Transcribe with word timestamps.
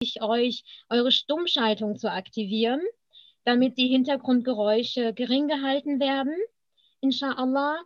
ich 0.00 0.22
euch, 0.22 0.62
eure 0.88 1.10
Stummschaltung 1.10 1.96
zu 1.96 2.10
aktivieren, 2.10 2.80
damit 3.44 3.78
die 3.78 3.88
Hintergrundgeräusche 3.88 5.14
gering 5.14 5.48
gehalten 5.48 6.00
werden, 6.00 6.34
inshallah. 7.00 7.78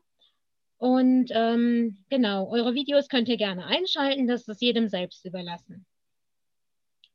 Und 0.79 1.31
ähm, 1.33 1.99
genau, 2.09 2.49
eure 2.49 2.75
Videos 2.75 3.09
könnt 3.09 3.29
ihr 3.29 3.37
gerne 3.37 3.67
einschalten, 3.67 4.27
das 4.27 4.49
ist 4.49 4.63
jedem 4.63 4.89
selbst 4.89 5.25
überlassen. 5.25 5.87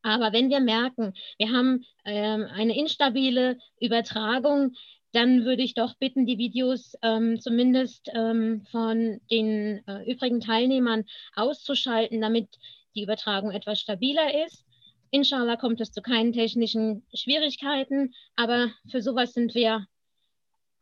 Aber 0.03 0.31
wenn 0.33 0.49
wir 0.49 0.59
merken, 0.59 1.13
wir 1.39 1.51
haben 1.51 1.83
ähm, 2.05 2.45
eine 2.53 2.77
instabile 2.77 3.57
Übertragung, 3.81 4.75
dann 5.13 5.45
würde 5.45 5.63
ich 5.63 5.73
doch 5.73 5.95
bitten, 5.95 6.27
die 6.27 6.37
Videos 6.37 6.93
ähm, 7.01 7.39
zumindest 7.39 8.11
ähm, 8.13 8.65
von 8.69 9.19
den 9.31 9.81
äh, 9.87 10.09
übrigen 10.11 10.41
Teilnehmern 10.41 11.05
auszuschalten, 11.35 12.21
damit 12.21 12.49
die 12.95 13.01
Übertragung 13.01 13.51
etwas 13.51 13.79
stabiler 13.79 14.45
ist. 14.45 14.64
Inshallah 15.11 15.57
kommt 15.57 15.81
es 15.81 15.91
zu 15.91 16.01
keinen 16.01 16.33
technischen 16.33 17.05
Schwierigkeiten, 17.13 18.13
aber 18.35 18.71
für 18.89 19.01
sowas 19.01 19.33
sind 19.33 19.55
wir, 19.55 19.87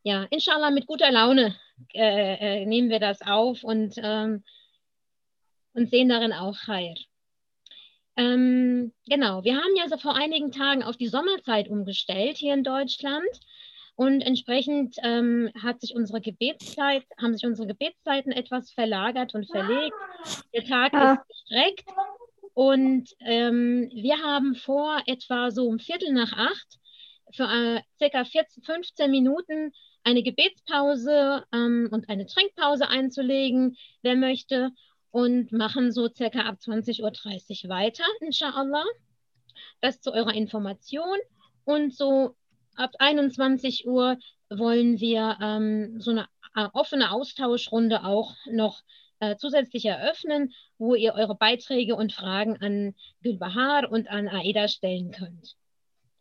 ja, 0.02 0.24
inshallah 0.30 0.70
mit 0.70 0.86
guter 0.86 1.10
Laune 1.10 1.56
äh, 1.92 2.62
äh, 2.62 2.66
nehmen 2.66 2.90
wir 2.90 3.00
das 3.00 3.22
auf 3.22 3.64
und, 3.64 3.94
ähm, 3.96 4.44
und 5.72 5.90
sehen 5.90 6.08
darin 6.08 6.32
auch 6.32 6.56
Heil. 6.66 6.94
Ähm, 8.16 8.92
genau, 9.06 9.42
wir 9.42 9.56
haben 9.56 9.76
ja 9.76 9.88
so 9.88 9.96
vor 9.96 10.14
einigen 10.14 10.52
Tagen 10.52 10.84
auf 10.84 10.96
die 10.96 11.08
Sommerzeit 11.08 11.68
umgestellt 11.68 12.36
hier 12.36 12.54
in 12.54 12.64
Deutschland. 12.64 13.28
Und 13.96 14.22
entsprechend 14.22 14.96
ähm, 15.02 15.50
hat 15.62 15.80
sich 15.80 15.94
unsere 15.94 16.20
Gebetszeit, 16.20 17.04
haben 17.20 17.34
sich 17.34 17.46
unsere 17.46 17.68
Gebetszeiten 17.68 18.32
etwas 18.32 18.72
verlagert 18.72 19.34
und 19.34 19.48
verlegt. 19.48 19.94
Der 20.52 20.64
Tag 20.64 20.92
ja. 20.92 21.12
ist 21.12 21.28
gestreckt. 21.28 21.84
Und 22.54 23.10
ähm, 23.20 23.90
wir 23.92 24.18
haben 24.18 24.54
vor, 24.54 25.02
etwa 25.06 25.50
so 25.50 25.66
um 25.66 25.78
Viertel 25.78 26.12
nach 26.12 26.32
acht, 26.32 26.78
für 27.32 27.44
äh, 27.44 27.82
circa 27.98 28.24
14, 28.24 28.62
15 28.62 29.10
Minuten 29.10 29.72
eine 30.04 30.22
Gebetspause 30.22 31.44
ähm, 31.52 31.88
und 31.90 32.08
eine 32.08 32.26
Trinkpause 32.26 32.88
einzulegen, 32.88 33.76
wer 34.02 34.14
möchte, 34.14 34.70
und 35.10 35.52
machen 35.52 35.92
so 35.92 36.08
circa 36.08 36.40
ab 36.40 36.56
20.30 36.60 37.64
Uhr 37.64 37.70
weiter, 37.70 38.04
inshallah. 38.20 38.84
Das 39.80 40.00
zu 40.00 40.12
eurer 40.12 40.34
Information. 40.34 41.18
Und 41.64 41.94
so 41.94 42.36
ab 42.76 42.90
21 42.98 43.86
Uhr 43.86 44.18
wollen 44.50 45.00
wir 45.00 45.38
ähm, 45.40 46.00
so 46.00 46.10
eine 46.10 46.28
äh, 46.54 46.68
offene 46.72 47.10
Austauschrunde 47.10 48.04
auch 48.04 48.34
noch 48.50 48.82
äh, 49.24 49.36
zusätzlich 49.36 49.84
eröffnen, 49.86 50.52
wo 50.78 50.94
ihr 50.94 51.14
eure 51.14 51.34
Beiträge 51.34 51.96
und 51.96 52.12
Fragen 52.12 52.56
an 52.60 52.94
Gülbahar 53.22 53.90
und 53.90 54.08
an 54.08 54.28
Aida 54.28 54.68
stellen 54.68 55.10
könnt. 55.10 55.56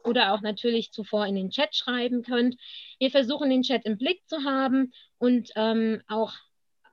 Oder 0.03 0.33
auch 0.33 0.41
natürlich 0.41 0.91
zuvor 0.91 1.25
in 1.25 1.35
den 1.35 1.49
Chat 1.49 1.75
schreiben 1.75 2.23
könnt. 2.23 2.55
Wir 2.99 3.09
versuchen 3.11 3.49
den 3.49 3.63
Chat 3.63 3.85
im 3.85 3.97
Blick 3.97 4.21
zu 4.27 4.43
haben 4.43 4.93
und 5.17 5.51
ähm, 5.55 6.01
auch 6.07 6.33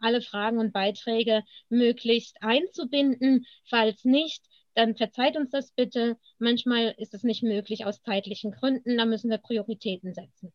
alle 0.01 0.23
Fragen 0.23 0.59
und 0.59 0.73
Beiträge 0.73 1.43
möglichst 1.69 2.43
einzubinden. 2.43 3.47
Falls 3.65 4.05
nicht, 4.05 4.43
dann 4.75 4.97
verzeiht 4.97 5.37
uns 5.37 5.51
das 5.51 5.73
bitte. 5.73 6.17
Manchmal 6.39 6.95
ist 6.99 7.15
es 7.15 7.23
nicht 7.23 7.43
möglich 7.43 7.85
aus 7.85 8.03
zeitlichen 8.03 8.53
Gründen. 8.53 8.97
Da 8.97 9.05
müssen 9.05 9.31
wir 9.31 9.39
Prioritäten 9.39 10.15
setzen. 10.15 10.53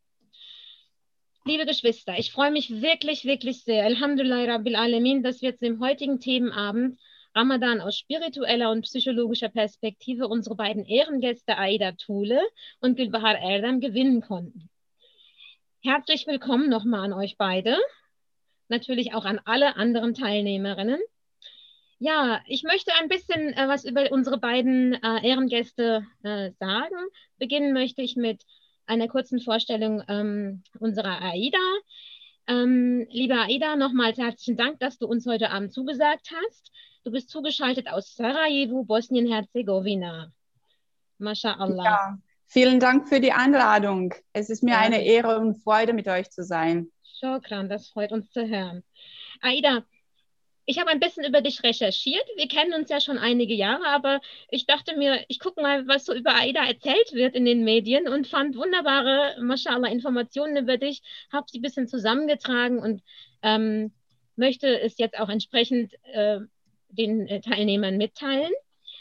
Liebe 1.48 1.68
Geschwister, 1.68 2.18
ich 2.18 2.32
freue 2.32 2.50
mich 2.50 2.82
wirklich, 2.82 3.24
wirklich 3.24 3.64
sehr, 3.64 3.86
Alhamdulillah 3.86 4.52
Rabbil 4.52 4.76
Alamin, 4.76 5.22
dass 5.22 5.44
wir 5.44 5.56
zu 5.56 5.66
dem 5.66 5.80
heutigen 5.80 6.20
Themenabend 6.20 6.98
Ramadan 7.36 7.82
aus 7.82 7.96
spiritueller 8.00 8.72
und 8.72 8.82
psychologischer 8.82 9.50
Perspektive 9.50 10.28
unsere 10.28 10.56
beiden 10.56 10.86
Ehrengäste 10.86 11.56
Aida 11.60 11.92
Thule 11.92 12.42
und 12.80 12.98
Gülbahar 12.98 13.38
Erdem 13.38 13.80
gewinnen 13.80 14.22
konnten. 14.22 14.72
Herzlich 15.84 16.26
willkommen 16.26 16.68
nochmal 16.68 17.02
an 17.06 17.14
euch 17.14 17.38
beide, 17.38 17.78
natürlich 18.68 19.14
auch 19.14 19.26
an 19.26 19.40
alle 19.46 19.76
anderen 19.76 20.16
Teilnehmerinnen. 20.16 21.00
Ja, 22.00 22.42
ich 22.48 22.64
möchte 22.64 22.92
ein 23.00 23.08
bisschen 23.08 23.54
äh, 23.54 23.68
was 23.68 23.86
über 23.86 24.12
unsere 24.12 24.40
beiden 24.40 24.96
äh, 24.96 25.30
Ehrengäste 25.30 26.08
äh, 26.24 26.50
sagen. 26.60 26.96
Beginnen 27.38 27.72
möchte 27.72 28.02
ich 28.02 28.16
mit 28.16 28.42
einer 28.88 29.08
kurzen 29.08 29.40
Vorstellung 29.40 30.04
ähm, 30.08 30.64
unserer 30.80 31.22
AIDA. 31.22 31.58
Ähm, 32.48 33.08
liebe 33.10 33.36
AIDA, 33.36 33.76
nochmals 33.76 34.18
herzlichen 34.18 34.58
Dank, 34.58 34.80
dass 34.80 34.98
du 34.98 35.08
uns 35.08 35.26
heute 35.26 35.50
Abend 35.50 35.74
zugesagt 35.74 36.30
hast. 36.36 36.72
Du 37.04 37.12
bist 37.12 37.30
zugeschaltet 37.30 37.88
aus 37.92 38.16
Sarajevo, 38.16 38.84
Bosnien-Herzegowina. 38.84 40.32
MashaAllah. 41.18 41.84
Ja, 41.84 42.18
vielen 42.48 42.80
Dank 42.80 43.10
für 43.10 43.20
die 43.20 43.32
Einladung. 43.32 44.14
Es 44.34 44.50
ist 44.50 44.64
mir 44.64 44.72
ja. 44.72 44.80
eine 44.80 45.04
Ehre 45.04 45.40
und 45.40 45.62
Freude, 45.64 45.94
mit 45.94 46.08
euch 46.08 46.30
zu 46.30 46.44
sein. 46.44 46.92
Shokran, 47.20 47.70
das 47.70 47.90
freut 47.90 48.12
uns 48.12 48.30
zu 48.32 48.48
hören. 48.48 48.84
Aida, 49.42 49.84
ich 50.66 50.80
habe 50.80 50.90
ein 50.90 51.00
bisschen 51.00 51.24
über 51.26 51.42
dich 51.42 51.64
recherchiert. 51.64 52.26
Wir 52.36 52.48
kennen 52.48 52.74
uns 52.74 52.90
ja 52.90 53.00
schon 53.00 53.18
einige 53.18 53.54
Jahre, 53.54 53.86
aber 53.88 54.20
ich 54.50 54.66
dachte 54.66 54.98
mir, 54.98 55.24
ich 55.28 55.40
gucke 55.40 55.62
mal, 55.62 55.88
was 55.88 56.06
so 56.06 56.14
über 56.14 56.36
AIDA 56.36 56.66
erzählt 56.66 57.14
wird 57.14 57.36
in 57.36 57.46
den 57.46 57.64
Medien 57.64 58.08
und 58.08 58.28
fand 58.28 58.56
wunderbare, 58.56 59.38
mashallah, 59.42 59.90
Informationen 59.90 60.58
über 60.58 60.78
dich, 60.78 61.04
habe 61.32 61.46
sie 61.50 61.60
ein 61.60 61.62
bisschen 61.62 61.88
zusammengetragen 61.88 62.80
und 62.80 63.04
ähm, 63.44 63.94
möchte 64.36 64.80
es 64.80 64.98
jetzt 64.98 65.20
auch 65.20 65.30
entsprechend 65.30 65.94
äh, 66.14 66.40
den 66.90 67.28
äh, 67.28 67.42
Teilnehmern 67.42 67.98
mitteilen. 67.98 68.52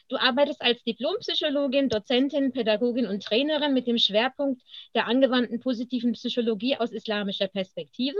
Du 0.09 0.17
arbeitest 0.17 0.61
als 0.61 0.83
Diplompsychologin, 0.85 1.89
Dozentin, 1.89 2.53
Pädagogin 2.53 3.07
und 3.07 3.23
Trainerin 3.23 3.73
mit 3.73 3.87
dem 3.87 3.97
Schwerpunkt 3.97 4.63
der 4.95 5.07
angewandten 5.07 5.61
positiven 5.61 6.13
Psychologie 6.13 6.77
aus 6.77 6.93
islamischer 6.93 7.49
Perspektive. 7.49 8.19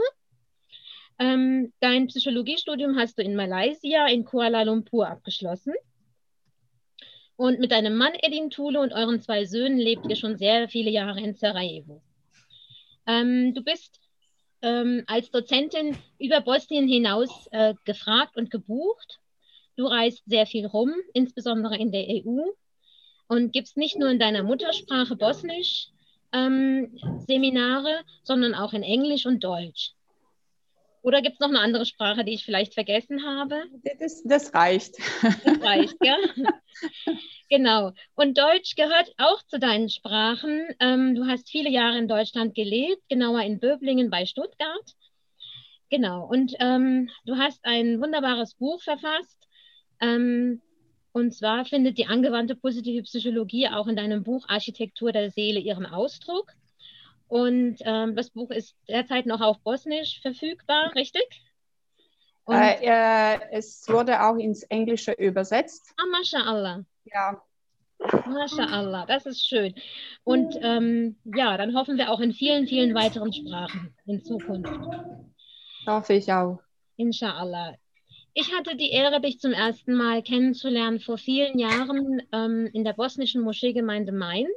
Ähm, 1.17 1.71
dein 1.79 2.07
Psychologiestudium 2.07 2.97
hast 2.97 3.17
du 3.17 3.23
in 3.23 3.35
Malaysia, 3.35 4.07
in 4.07 4.25
Kuala 4.25 4.63
Lumpur 4.63 5.07
abgeschlossen. 5.07 5.73
Und 7.37 7.59
mit 7.59 7.71
deinem 7.71 7.95
Mann 7.95 8.13
Edin 8.21 8.49
Thule 8.49 8.79
und 8.79 8.93
euren 8.93 9.21
zwei 9.21 9.45
Söhnen 9.45 9.77
lebt 9.77 10.05
ihr 10.09 10.15
schon 10.15 10.37
sehr 10.37 10.69
viele 10.69 10.89
Jahre 10.89 11.19
in 11.21 11.33
Sarajevo. 11.33 12.01
Ähm, 13.07 13.53
du 13.53 13.63
bist 13.63 13.99
ähm, 14.61 15.03
als 15.07 15.31
Dozentin 15.31 15.97
über 16.19 16.41
Bosnien 16.41 16.87
hinaus 16.87 17.47
äh, 17.51 17.75
gefragt 17.83 18.37
und 18.37 18.51
gebucht. 18.51 19.19
Du 19.75 19.85
reist 19.85 20.23
sehr 20.25 20.45
viel 20.45 20.65
rum, 20.65 20.93
insbesondere 21.13 21.77
in 21.77 21.91
der 21.91 22.07
EU, 22.07 22.51
und 23.27 23.51
gibst 23.51 23.75
nicht 23.75 23.97
nur 23.97 24.09
in 24.09 24.19
deiner 24.19 24.43
Muttersprache 24.43 25.15
Bosnisch 25.15 25.89
ähm, 26.31 26.97
Seminare, 27.27 28.01
sondern 28.23 28.53
auch 28.53 28.73
in 28.73 28.83
Englisch 28.83 29.25
und 29.25 29.43
Deutsch. 29.43 29.94
Oder 31.05 31.21
gibt 31.21 31.35
es 31.35 31.39
noch 31.39 31.49
eine 31.49 31.59
andere 31.59 31.85
Sprache, 31.85 32.25
die 32.25 32.33
ich 32.33 32.43
vielleicht 32.43 32.73
vergessen 32.73 33.23
habe? 33.23 33.61
Das, 33.99 34.23
das 34.23 34.55
reicht. 34.55 34.95
Das 35.21 35.61
reicht, 35.61 35.95
ja. 36.03 36.17
genau. 37.49 37.91
Und 38.15 38.39
Deutsch 38.39 38.75
gehört 38.75 39.13
auch 39.19 39.43
zu 39.43 39.59
deinen 39.59 39.87
Sprachen. 39.87 40.65
Ähm, 40.79 41.13
du 41.13 41.27
hast 41.27 41.47
viele 41.47 41.69
Jahre 41.69 41.99
in 41.99 42.07
Deutschland 42.07 42.55
gelebt, 42.55 43.03
genauer 43.07 43.41
in 43.41 43.59
Böblingen 43.59 44.09
bei 44.09 44.25
Stuttgart. 44.25 44.95
Genau. 45.91 46.25
Und 46.25 46.55
ähm, 46.59 47.11
du 47.27 47.37
hast 47.37 47.63
ein 47.65 48.01
wunderbares 48.01 48.55
Buch 48.55 48.81
verfasst. 48.81 49.47
Ähm, 50.01 50.59
und 51.11 51.35
zwar 51.35 51.65
findet 51.65 51.99
die 51.99 52.07
angewandte 52.07 52.55
positive 52.55 53.03
Psychologie 53.03 53.67
auch 53.67 53.85
in 53.85 53.95
deinem 53.95 54.23
Buch 54.23 54.49
Architektur 54.49 55.11
der 55.11 55.29
Seele 55.29 55.59
ihren 55.59 55.85
Ausdruck. 55.85 56.51
Und 57.27 57.77
ähm, 57.81 58.15
das 58.15 58.29
Buch 58.29 58.51
ist 58.51 58.75
derzeit 58.87 59.25
noch 59.25 59.41
auf 59.41 59.59
Bosnisch 59.61 60.21
verfügbar, 60.21 60.93
richtig? 60.95 61.23
Äh, 62.47 62.85
äh, 62.85 63.39
es 63.51 63.87
wurde 63.89 64.21
auch 64.21 64.37
ins 64.37 64.63
Englische 64.63 65.13
übersetzt. 65.13 65.93
Ah, 65.97 66.05
MashaAllah. 66.11 66.85
Ja. 67.05 67.41
MashaAllah, 68.27 69.05
das 69.07 69.25
ist 69.25 69.47
schön. 69.47 69.73
Und 70.23 70.55
ähm, 70.61 71.15
ja, 71.23 71.57
dann 71.57 71.75
hoffen 71.75 71.97
wir 71.97 72.11
auch 72.11 72.19
in 72.19 72.33
vielen, 72.33 72.67
vielen 72.67 72.93
weiteren 72.93 73.33
Sprachen 73.33 73.95
in 74.05 74.23
Zukunft. 74.23 74.71
Hoffe 75.87 76.13
ich 76.13 76.31
auch. 76.31 76.59
Inshallah. 76.97 77.75
Ich 78.33 78.53
hatte 78.53 78.75
die 78.75 78.91
Ehre, 78.91 79.21
dich 79.21 79.39
zum 79.39 79.53
ersten 79.53 79.95
Mal 79.95 80.21
kennenzulernen 80.21 80.99
vor 80.99 81.17
vielen 81.17 81.57
Jahren 81.57 82.21
ähm, 82.31 82.69
in 82.73 82.83
der 82.83 82.93
bosnischen 82.93 83.41
Moscheegemeinde 83.41 84.11
Mainz 84.11 84.51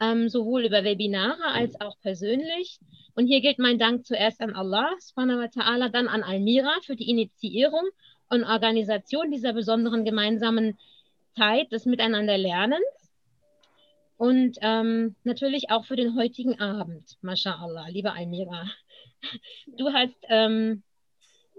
ähm, 0.00 0.28
sowohl 0.28 0.64
über 0.64 0.84
Webinare 0.84 1.44
als 1.52 1.80
auch 1.80 1.98
persönlich. 2.00 2.78
Und 3.14 3.26
hier 3.26 3.40
gilt 3.40 3.58
mein 3.58 3.78
Dank 3.78 4.04
zuerst 4.04 4.40
an 4.40 4.54
Allah, 4.54 4.90
subhanahu 4.98 5.38
wa 5.38 5.44
ta'ala, 5.44 5.88
dann 5.88 6.08
an 6.08 6.22
Almira 6.22 6.74
für 6.82 6.96
die 6.96 7.08
Initiierung 7.08 7.84
und 8.28 8.44
Organisation 8.44 9.30
dieser 9.30 9.52
besonderen 9.52 10.04
gemeinsamen 10.04 10.78
Zeit 11.36 11.70
des 11.72 11.86
Miteinanderlernens. 11.86 12.84
Und 14.16 14.58
ähm, 14.62 15.16
natürlich 15.24 15.70
auch 15.70 15.84
für 15.84 15.96
den 15.96 16.16
heutigen 16.16 16.60
Abend, 16.60 17.16
MashaAllah, 17.22 17.88
liebe 17.88 18.12
Almira. 18.12 18.70
Du 19.66 19.92
hast 19.92 20.16
ähm, 20.28 20.82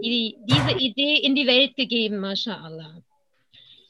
die, 0.02 0.38
diese 0.46 0.78
Idee 0.78 1.18
in 1.18 1.36
die 1.36 1.48
Welt 1.48 1.76
gegeben, 1.76 2.20
MashaAllah. 2.20 3.02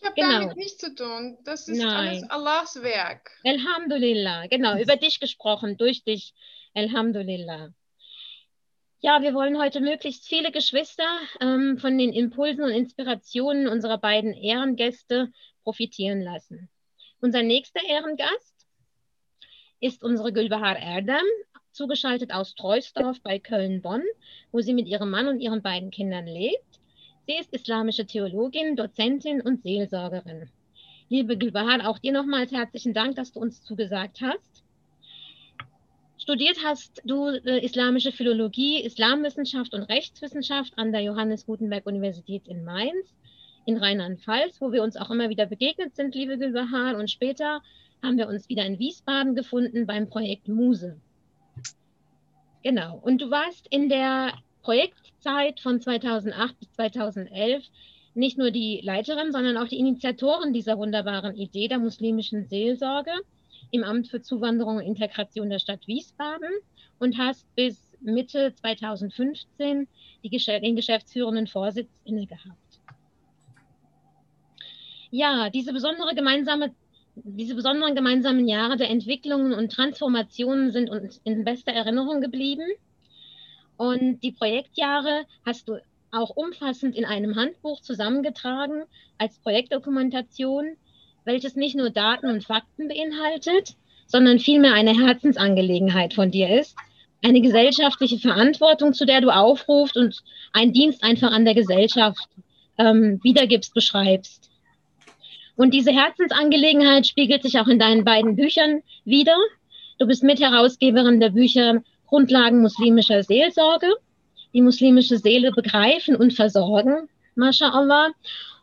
Habe 0.06 0.16
genau. 0.16 0.40
damit 0.40 0.57
nichts 0.57 0.78
zu 0.78 0.94
tun. 0.96 1.38
Das 1.44 1.68
ist 1.68 1.80
Nein. 1.80 1.90
alles 1.90 2.30
Allahs 2.30 2.81
Werk. 2.81 3.31
Alhamdulillah, 3.44 4.48
genau, 4.48 4.78
über 4.78 4.96
dich 4.96 5.19
gesprochen, 5.19 5.78
durch 5.78 6.04
dich. 6.04 6.34
Alhamdulillah. 6.74 7.69
Ja, 9.00 9.22
wir 9.22 9.34
wollen 9.34 9.60
heute 9.60 9.81
möglichst 9.81 10.28
viele 10.28 10.52
Geschwister 10.52 11.19
ähm, 11.40 11.78
von 11.78 11.98
den 11.98 12.12
Impulsen 12.12 12.63
und 12.63 12.72
Inspirationen 12.72 13.68
unserer 13.68 13.98
beiden 13.98 14.34
Ehrengäste 14.34 15.31
profitieren 15.63 16.22
lassen. 16.22 16.69
Unser 17.19 17.44
nächster 17.44 17.84
Ehrengast 17.84 18.68
ist 19.80 20.04
unsere 20.04 20.34
Gülbahar 20.34 20.78
Erdem, 20.78 21.25
zugeschaltet 21.72 22.31
aus 22.31 22.56
Treusdorf 22.56 23.22
bei 23.22 23.38
Köln-Bonn, 23.38 24.04
wo 24.51 24.62
sie 24.62 24.74
mit 24.74 24.88
ihrem 24.88 25.10
Mann 25.10 25.28
und 25.28 25.40
ihren 25.40 25.62
beiden 25.62 25.92
Kindern 25.92 26.25
lebt. 26.25 26.80
Sie 27.27 27.38
ist 27.39 27.54
islamische 27.54 28.06
Theologin, 28.06 28.75
Dozentin 28.75 29.42
und 29.42 29.63
Seelsorgerin. 29.63 30.48
Liebe 31.10 31.38
Gülbahar, 31.38 31.88
auch 31.88 31.98
dir 31.98 32.12
nochmals 32.12 32.51
herzlichen 32.51 32.94
Dank, 32.94 33.16
dass 33.16 33.31
du 33.31 33.39
uns 33.39 33.63
zugesagt 33.63 34.22
hast. 34.22 34.63
Studiert 36.19 36.57
hast 36.63 37.01
du 37.04 37.27
äh, 37.27 37.63
islamische 37.66 38.12
Philologie, 38.12 38.81
Islamwissenschaft 38.81 39.74
und 39.74 39.83
Rechtswissenschaft 39.83 40.74
an 40.77 40.92
der 40.92 41.01
Johannes 41.01 41.45
Gutenberg 41.45 41.86
Universität 41.88 42.48
in 42.48 42.63
Mainz 42.63 43.16
in 43.66 43.77
Rheinland-Pfalz, 43.77 44.62
wo 44.62 44.72
wir 44.72 44.83
uns 44.83 44.95
auch 44.95 45.10
immer 45.10 45.30
wieder 45.30 45.48
begegnet 45.48 45.95
sind, 45.95 46.13
liebe 46.13 46.38
Gülbahar. 46.38 46.95
Und 46.95 47.10
später 47.10 47.62
haben 48.04 48.18
wir 48.18 48.27
uns 48.27 48.50
wieder 48.50 48.66
in 48.66 48.77
Wiesbaden 48.77 49.33
gefunden 49.36 49.88
beim 49.88 50.10
Projekt 50.10 50.48
Muse. 50.48 50.98
Genau. 52.63 53.00
Und 53.04 53.19
du 53.22 53.31
warst 53.31 53.68
in 53.69 53.89
der 53.89 54.33
Projektzeit 54.66 55.60
von 55.60 55.80
2008 55.80 56.60
bis 56.60 56.72
2011 56.72 57.64
nicht 58.16 58.40
nur 58.40 58.50
die 58.50 58.82
Leiterin, 58.84 59.32
sondern 59.32 59.58
auch 59.58 59.68
die 59.68 59.78
Initiatorin 59.78 60.54
dieser 60.54 60.80
wunderbaren 60.80 61.36
Idee 61.36 61.68
der 61.68 61.78
muslimischen 61.78 62.48
Seelsorge 62.48 63.12
im 63.70 63.84
Amt 63.84 64.08
für 64.08 64.24
Zuwanderung 64.24 64.78
und 64.78 64.84
Integration 64.84 65.52
der 65.52 65.60
Stadt 65.60 65.86
Wiesbaden 65.86 66.50
und 66.98 67.20
hast 67.20 67.46
bis 67.56 67.96
Mitte 68.02 68.56
2015 68.56 69.88
die, 70.24 70.30
den 70.30 70.76
geschäftsführenden 70.76 71.46
Vorsitz 71.46 71.92
inne 72.04 72.26
gehabt. 72.26 72.80
Ja, 75.12 75.52
diese 75.52 75.74
besondere 75.74 76.16
gemeinsame 76.16 76.74
diese 77.18 77.56
besonderen 77.56 77.96
gemeinsamen 77.96 78.46
Jahre 78.46 78.76
der 78.76 78.90
Entwicklungen 78.90 79.54
und 79.54 79.72
Transformationen 79.72 80.72
sind 80.72 80.90
uns 80.90 81.22
in 81.24 81.46
bester 81.46 81.72
Erinnerung 81.72 82.20
geblieben. 82.20 82.66
Und 83.77 84.22
die 84.22 84.31
Projektjahre 84.31 85.25
hast 85.45 85.68
du 85.68 85.80
auch 86.12 86.30
umfassend 86.30 86.95
in 86.95 87.06
einem 87.06 87.36
Handbuch 87.36 87.81
zusammengetragen 87.81 88.83
als 89.18 89.38
Projektdokumentation, 89.39 90.77
welches 91.25 91.56
nicht 91.56 91.75
nur 91.75 91.89
Daten 91.89 92.27
und 92.27 92.45
Fakten 92.45 92.88
beinhaltet, 92.88 93.75
sondern 94.07 94.39
vielmehr 94.39 94.74
eine 94.74 94.94
Herzensangelegenheit 94.94 96.13
von 96.13 96.31
dir 96.31 96.60
ist, 96.60 96.75
eine 97.24 97.42
gesellschaftliche 97.42 98.19
Verantwortung, 98.19 98.94
zu 98.94 99.06
der 99.06 99.19
du 99.19 99.30
aufrufst 99.30 99.98
und 99.98 100.22
einen 100.54 100.74
Dienst 100.74 101.04
einfach 101.04 101.31
an 101.31 101.44
der 101.44 101.56
Gesellschaft 101.56 102.30
ähm, 102.77 103.19
wiedergibst, 103.24 103.74
beschreibst. 103.74 104.50
Und 105.56 105.74
diese 105.74 105.92
Herzensangelegenheit 105.92 107.07
spiegelt 107.07 107.42
sich 107.42 107.60
auch 107.60 107.68
in 107.68 107.80
deinen 107.80 108.04
beiden 108.04 108.36
Büchern 108.36 108.83
wieder. 109.06 109.36
Du 109.98 110.06
bist 110.06 110.24
Mitherausgeberin 110.24 111.19
der 111.19 111.30
Bücher 111.30 111.81
Grundlagen 112.07 112.62
muslimischer 112.62 113.24
Seelsorge, 113.24 113.88
die 114.54 114.62
muslimische 114.62 115.18
Seele 115.18 115.52
begreifen 115.52 116.16
und 116.16 116.34
versorgen, 116.34 117.10
mashallah. 117.36 118.12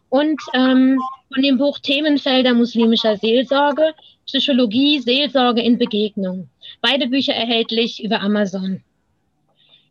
Und 0.08 0.40
ähm, 0.52 0.98
von 1.32 1.42
dem 1.42 1.58
Buch 1.58 1.78
Themenfelder 1.78 2.54
muslimischer 2.54 3.16
Seelsorge, 3.16 3.94
Psychologie, 4.26 5.00
Seelsorge 5.00 5.62
in 5.62 5.78
Begegnung. 5.78 6.48
Beide 6.80 7.08
Bücher 7.08 7.34
erhältlich 7.34 8.02
über 8.04 8.20
Amazon. 8.20 8.82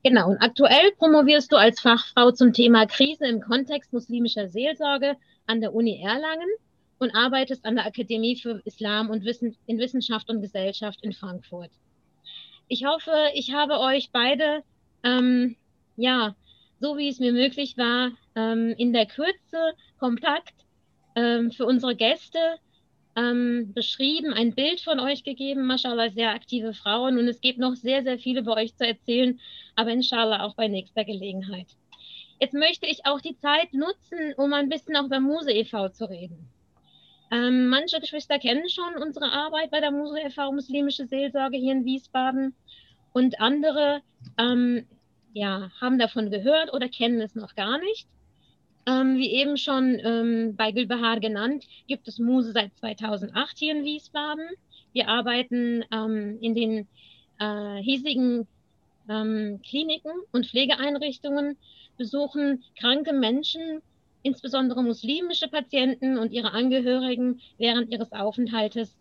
Genau, 0.03 0.29
und 0.29 0.37
aktuell 0.37 0.91
promovierst 0.97 1.51
du 1.51 1.57
als 1.57 1.79
Fachfrau 1.79 2.31
zum 2.31 2.53
Thema 2.53 2.87
Krise 2.87 3.27
im 3.27 3.41
Kontext 3.41 3.93
muslimischer 3.93 4.47
Seelsorge 4.47 5.15
an 5.45 5.61
der 5.61 5.75
Uni 5.75 6.01
Erlangen 6.01 6.49
und 6.97 7.15
arbeitest 7.15 7.65
an 7.65 7.75
der 7.75 7.85
Akademie 7.85 8.35
für 8.35 8.61
Islam 8.65 9.09
und 9.09 9.25
Wissen, 9.25 9.55
in 9.67 9.77
Wissenschaft 9.77 10.29
und 10.29 10.41
Gesellschaft 10.41 10.99
in 11.03 11.13
Frankfurt. 11.13 11.71
Ich 12.73 12.85
hoffe, 12.85 13.11
ich 13.33 13.51
habe 13.51 13.81
euch 13.81 14.11
beide, 14.13 14.63
ähm, 15.03 15.57
ja, 15.97 16.37
so 16.79 16.97
wie 16.97 17.09
es 17.09 17.19
mir 17.19 17.33
möglich 17.33 17.75
war, 17.75 18.11
ähm, 18.33 18.73
in 18.77 18.93
der 18.93 19.07
Kürze 19.07 19.73
kompakt 19.99 20.53
ähm, 21.17 21.51
für 21.51 21.65
unsere 21.65 21.97
Gäste 21.97 22.39
ähm, 23.17 23.73
beschrieben, 23.73 24.31
ein 24.31 24.55
Bild 24.55 24.79
von 24.79 25.01
euch 25.01 25.25
gegeben, 25.25 25.65
mashallah, 25.65 26.11
sehr 26.11 26.29
aktive 26.29 26.73
Frauen 26.73 27.19
und 27.19 27.27
es 27.27 27.41
gibt 27.41 27.59
noch 27.59 27.75
sehr, 27.75 28.03
sehr 28.03 28.17
viele 28.17 28.41
bei 28.41 28.53
euch 28.53 28.73
zu 28.77 28.87
erzählen, 28.87 29.37
aber 29.75 29.91
inshallah 29.91 30.45
auch 30.45 30.55
bei 30.55 30.69
nächster 30.69 31.03
Gelegenheit. 31.03 31.67
Jetzt 32.39 32.53
möchte 32.53 32.85
ich 32.85 33.05
auch 33.05 33.19
die 33.19 33.35
Zeit 33.35 33.73
nutzen, 33.73 34.33
um 34.37 34.53
ein 34.53 34.69
bisschen 34.69 34.95
auch 34.95 35.07
über 35.07 35.19
Muse 35.19 35.51
e.V. 35.51 35.89
zu 35.89 36.09
reden. 36.09 36.47
Ähm, 37.31 37.67
manche 37.67 37.99
Geschwister 38.01 38.39
kennen 38.39 38.69
schon 38.69 39.01
unsere 39.01 39.31
Arbeit 39.31 39.71
bei 39.71 39.79
der 39.79 39.91
Muse 39.91 40.19
e.V. 40.19 40.51
Muslimische 40.51 41.07
Seelsorge 41.07 41.57
hier 41.57 41.71
in 41.71 41.85
Wiesbaden 41.85 42.53
und 43.13 43.39
andere 43.39 44.01
ähm, 44.37 44.85
ja, 45.33 45.71
haben 45.79 45.97
davon 45.97 46.29
gehört 46.29 46.73
oder 46.73 46.89
kennen 46.89 47.21
es 47.21 47.35
noch 47.35 47.55
gar 47.55 47.77
nicht. 47.79 48.07
Ähm, 48.85 49.15
wie 49.17 49.31
eben 49.31 49.57
schon 49.57 49.99
ähm, 50.03 50.55
bei 50.57 50.71
Gülbahar 50.71 51.19
genannt, 51.19 51.65
gibt 51.87 52.07
es 52.07 52.19
Muse 52.19 52.51
seit 52.51 52.75
2008 52.77 53.57
hier 53.57 53.75
in 53.75 53.85
Wiesbaden. 53.85 54.45
Wir 54.91 55.07
arbeiten 55.07 55.85
ähm, 55.91 56.37
in 56.41 56.55
den 56.55 56.87
äh, 57.39 57.81
hiesigen 57.81 58.47
ähm, 59.07 59.61
Kliniken 59.63 60.11
und 60.31 60.47
Pflegeeinrichtungen, 60.47 61.57
besuchen 61.97 62.63
kranke 62.77 63.13
Menschen 63.13 63.81
insbesondere 64.23 64.83
muslimische 64.83 65.47
Patienten 65.47 66.17
und 66.17 66.31
ihre 66.31 66.51
Angehörigen 66.51 67.41
während 67.57 67.91
ihres 67.91 68.11
Aufenthaltes 68.11 68.95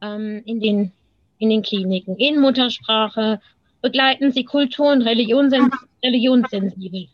ähm, 0.00 0.42
in, 0.44 0.60
den, 0.60 0.92
in 1.38 1.50
den 1.50 1.62
Kliniken 1.62 2.16
in 2.16 2.40
Muttersprache, 2.40 3.40
begleiten 3.82 4.32
sie 4.32 4.44
Kultur- 4.44 4.92
und 4.92 5.02
Religionssens 5.02 5.72
religionssensibel. 6.02 7.08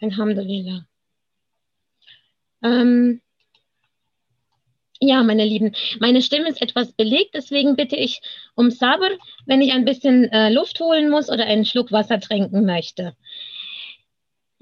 Alhamdulillah. 0.00 0.84
Ähm, 2.62 3.20
ja, 5.00 5.22
meine 5.24 5.44
Lieben, 5.44 5.74
meine 5.98 6.22
Stimme 6.22 6.48
ist 6.48 6.62
etwas 6.62 6.92
belegt, 6.92 7.34
deswegen 7.34 7.74
bitte 7.74 7.96
ich 7.96 8.20
um 8.54 8.70
Sabr, 8.70 9.10
wenn 9.46 9.60
ich 9.60 9.72
ein 9.72 9.84
bisschen 9.84 10.30
äh, 10.30 10.48
Luft 10.52 10.78
holen 10.80 11.10
muss 11.10 11.28
oder 11.28 11.44
einen 11.44 11.64
Schluck 11.64 11.90
Wasser 11.90 12.20
trinken 12.20 12.64
möchte. 12.64 13.16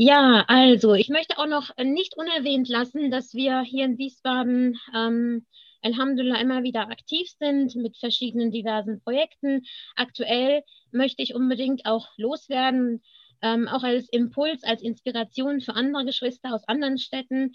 Ja, 0.02 0.47
also 0.49 0.95
ich 0.95 1.11
möchte 1.11 1.37
auch 1.37 1.47
noch 1.47 1.76
nicht 1.76 2.16
unerwähnt 2.16 2.71
lassen, 2.71 3.11
dass 3.11 3.35
wir 3.35 3.61
hier 3.61 3.85
in 3.85 3.99
Wiesbaden 3.99 4.78
ähm, 4.97 5.45
Alhamdulillah 5.83 6.40
immer 6.40 6.62
wieder 6.62 6.88
aktiv 6.88 7.28
sind 7.38 7.76
mit 7.76 7.99
verschiedenen 7.99 8.50
diversen 8.50 9.02
Projekten. 9.02 9.61
Aktuell 9.97 10.62
möchte 10.90 11.23
ich 11.23 11.35
unbedingt 11.35 11.85
auch 11.85 12.09
loswerden, 12.16 13.02
ähm, 13.42 13.69
auch 13.69 13.83
als 13.83 14.09
Impuls, 14.09 14.64
als 14.64 14.80
Inspiration 14.80 15.61
für 15.61 15.75
andere 15.75 16.07
Geschwister 16.07 16.54
aus 16.54 16.66
anderen 16.66 16.97
Städten. 16.97 17.52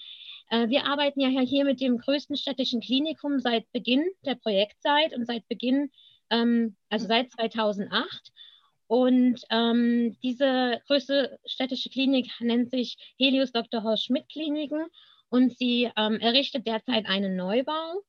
Äh, 0.52 0.70
wir 0.70 0.86
arbeiten 0.86 1.22
ja 1.22 1.30
hier 1.40 1.66
mit 1.66 1.82
dem 1.82 1.98
größten 1.98 2.38
städtischen 2.38 2.80
Klinikum 2.80 3.40
seit 3.40 3.72
Beginn 3.72 4.06
der 4.24 4.36
Projektzeit 4.36 5.16
und 5.16 5.26
seit 5.26 5.48
Beginn, 5.48 5.90
ähm, 6.30 6.76
also 6.92 7.08
seit 7.08 7.32
2008. 7.32 8.32
Und 8.88 9.42
ähm, 9.50 10.18
diese 10.22 10.80
größte 10.88 11.40
städtische 11.46 11.90
Klinik 11.90 12.30
nennt 12.40 12.70
sich 12.70 12.98
Helios 13.18 13.52
Dr. 13.52 13.84
Horst 13.84 14.06
Schmidt 14.06 14.30
Kliniken 14.30 14.86
und 15.30 15.58
sie 15.58 15.92
ähm, 15.98 16.20
errichtet 16.20 16.68
derzeit 16.68 17.08
einen 17.08 17.36
Neubau, 17.36 18.04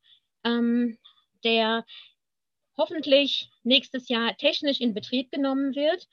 ähm, 0.44 0.98
der 1.44 1.84
hoffentlich 2.76 3.50
nächstes 3.62 4.08
Jahr 4.08 4.36
technisch 4.36 4.80
in 4.80 4.92
Betrieb 4.92 5.30
genommen 5.30 5.74
wird. 5.74 6.06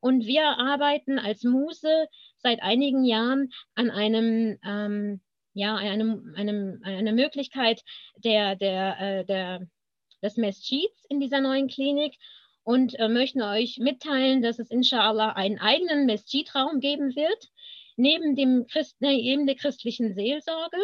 Und 0.00 0.26
wir 0.26 0.44
arbeiten 0.44 1.18
als 1.18 1.42
Muse 1.44 2.08
seit 2.38 2.62
einigen 2.62 3.04
Jahren 3.04 3.52
an 3.74 3.90
einem, 3.90 4.58
ähm, 4.64 5.20
ja, 5.54 5.76
einem, 5.76 6.34
einem, 6.36 6.80
einer 6.84 7.12
Möglichkeit 7.12 7.82
der, 8.16 8.56
der, 8.56 9.00
äh, 9.00 9.24
der, 9.24 9.66
des 10.22 10.36
Meschids 10.36 11.04
in 11.08 11.20
dieser 11.20 11.40
neuen 11.40 11.68
Klinik 11.68 12.16
und 12.62 12.98
äh, 12.98 13.08
möchten 13.08 13.42
euch 13.42 13.78
mitteilen, 13.78 14.42
dass 14.42 14.58
es 14.58 14.70
inshallah 14.70 15.32
einen 15.32 15.58
eigenen 15.58 16.06
Mesjid-Raum 16.06 16.80
geben 16.80 17.16
wird, 17.16 17.48
neben, 17.96 18.36
dem 18.36 18.66
Christ, 18.66 19.00
ne, 19.00 19.16
neben 19.16 19.46
der 19.46 19.56
christlichen 19.56 20.14
Seelsorge 20.14 20.78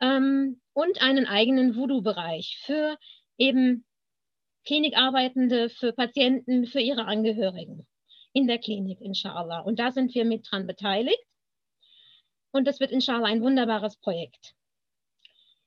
ähm, 0.00 0.60
und 0.72 1.02
einen 1.02 1.26
eigenen 1.26 1.76
Voodoo-Bereich 1.76 2.60
für 2.64 2.96
eben 3.36 3.84
Klinikarbeitende, 4.64 5.70
für 5.70 5.92
Patienten, 5.92 6.66
für 6.66 6.80
ihre 6.80 7.06
Angehörigen 7.06 7.86
in 8.32 8.46
der 8.46 8.58
Klinik, 8.58 9.00
inshallah. 9.00 9.60
Und 9.60 9.78
da 9.78 9.90
sind 9.90 10.14
wir 10.14 10.24
mit 10.24 10.46
dran 10.50 10.66
beteiligt. 10.66 11.22
Und 12.50 12.66
das 12.66 12.80
wird 12.80 12.90
inshallah 12.90 13.26
ein 13.26 13.42
wunderbares 13.42 13.96
Projekt. 13.96 14.54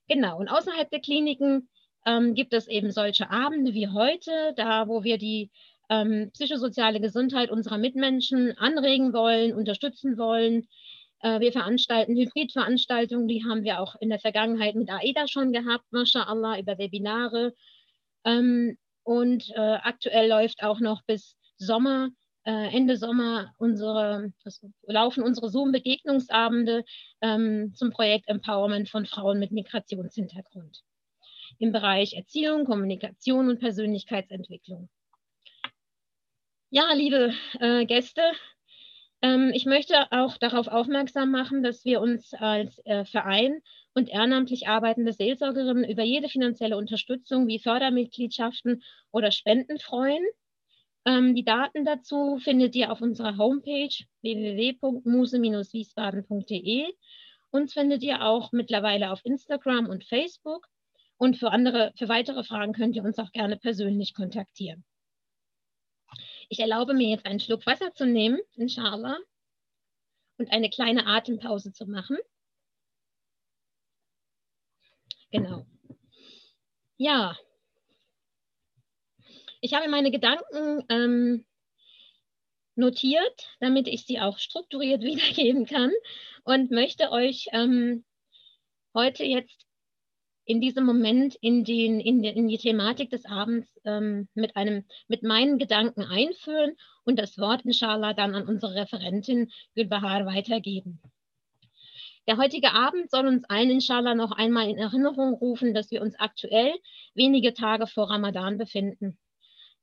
Genau, 0.08 0.38
und 0.38 0.48
außerhalb 0.48 0.90
der 0.90 1.00
Kliniken 1.00 1.68
ähm, 2.04 2.34
gibt 2.34 2.52
es 2.52 2.68
eben 2.68 2.90
solche 2.90 3.30
Abende 3.30 3.74
wie 3.74 3.88
heute, 3.88 4.52
da 4.56 4.88
wo 4.88 5.04
wir 5.04 5.18
die 5.18 5.50
ähm, 5.88 6.30
psychosoziale 6.32 7.00
Gesundheit 7.00 7.50
unserer 7.50 7.78
Mitmenschen 7.78 8.56
anregen 8.58 9.12
wollen, 9.12 9.52
unterstützen 9.52 10.18
wollen. 10.18 10.66
Äh, 11.20 11.40
wir 11.40 11.52
veranstalten 11.52 12.16
Hybridveranstaltungen, 12.16 13.28
die 13.28 13.44
haben 13.44 13.62
wir 13.62 13.80
auch 13.80 13.94
in 14.00 14.08
der 14.08 14.18
Vergangenheit 14.18 14.74
mit 14.74 14.90
AIDA 14.90 15.28
schon 15.28 15.52
gehabt, 15.52 15.84
mashallah, 15.90 16.58
über 16.58 16.78
Webinare. 16.78 17.54
Ähm, 18.24 18.78
und 19.04 19.50
äh, 19.50 19.78
aktuell 19.82 20.28
läuft 20.28 20.62
auch 20.62 20.80
noch 20.80 21.02
bis 21.04 21.36
Sommer, 21.58 22.10
äh, 22.44 22.74
Ende 22.74 22.96
Sommer 22.96 23.52
unsere, 23.58 24.32
laufen 24.86 25.22
unsere 25.22 25.50
Zoom-Begegnungsabende 25.50 26.84
ähm, 27.20 27.72
zum 27.74 27.90
Projekt 27.90 28.28
Empowerment 28.28 28.88
von 28.88 29.06
Frauen 29.06 29.38
mit 29.38 29.52
Migrationshintergrund 29.52 30.82
im 31.62 31.70
Bereich 31.70 32.14
Erziehung, 32.14 32.64
Kommunikation 32.64 33.48
und 33.48 33.60
Persönlichkeitsentwicklung. 33.60 34.88
Ja, 36.70 36.92
liebe 36.92 37.32
äh, 37.60 37.86
Gäste, 37.86 38.22
ähm, 39.22 39.52
ich 39.54 39.64
möchte 39.64 40.10
auch 40.10 40.38
darauf 40.38 40.66
aufmerksam 40.66 41.30
machen, 41.30 41.62
dass 41.62 41.84
wir 41.84 42.00
uns 42.00 42.34
als 42.34 42.84
äh, 42.84 43.04
Verein 43.04 43.62
und 43.94 44.08
ehrenamtlich 44.08 44.66
arbeitende 44.66 45.12
Seelsorgerinnen 45.12 45.88
über 45.88 46.02
jede 46.02 46.28
finanzielle 46.28 46.76
Unterstützung 46.76 47.46
wie 47.46 47.60
Fördermitgliedschaften 47.60 48.82
oder 49.12 49.30
Spenden 49.30 49.78
freuen. 49.78 50.24
Ähm, 51.04 51.36
die 51.36 51.44
Daten 51.44 51.84
dazu 51.84 52.38
findet 52.38 52.74
ihr 52.74 52.90
auf 52.90 53.00
unserer 53.00 53.38
Homepage 53.38 53.94
www.muse-wiesbaden.de. 54.22 56.92
Uns 57.50 57.72
findet 57.72 58.02
ihr 58.02 58.24
auch 58.24 58.50
mittlerweile 58.50 59.12
auf 59.12 59.24
Instagram 59.24 59.86
und 59.86 60.02
Facebook. 60.02 60.66
Und 61.22 61.36
für 61.36 61.52
andere, 61.52 61.92
für 61.94 62.08
weitere 62.08 62.42
Fragen 62.42 62.72
könnt 62.72 62.96
ihr 62.96 63.04
uns 63.04 63.16
auch 63.20 63.30
gerne 63.30 63.56
persönlich 63.56 64.12
kontaktieren. 64.12 64.84
Ich 66.48 66.58
erlaube 66.58 66.94
mir 66.94 67.10
jetzt 67.10 67.26
einen 67.26 67.38
Schluck 67.38 67.64
Wasser 67.64 67.94
zu 67.94 68.06
nehmen, 68.06 68.40
inshallah, 68.56 69.18
und 70.38 70.50
eine 70.50 70.68
kleine 70.68 71.06
Atempause 71.06 71.72
zu 71.72 71.86
machen. 71.86 72.18
Genau. 75.30 75.64
Ja, 76.96 77.36
ich 79.60 79.74
habe 79.74 79.88
meine 79.88 80.10
Gedanken 80.10 80.84
ähm, 80.88 81.46
notiert, 82.74 83.56
damit 83.60 83.86
ich 83.86 84.06
sie 84.06 84.18
auch 84.18 84.38
strukturiert 84.38 85.02
wiedergeben 85.04 85.66
kann 85.66 85.92
und 86.42 86.72
möchte 86.72 87.12
euch 87.12 87.46
ähm, 87.52 88.04
heute 88.92 89.22
jetzt 89.22 89.68
in 90.44 90.60
diesem 90.60 90.84
Moment 90.84 91.36
in, 91.40 91.64
den, 91.64 92.00
in, 92.00 92.22
in 92.24 92.48
die 92.48 92.58
Thematik 92.58 93.10
des 93.10 93.24
Abends 93.26 93.68
ähm, 93.84 94.28
mit, 94.34 94.56
einem, 94.56 94.84
mit 95.08 95.22
meinen 95.22 95.58
Gedanken 95.58 96.02
einführen 96.02 96.76
und 97.04 97.18
das 97.18 97.38
Wort 97.38 97.64
inshallah 97.64 98.12
dann 98.12 98.34
an 98.34 98.48
unsere 98.48 98.74
Referentin 98.74 99.50
Gülbahar 99.74 100.26
weitergeben. 100.26 101.00
Der 102.28 102.36
heutige 102.36 102.72
Abend 102.72 103.10
soll 103.10 103.26
uns 103.26 103.44
allen 103.48 103.70
inshallah 103.70 104.14
noch 104.14 104.32
einmal 104.32 104.68
in 104.68 104.78
Erinnerung 104.78 105.34
rufen, 105.34 105.74
dass 105.74 105.90
wir 105.90 106.02
uns 106.02 106.14
aktuell 106.18 106.72
wenige 107.14 107.52
Tage 107.52 107.86
vor 107.86 108.10
Ramadan 108.10 108.58
befinden. 108.58 109.18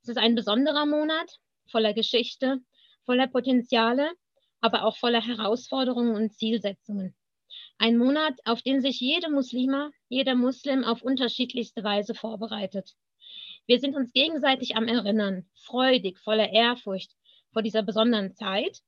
Es 0.02 0.08
ist 0.08 0.18
ein 0.18 0.34
besonderer 0.34 0.86
Monat 0.86 1.38
voller 1.66 1.92
Geschichte, 1.92 2.60
voller 3.04 3.26
Potenziale, 3.26 4.10
aber 4.60 4.84
auch 4.84 4.96
voller 4.96 5.20
Herausforderungen 5.20 6.14
und 6.14 6.32
Zielsetzungen. 6.32 7.14
Ein 7.82 7.96
Monat, 7.96 8.38
auf 8.44 8.60
den 8.60 8.82
sich 8.82 9.00
jede 9.00 9.30
Muslima, 9.30 9.90
jeder 10.10 10.34
Muslim 10.34 10.84
auf 10.84 11.00
unterschiedlichste 11.00 11.82
Weise 11.82 12.14
vorbereitet. 12.14 12.94
Wir 13.64 13.80
sind 13.80 13.96
uns 13.96 14.12
gegenseitig 14.12 14.76
am 14.76 14.86
Erinnern, 14.86 15.48
freudig, 15.54 16.18
voller 16.18 16.52
Ehrfurcht 16.52 17.16
vor 17.54 17.62
dieser 17.62 17.82
besonderen 17.82 18.34
Zeit, 18.34 18.82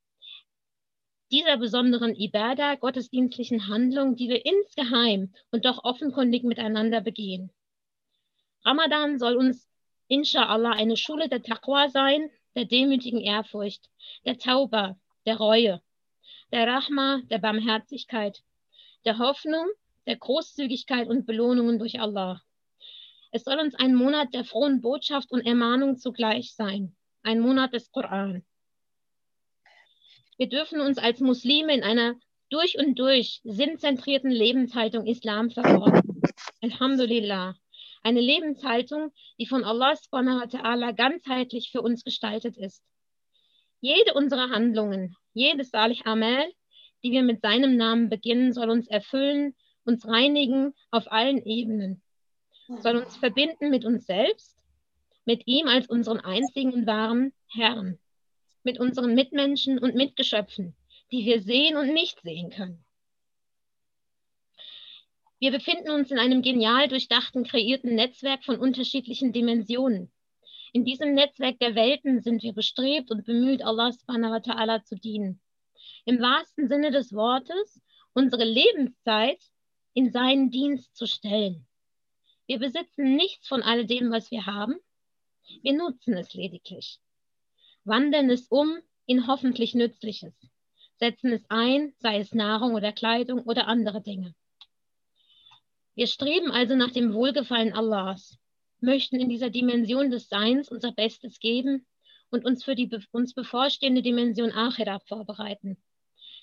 dieser 1.30 1.56
besonderen 1.56 2.14
Ibadah, 2.14 2.75
gottesdienstlichen 2.75 3.66
Handlung, 3.66 4.14
die 4.14 4.28
wir 4.28 4.44
insgeheim 4.44 5.32
und 5.50 5.64
doch 5.64 5.84
offenkundig 5.84 6.44
miteinander 6.44 7.00
begehen. 7.00 7.50
Ramadan 8.62 9.18
soll 9.18 9.37
uns 9.37 9.70
inshallah 10.08 10.72
eine 10.72 10.99
Schule 10.99 11.30
der 11.30 11.42
Taqwa 11.42 11.88
sein, 11.88 12.28
der 12.54 12.66
demütigen 12.66 13.22
Ehrfurcht, 13.22 13.88
der 14.26 14.37
Tauba, 14.37 15.00
der 15.25 15.38
Reue, 15.38 15.80
der 16.52 16.66
Rahma, 16.66 17.22
der 17.30 17.38
Barmherzigkeit, 17.38 18.42
der 19.04 19.18
Hoffnung, 19.18 19.66
der 20.06 20.16
Großzügigkeit 20.16 21.09
und 21.09 21.26
Belohnungen 21.26 21.78
durch 21.78 22.00
Allah. 22.00 22.42
Es 23.30 23.44
soll 23.44 23.59
uns 23.59 23.75
ein 23.75 23.94
Monat 23.94 24.35
der 24.35 24.44
frohen 24.44 24.80
Botschaft 24.80 25.30
und 25.30 25.47
Ermahnung 25.47 25.97
zugleich 25.97 26.54
sein, 26.54 26.94
ein 27.23 27.40
Monat 27.40 27.73
des 27.73 27.90
Koran. 27.90 28.44
Wir 30.37 30.49
dürfen 30.49 30.80
uns 30.80 30.99
als 30.99 31.21
Muslime 31.21 31.75
in 31.75 31.82
einer 31.82 32.14
durch 32.50 32.78
und 32.78 32.99
durch 32.99 33.40
sinnzentrierten 33.44 34.30
Lebenshaltung 34.30 35.06
Islam 35.06 35.50
verorten. 35.50 36.21
Alhamdulillah. 36.61 37.54
Eine 38.02 38.21
Lebenshaltung, 38.21 39.12
die 39.38 39.47
von 39.47 39.64
Allah 39.64 39.97
subhanahu 39.97 40.47
ganzheitlich 40.94 41.71
für 41.71 41.80
uns 41.80 42.04
gestaltet 42.04 42.56
ist. 42.59 42.82
Jede 43.80 44.14
unserer 44.14 44.50
Handlungen, 44.50 45.16
jedes 45.32 45.71
Salih 45.71 46.02
Amal 46.04 46.44
die 47.02 47.11
wir 47.11 47.23
mit 47.23 47.40
seinem 47.40 47.76
Namen 47.76 48.09
beginnen, 48.09 48.52
soll 48.52 48.71
uns 48.71 48.88
erfüllen, 48.88 49.54
uns 49.85 50.06
reinigen 50.06 50.75
auf 50.90 51.11
allen 51.11 51.44
Ebenen, 51.44 52.02
soll 52.78 52.97
uns 52.97 53.16
verbinden 53.16 53.71
mit 53.71 53.85
uns 53.85 54.06
selbst, 54.06 54.56
mit 55.25 55.42
ihm 55.47 55.66
als 55.66 55.88
unseren 55.88 56.21
einzigen 56.21 56.73
und 56.73 56.87
wahren 56.87 57.32
Herrn, 57.49 57.99
mit 58.62 58.78
unseren 58.78 59.14
Mitmenschen 59.14 59.78
und 59.78 59.94
Mitgeschöpfen, 59.94 60.76
die 61.11 61.25
wir 61.25 61.42
sehen 61.42 61.76
und 61.76 61.92
nicht 61.92 62.21
sehen 62.23 62.50
können. 62.50 62.85
Wir 65.40 65.50
befinden 65.50 65.90
uns 65.90 66.12
in 66.12 66.21
einem 66.21 66.40
genial 66.40 66.87
durchdachten, 66.87 67.42
kreierten 67.42 67.97
Netzwerk 67.97 68.44
von 68.44 68.59
unterschiedlichen 68.59 69.32
Dimensionen. 69.32 70.12
In 70.73 70.85
diesem 70.85 71.14
Netzwerk 71.14 71.59
der 71.59 71.75
Welten 71.75 72.23
sind 72.23 72.44
wir 72.44 72.52
bestrebt 72.52 73.11
und 73.11 73.26
bemüht, 73.26 73.62
Allah 73.62 73.90
subhanahu 73.90 74.30
wa 74.30 74.37
ta'ala 74.37 74.85
zu 74.85 74.94
dienen 74.94 75.41
im 76.04 76.21
wahrsten 76.21 76.68
Sinne 76.68 76.90
des 76.90 77.12
Wortes 77.12 77.80
unsere 78.14 78.44
Lebenszeit 78.44 79.40
in 79.94 80.11
seinen 80.11 80.50
Dienst 80.50 80.97
zu 80.97 81.06
stellen. 81.06 81.66
Wir 82.47 82.59
besitzen 82.59 83.16
nichts 83.16 83.47
von 83.47 83.62
all 83.62 83.87
dem, 83.87 84.11
was 84.11 84.30
wir 84.30 84.47
haben. 84.47 84.76
Wir 85.62 85.75
nutzen 85.75 86.14
es 86.14 86.35
lediglich, 86.35 86.99
wandeln 87.85 88.30
es 88.30 88.49
um 88.49 88.78
in 89.06 89.26
hoffentlich 89.26 89.75
Nützliches, 89.75 90.35
setzen 90.99 91.32
es 91.32 91.44
ein, 91.49 91.94
sei 91.99 92.18
es 92.21 92.32
Nahrung 92.32 92.75
oder 92.75 92.92
Kleidung 92.92 93.42
oder 93.42 93.66
andere 93.66 94.02
Dinge. 94.02 94.35
Wir 95.94 96.06
streben 96.06 96.50
also 96.50 96.75
nach 96.75 96.90
dem 96.90 97.12
Wohlgefallen 97.12 97.75
Allahs, 97.75 98.38
möchten 98.80 99.21
in 99.21 99.28
dieser 99.28 99.50
Dimension 99.50 100.11
des 100.11 100.28
Seins 100.28 100.68
unser 100.68 100.92
Bestes 100.92 101.38
geben 101.38 101.87
und 102.30 102.44
uns 102.44 102.64
für 102.64 102.75
die 102.75 102.90
uns 103.12 103.35
bevorstehende 103.35 104.02
Dimension 104.02 104.52
Akhira 104.52 105.00
vorbereiten. 105.00 105.76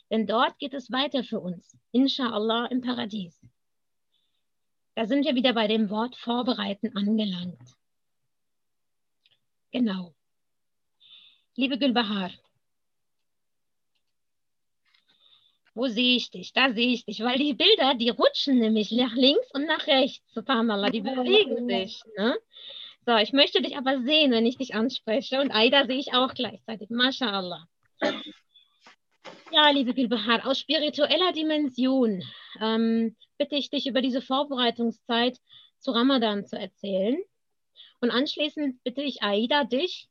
Denn 0.10 0.26
dort 0.26 0.58
geht 0.58 0.74
es 0.74 0.92
weiter 0.92 1.24
für 1.24 1.40
uns, 1.40 1.78
inshallah 1.92 2.66
im 2.68 2.82
Paradies. 2.82 3.40
Da 4.96 5.06
sind 5.06 5.26
wir 5.26 5.36
wieder 5.36 5.54
bei 5.54 5.68
dem 5.68 5.90
Wort 5.90 6.16
vorbereiten 6.18 6.96
angelangt. 6.96 7.78
Genau. 9.72 10.14
Liebe 11.56 11.78
Gülbahar, 11.78 12.32
wo 15.76 15.88
sehe 15.88 16.16
ich 16.16 16.32
dich? 16.32 16.52
Da 16.54 16.74
sehe 16.74 16.94
ich 16.94 17.06
dich, 17.06 17.22
weil 17.22 17.38
die 17.38 17.54
Bilder, 17.54 17.94
die 17.96 18.10
rutschen 18.10 18.60
nämlich 18.60 18.92
nach 18.92 19.14
links 19.14 19.50
und 19.54 19.66
nach 19.66 19.88
rechts, 19.88 20.34
subhanallah, 20.34 20.90
die 20.90 21.02
bewegen 21.02 21.70
sich. 21.70 22.02
Ne? 22.18 22.38
So, 23.06 23.16
ich 23.16 23.32
möchte 23.32 23.62
dich 23.62 23.78
aber 23.78 24.02
sehen, 24.02 24.32
wenn 24.32 24.46
ich 24.46 24.58
dich 24.58 24.76
anspreche. 24.76 25.40
Und 25.40 25.52
Aida 25.52 25.86
sehe 25.86 26.00
ich 26.00 26.14
auch 26.14 26.34
gleichzeitig. 26.34 26.90
MashaAllah. 26.90 27.68
Ja, 29.52 29.72
liebe 29.72 29.96
Gülbahar, 29.96 30.46
aus 30.46 30.60
spiritueller 30.60 31.34
Dimension 31.34 32.24
ähm, 32.62 33.16
bitte 33.40 33.56
ich 33.56 33.72
dich 33.72 33.88
über 33.88 34.00
diese 34.00 34.22
Vorbereitungszeit 34.22 35.40
zu 35.80 35.90
Ramadan 35.90 36.46
zu 36.46 36.56
erzählen. 36.56 37.18
Und 38.00 38.12
anschließend 38.12 38.84
bitte 38.84 39.02
ich 39.02 39.24
Aida, 39.24 39.64
dich, 39.64 40.08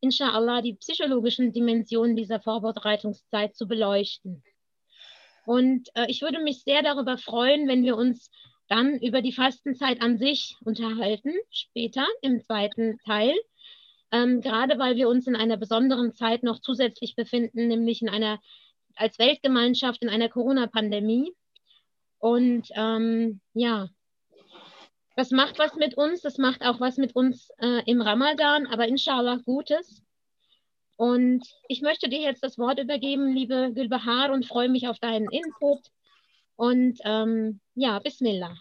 inshallah, 0.00 0.60
die 0.60 0.74
psychologischen 0.74 1.52
Dimensionen 1.52 2.16
dieser 2.16 2.40
Vorbereitungszeit 2.40 3.54
zu 3.54 3.68
beleuchten. 3.68 4.42
Und 5.46 5.88
äh, 5.94 6.06
ich 6.08 6.22
würde 6.22 6.40
mich 6.40 6.64
sehr 6.64 6.82
darüber 6.82 7.16
freuen, 7.16 7.68
wenn 7.68 7.84
wir 7.84 7.96
uns 7.96 8.28
dann 8.68 8.98
über 8.98 9.22
die 9.22 9.32
Fastenzeit 9.32 10.02
an 10.02 10.18
sich 10.18 10.56
unterhalten, 10.64 11.32
später 11.48 12.06
im 12.22 12.40
zweiten 12.40 12.98
Teil. 13.06 13.34
Ähm, 14.10 14.40
gerade 14.40 14.78
weil 14.80 14.96
wir 14.96 15.08
uns 15.08 15.28
in 15.28 15.36
einer 15.36 15.56
besonderen 15.56 16.12
Zeit 16.12 16.42
noch 16.42 16.58
zusätzlich 16.58 17.14
befinden, 17.14 17.68
nämlich 17.68 18.02
in 18.02 18.08
einer 18.08 18.40
als 18.96 19.18
Weltgemeinschaft 19.18 20.02
in 20.02 20.08
einer 20.08 20.28
Corona-Pandemie. 20.28 21.32
Und 22.18 22.68
ähm, 22.74 23.40
ja, 23.52 23.88
das 25.16 25.30
macht 25.30 25.58
was 25.58 25.74
mit 25.76 25.96
uns, 25.96 26.22
das 26.22 26.38
macht 26.38 26.62
auch 26.62 26.80
was 26.80 26.96
mit 26.96 27.14
uns 27.14 27.50
äh, 27.58 27.82
im 27.86 28.00
Ramadan, 28.00 28.66
aber 28.66 28.88
inshallah 28.88 29.36
Gutes. 29.44 30.02
Und 30.96 31.44
ich 31.68 31.82
möchte 31.82 32.08
dir 32.08 32.20
jetzt 32.20 32.42
das 32.42 32.58
Wort 32.58 32.78
übergeben, 32.78 33.34
liebe 33.34 33.72
Gülbahar, 33.74 34.32
und 34.32 34.46
freue 34.46 34.68
mich 34.68 34.88
auf 34.88 34.98
deinen 34.98 35.28
Input. 35.30 35.80
Und 36.56 36.98
ähm, 37.04 37.60
ja, 37.74 37.98
Bismillah. 37.98 38.56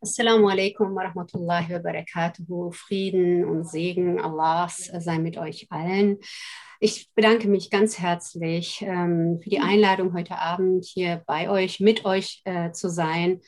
Assalamu 0.00 0.48
alaikum 0.48 0.94
wa 0.94 1.02
rahmatullahi 1.02 1.70
wa 1.70 1.78
barakatuhu. 1.80 2.70
Frieden 2.70 3.44
und 3.44 3.68
Segen 3.68 4.20
Allahs 4.20 4.92
sei 4.96 5.18
mit 5.18 5.36
euch 5.38 5.66
allen. 5.70 6.18
Ich 6.78 7.10
bedanke 7.16 7.48
mich 7.48 7.68
ganz 7.68 7.98
herzlich 7.98 8.80
ähm, 8.82 9.40
für 9.42 9.50
die 9.50 9.58
Einladung 9.58 10.14
heute 10.14 10.38
Abend 10.38 10.84
hier 10.84 11.24
bei 11.26 11.50
euch, 11.50 11.80
mit 11.80 12.04
euch 12.04 12.42
äh, 12.44 12.70
zu 12.70 12.88
sein 12.88 13.40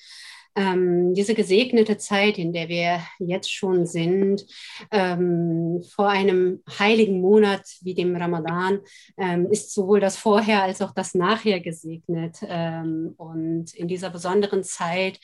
ähm, 0.57 1.14
diese 1.14 1.35
gesegnete 1.35 1.97
Zeit, 1.97 2.38
in 2.38 2.52
der 2.52 2.69
wir 2.69 3.00
jetzt 3.19 3.52
schon 3.52 3.87
sind, 3.87 4.45
ähm, 4.90 5.83
vor 5.95 6.09
einem 6.09 6.62
heiligen 6.78 7.21
Monat 7.21 7.62
wie 7.83 7.95
dem 7.95 8.16
Ramadan, 8.16 8.80
ähm, 9.16 9.47
ist 9.50 9.73
sowohl 9.73 10.00
das 10.00 10.16
Vorher 10.16 10.62
als 10.62 10.83
auch 10.83 10.92
das 10.92 11.14
Nachher 11.14 11.61
gesegnet. 11.61 12.38
Ähm, 12.42 13.14
und 13.16 13.75
in 13.75 13.88
dieser 13.88 14.11
besonderen 14.11 14.64
Zeit 14.64 15.21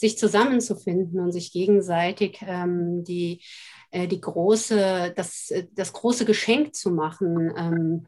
sich 0.00 0.16
zusammenzufinden 0.16 1.20
und 1.20 1.30
sich 1.30 1.52
gegenseitig 1.52 2.38
ähm, 2.46 3.04
die, 3.04 3.42
äh, 3.90 4.08
die 4.08 4.20
große, 4.20 5.12
das, 5.14 5.52
das 5.72 5.92
große 5.92 6.24
Geschenk 6.24 6.74
zu 6.74 6.90
machen 6.90 7.52
ähm, 7.56 8.06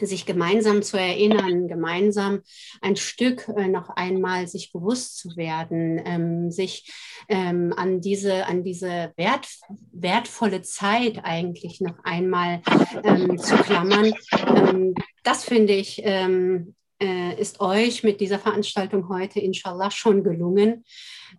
sich 0.00 0.26
gemeinsam 0.26 0.82
zu 0.82 0.96
erinnern, 0.96 1.68
gemeinsam 1.68 2.42
ein 2.80 2.96
Stück 2.96 3.48
äh, 3.56 3.68
noch 3.68 3.90
einmal 3.90 4.48
sich 4.48 4.72
bewusst 4.72 5.18
zu 5.18 5.36
werden, 5.36 6.00
ähm, 6.04 6.50
sich 6.50 6.92
ähm, 7.28 7.72
an 7.76 8.00
diese, 8.00 8.46
an 8.46 8.64
diese 8.64 9.12
wert, 9.16 9.48
wertvolle 9.92 10.62
Zeit 10.62 11.20
eigentlich 11.22 11.80
noch 11.80 12.02
einmal 12.02 12.60
ähm, 13.04 13.38
zu 13.38 13.56
klammern. 13.56 14.12
Ähm, 14.48 14.94
das 15.22 15.44
finde 15.44 15.74
ich, 15.74 16.00
ähm, 16.04 16.74
äh, 17.00 17.40
ist 17.40 17.60
euch 17.60 18.02
mit 18.02 18.20
dieser 18.20 18.38
Veranstaltung 18.38 19.08
heute 19.08 19.40
inshallah 19.40 19.90
schon 19.90 20.22
gelungen. 20.22 20.84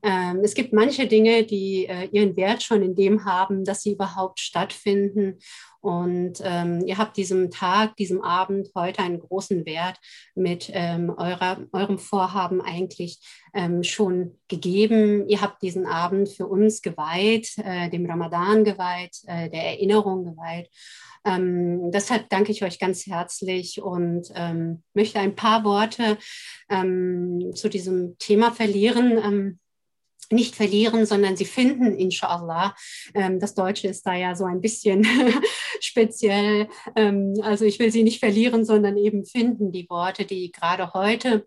Ähm, 0.04 0.42
es 0.44 0.54
gibt 0.54 0.74
manche 0.74 1.08
Dinge, 1.08 1.44
die 1.44 1.86
äh, 1.88 2.08
ihren 2.12 2.36
Wert 2.36 2.64
schon 2.64 2.82
in 2.82 2.96
dem 2.96 3.26
haben, 3.26 3.64
dass 3.64 3.84
sie 3.84 3.94
überhaupt 3.94 4.40
stattfinden. 4.40 5.40
Und 5.86 6.42
ähm, 6.44 6.82
ihr 6.88 6.98
habt 6.98 7.16
diesem 7.16 7.52
Tag, 7.52 7.96
diesem 7.98 8.24
Abend 8.24 8.70
heute 8.74 9.04
einen 9.04 9.20
großen 9.20 9.68
Wert 9.68 10.00
mit 10.34 10.72
ähm, 10.74 11.14
eurer, 11.16 11.60
eurem 11.74 12.00
Vorhaben 12.00 12.60
eigentlich 12.60 13.20
ähm, 13.54 13.84
schon 13.84 14.40
gegeben. 14.48 15.30
Ihr 15.30 15.42
habt 15.42 15.62
diesen 15.62 15.86
Abend 15.86 16.30
für 16.30 16.48
uns 16.48 16.82
geweiht, 16.82 17.56
äh, 17.64 17.92
dem 17.92 18.08
Ramadan 18.10 18.64
geweiht, 18.64 19.18
äh, 19.28 19.48
der 19.52 19.64
Erinnerung 19.64 20.26
geweiht. 20.26 20.72
Ähm, 21.24 21.92
deshalb 21.92 22.30
danke 22.30 22.52
ich 22.52 22.64
euch 22.64 22.80
ganz 22.80 23.06
herzlich 23.06 23.82
und 23.82 24.32
ähm, 24.36 24.82
möchte 24.96 25.20
ein 25.20 25.36
paar 25.36 25.64
Worte 25.64 26.18
ähm, 26.70 27.52
zu 27.54 27.70
diesem 27.70 28.18
Thema 28.18 28.52
verlieren. 28.52 29.60
Nicht 30.32 30.56
verlieren, 30.56 31.06
sondern 31.06 31.38
sie 31.38 31.46
finden, 31.46 31.98
inshallah. 31.98 32.76
Ähm, 33.14 33.40
das 33.40 33.54
Deutsche 33.54 33.88
ist 33.88 34.06
da 34.06 34.14
ja 34.14 34.36
so 34.36 34.46
ein 34.46 34.62
bisschen 34.62 35.06
speziell. 35.80 36.68
Ähm, 36.96 37.36
also 37.42 37.66
ich 37.66 37.80
will 37.80 37.92
sie 37.92 38.04
nicht 38.04 38.20
verlieren, 38.20 38.66
sondern 38.66 38.98
eben 38.98 39.26
finden, 39.26 39.72
die 39.72 39.90
Worte, 39.90 40.26
die 40.26 40.52
gerade 40.52 40.94
heute, 40.94 41.46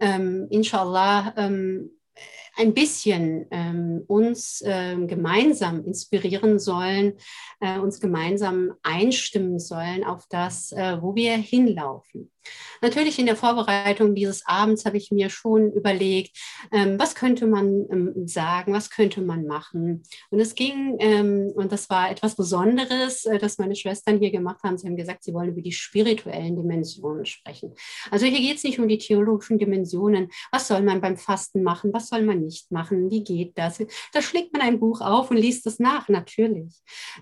ähm, 0.00 0.46
inshallah, 0.50 1.34
ein 2.56 2.74
bisschen 2.74 3.46
ähm, 3.50 4.02
uns 4.06 4.62
ähm, 4.64 5.08
gemeinsam 5.08 5.84
inspirieren 5.84 6.58
sollen, 6.58 7.14
äh, 7.60 7.78
uns 7.78 8.00
gemeinsam 8.00 8.74
einstimmen 8.82 9.58
sollen 9.58 10.04
auf 10.04 10.26
das, 10.28 10.72
äh, 10.72 11.00
wo 11.00 11.14
wir 11.14 11.36
hinlaufen. 11.36 12.30
Natürlich 12.80 13.18
in 13.18 13.26
der 13.26 13.36
Vorbereitung 13.36 14.14
dieses 14.14 14.44
Abends 14.46 14.84
habe 14.84 14.96
ich 14.96 15.10
mir 15.10 15.30
schon 15.30 15.72
überlegt, 15.72 16.36
ähm, 16.72 16.98
was 16.98 17.14
könnte 17.14 17.46
man 17.46 17.86
ähm, 17.90 18.26
sagen, 18.26 18.72
was 18.72 18.90
könnte 18.90 19.22
man 19.22 19.46
machen. 19.46 20.02
Und 20.30 20.40
es 20.40 20.54
ging, 20.54 20.96
ähm, 20.98 21.52
und 21.54 21.70
das 21.70 21.88
war 21.90 22.10
etwas 22.10 22.34
Besonderes, 22.34 23.24
äh, 23.24 23.38
das 23.38 23.58
meine 23.58 23.76
Schwestern 23.76 24.18
hier 24.18 24.30
gemacht 24.30 24.62
haben. 24.64 24.76
Sie 24.76 24.86
haben 24.86 24.96
gesagt, 24.96 25.22
sie 25.22 25.32
wollen 25.32 25.50
über 25.50 25.62
die 25.62 25.72
spirituellen 25.72 26.56
Dimensionen 26.56 27.24
sprechen. 27.24 27.74
Also 28.10 28.26
hier 28.26 28.40
geht 28.40 28.56
es 28.56 28.64
nicht 28.64 28.80
um 28.80 28.88
die 28.88 28.98
theologischen 28.98 29.58
Dimensionen. 29.58 30.28
Was 30.50 30.68
soll 30.68 30.82
man 30.82 31.00
beim 31.00 31.16
Fasten 31.16 31.62
machen? 31.62 31.92
Was 31.92 32.08
soll 32.08 32.22
man 32.22 32.41
nicht 32.44 32.70
machen? 32.70 33.10
Wie 33.10 33.24
geht 33.24 33.56
das? 33.56 33.82
Da 34.12 34.22
schlägt 34.22 34.52
man 34.52 34.62
ein 34.62 34.80
Buch 34.80 35.00
auf 35.00 35.30
und 35.30 35.36
liest 35.36 35.66
es 35.66 35.78
nach, 35.78 36.08
natürlich. 36.08 36.74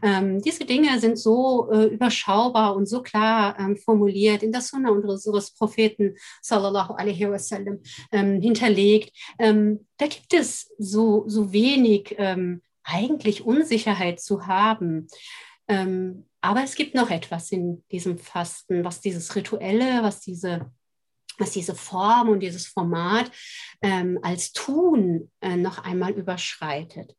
Ähm, 0.03 0.41
diese 0.43 0.65
Dinge 0.65 0.99
sind 0.99 1.19
so 1.19 1.71
äh, 1.71 1.87
überschaubar 1.87 2.77
und 2.77 2.87
so 2.87 3.03
klar 3.03 3.59
ähm, 3.59 3.77
formuliert 3.77 4.43
in 4.43 4.53
der 4.53 4.61
Sunna 4.61 4.91
unseres 4.91 5.53
Propheten 5.53 6.17
sallallahu 6.43 6.95
alaihi 6.95 7.31
wasallam 7.31 7.81
ähm, 8.13 8.41
hinterlegt. 8.41 9.17
Ähm, 9.39 9.87
da 9.97 10.07
gibt 10.07 10.33
es 10.35 10.71
so, 10.79 11.25
so 11.27 11.53
wenig 11.53 12.15
ähm, 12.19 12.63
eigentlich 12.83 13.45
Unsicherheit 13.45 14.21
zu 14.21 14.47
haben. 14.47 15.09
Ähm, 15.69 16.27
aber 16.41 16.65
es 16.65 16.75
gibt 16.75 16.95
noch 16.95 17.11
etwas 17.11 17.53
in 17.53 17.85
diesem 17.93 18.19
Fasten, 18.19 18.85
was 18.85 19.01
dieses 19.01 19.35
Rituelle, 19.37 20.03
was 20.03 20.21
diese 20.21 20.71
was 21.41 21.53
diese 21.53 21.75
Form 21.75 22.29
und 22.29 22.41
dieses 22.41 22.67
Format 22.67 23.31
ähm, 23.83 24.19
als 24.23 24.53
Tun 24.53 25.31
äh, 25.41 25.57
noch 25.57 25.83
einmal 25.83 26.13
überschreitet. 26.13 27.15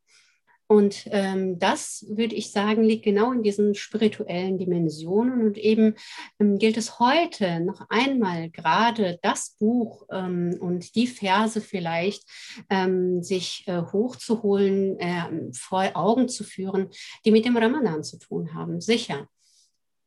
Und 0.72 1.04
ähm, 1.12 1.60
das, 1.60 2.06
würde 2.08 2.34
ich 2.34 2.54
sagen, 2.54 2.86
liegt 2.86 3.04
genau 3.04 3.34
in 3.34 3.44
diesen 3.44 3.76
spirituellen 3.76 4.58
Dimensionen. 4.58 5.46
Und 5.46 5.58
eben 5.58 5.96
ähm, 6.40 6.60
gilt 6.60 6.78
es 6.78 6.98
heute 6.98 7.60
noch 7.60 7.90
einmal 7.90 8.50
gerade 8.50 9.20
das 9.22 9.58
Buch 9.60 10.06
ähm, 10.10 10.56
und 10.62 10.96
die 10.96 11.08
Verse 11.08 11.60
vielleicht 11.60 12.24
ähm, 12.70 13.22
sich 13.22 13.66
äh, 13.68 13.82
hochzuholen, 13.82 14.98
äh, 14.98 15.52
vor 15.52 15.92
Augen 15.94 16.30
zu 16.30 16.46
führen, 16.46 16.88
die 17.26 17.32
mit 17.32 17.44
dem 17.44 17.58
Ramadan 17.58 18.06
zu 18.06 18.18
tun 18.18 18.54
haben. 18.54 18.80
Sicher. 18.80 19.28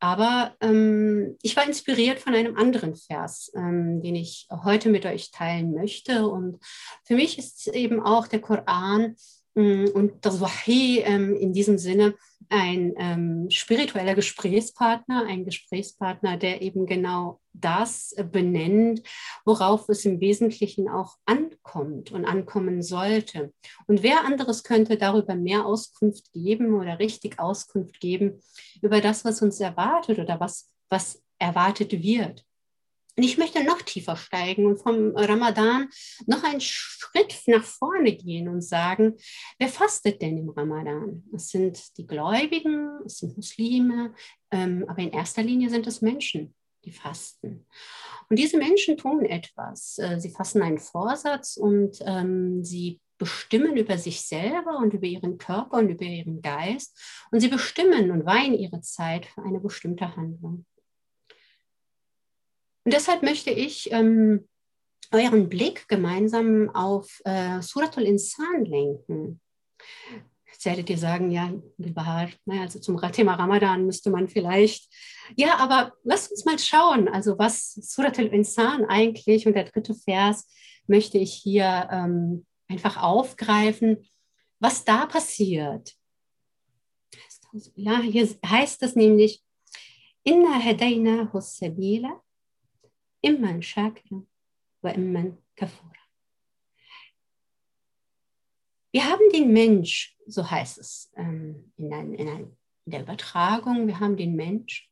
Aber 0.04 0.54
ähm, 0.60 1.38
ich 1.40 1.56
war 1.56 1.66
inspiriert 1.66 2.18
von 2.20 2.34
einem 2.34 2.58
anderen 2.58 2.94
Vers, 2.94 3.50
ähm, 3.56 4.02
den 4.02 4.16
ich 4.16 4.46
heute 4.50 4.90
mit 4.90 5.06
euch 5.06 5.30
teilen 5.30 5.72
möchte. 5.72 6.28
Und 6.28 6.58
für 7.04 7.14
mich 7.14 7.38
ist 7.38 7.68
eben 7.68 8.02
auch 8.02 8.26
der 8.26 8.42
Koran 8.42 9.16
und 9.54 10.12
das 10.22 10.40
Wahi 10.40 11.00
ähm, 11.00 11.36
in 11.36 11.52
diesem 11.52 11.78
Sinne 11.78 12.14
ein 12.48 12.94
ähm, 12.98 13.50
spiritueller 13.50 14.14
Gesprächspartner, 14.14 15.26
ein 15.26 15.44
Gesprächspartner, 15.44 16.36
der 16.36 16.62
eben 16.62 16.86
genau 16.86 17.40
das 17.52 18.14
benennt, 18.32 19.02
worauf 19.44 19.88
es 19.88 20.04
im 20.04 20.20
Wesentlichen 20.20 20.88
auch 20.88 21.16
ankommt 21.24 22.10
und 22.12 22.24
ankommen 22.24 22.82
sollte. 22.82 23.52
Und 23.86 24.02
wer 24.02 24.24
anderes 24.24 24.64
könnte 24.64 24.96
darüber 24.96 25.36
mehr 25.36 25.64
Auskunft 25.64 26.32
geben 26.32 26.74
oder 26.74 26.98
richtig 26.98 27.38
Auskunft 27.38 28.00
geben 28.00 28.40
über 28.82 29.00
das, 29.00 29.24
was 29.24 29.40
uns 29.40 29.60
erwartet 29.60 30.18
oder 30.18 30.40
was, 30.40 30.70
was 30.88 31.22
erwartet 31.38 31.92
wird. 31.92 32.44
Und 33.16 33.22
ich 33.22 33.38
möchte 33.38 33.62
noch 33.62 33.80
tiefer 33.82 34.16
steigen 34.16 34.66
und 34.66 34.78
vom 34.78 35.14
Ramadan 35.14 35.88
noch 36.26 36.42
einen 36.42 36.60
Schritt 36.60 37.42
nach 37.46 37.62
vorne 37.62 38.16
gehen 38.16 38.48
und 38.48 38.62
sagen, 38.62 39.14
wer 39.58 39.68
fastet 39.68 40.20
denn 40.20 40.38
im 40.38 40.50
Ramadan? 40.50 41.22
Es 41.32 41.48
sind 41.48 41.96
die 41.96 42.06
Gläubigen, 42.06 42.90
es 43.06 43.18
sind 43.18 43.36
Muslime, 43.36 44.14
ähm, 44.50 44.84
aber 44.88 44.98
in 44.98 45.12
erster 45.12 45.42
Linie 45.42 45.70
sind 45.70 45.86
es 45.86 46.00
Menschen, 46.00 46.54
die 46.84 46.92
fasten. 46.92 47.66
Und 48.28 48.38
diese 48.38 48.58
Menschen 48.58 48.96
tun 48.96 49.24
etwas. 49.24 49.98
Äh, 49.98 50.18
sie 50.18 50.30
fassen 50.30 50.62
einen 50.62 50.78
Vorsatz 50.78 51.56
und 51.56 51.98
ähm, 52.04 52.64
sie 52.64 53.00
bestimmen 53.16 53.76
über 53.76 53.96
sich 53.96 54.22
selber 54.22 54.78
und 54.78 54.92
über 54.92 55.06
ihren 55.06 55.38
Körper 55.38 55.78
und 55.78 55.88
über 55.88 56.04
ihren 56.04 56.42
Geist. 56.42 56.98
Und 57.30 57.40
sie 57.40 57.48
bestimmen 57.48 58.10
und 58.10 58.26
weihen 58.26 58.54
ihre 58.54 58.80
Zeit 58.80 59.26
für 59.26 59.42
eine 59.42 59.60
bestimmte 59.60 60.16
Handlung. 60.16 60.66
Und 62.84 62.92
deshalb 62.92 63.22
möchte 63.22 63.50
ich 63.50 63.90
ähm, 63.92 64.46
euren 65.10 65.48
Blick 65.48 65.88
gemeinsam 65.88 66.70
auf 66.74 67.20
äh, 67.24 67.62
Suratul 67.62 68.02
Insan 68.04 68.64
lenken. 68.64 69.40
Jetzt 70.52 70.66
werdet 70.66 70.90
ihr 70.90 70.98
sagen, 70.98 71.30
ja, 71.30 71.52
Bahar, 71.78 72.28
ne, 72.44 72.60
also 72.60 72.78
zum 72.78 73.00
Thema 73.12 73.34
Ramadan 73.34 73.86
müsste 73.86 74.10
man 74.10 74.28
vielleicht, 74.28 74.92
ja, 75.36 75.56
aber 75.56 75.94
lasst 76.04 76.30
uns 76.30 76.44
mal 76.44 76.58
schauen, 76.58 77.08
also 77.08 77.38
was 77.38 77.72
Suratul 77.74 78.26
Insan 78.26 78.84
eigentlich 78.84 79.46
und 79.46 79.54
der 79.54 79.64
dritte 79.64 79.94
Vers 79.94 80.46
möchte 80.86 81.18
ich 81.18 81.32
hier 81.34 81.88
ähm, 81.90 82.46
einfach 82.68 83.02
aufgreifen, 83.02 84.08
was 84.60 84.84
da 84.84 85.06
passiert. 85.06 85.94
Ja, 87.76 88.00
hier 88.00 88.28
heißt 88.44 88.82
es 88.82 88.96
nämlich, 88.96 89.42
Inna 90.24 90.58
hadaynahu 90.58 91.40
sabila 91.40 92.23
shakira 93.62 94.22
wa 94.82 94.90
imman 94.90 95.38
kafura. 95.56 95.90
Wir 98.92 99.04
haben 99.06 99.28
den 99.32 99.52
Mensch, 99.52 100.16
so 100.26 100.48
heißt 100.48 100.78
es 100.78 101.10
ähm, 101.16 101.72
in, 101.76 101.92
ein, 101.92 102.14
in, 102.14 102.28
ein, 102.28 102.56
in 102.84 102.92
der 102.92 103.02
Übertragung, 103.02 103.86
wir 103.88 103.98
haben 103.98 104.16
den 104.16 104.36
Mensch 104.36 104.88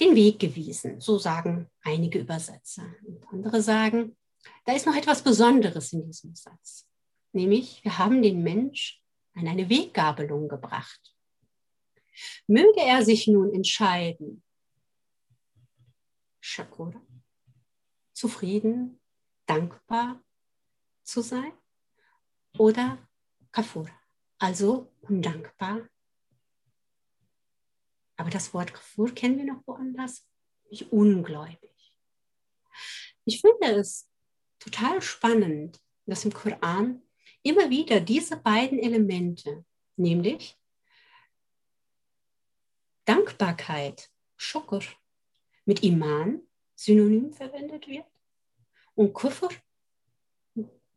den 0.00 0.14
Weg 0.14 0.38
gewiesen. 0.38 1.00
So 1.00 1.18
sagen 1.18 1.70
einige 1.82 2.18
Übersetzer. 2.20 2.94
Und 3.04 3.26
andere 3.28 3.60
sagen, 3.60 4.16
da 4.64 4.74
ist 4.74 4.86
noch 4.86 4.96
etwas 4.96 5.22
Besonderes 5.22 5.92
in 5.92 6.06
diesem 6.06 6.34
Satz. 6.34 6.88
Nämlich, 7.32 7.82
wir 7.84 7.98
haben 7.98 8.22
den 8.22 8.42
Mensch 8.42 9.02
an 9.34 9.48
eine 9.48 9.68
Weggabelung 9.68 10.48
gebracht. 10.48 11.14
Möge 12.46 12.80
er 12.80 13.04
sich 13.04 13.26
nun 13.26 13.52
entscheiden, 13.52 14.43
Shakura, 16.46 17.00
zufrieden, 18.12 19.00
dankbar 19.46 20.22
zu 21.02 21.22
sein 21.22 21.54
oder 22.58 22.98
Kafura, 23.50 23.98
also 24.38 24.92
undankbar. 25.00 25.88
Aber 28.16 28.28
das 28.28 28.52
Wort 28.52 28.74
Kafur 28.74 29.14
kennen 29.14 29.38
wir 29.38 29.54
noch 29.54 29.66
woanders, 29.66 30.28
nicht 30.68 30.92
ungläubig. 30.92 31.98
Ich 33.24 33.40
finde 33.40 33.76
es 33.80 34.10
total 34.58 35.00
spannend, 35.00 35.80
dass 36.04 36.26
im 36.26 36.32
Koran 36.34 37.02
immer 37.42 37.70
wieder 37.70 38.00
diese 38.00 38.36
beiden 38.36 38.78
Elemente, 38.78 39.64
nämlich 39.96 40.60
Dankbarkeit, 43.06 44.10
Schokr, 44.36 44.82
mit 45.64 45.82
Iman 45.82 46.40
synonym 46.74 47.32
verwendet 47.32 47.88
wird 47.88 48.06
und 48.94 49.12
Kufr, 49.12 49.48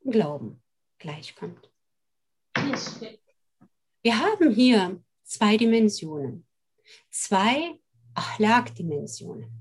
Glauben, 0.03 0.62
gleichkommt. 0.99 1.69
Wir 4.01 4.19
haben 4.19 4.53
hier 4.53 5.03
zwei 5.23 5.58
Dimensionen, 5.58 6.47
zwei 7.10 7.77
Achlaq-Dimensionen, 8.13 9.51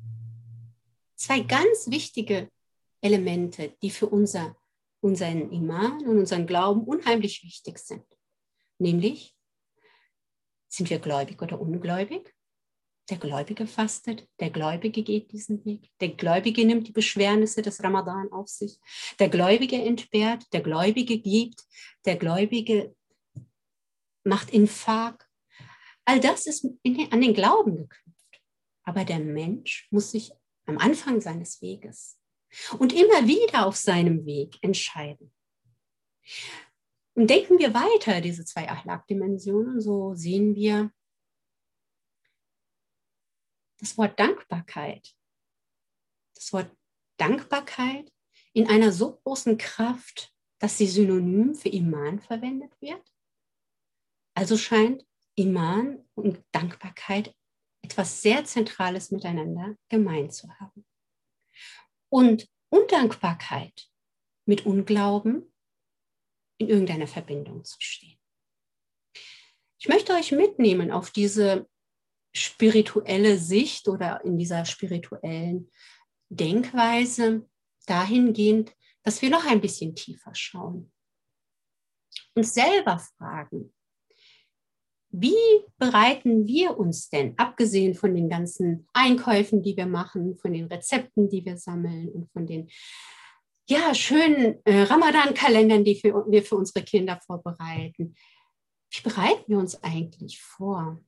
zwei 1.17 1.41
ganz 1.41 1.91
wichtige 1.91 2.49
Elemente, 3.01 3.77
die 3.83 3.91
für 3.91 4.07
unser, 4.07 4.57
unseren 5.01 5.51
Iman 5.51 6.07
und 6.07 6.19
unseren 6.19 6.47
Glauben 6.47 6.85
unheimlich 6.85 7.43
wichtig 7.43 7.79
sind. 7.79 8.05
Nämlich, 8.79 9.35
sind 10.69 10.91
wir 10.91 11.01
gläubig 11.01 11.43
oder 11.43 11.61
ungläubig? 11.61 12.36
Der 13.09 13.19
Gläubige 13.19 13.69
fastet, 13.69 14.29
der 14.41 14.51
Gläubige 14.51 15.03
geht 15.03 15.31
diesen 15.31 15.65
Weg, 15.65 15.89
der 16.01 16.09
Gläubige 16.09 16.65
nimmt 16.65 16.89
die 16.89 16.93
Beschwernisse 16.93 17.63
des 17.63 17.83
Ramadan 17.83 18.33
auf 18.33 18.49
sich, 18.49 18.81
der 19.21 19.29
Gläubige 19.29 19.77
entbehrt, 19.77 20.53
der 20.53 20.61
Gläubige 20.61 21.19
gibt, 21.19 21.63
der 22.05 22.17
Gläubige 22.17 22.97
macht 24.25 24.51
Infaq. 24.51 25.29
All 26.05 26.19
das 26.21 26.47
ist 26.47 26.67
den, 26.85 27.13
an 27.13 27.21
den 27.21 27.35
Glauben 27.35 27.77
geknüpft. 27.77 28.43
Aber 28.83 29.05
der 29.05 29.21
Mensch 29.21 29.87
muss 29.91 30.11
sich 30.11 30.33
am 30.67 30.79
Anfang 30.79 31.21
seines 31.21 31.63
Weges 31.63 32.19
und 32.79 32.93
immer 32.93 33.27
wieder 33.27 33.67
auf 33.67 33.77
seinem 33.77 34.27
Weg 34.27 34.57
entscheiden. 34.63 35.33
Und 37.15 37.31
denken 37.31 37.59
wir 37.59 37.73
weiter, 37.73 38.21
diese 38.21 38.45
zwei 38.45 38.69
Achlaq-Dimensionen, 38.69 39.81
so 39.81 40.15
sehen 40.15 40.55
wir 40.55 40.91
das 43.79 43.97
Wort 43.99 44.19
Dankbarkeit. 44.19 45.15
Das 46.35 46.53
Wort 46.53 46.71
Dankbarkeit 47.19 48.13
in 48.53 48.69
einer 48.69 48.93
so 48.93 49.17
großen 49.17 49.59
Kraft, 49.59 50.33
dass 50.59 50.79
sie 50.79 50.87
synonym 50.87 51.55
für 51.55 51.69
Iman 51.69 52.21
verwendet 52.21 52.73
wird. 52.81 53.03
Also 54.35 54.57
scheint 54.57 55.07
Iman 55.35 56.05
und 56.15 56.43
Dankbarkeit 56.53 57.35
etwas 57.83 58.23
sehr 58.23 58.45
Zentrales 58.45 59.11
miteinander 59.11 59.77
gemein 59.89 60.31
zu 60.31 60.49
haben. 60.59 60.87
Und 62.09 62.49
Undankbarkeit 62.69 63.91
mit 64.47 64.67
Unglauben 64.67 65.53
in 66.59 66.69
irgendeiner 66.69 67.07
Verbindung 67.07 67.65
zu 67.65 67.77
stehen. 67.81 68.19
Ich 69.79 69.89
möchte 69.89 70.15
euch 70.15 70.33
mitnehmen 70.33 70.91
auf 70.91 71.11
diese 71.11 71.69
spirituelle 72.37 73.39
Sicht 73.39 73.89
oder 73.89 74.25
in 74.25 74.39
dieser 74.39 74.65
spirituellen 74.65 75.71
Denkweise 76.29 77.49
dahingehend, 77.87 78.75
dass 79.03 79.23
wir 79.23 79.31
noch 79.31 79.47
ein 79.47 79.61
bisschen 79.61 79.95
tiefer 79.95 80.35
schauen. 80.35 80.93
Uns 82.35 82.55
selber 82.55 82.99
fragen, 82.99 83.73
wie 85.11 85.35
bereiten 85.79 86.47
wir 86.47 86.79
uns 86.79 87.09
denn, 87.09 87.39
abgesehen 87.39 87.95
von 87.95 88.15
den 88.15 88.29
ganzen 88.29 88.87
Einkäufen, 88.93 89.63
die 89.63 89.77
wir 89.77 89.87
machen, 89.87 90.37
von 90.37 90.53
den 90.53 90.67
Rezepten, 90.67 91.31
die 91.31 91.45
wir 91.45 91.57
sammeln 91.57 92.09
und 92.09 92.31
von 92.33 92.47
den 92.47 92.69
ja, 93.69 93.95
schönen 93.95 94.65
äh, 94.65 94.83
Ramadan-Kalendern, 94.83 95.85
die 95.85 95.99
für, 95.99 96.27
wir 96.29 96.43
für 96.43 96.57
unsere 96.57 96.85
Kinder 96.85 97.19
vorbereiten, 97.25 98.15
wie 98.91 99.03
bereiten 99.03 99.45
wir 99.49 99.59
uns 99.59 99.83
eigentlich 99.83 100.41
vor? 100.41 101.01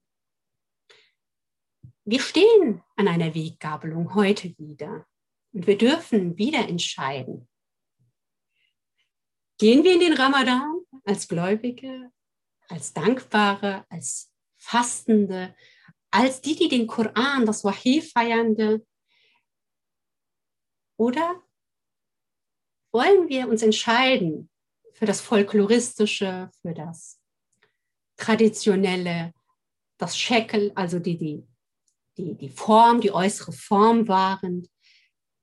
Wir 2.11 2.21
stehen 2.21 2.83
an 2.97 3.07
einer 3.07 3.35
Weggabelung 3.35 4.15
heute 4.15 4.57
wieder 4.59 5.07
und 5.53 5.67
wir 5.67 5.77
dürfen 5.77 6.39
wieder 6.39 6.67
entscheiden. 6.67 7.47
Gehen 9.59 9.85
wir 9.85 9.93
in 9.93 10.01
den 10.01 10.15
Ramadan 10.15 10.81
als 11.05 11.29
Gläubige, 11.29 12.11
als 12.69 12.95
Dankbare, 12.95 13.85
als 13.91 14.33
Fastende, 14.57 15.55
als 16.11 16.41
die, 16.41 16.57
die 16.57 16.69
den 16.69 16.87
Koran, 16.87 17.45
das 17.45 17.63
Wahi 17.63 18.01
feiernde? 18.01 18.87
Oder 20.97 21.43
wollen 22.91 23.29
wir 23.29 23.49
uns 23.49 23.63
entscheiden 23.63 24.49
für 24.95 25.05
das 25.05 25.21
Folkloristische, 25.21 26.51
für 26.63 26.73
das 26.73 27.21
Traditionelle, 28.17 29.35
das 29.99 30.17
Shekel, 30.17 30.73
also 30.75 31.01
die, 31.01 31.19
die 31.19 31.47
die, 32.19 32.35
die 32.35 32.51
Form, 32.51 33.01
die 33.01 33.13
äußere 33.13 33.53
Form 33.53 34.09
wahrend. 34.09 34.69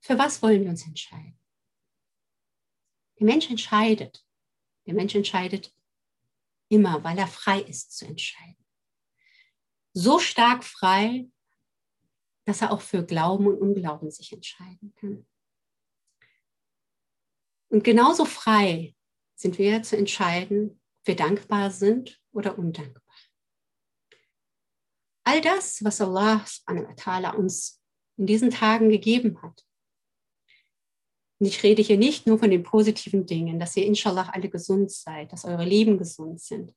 Für 0.01 0.19
was 0.19 0.41
wollen 0.41 0.63
wir 0.63 0.69
uns 0.69 0.85
entscheiden? 0.85 1.39
Der 3.19 3.25
Mensch 3.25 3.49
entscheidet. 3.49 4.23
Der 4.85 4.93
Mensch 4.93 5.15
entscheidet 5.15 5.73
immer, 6.69 7.03
weil 7.03 7.17
er 7.17 7.27
frei 7.27 7.61
ist 7.61 7.97
zu 7.97 8.05
entscheiden. 8.05 8.63
So 9.93 10.19
stark 10.19 10.63
frei, 10.63 11.27
dass 12.45 12.61
er 12.61 12.71
auch 12.71 12.81
für 12.81 13.03
Glauben 13.03 13.47
und 13.47 13.57
Unglauben 13.57 14.11
sich 14.11 14.31
entscheiden 14.33 14.93
kann. 14.95 15.25
Und 17.69 17.83
genauso 17.83 18.25
frei 18.25 18.95
sind 19.35 19.57
wir 19.57 19.81
zu 19.81 19.97
entscheiden, 19.97 20.79
ob 20.99 21.07
wir 21.07 21.15
dankbar 21.15 21.71
sind 21.71 22.21
oder 22.31 22.57
undankbar. 22.57 23.04
All 25.25 25.41
das, 25.41 25.83
was 25.83 25.99
Allah 26.01 26.45
uns 27.35 27.81
in 28.17 28.27
diesen 28.27 28.51
Tagen 28.51 28.89
gegeben 28.89 29.41
hat. 29.41 29.65
Und 31.39 31.47
ich 31.47 31.63
rede 31.63 31.81
hier 31.81 31.97
nicht 31.97 32.27
nur 32.27 32.39
von 32.39 32.49
den 32.49 32.63
positiven 32.63 33.25
Dingen, 33.25 33.59
dass 33.59 33.75
ihr 33.75 33.85
inshallah 33.85 34.29
alle 34.29 34.49
gesund 34.49 34.91
seid, 34.91 35.33
dass 35.33 35.43
eure 35.43 35.65
Leben 35.65 35.97
gesund 35.97 36.39
sind, 36.39 36.73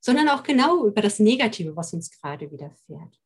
sondern 0.00 0.28
auch 0.28 0.42
genau 0.42 0.86
über 0.86 1.00
das 1.00 1.18
Negative, 1.18 1.74
was 1.76 1.94
uns 1.94 2.10
gerade 2.10 2.50
widerfährt. 2.50 3.18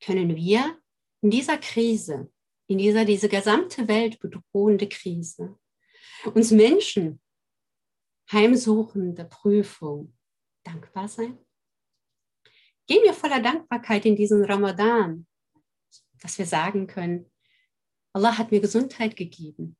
Können 0.00 0.36
wir 0.36 0.80
in 1.22 1.30
dieser 1.30 1.58
Krise, 1.58 2.32
in 2.68 2.78
dieser 2.78 3.04
diese 3.04 3.28
gesamte 3.28 3.88
Welt 3.88 4.20
bedrohende 4.20 4.88
Krise, 4.88 5.58
uns 6.34 6.50
Menschen 6.50 7.20
heimsuchende 8.30 9.24
Prüfung 9.24 10.16
dankbar 10.64 11.08
sein? 11.08 11.38
Gehen 12.86 13.02
wir 13.02 13.14
voller 13.14 13.40
Dankbarkeit 13.40 14.04
in 14.04 14.16
diesen 14.16 14.44
Ramadan, 14.44 15.26
dass 16.20 16.38
wir 16.38 16.46
sagen 16.46 16.86
können, 16.86 17.30
Allah 18.12 18.38
hat 18.38 18.50
mir 18.50 18.60
Gesundheit 18.60 19.16
gegeben. 19.16 19.76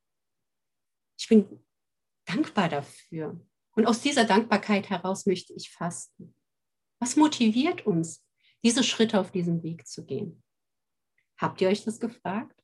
Ich 1.19 1.29
bin 1.29 1.65
dankbar 2.27 2.69
dafür. 2.69 3.41
Und 3.73 3.87
aus 3.87 4.01
dieser 4.01 4.25
Dankbarkeit 4.25 4.91
heraus 4.91 5.27
möchte 5.27 5.53
ich 5.55 5.71
fasten. 5.71 6.35
Was 6.99 7.17
motiviert 7.17 7.87
uns, 7.87 8.25
diese 8.63 8.83
Schritte 8.83 9.21
auf 9.21 9.31
diesem 9.31 9.63
Weg 9.63 9.87
zu 9.87 10.05
gehen? 10.05 10.43
Habt 11.39 11.61
ihr 11.61 11.69
euch 11.69 11.85
das 11.85 12.01
gefragt? 12.01 12.61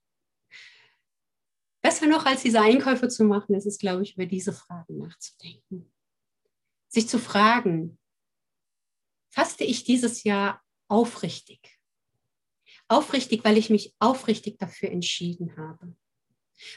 Besser 1.82 2.06
noch 2.06 2.26
als 2.26 2.42
diese 2.42 2.60
Einkäufe 2.60 3.08
zu 3.08 3.24
machen, 3.24 3.54
ist 3.54 3.66
es, 3.66 3.78
glaube 3.78 4.02
ich, 4.02 4.14
über 4.14 4.26
diese 4.26 4.52
Fragen 4.52 4.98
nachzudenken. 4.98 5.92
Sich 6.88 7.08
zu 7.08 7.18
fragen, 7.18 7.98
faste 9.32 9.64
ich 9.64 9.84
dieses 9.84 10.22
Jahr 10.24 10.62
aufrichtig. 10.88 11.78
Aufrichtig, 12.88 13.44
weil 13.44 13.56
ich 13.56 13.70
mich 13.70 13.94
aufrichtig 13.98 14.58
dafür 14.58 14.90
entschieden 14.90 15.56
habe. 15.56 15.96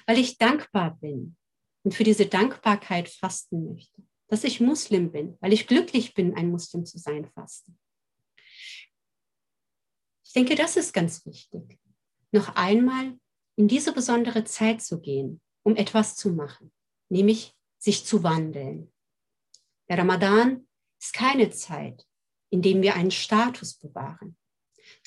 Weil 0.07 0.17
ich 0.17 0.37
dankbar 0.37 0.97
bin 0.97 1.35
und 1.83 1.93
für 1.93 2.03
diese 2.03 2.25
Dankbarkeit 2.25 3.09
fasten 3.09 3.65
möchte. 3.73 4.01
Dass 4.27 4.43
ich 4.43 4.61
Muslim 4.61 5.11
bin, 5.11 5.37
weil 5.41 5.53
ich 5.53 5.67
glücklich 5.67 6.13
bin, 6.13 6.35
ein 6.35 6.49
Muslim 6.49 6.85
zu 6.85 6.97
sein, 6.97 7.29
fasten. 7.31 7.77
Ich 10.23 10.33
denke, 10.33 10.55
das 10.55 10.77
ist 10.77 10.93
ganz 10.93 11.25
wichtig. 11.25 11.77
Noch 12.31 12.55
einmal 12.55 13.17
in 13.55 13.67
diese 13.67 13.93
besondere 13.93 14.45
Zeit 14.45 14.81
zu 14.81 14.99
gehen, 14.99 15.41
um 15.63 15.75
etwas 15.75 16.15
zu 16.15 16.31
machen, 16.31 16.71
nämlich 17.09 17.53
sich 17.77 18.05
zu 18.05 18.23
wandeln. 18.23 18.91
Der 19.89 19.99
Ramadan 19.99 20.67
ist 20.99 21.13
keine 21.13 21.51
Zeit, 21.51 22.05
in 22.55 22.61
dem 22.61 22.81
wir 22.81 22.95
einen 22.95 23.11
Status 23.11 23.73
bewahren. 23.73 24.37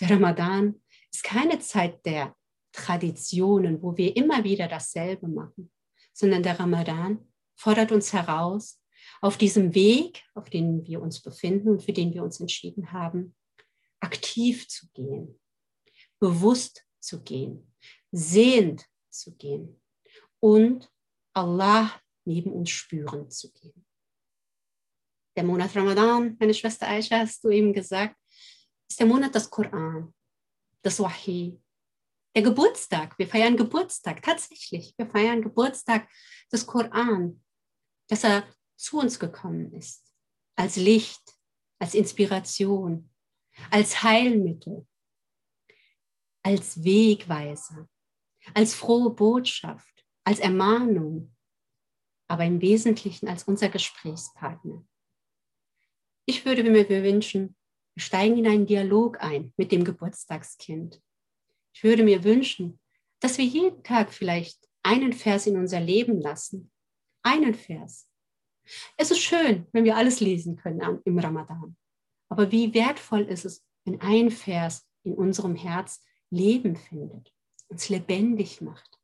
Der 0.00 0.10
Ramadan 0.10 0.82
ist 1.10 1.24
keine 1.24 1.58
Zeit 1.60 2.04
der 2.04 2.36
Traditionen, 2.72 3.80
wo 3.80 3.96
wir 3.96 4.14
immer 4.16 4.44
wieder 4.44 4.68
dasselbe 4.68 5.28
machen, 5.28 5.72
sondern 6.12 6.42
der 6.42 6.60
Ramadan 6.60 7.26
fordert 7.56 7.90
uns 7.90 8.12
heraus, 8.12 8.82
auf 9.22 9.38
diesem 9.38 9.74
Weg, 9.74 10.24
auf 10.34 10.50
dem 10.50 10.86
wir 10.86 11.00
uns 11.00 11.22
befinden 11.22 11.70
und 11.70 11.82
für 11.82 11.94
den 11.94 12.12
wir 12.12 12.22
uns 12.22 12.38
entschieden 12.38 12.92
haben, 12.92 13.34
aktiv 14.00 14.68
zu 14.68 14.86
gehen, 14.92 15.40
bewusst 16.20 16.84
zu 17.00 17.22
gehen, 17.22 17.74
sehend 18.12 18.84
zu 19.08 19.34
gehen 19.36 19.80
und 20.38 20.92
Allah 21.32 21.90
neben 22.26 22.52
uns 22.52 22.68
spüren 22.68 23.30
zu 23.30 23.50
gehen. 23.54 23.87
Der 25.38 25.44
Monat 25.44 25.76
Ramadan, 25.76 26.36
meine 26.40 26.52
Schwester 26.52 26.88
Aisha, 26.88 27.20
hast 27.20 27.44
du 27.44 27.50
eben 27.50 27.72
gesagt, 27.72 28.16
ist 28.90 28.98
der 28.98 29.06
Monat 29.06 29.32
des 29.36 29.48
Koran, 29.48 30.12
des 30.84 30.98
Wahi, 30.98 31.62
der 32.34 32.42
Geburtstag. 32.42 33.16
Wir 33.20 33.28
feiern 33.28 33.56
Geburtstag, 33.56 34.20
tatsächlich. 34.20 34.94
Wir 34.96 35.08
feiern 35.08 35.40
Geburtstag 35.40 36.08
des 36.52 36.66
Koran, 36.66 37.40
dass 38.08 38.24
er 38.24 38.52
zu 38.76 38.98
uns 38.98 39.20
gekommen 39.20 39.72
ist, 39.74 40.12
als 40.56 40.74
Licht, 40.74 41.22
als 41.78 41.94
Inspiration, 41.94 43.08
als 43.70 44.02
Heilmittel, 44.02 44.88
als 46.42 46.82
Wegweiser, 46.82 47.88
als 48.54 48.74
frohe 48.74 49.10
Botschaft, 49.10 50.04
als 50.24 50.40
Ermahnung, 50.40 51.36
aber 52.26 52.44
im 52.44 52.60
Wesentlichen 52.60 53.28
als 53.28 53.44
unser 53.44 53.68
Gesprächspartner. 53.68 54.84
Ich 56.30 56.44
würde 56.44 56.62
mir 56.62 56.86
wünschen, 56.86 57.56
wir 57.94 58.02
steigen 58.02 58.36
in 58.36 58.46
einen 58.46 58.66
Dialog 58.66 59.16
ein 59.22 59.54
mit 59.56 59.72
dem 59.72 59.82
Geburtstagskind. 59.82 61.00
Ich 61.72 61.82
würde 61.82 62.04
mir 62.04 62.22
wünschen, 62.22 62.78
dass 63.18 63.38
wir 63.38 63.46
jeden 63.46 63.82
Tag 63.82 64.12
vielleicht 64.12 64.68
einen 64.82 65.14
Vers 65.14 65.46
in 65.46 65.56
unser 65.56 65.80
Leben 65.80 66.20
lassen. 66.20 66.70
Einen 67.22 67.54
Vers. 67.54 68.10
Es 68.98 69.10
ist 69.10 69.20
schön, 69.20 69.68
wenn 69.72 69.84
wir 69.84 69.96
alles 69.96 70.20
lesen 70.20 70.56
können 70.56 71.00
im 71.06 71.18
Ramadan. 71.18 71.78
Aber 72.28 72.52
wie 72.52 72.74
wertvoll 72.74 73.22
ist 73.22 73.46
es, 73.46 73.64
wenn 73.86 73.98
ein 74.02 74.30
Vers 74.30 74.86
in 75.04 75.14
unserem 75.14 75.56
Herz 75.56 76.04
Leben 76.28 76.76
findet, 76.76 77.34
uns 77.68 77.88
lebendig 77.88 78.60
macht, 78.60 78.98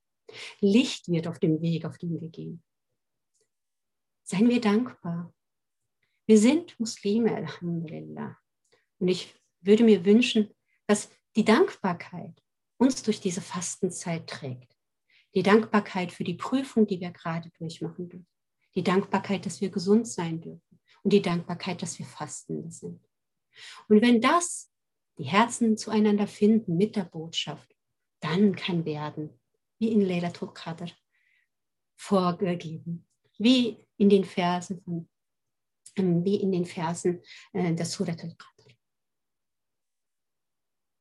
Licht 0.61 1.09
wird 1.09 1.27
auf 1.27 1.39
dem 1.39 1.63
Weg, 1.63 1.87
auf 1.87 1.97
dem 1.97 2.21
wir 2.21 2.29
gehen. 2.29 2.63
Seien 4.25 4.51
wir 4.51 4.61
dankbar. 4.61 5.33
Wir 6.27 6.39
sind 6.39 6.79
Muslime, 6.81 7.35
Alhamdulillah. 7.35 8.39
Und 8.99 9.09
ich 9.09 9.35
würde 9.61 9.85
mir 9.85 10.05
wünschen, 10.05 10.55
dass 10.87 11.11
die 11.37 11.45
Dankbarkeit 11.45 12.43
uns 12.79 13.03
durch 13.03 13.21
diese 13.21 13.41
Fastenzeit 13.41 14.27
trägt. 14.27 14.77
Die 15.35 15.43
Dankbarkeit 15.43 16.13
für 16.13 16.25
die 16.25 16.35
Prüfung, 16.35 16.87
die 16.87 17.01
wir 17.01 17.11
gerade 17.11 17.51
durchmachen 17.59 18.09
dürfen. 18.09 18.27
Die 18.75 18.83
Dankbarkeit, 18.83 19.47
dass 19.47 19.61
wir 19.61 19.71
gesund 19.71 20.07
sein 20.07 20.41
dürfen. 20.41 20.81
Und 21.03 21.13
die 21.13 21.23
Dankbarkeit, 21.23 21.83
dass 21.83 21.99
wir 21.99 22.07
Fastende 22.07 22.71
sind. 22.71 23.07
Und 23.89 24.01
wenn 24.01 24.21
das 24.21 24.71
die 25.19 25.25
Herzen 25.25 25.77
zueinander 25.77 26.27
finden 26.27 26.77
mit 26.77 26.97
der 26.97 27.05
Botschaft, 27.05 27.75
dann 28.21 28.57
kann 28.57 28.85
werden, 28.85 29.31
wie 29.79 29.93
in 29.93 30.01
Laylatul 30.01 30.53
Qadr 30.55 30.91
vorgegeben, 31.97 33.07
wie 33.39 33.85
in 33.97 34.09
den 34.09 34.25
Versen 34.25 34.81
von, 34.81 35.09
wie 35.97 36.37
in 36.37 36.53
den 36.53 36.65
Versen 36.65 37.23
der 37.53 37.85
Surat 37.85 38.23
al-Qadr. 38.23 38.55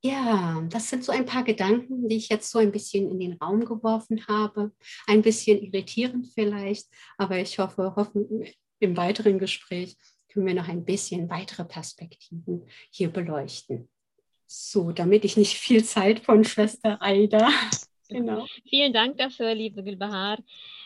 Ja, 0.05 0.61
das 0.69 0.89
sind 0.89 1.05
so 1.05 1.13
ein 1.13 1.25
paar 1.25 1.43
Gedanken, 1.43 2.09
die 2.09 2.17
ich 2.17 2.27
jetzt 2.27 2.51
so 2.51 2.59
ein 2.59 2.73
bisschen 2.73 3.09
in 3.09 3.19
den 3.21 3.33
Raum 3.33 3.63
geworfen 3.63 4.27
habe. 4.27 4.73
Ein 5.07 5.21
bisschen 5.21 5.61
irritierend 5.61 6.27
vielleicht, 6.33 6.89
aber 7.17 7.37
ich 7.37 7.57
hoffe, 7.57 7.93
hoffen, 7.95 8.45
im 8.79 8.97
weiteren 8.97 9.39
Gespräch 9.39 9.95
können 10.27 10.45
wir 10.45 10.55
noch 10.55 10.67
ein 10.67 10.83
bisschen 10.83 11.29
weitere 11.29 11.63
Perspektiven 11.63 12.67
hier 12.89 13.09
beleuchten. 13.09 13.87
So, 14.45 14.91
damit 14.91 15.23
ich 15.23 15.37
nicht 15.37 15.57
viel 15.57 15.85
Zeit 15.85 16.19
von 16.19 16.43
Schwester 16.43 17.01
Aida. 17.01 17.49
Genau. 18.09 18.45
Vielen 18.69 18.93
Dank 18.93 19.17
dafür, 19.17 19.55
liebe 19.55 19.81
Gülbahar. 19.81 20.37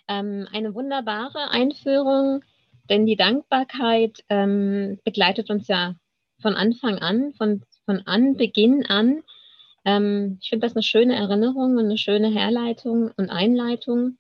Ähm, 0.08 0.48
eine 0.54 0.74
wunderbare 0.74 1.50
Einführung, 1.50 2.42
denn 2.90 3.06
die 3.06 3.16
Dankbarkeit 3.16 4.24
ähm, 4.30 5.00
begleitet 5.04 5.50
uns 5.50 5.68
ja 5.68 5.96
von 6.42 6.56
Anfang 6.56 7.00
an, 7.00 7.34
von, 7.34 7.64
von 7.86 8.02
Anbeginn 8.06 8.86
an. 8.86 9.24
Ähm, 9.86 10.38
ich 10.42 10.50
finde 10.50 10.68
das 10.68 10.76
eine 10.76 10.84
schöne 10.84 11.16
Erinnerung 11.16 11.78
und 11.78 11.86
eine 11.86 11.98
schöne 11.98 12.30
Herleitung 12.30 13.12
und 13.18 13.30
Einleitung 13.30 14.18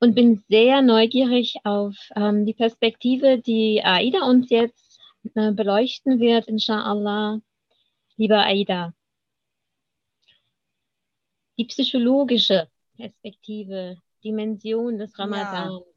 und 0.00 0.14
bin 0.14 0.42
sehr 0.48 0.82
neugierig 0.82 1.56
auf 1.64 1.96
ähm, 2.16 2.44
die 2.44 2.54
Perspektive, 2.54 3.38
die 3.38 3.82
Aida 3.84 4.26
uns 4.26 4.50
jetzt 4.50 5.00
äh, 5.34 5.52
beleuchten 5.52 6.18
wird, 6.18 6.48
inshallah 6.48 7.40
lieber 8.16 8.44
Aida. 8.44 8.92
Die 11.56 11.66
psychologische 11.66 12.68
Perspektive, 12.96 13.96
Dimension 14.24 14.98
des 14.98 15.16
Ramadan. 15.18 15.70
Ja. 15.70 15.91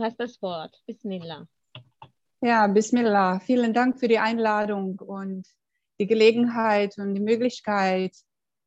Du 0.00 0.06
hast 0.06 0.18
das 0.18 0.40
Wort. 0.40 0.74
Bismillah. 0.86 1.46
Ja, 2.40 2.66
Bismillah. 2.68 3.38
Vielen 3.40 3.74
Dank 3.74 4.00
für 4.00 4.08
die 4.08 4.18
Einladung 4.18 4.98
und 4.98 5.46
die 5.98 6.06
Gelegenheit 6.06 6.96
und 6.96 7.12
die 7.12 7.20
Möglichkeit 7.20 8.16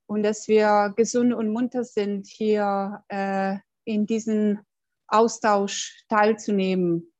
und 0.06 0.22
dass 0.22 0.48
wir 0.48 0.94
gesund 0.96 1.34
und 1.34 1.52
munter 1.52 1.86
sind, 1.86 2.28
hier 2.28 3.04
äh, 3.08 3.58
in 3.84 4.06
diesem 4.06 4.60
Austausch 5.08 6.06
teilzunehmen. 6.08 7.12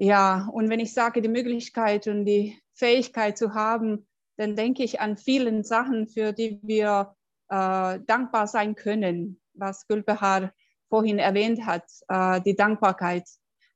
Ja, 0.00 0.48
und 0.52 0.68
wenn 0.68 0.80
ich 0.80 0.92
sage, 0.92 1.22
die 1.22 1.28
Möglichkeit 1.28 2.08
und 2.08 2.24
die 2.24 2.60
Fähigkeit 2.74 3.38
zu 3.38 3.54
haben, 3.54 4.08
dann 4.36 4.56
denke 4.56 4.82
ich 4.82 5.00
an 5.00 5.16
vielen 5.16 5.62
Sachen, 5.62 6.08
für 6.08 6.32
die 6.32 6.58
wir 6.64 7.14
äh, 7.50 8.00
dankbar 8.04 8.48
sein 8.48 8.74
können, 8.74 9.40
was 9.52 9.86
Gülbehar 9.86 10.52
vorhin 10.90 11.18
erwähnt 11.18 11.64
hat, 11.64 11.84
äh, 12.08 12.40
die 12.42 12.56
Dankbarkeit. 12.56 13.24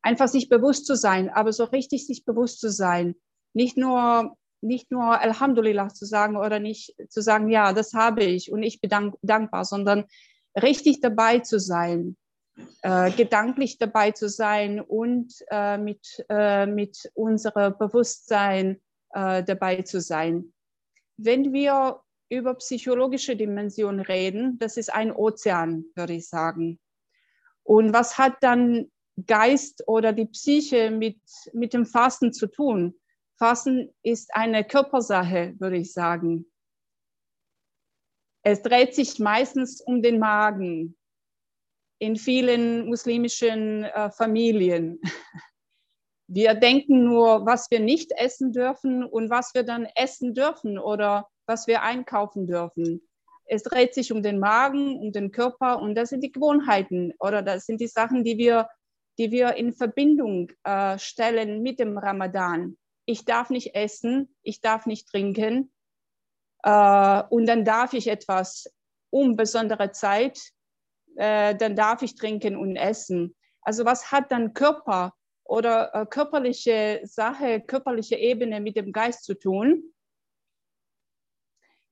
Einfach 0.02 0.28
sich 0.28 0.50
bewusst 0.50 0.86
zu 0.86 0.96
sein, 0.96 1.30
aber 1.30 1.52
so 1.52 1.64
richtig 1.64 2.06
sich 2.06 2.26
bewusst 2.26 2.60
zu 2.60 2.70
sein. 2.70 3.14
Nicht 3.54 3.78
nur, 3.78 4.36
nicht 4.60 4.90
nur 4.90 5.18
Alhamdulillah 5.18 5.88
zu 5.88 6.04
sagen 6.04 6.36
oder 6.36 6.58
nicht 6.58 6.94
zu 7.08 7.22
sagen, 7.22 7.48
ja, 7.48 7.72
das 7.72 7.94
habe 7.94 8.24
ich 8.24 8.52
und 8.52 8.62
ich 8.62 8.80
bin 8.82 8.90
dank 8.90 9.14
dankbar, 9.22 9.64
sondern 9.64 10.04
richtig 10.60 11.00
dabei 11.00 11.38
zu 11.38 11.58
sein, 11.58 12.16
äh, 12.82 13.10
gedanklich 13.12 13.78
dabei 13.78 14.10
zu 14.10 14.28
sein 14.28 14.80
und 14.80 15.32
äh, 15.50 15.78
mit, 15.78 16.26
mit 16.28 17.10
unserem 17.14 17.78
Bewusstsein 17.78 18.80
dabei 19.16 19.82
zu 19.82 20.00
sein. 20.00 20.52
Wenn 21.16 21.52
wir 21.52 22.00
über 22.28 22.54
psychologische 22.54 23.36
Dimension 23.36 24.00
reden, 24.00 24.58
das 24.58 24.76
ist 24.76 24.92
ein 24.92 25.12
Ozean, 25.12 25.84
würde 25.94 26.14
ich 26.14 26.28
sagen. 26.28 26.80
Und 27.64 27.92
was 27.92 28.18
hat 28.18 28.36
dann 28.42 28.90
Geist 29.26 29.84
oder 29.86 30.12
die 30.12 30.26
Psyche 30.26 30.90
mit, 30.90 31.18
mit 31.52 31.72
dem 31.72 31.86
Fasten 31.86 32.32
zu 32.32 32.46
tun? 32.46 32.94
Fasten 33.38 33.92
ist 34.02 34.34
eine 34.34 34.64
Körpersache, 34.64 35.54
würde 35.58 35.78
ich 35.78 35.92
sagen. 35.92 36.46
Es 38.42 38.62
dreht 38.62 38.94
sich 38.94 39.18
meistens 39.18 39.80
um 39.80 40.02
den 40.02 40.18
Magen 40.18 40.96
in 41.98 42.16
vielen 42.16 42.86
muslimischen 42.86 43.84
äh, 43.84 44.10
Familien. 44.10 45.00
Wir 46.26 46.54
denken 46.54 47.04
nur, 47.04 47.44
was 47.44 47.70
wir 47.70 47.80
nicht 47.80 48.10
essen 48.16 48.50
dürfen 48.50 49.04
und 49.04 49.28
was 49.28 49.52
wir 49.54 49.62
dann 49.62 49.86
essen 49.94 50.32
dürfen 50.32 50.78
oder 50.78 51.28
was 51.46 51.66
wir 51.66 51.82
einkaufen 51.82 52.46
dürfen. 52.46 53.06
Es 53.46 53.62
dreht 53.62 53.94
sich 53.94 54.12
um 54.12 54.22
den 54.22 54.38
Magen, 54.38 54.98
um 54.98 55.12
den 55.12 55.30
Körper 55.30 55.80
und 55.80 55.94
das 55.94 56.10
sind 56.10 56.22
die 56.22 56.32
Gewohnheiten 56.32 57.12
oder 57.18 57.42
das 57.42 57.66
sind 57.66 57.80
die 57.80 57.86
Sachen, 57.86 58.24
die 58.24 58.38
wir, 58.38 58.68
die 59.18 59.30
wir 59.30 59.54
in 59.54 59.72
Verbindung 59.72 60.50
äh, 60.64 60.98
stellen 60.98 61.62
mit 61.62 61.78
dem 61.78 61.98
Ramadan. 61.98 62.76
ich 63.06 63.24
darf 63.24 63.50
nicht 63.50 63.74
essen, 63.74 64.34
ich 64.42 64.60
darf 64.60 64.86
nicht 64.86 65.08
trinken 65.08 65.72
äh, 66.62 67.22
und 67.28 67.46
dann 67.46 67.64
darf 67.64 67.92
ich 67.92 68.08
etwas 68.08 68.72
um 69.10 69.36
besondere 69.36 69.92
Zeit, 69.92 70.40
äh, 71.16 71.54
dann 71.54 71.76
darf 71.76 72.02
ich 72.02 72.16
trinken 72.16 72.56
und 72.56 72.76
essen. 72.76 73.36
Also 73.60 73.84
was 73.84 74.10
hat 74.10 74.32
dann 74.32 74.54
Körper 74.54 75.14
oder 75.44 75.94
äh, 75.94 76.06
körperliche 76.06 77.00
Sache, 77.04 77.60
körperliche 77.60 78.16
Ebene 78.16 78.60
mit 78.60 78.76
dem 78.76 78.92
Geist 78.92 79.24
zu 79.24 79.34
tun? 79.34 79.93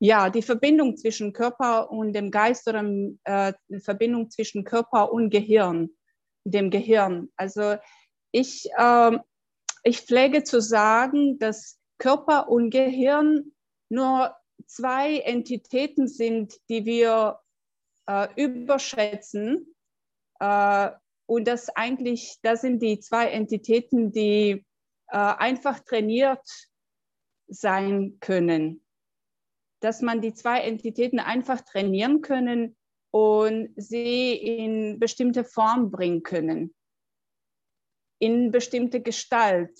Ja, 0.04 0.30
die 0.30 0.42
Verbindung 0.42 0.96
zwischen 0.96 1.32
Körper 1.32 1.92
und 1.92 2.12
dem 2.12 2.32
Geist 2.32 2.66
oder 2.66 2.82
äh, 3.22 3.52
die 3.68 3.78
Verbindung 3.78 4.30
zwischen 4.30 4.64
Körper 4.64 5.12
und 5.12 5.30
Gehirn, 5.30 5.90
dem 6.42 6.70
Gehirn. 6.70 7.30
Also 7.36 7.76
ich, 8.32 8.68
äh, 8.76 9.16
ich 9.84 10.00
pflege 10.00 10.42
zu 10.42 10.60
sagen, 10.60 11.38
dass 11.38 11.78
Körper 11.98 12.48
und 12.48 12.70
Gehirn 12.70 13.52
nur 13.90 14.34
zwei 14.66 15.18
Entitäten 15.18 16.08
sind, 16.08 16.58
die 16.68 16.84
wir 16.84 17.38
äh, 18.08 18.26
überschätzen. 18.34 19.72
Äh, 20.40 20.90
und 21.26 21.46
das 21.46 21.68
eigentlich, 21.68 22.40
das 22.42 22.62
sind 22.62 22.82
die 22.82 22.98
zwei 22.98 23.28
Entitäten, 23.28 24.10
die 24.10 24.66
äh, 25.06 25.16
einfach 25.16 25.78
trainiert 25.78 26.42
sein 27.46 28.16
können. 28.18 28.82
Dass 29.82 30.00
man 30.00 30.20
die 30.20 30.32
zwei 30.32 30.60
Entitäten 30.60 31.18
einfach 31.18 31.60
trainieren 31.60 32.22
können 32.22 32.76
und 33.10 33.74
sie 33.76 34.32
in 34.32 34.98
bestimmte 34.98 35.44
Form 35.44 35.90
bringen 35.90 36.22
können, 36.22 36.74
in 38.18 38.50
bestimmte 38.50 39.02
Gestalt 39.02 39.78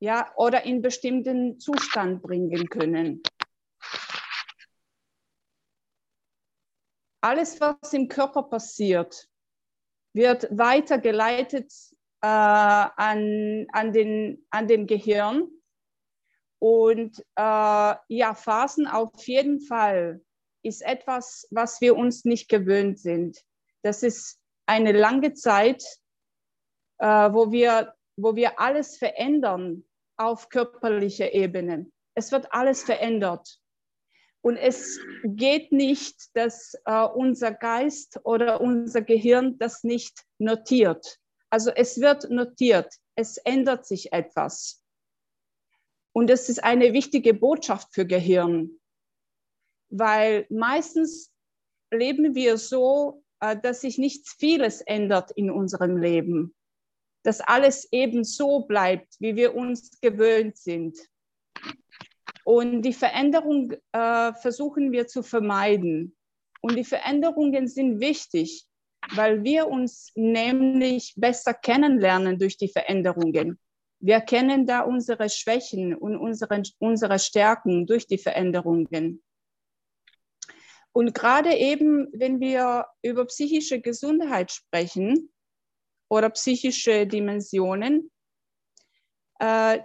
ja, 0.00 0.32
oder 0.36 0.64
in 0.64 0.82
bestimmten 0.82 1.58
Zustand 1.58 2.22
bringen 2.22 2.68
können. 2.68 3.22
Alles, 7.20 7.60
was 7.60 7.92
im 7.92 8.08
Körper 8.08 8.44
passiert, 8.44 9.28
wird 10.14 10.48
weitergeleitet 10.56 11.72
äh, 12.20 12.26
an, 12.26 13.66
an, 13.72 13.92
den, 13.92 14.46
an 14.50 14.68
dem 14.68 14.86
Gehirn. 14.86 15.50
Und 16.58 17.18
äh, 17.36 17.94
ja, 18.08 18.34
Phasen 18.34 18.86
auf 18.86 19.26
jeden 19.26 19.60
Fall 19.60 20.20
ist 20.62 20.82
etwas, 20.82 21.46
was 21.50 21.80
wir 21.80 21.96
uns 21.96 22.24
nicht 22.24 22.48
gewöhnt 22.48 22.98
sind. 22.98 23.38
Das 23.82 24.02
ist 24.02 24.38
eine 24.66 24.92
lange 24.92 25.34
Zeit, 25.34 25.84
äh, 26.98 27.06
wo, 27.06 27.52
wir, 27.52 27.94
wo 28.16 28.34
wir 28.34 28.58
alles 28.58 28.96
verändern, 28.96 29.84
auf 30.16 30.48
körperlicher 30.48 31.32
Ebene. 31.32 31.90
Es 32.14 32.32
wird 32.32 32.52
alles 32.52 32.82
verändert. 32.82 33.60
Und 34.40 34.56
es 34.56 34.98
geht 35.24 35.72
nicht, 35.72 36.36
dass 36.36 36.74
äh, 36.84 37.04
unser 37.04 37.52
Geist 37.52 38.20
oder 38.24 38.60
unser 38.60 39.02
Gehirn 39.02 39.58
das 39.58 39.84
nicht 39.84 40.24
notiert. 40.38 41.18
Also 41.50 41.70
es 41.70 42.00
wird 42.00 42.30
notiert, 42.30 42.92
es 43.14 43.36
ändert 43.38 43.86
sich 43.86 44.12
etwas. 44.12 44.82
Und 46.18 46.28
das 46.28 46.48
ist 46.48 46.64
eine 46.64 46.92
wichtige 46.92 47.32
Botschaft 47.32 47.94
für 47.94 48.04
Gehirn, 48.04 48.72
weil 49.88 50.46
meistens 50.50 51.32
leben 51.92 52.34
wir 52.34 52.58
so, 52.58 53.22
äh, 53.40 53.56
dass 53.56 53.82
sich 53.82 53.98
nichts 53.98 54.34
vieles 54.38 54.80
ändert 54.80 55.30
in 55.30 55.50
unserem 55.50 55.96
Leben 55.96 56.54
dass 57.28 57.40
alles 57.40 57.86
eben 57.92 58.24
so 58.24 58.60
bleibt, 58.60 59.16
wie 59.18 59.36
wir 59.36 59.54
uns 59.54 60.00
gewöhnt 60.00 60.56
sind. 60.56 60.98
Und 62.44 62.80
die 62.80 62.94
Veränderung 62.94 63.74
äh, 63.92 64.32
versuchen 64.32 64.92
wir 64.92 65.06
zu 65.06 65.22
vermeiden. 65.22 66.16
Und 66.62 66.76
die 66.76 66.84
Veränderungen 66.84 67.68
sind 67.68 68.00
wichtig, 68.00 68.66
weil 69.14 69.44
wir 69.44 69.68
uns 69.68 70.10
nämlich 70.14 71.12
besser 71.16 71.52
kennenlernen 71.52 72.38
durch 72.38 72.56
die 72.56 72.68
Veränderungen. 72.68 73.58
Wir 74.00 74.20
kennen 74.20 74.66
da 74.66 74.82
unsere 74.82 75.28
Schwächen 75.28 75.94
und 75.94 76.16
unsere, 76.16 76.62
unsere 76.78 77.18
Stärken 77.18 77.86
durch 77.86 78.06
die 78.06 78.18
Veränderungen. 78.18 79.22
Und 80.92 81.14
gerade 81.14 81.54
eben, 81.54 82.08
wenn 82.12 82.40
wir 82.40 82.86
über 83.02 83.26
psychische 83.26 83.80
Gesundheit 83.80 84.50
sprechen, 84.52 85.30
oder 86.08 86.30
psychische 86.30 87.06
Dimensionen. 87.06 88.10
Äh, 89.38 89.80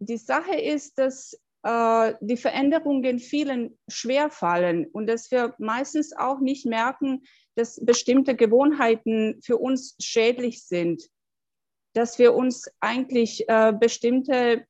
die 0.00 0.16
Sache 0.16 0.58
ist, 0.58 0.98
dass 0.98 1.40
äh, 1.62 2.14
die 2.20 2.36
Veränderungen 2.36 3.18
vielen 3.18 3.78
schwerfallen 3.88 4.86
und 4.86 5.06
dass 5.06 5.30
wir 5.30 5.54
meistens 5.58 6.12
auch 6.16 6.40
nicht 6.40 6.66
merken, 6.66 7.22
dass 7.54 7.84
bestimmte 7.84 8.36
Gewohnheiten 8.36 9.40
für 9.42 9.56
uns 9.56 9.96
schädlich 10.00 10.64
sind, 10.64 11.02
dass 11.98 12.18
wir 12.18 12.34
uns 12.34 12.70
eigentlich 12.80 13.48
äh, 13.48 13.72
bestimmte 13.72 14.66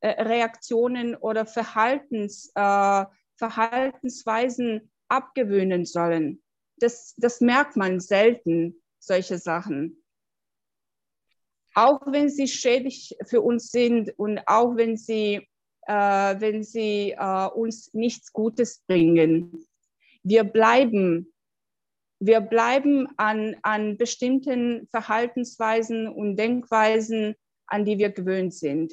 äh, 0.00 0.22
Reaktionen 0.22 1.16
oder 1.16 1.46
Verhaltens, 1.46 2.52
äh, 2.54 3.04
Verhaltensweisen 3.36 4.90
abgewöhnen 5.08 5.84
sollen. 5.84 6.42
Das, 6.78 7.14
das 7.16 7.40
merkt 7.40 7.76
man 7.76 8.00
selten, 8.00 8.82
solche 8.98 9.38
Sachen 9.38 10.02
auch 11.76 12.00
wenn 12.06 12.30
sie 12.30 12.48
schädlich 12.48 13.16
für 13.26 13.42
uns 13.42 13.70
sind 13.70 14.18
und 14.18 14.40
auch 14.46 14.76
wenn 14.76 14.96
sie, 14.96 15.46
äh, 15.86 16.40
wenn 16.40 16.62
sie 16.64 17.14
äh, 17.16 17.46
uns 17.48 17.92
nichts 17.92 18.32
Gutes 18.32 18.82
bringen. 18.86 19.66
Wir 20.22 20.44
bleiben, 20.44 21.34
wir 22.18 22.40
bleiben 22.40 23.08
an, 23.16 23.56
an 23.62 23.96
bestimmten 23.96 24.88
Verhaltensweisen 24.90 26.08
und 26.08 26.36
Denkweisen, 26.36 27.34
an 27.66 27.84
die 27.84 27.98
wir 27.98 28.10
gewöhnt 28.10 28.54
sind. 28.54 28.92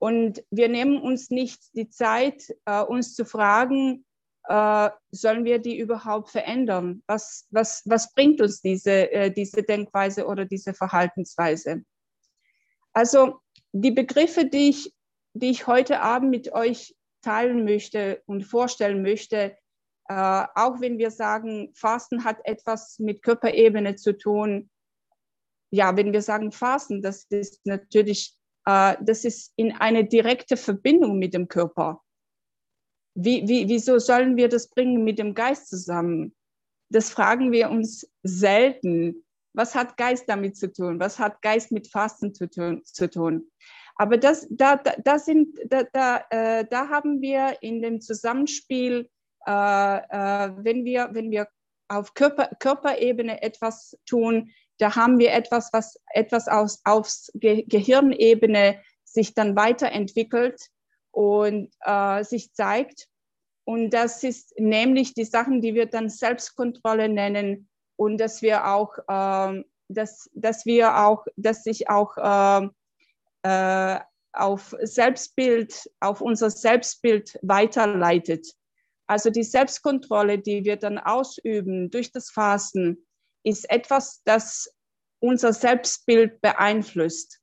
Und 0.00 0.44
wir 0.50 0.68
nehmen 0.68 1.00
uns 1.00 1.30
nicht 1.30 1.60
die 1.74 1.88
Zeit, 1.88 2.54
äh, 2.64 2.82
uns 2.82 3.14
zu 3.14 3.24
fragen, 3.24 4.04
äh, 4.44 4.90
sollen 5.10 5.44
wir 5.44 5.58
die 5.58 5.78
überhaupt 5.78 6.30
verändern? 6.30 7.02
Was, 7.06 7.46
was, 7.50 7.82
was 7.84 8.14
bringt 8.14 8.40
uns 8.40 8.62
diese, 8.62 9.10
äh, 9.10 9.30
diese 9.30 9.62
Denkweise 9.62 10.26
oder 10.26 10.44
diese 10.44 10.72
Verhaltensweise? 10.72 11.82
Also 12.92 13.40
die 13.72 13.90
Begriffe, 13.90 14.46
die 14.46 14.70
ich, 14.70 14.94
die 15.34 15.50
ich 15.50 15.66
heute 15.66 16.00
Abend 16.00 16.30
mit 16.30 16.52
euch 16.52 16.96
teilen 17.22 17.64
möchte 17.64 18.22
und 18.26 18.44
vorstellen 18.44 19.02
möchte, 19.02 19.56
äh, 20.08 20.46
auch 20.54 20.80
wenn 20.80 20.98
wir 20.98 21.10
sagen, 21.10 21.70
Fasten 21.74 22.24
hat 22.24 22.38
etwas 22.44 22.98
mit 22.98 23.22
Körperebene 23.22 23.96
zu 23.96 24.16
tun. 24.16 24.70
Ja, 25.70 25.96
wenn 25.96 26.12
wir 26.12 26.22
sagen 26.22 26.50
Fasten, 26.50 27.02
das 27.02 27.26
ist 27.28 27.60
natürlich, 27.64 28.34
äh, 28.64 28.96
das 29.02 29.24
ist 29.24 29.52
in 29.56 29.72
eine 29.72 30.04
direkte 30.04 30.56
Verbindung 30.56 31.18
mit 31.18 31.34
dem 31.34 31.48
Körper. 31.48 32.02
Wie, 33.14 33.46
wie, 33.48 33.68
wieso 33.68 33.98
sollen 33.98 34.36
wir 34.36 34.48
das 34.48 34.68
bringen 34.68 35.04
mit 35.04 35.18
dem 35.18 35.34
Geist 35.34 35.68
zusammen? 35.68 36.34
Das 36.90 37.10
fragen 37.10 37.52
wir 37.52 37.68
uns 37.68 38.10
selten. 38.22 39.26
Was 39.52 39.74
hat 39.74 39.96
Geist 39.96 40.28
damit 40.28 40.56
zu 40.56 40.72
tun? 40.72 41.00
Was 41.00 41.18
hat 41.18 41.42
Geist 41.42 41.70
mit 41.70 41.88
Fasten 41.88 42.32
zu 42.32 42.48
tun? 42.48 42.82
Zu 42.84 43.10
tun? 43.10 43.50
Aber 43.96 44.16
das, 44.16 44.46
da, 44.48 44.76
da, 44.76 45.18
sind, 45.18 45.58
da, 45.66 45.82
da, 45.92 46.24
äh, 46.30 46.64
da 46.64 46.88
haben 46.88 47.20
wir 47.20 47.58
in 47.60 47.82
dem 47.82 48.00
Zusammenspiel, 48.00 49.10
wenn, 49.46 50.84
wir, 50.84 51.08
wenn 51.12 51.30
wir 51.30 51.48
auf 51.88 52.14
Körper, 52.14 52.50
Körperebene 52.58 53.42
etwas 53.42 53.96
tun, 54.06 54.50
da 54.78 54.94
haben 54.94 55.18
wir 55.18 55.32
etwas, 55.32 55.72
was 55.72 56.00
etwas 56.12 56.48
aus, 56.48 56.80
auf 56.84 57.10
Ge 57.34 57.64
Gehirnebene 57.66 58.80
sich 59.04 59.34
dann 59.34 59.56
weiterentwickelt 59.56 60.68
und 61.10 61.72
äh, 61.80 62.22
sich 62.24 62.52
zeigt. 62.52 63.08
Und 63.64 63.90
das 63.90 64.22
ist 64.22 64.58
nämlich 64.58 65.14
die 65.14 65.24
Sachen, 65.24 65.60
die 65.60 65.74
wir 65.74 65.86
dann 65.86 66.08
Selbstkontrolle 66.08 67.08
nennen 67.08 67.68
und 67.96 68.18
dass 68.18 68.40
wir 68.40 68.66
auch, 68.66 68.96
äh, 69.08 69.62
dass, 69.88 70.30
dass 70.32 70.64
wir 70.64 70.98
auch, 70.98 71.26
dass 71.36 71.64
sich 71.64 71.90
auch 71.90 72.16
äh, 72.16 72.68
äh, 73.42 74.00
auf 74.32 74.74
Selbstbild, 74.80 75.90
auf 76.00 76.20
unser 76.20 76.50
Selbstbild 76.50 77.38
weiterleitet. 77.42 78.54
Also 79.08 79.30
die 79.30 79.42
Selbstkontrolle, 79.42 80.38
die 80.38 80.64
wir 80.64 80.76
dann 80.76 80.98
ausüben 80.98 81.90
durch 81.90 82.12
das 82.12 82.30
Fasten, 82.30 83.06
ist 83.42 83.68
etwas, 83.70 84.22
das 84.24 84.70
unser 85.20 85.52
Selbstbild 85.52 86.40
beeinflusst. 86.42 87.40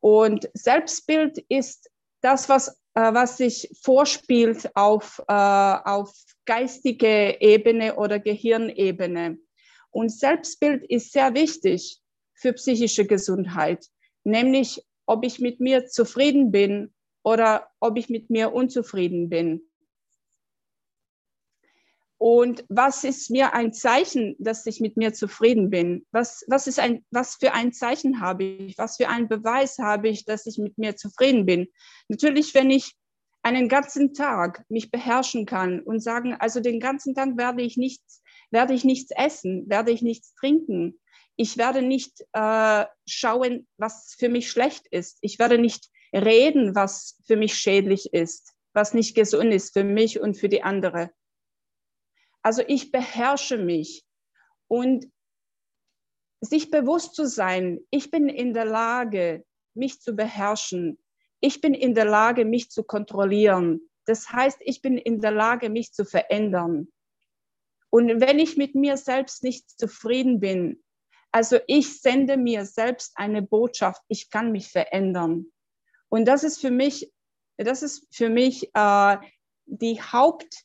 Und 0.00 0.48
Selbstbild 0.54 1.38
ist 1.48 1.90
das, 2.20 2.48
was, 2.48 2.68
äh, 2.94 3.12
was 3.12 3.36
sich 3.36 3.68
vorspielt 3.82 4.70
auf, 4.76 5.20
äh, 5.28 5.32
auf 5.32 6.14
geistige 6.46 7.40
Ebene 7.40 7.96
oder 7.96 8.20
Gehirnebene. 8.20 9.38
Und 9.90 10.12
Selbstbild 10.12 10.84
ist 10.88 11.12
sehr 11.12 11.34
wichtig 11.34 12.00
für 12.34 12.52
psychische 12.52 13.04
Gesundheit, 13.04 13.84
nämlich 14.22 14.84
ob 15.06 15.24
ich 15.24 15.40
mit 15.40 15.58
mir 15.58 15.86
zufrieden 15.86 16.52
bin 16.52 16.94
oder 17.24 17.68
ob 17.80 17.98
ich 17.98 18.08
mit 18.08 18.30
mir 18.30 18.52
unzufrieden 18.52 19.28
bin. 19.28 19.67
Und 22.18 22.64
was 22.68 23.04
ist 23.04 23.30
mir 23.30 23.54
ein 23.54 23.72
Zeichen, 23.72 24.34
dass 24.40 24.66
ich 24.66 24.80
mit 24.80 24.96
mir 24.96 25.12
zufrieden 25.12 25.70
bin? 25.70 26.04
Was, 26.10 26.44
was, 26.48 26.66
ist 26.66 26.80
ein, 26.80 27.04
was 27.12 27.36
für 27.36 27.54
ein 27.54 27.72
Zeichen 27.72 28.20
habe 28.20 28.42
ich? 28.42 28.76
Was 28.76 28.96
für 28.96 29.08
einen 29.08 29.28
Beweis 29.28 29.78
habe 29.78 30.08
ich, 30.08 30.24
dass 30.24 30.44
ich 30.46 30.58
mit 30.58 30.76
mir 30.78 30.96
zufrieden 30.96 31.46
bin? 31.46 31.68
Natürlich, 32.08 32.54
wenn 32.54 32.70
ich 32.70 32.96
einen 33.42 33.68
ganzen 33.68 34.14
Tag 34.14 34.64
mich 34.68 34.90
beherrschen 34.90 35.46
kann 35.46 35.80
und 35.80 36.00
sagen, 36.00 36.34
also 36.34 36.58
den 36.58 36.80
ganzen 36.80 37.14
Tag 37.14 37.36
werde 37.36 37.62
ich 37.62 37.76
nichts, 37.76 38.20
werde 38.50 38.74
ich 38.74 38.82
nichts 38.82 39.12
essen, 39.16 39.68
werde 39.68 39.92
ich 39.92 40.02
nichts 40.02 40.34
trinken. 40.34 40.98
Ich 41.36 41.56
werde 41.56 41.82
nicht 41.82 42.24
äh, 42.32 42.84
schauen, 43.06 43.68
was 43.76 44.16
für 44.18 44.28
mich 44.28 44.50
schlecht 44.50 44.88
ist. 44.90 45.18
Ich 45.20 45.38
werde 45.38 45.56
nicht 45.56 45.88
reden, 46.12 46.74
was 46.74 47.22
für 47.28 47.36
mich 47.36 47.54
schädlich 47.54 48.12
ist, 48.12 48.54
was 48.72 48.92
nicht 48.92 49.14
gesund 49.14 49.52
ist 49.54 49.72
für 49.72 49.84
mich 49.84 50.18
und 50.18 50.36
für 50.36 50.48
die 50.48 50.64
andere 50.64 51.12
also 52.42 52.62
ich 52.66 52.90
beherrsche 52.92 53.58
mich 53.58 54.04
und 54.68 55.10
sich 56.40 56.70
bewusst 56.70 57.14
zu 57.14 57.26
sein, 57.26 57.80
ich 57.90 58.10
bin 58.10 58.28
in 58.28 58.54
der 58.54 58.64
Lage, 58.64 59.44
mich 59.74 60.00
zu 60.00 60.14
beherrschen. 60.14 60.98
Ich 61.40 61.60
bin 61.60 61.74
in 61.74 61.94
der 61.94 62.04
Lage, 62.04 62.44
mich 62.44 62.70
zu 62.70 62.82
kontrollieren. 62.82 63.88
Das 64.04 64.30
heißt, 64.30 64.58
ich 64.60 64.82
bin 64.82 64.98
in 64.98 65.20
der 65.20 65.30
Lage, 65.30 65.70
mich 65.70 65.92
zu 65.92 66.04
verändern. 66.04 66.88
Und 67.90 68.20
wenn 68.20 68.38
ich 68.38 68.56
mit 68.56 68.74
mir 68.74 68.96
selbst 68.96 69.42
nicht 69.42 69.70
zufrieden 69.78 70.40
bin, 70.40 70.82
also 71.30 71.58
ich 71.66 72.00
sende 72.00 72.36
mir 72.36 72.64
selbst 72.64 73.12
eine 73.16 73.42
Botschaft, 73.42 74.02
ich 74.08 74.30
kann 74.30 74.52
mich 74.52 74.70
verändern. 74.70 75.46
Und 76.08 76.26
das 76.26 76.42
ist 76.42 76.60
für 76.60 76.70
mich, 76.70 77.12
das 77.56 77.82
ist 77.82 78.06
für 78.10 78.28
mich 78.28 78.70
äh, 78.74 79.16
die 79.66 80.00
Haupt, 80.00 80.64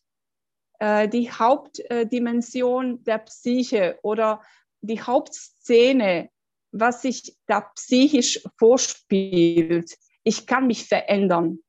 äh, 0.84 1.08
die 1.08 1.32
Hauptdimension 1.32 3.06
der 3.06 3.20
Psyche 3.20 3.98
oder 4.04 4.42
die 4.82 5.02
Hauptszene, 5.02 6.30
was 6.74 7.04
sich 7.04 7.38
da 7.46 7.62
psychisch 7.62 8.44
vorspielt. 8.58 9.96
Ich 10.24 10.46
kann 10.46 10.68
mich 10.68 10.86
verändern. 10.86 11.60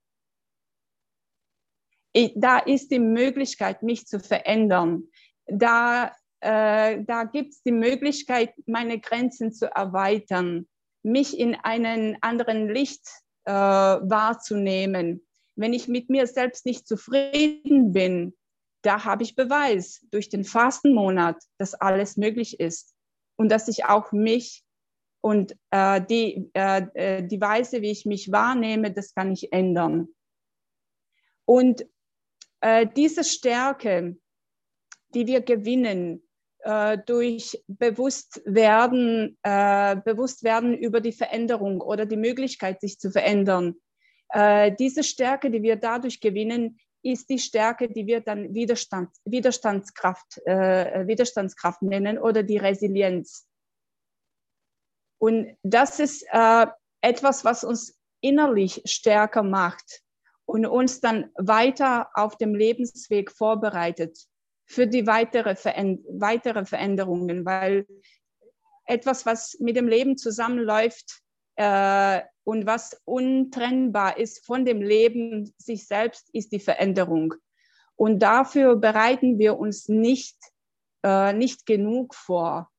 Ich, 2.13 2.33
da 2.35 2.59
ist 2.59 2.91
die 2.91 2.99
Möglichkeit, 2.99 3.85
mich 3.85 4.07
zu 4.07 4.19
verändern. 4.19 5.05
Da, 5.47 6.13
äh, 6.41 7.01
da 7.05 7.23
gibt 7.23 7.53
es 7.53 7.63
die 7.63 7.73
Möglichkeit, 7.73 8.53
meine 8.67 8.99
Grenzen 8.99 9.53
zu 9.53 9.67
erweitern, 9.67 10.67
mich 11.05 11.39
in 11.39 11.55
einen 11.55 12.19
anderen 12.21 12.69
Licht 12.69 13.07
äh, 13.45 13.53
wahrzunehmen. 13.53 15.25
Wenn 15.55 15.73
ich 15.73 15.87
mit 15.87 16.11
mir 16.11 16.27
selbst 16.27 16.67
nicht 16.67 16.89
zufrieden 16.89 17.93
bin, 17.93 18.35
da 18.85 19.05
habe 19.05 19.23
ich 19.23 19.35
Beweis 19.35 20.07
durch 20.11 20.29
den 20.29 20.45
Fastenmonat, 20.45 21.43
dass 21.59 21.75
alles 21.75 22.17
möglich 22.17 22.61
ist 22.61 22.95
und 23.37 23.51
dass 23.51 23.69
ich 23.69 23.87
auch 23.87 24.13
mich 24.13 24.63
und 25.23 25.57
äh, 25.71 26.03
die, 26.03 26.51
äh, 26.53 26.83
äh, 26.95 27.27
die 27.27 27.41
Weise, 27.41 27.81
wie 27.81 27.91
ich 27.91 28.05
mich 28.05 28.31
wahrnehme, 28.31 28.93
das 28.93 29.15
kann 29.15 29.33
ich 29.33 29.53
ändern. 29.55 30.09
Und 31.47 31.87
äh, 32.61 32.87
diese 32.95 33.25
Stärke, 33.25 34.19
die 35.15 35.27
wir 35.27 35.41
gewinnen 35.41 36.23
äh, 36.59 36.99
durch 37.07 37.65
Bewusstwerden, 37.69 39.39
äh, 39.43 39.97
Bewusstwerden 39.97 40.75
über 40.75 41.01
die 41.01 41.13
Veränderung 41.13 41.81
oder 41.81 42.05
die 42.05 42.19
Möglichkeit, 42.19 42.81
sich 42.81 42.99
zu 42.99 43.11
verändern, 43.11 43.77
diese 44.81 45.05
Stärke, 45.05 45.49
die 45.49 45.63
wir 45.63 45.77
dadurch 45.77 46.21
gewinnen, 46.21 46.81
ist 47.05 47.29
die 47.29 47.39
Stärke, 47.39 47.89
die 47.89 48.07
wir 48.07 48.21
dann 48.21 48.55
Widerstand, 48.55 49.11
Widerstandskraft, 49.25 50.39
äh, 50.47 51.07
Widerstandskraft 51.07 51.83
nennen 51.83 52.19
oder 52.19 52.43
die 52.43 52.57
Resilienz. 52.57 53.47
Und 55.19 55.57
das 55.63 56.01
ist 56.01 56.27
äh, 56.31 56.67
etwas, 57.03 57.45
was 57.45 57.63
uns 57.63 57.99
innerlich 58.21 58.83
stärker 58.87 59.43
macht 59.43 60.03
und 60.47 60.67
uns 60.67 61.01
dann 61.01 61.31
weiter 61.37 62.09
auf 62.15 62.37
dem 62.37 62.55
Lebensweg 62.55 63.31
vorbereitet 63.31 64.19
für 64.67 64.87
die 64.87 65.07
weitere, 65.07 65.57
Veränd 65.57 66.05
weitere 66.09 66.65
Veränderungen, 66.65 67.45
weil 67.45 67.87
etwas, 68.87 69.27
was 69.27 69.59
mit 69.61 69.77
dem 69.77 69.89
Leben 69.89 70.17
zusammenläuft, 70.17 71.21
äh, 71.57 72.21
und 72.45 72.67
was 72.67 73.01
untrennbar 73.05 74.19
ist 74.19 74.45
von 74.45 74.65
dem 74.65 74.83
Leben 74.83 75.53
sich 75.57 75.87
selbst, 75.87 76.29
ist 76.33 76.53
die 76.53 76.61
Veränderung. 76.61 77.35
Und 77.97 78.21
dafür 78.21 78.77
bereiten 78.77 79.39
wir 79.39 79.59
uns 79.59 79.89
nicht, 79.89 80.37
äh, 81.03 81.33
nicht 81.33 81.65
genug 81.65 82.15
vor. 82.15 82.71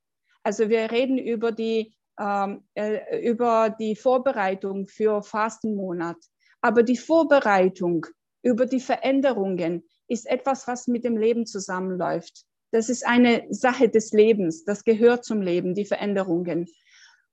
Also 0.43 0.69
wir 0.69 0.91
reden 0.91 1.17
über 1.17 1.51
die, 1.51 1.95
ähm, 2.19 2.67
äh, 2.76 3.28
über 3.28 3.69
die 3.69 3.95
Vorbereitung 3.95 4.88
für 4.88 5.23
Fastenmonat. 5.23 6.17
Aber 6.61 6.84
die 6.84 6.97
Vorbereitung 6.97 8.05
über 8.43 8.65
die 8.65 8.80
Veränderungen 8.80 9.84
ist 10.07 10.28
etwas, 10.28 10.67
was 10.67 10.88
mit 10.88 11.03
dem 11.03 11.17
Leben 11.17 11.45
zusammenläuft. 11.47 12.45
Das 12.71 12.89
ist 12.89 13.05
eine 13.05 13.45
Sache 13.49 13.89
des 13.89 14.11
Lebens. 14.11 14.65
Das 14.65 14.84
gehört 14.84 15.26
zum 15.26 15.41
Leben, 15.41 15.73
die 15.73 15.86
Veränderungen. 15.86 16.67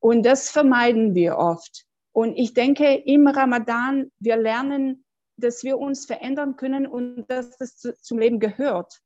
Und 0.02 0.26
das 0.26 0.50
vermeiden 0.50 1.14
wir 1.14 1.38
oft. 1.38 1.86
Und 2.10 2.36
ich 2.36 2.54
denke, 2.54 2.92
im 2.92 3.28
Ramadan, 3.28 4.10
wir 4.18 4.36
lernen, 4.36 5.04
dass 5.36 5.62
wir 5.62 5.78
uns 5.78 6.06
verändern 6.06 6.56
können 6.56 6.88
und 6.88 7.26
dass 7.30 7.56
das 7.56 7.76
zu, 7.76 7.96
zum 7.96 8.18
Leben 8.18 8.40
gehört. 8.40 9.00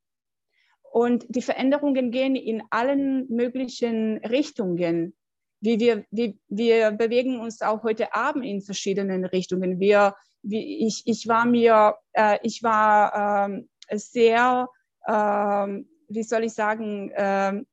Und 0.91 1.27
die 1.29 1.43
Veränderungen 1.43 2.11
gehen 2.11 2.35
in 2.35 2.63
allen 2.71 3.29
möglichen 3.29 4.25
Richtungen. 4.25 5.15
Wie 5.61 5.79
wir, 5.81 6.07
wie, 6.11 6.41
wir 6.49 6.93
bewegen 6.93 7.41
uns 7.41 7.61
auch 7.61 7.83
heute 7.83 8.15
Abend 8.15 8.47
in 8.47 8.63
verschiedenen 8.63 9.27
Richtungen. 9.27 9.79
Wir, 9.79 10.17
wie 10.41 10.87
ich, 10.87 11.03
ich 11.05 11.29
war 11.29 11.45
mir, 11.45 11.97
äh, 12.15 12.39
ich 12.43 12.63
war 12.63 13.47
ähm, 13.49 13.69
sehr, 13.93 14.71
ähm, 15.07 15.91
wie 16.09 16.23
soll 16.23 16.45
ich 16.45 16.55
sagen, 16.55 17.13
ähm, 17.15 17.67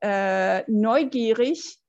äh, 0.00 0.62
neugierig 0.70 1.80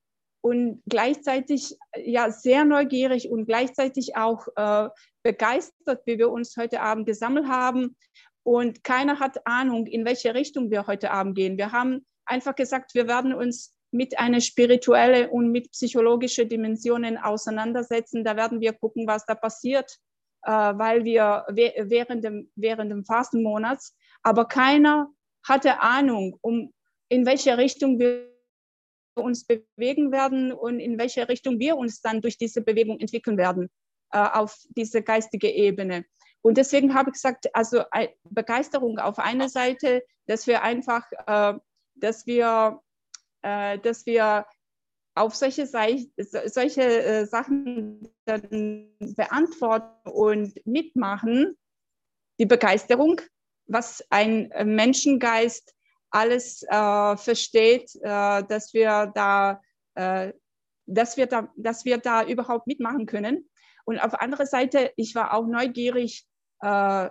und 0.42 0.82
gleichzeitig 0.88 1.76
ja 1.96 2.30
sehr 2.30 2.64
neugierig 2.64 3.30
und 3.30 3.46
gleichzeitig 3.46 4.16
auch 4.16 4.46
äh, 4.56 4.88
begeistert, 5.22 6.02
wie 6.06 6.18
wir 6.18 6.30
uns 6.30 6.56
heute 6.56 6.80
Abend 6.80 7.06
gesammelt 7.06 7.46
haben. 7.46 7.96
Und 8.42 8.82
keiner 8.82 9.20
hat 9.20 9.46
Ahnung, 9.46 9.86
in 9.86 10.04
welche 10.04 10.34
Richtung 10.34 10.70
wir 10.70 10.86
heute 10.86 11.10
Abend 11.10 11.36
gehen. 11.36 11.58
Wir 11.58 11.72
haben 11.72 12.06
einfach 12.24 12.54
gesagt, 12.54 12.94
wir 12.94 13.06
werden 13.06 13.34
uns 13.34 13.74
mit 13.92 14.18
einer 14.18 14.40
spirituellen 14.40 15.28
und 15.30 15.50
mit 15.50 15.72
psychologischen 15.72 16.48
Dimensionen 16.48 17.18
auseinandersetzen. 17.18 18.24
Da 18.24 18.36
werden 18.36 18.60
wir 18.60 18.72
gucken, 18.72 19.06
was 19.06 19.26
da 19.26 19.34
passiert, 19.34 19.98
äh, 20.42 20.52
weil 20.52 21.04
wir 21.04 21.44
während 21.48 22.24
dem, 22.24 22.50
während 22.54 22.90
dem 22.90 23.04
Fastenmonats, 23.04 23.94
aber 24.22 24.46
keiner 24.46 25.08
hatte 25.46 25.80
Ahnung, 25.80 26.38
um 26.40 26.72
in 27.08 27.26
welche 27.26 27.58
Richtung 27.58 27.98
wir 27.98 28.30
uns 29.20 29.46
bewegen 29.46 30.12
werden 30.12 30.52
und 30.52 30.80
in 30.80 30.98
welche 30.98 31.28
Richtung 31.28 31.58
wir 31.58 31.76
uns 31.76 32.00
dann 32.00 32.20
durch 32.20 32.38
diese 32.38 32.62
Bewegung 32.62 32.98
entwickeln 32.98 33.36
werden 33.36 33.68
äh, 34.12 34.18
auf 34.18 34.58
diese 34.70 35.02
geistige 35.02 35.50
Ebene. 35.50 36.04
Und 36.42 36.56
deswegen 36.56 36.94
habe 36.94 37.10
ich 37.10 37.14
gesagt, 37.14 37.54
also 37.54 37.84
Begeisterung 38.24 38.98
auf 38.98 39.18
einer 39.18 39.48
Seite, 39.48 40.02
dass 40.26 40.46
wir 40.46 40.62
einfach, 40.62 41.04
äh, 41.26 41.58
dass 41.96 42.26
wir, 42.26 42.80
äh, 43.42 43.78
dass 43.78 44.06
wir 44.06 44.46
auf 45.14 45.34
solche, 45.34 45.66
solche 45.66 46.82
äh, 46.82 47.26
Sachen 47.26 48.08
dann 48.24 48.88
beantworten 49.00 50.08
und 50.08 50.66
mitmachen, 50.66 51.58
die 52.38 52.46
Begeisterung, 52.46 53.20
was 53.66 54.04
ein 54.08 54.52
Menschengeist 54.64 55.74
alles 56.10 56.62
äh, 56.64 57.16
versteht, 57.16 57.94
äh, 58.02 58.42
dass 58.44 58.74
wir 58.74 59.10
da, 59.14 59.60
äh, 59.94 60.32
dass 60.86 61.16
wir 61.16 61.26
da, 61.26 61.52
dass 61.56 61.84
wir 61.84 61.98
da 61.98 62.24
überhaupt 62.24 62.66
mitmachen 62.66 63.06
können. 63.06 63.48
Und 63.84 63.98
auf 63.98 64.10
der 64.10 64.22
anderen 64.22 64.46
Seite, 64.46 64.92
ich 64.96 65.14
war 65.14 65.34
auch 65.34 65.46
neugierig, 65.46 66.26
äh, 66.60 67.08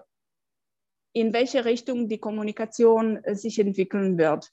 in 1.14 1.34
welche 1.34 1.66
Richtung 1.66 2.08
die 2.08 2.20
Kommunikation 2.20 3.24
äh, 3.24 3.36
sich 3.36 3.60
entwickeln 3.60 4.18
wird. 4.18 4.52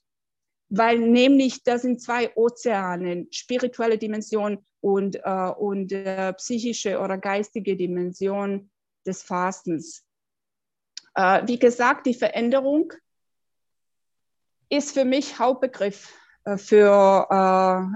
Weil 0.68 0.98
nämlich 0.98 1.62
das 1.62 1.82
sind 1.82 2.00
zwei 2.00 2.34
Ozeane, 2.34 3.26
spirituelle 3.30 3.98
Dimension 3.98 4.64
und, 4.80 5.16
äh, 5.22 5.50
und 5.56 5.92
psychische 6.38 6.98
oder 6.98 7.18
geistige 7.18 7.76
Dimension 7.76 8.70
des 9.06 9.22
Fastens. 9.22 10.04
wie 11.14 11.58
gesagt, 11.58 12.06
die 12.06 12.14
Veränderung 12.14 12.92
ist 14.68 14.92
für 14.92 15.04
mich 15.04 15.38
Hauptbegriff 15.38 16.12
äh, 16.44 16.56
für, 16.56 17.26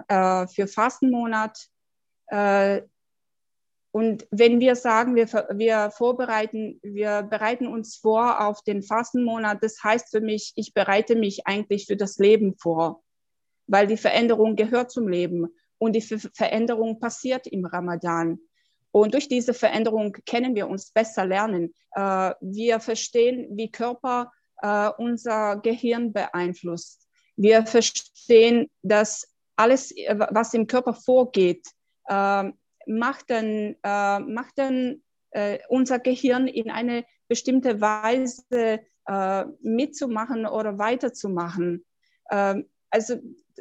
äh, 0.09 0.15
äh, 0.15 0.47
für 0.47 0.67
Fastenmonat. 0.67 1.59
Äh, 2.27 2.83
Und 3.93 4.25
wenn 4.31 4.61
wir 4.61 4.77
sagen, 4.77 5.17
wir, 5.17 5.27
wir 5.51 5.91
vorbereiten, 5.91 6.79
wir 6.83 7.23
bereiten 7.25 7.67
uns 7.67 7.97
vor 7.97 8.47
auf 8.47 8.63
den 8.63 8.83
Fastenmonat, 8.83 9.59
das 9.63 9.83
heißt 9.83 10.11
für 10.11 10.21
mich, 10.21 10.53
ich 10.55 10.73
bereite 10.75 11.17
mich 11.17 11.45
eigentlich 11.45 11.87
für 11.87 11.97
das 11.97 12.19
Leben 12.19 12.55
vor, 12.57 13.03
weil 13.67 13.89
die 13.89 13.97
Veränderung 13.97 14.55
gehört 14.55 14.93
zum 14.93 15.09
Leben 15.09 15.49
und 15.79 15.95
die 15.97 16.03
Veränderung 16.03 17.01
passiert 17.01 17.49
im 17.49 17.65
Ramadan. 17.67 18.39
Und 18.93 19.15
durch 19.15 19.27
diese 19.27 19.55
Veränderung 19.55 20.17
können 20.25 20.55
wir 20.55 20.69
uns 20.69 20.93
besser 20.93 21.27
lernen. 21.27 21.75
Äh, 21.93 22.35
wir 22.41 22.79
verstehen, 22.79 23.49
wie 23.57 23.73
Körper 23.73 24.31
äh, 24.63 24.91
unser 24.99 25.57
Gehirn 25.57 26.13
beeinflusst. 26.13 27.09
Wir 27.37 27.65
verstehen, 27.67 28.69
dass 28.83 29.29
alles, 29.57 29.91
was 30.31 30.55
im 30.55 30.67
Körper 30.67 30.95
vorgeht, 30.95 31.67
äh, 32.07 32.51
macht 32.87 33.29
dann, 33.29 33.77
macht 33.83 34.55
dann 34.57 35.03
unser 35.69 35.99
Gehirn 36.01 36.49
in 36.49 36.71
eine 36.71 37.05
bestimmte 37.29 37.81
Weise 37.81 38.81
mitzumachen 39.61 40.47
oder 40.47 40.79
weiterzumachen. 40.79 41.85
Ähm, 42.31 42.69
also 42.91 43.17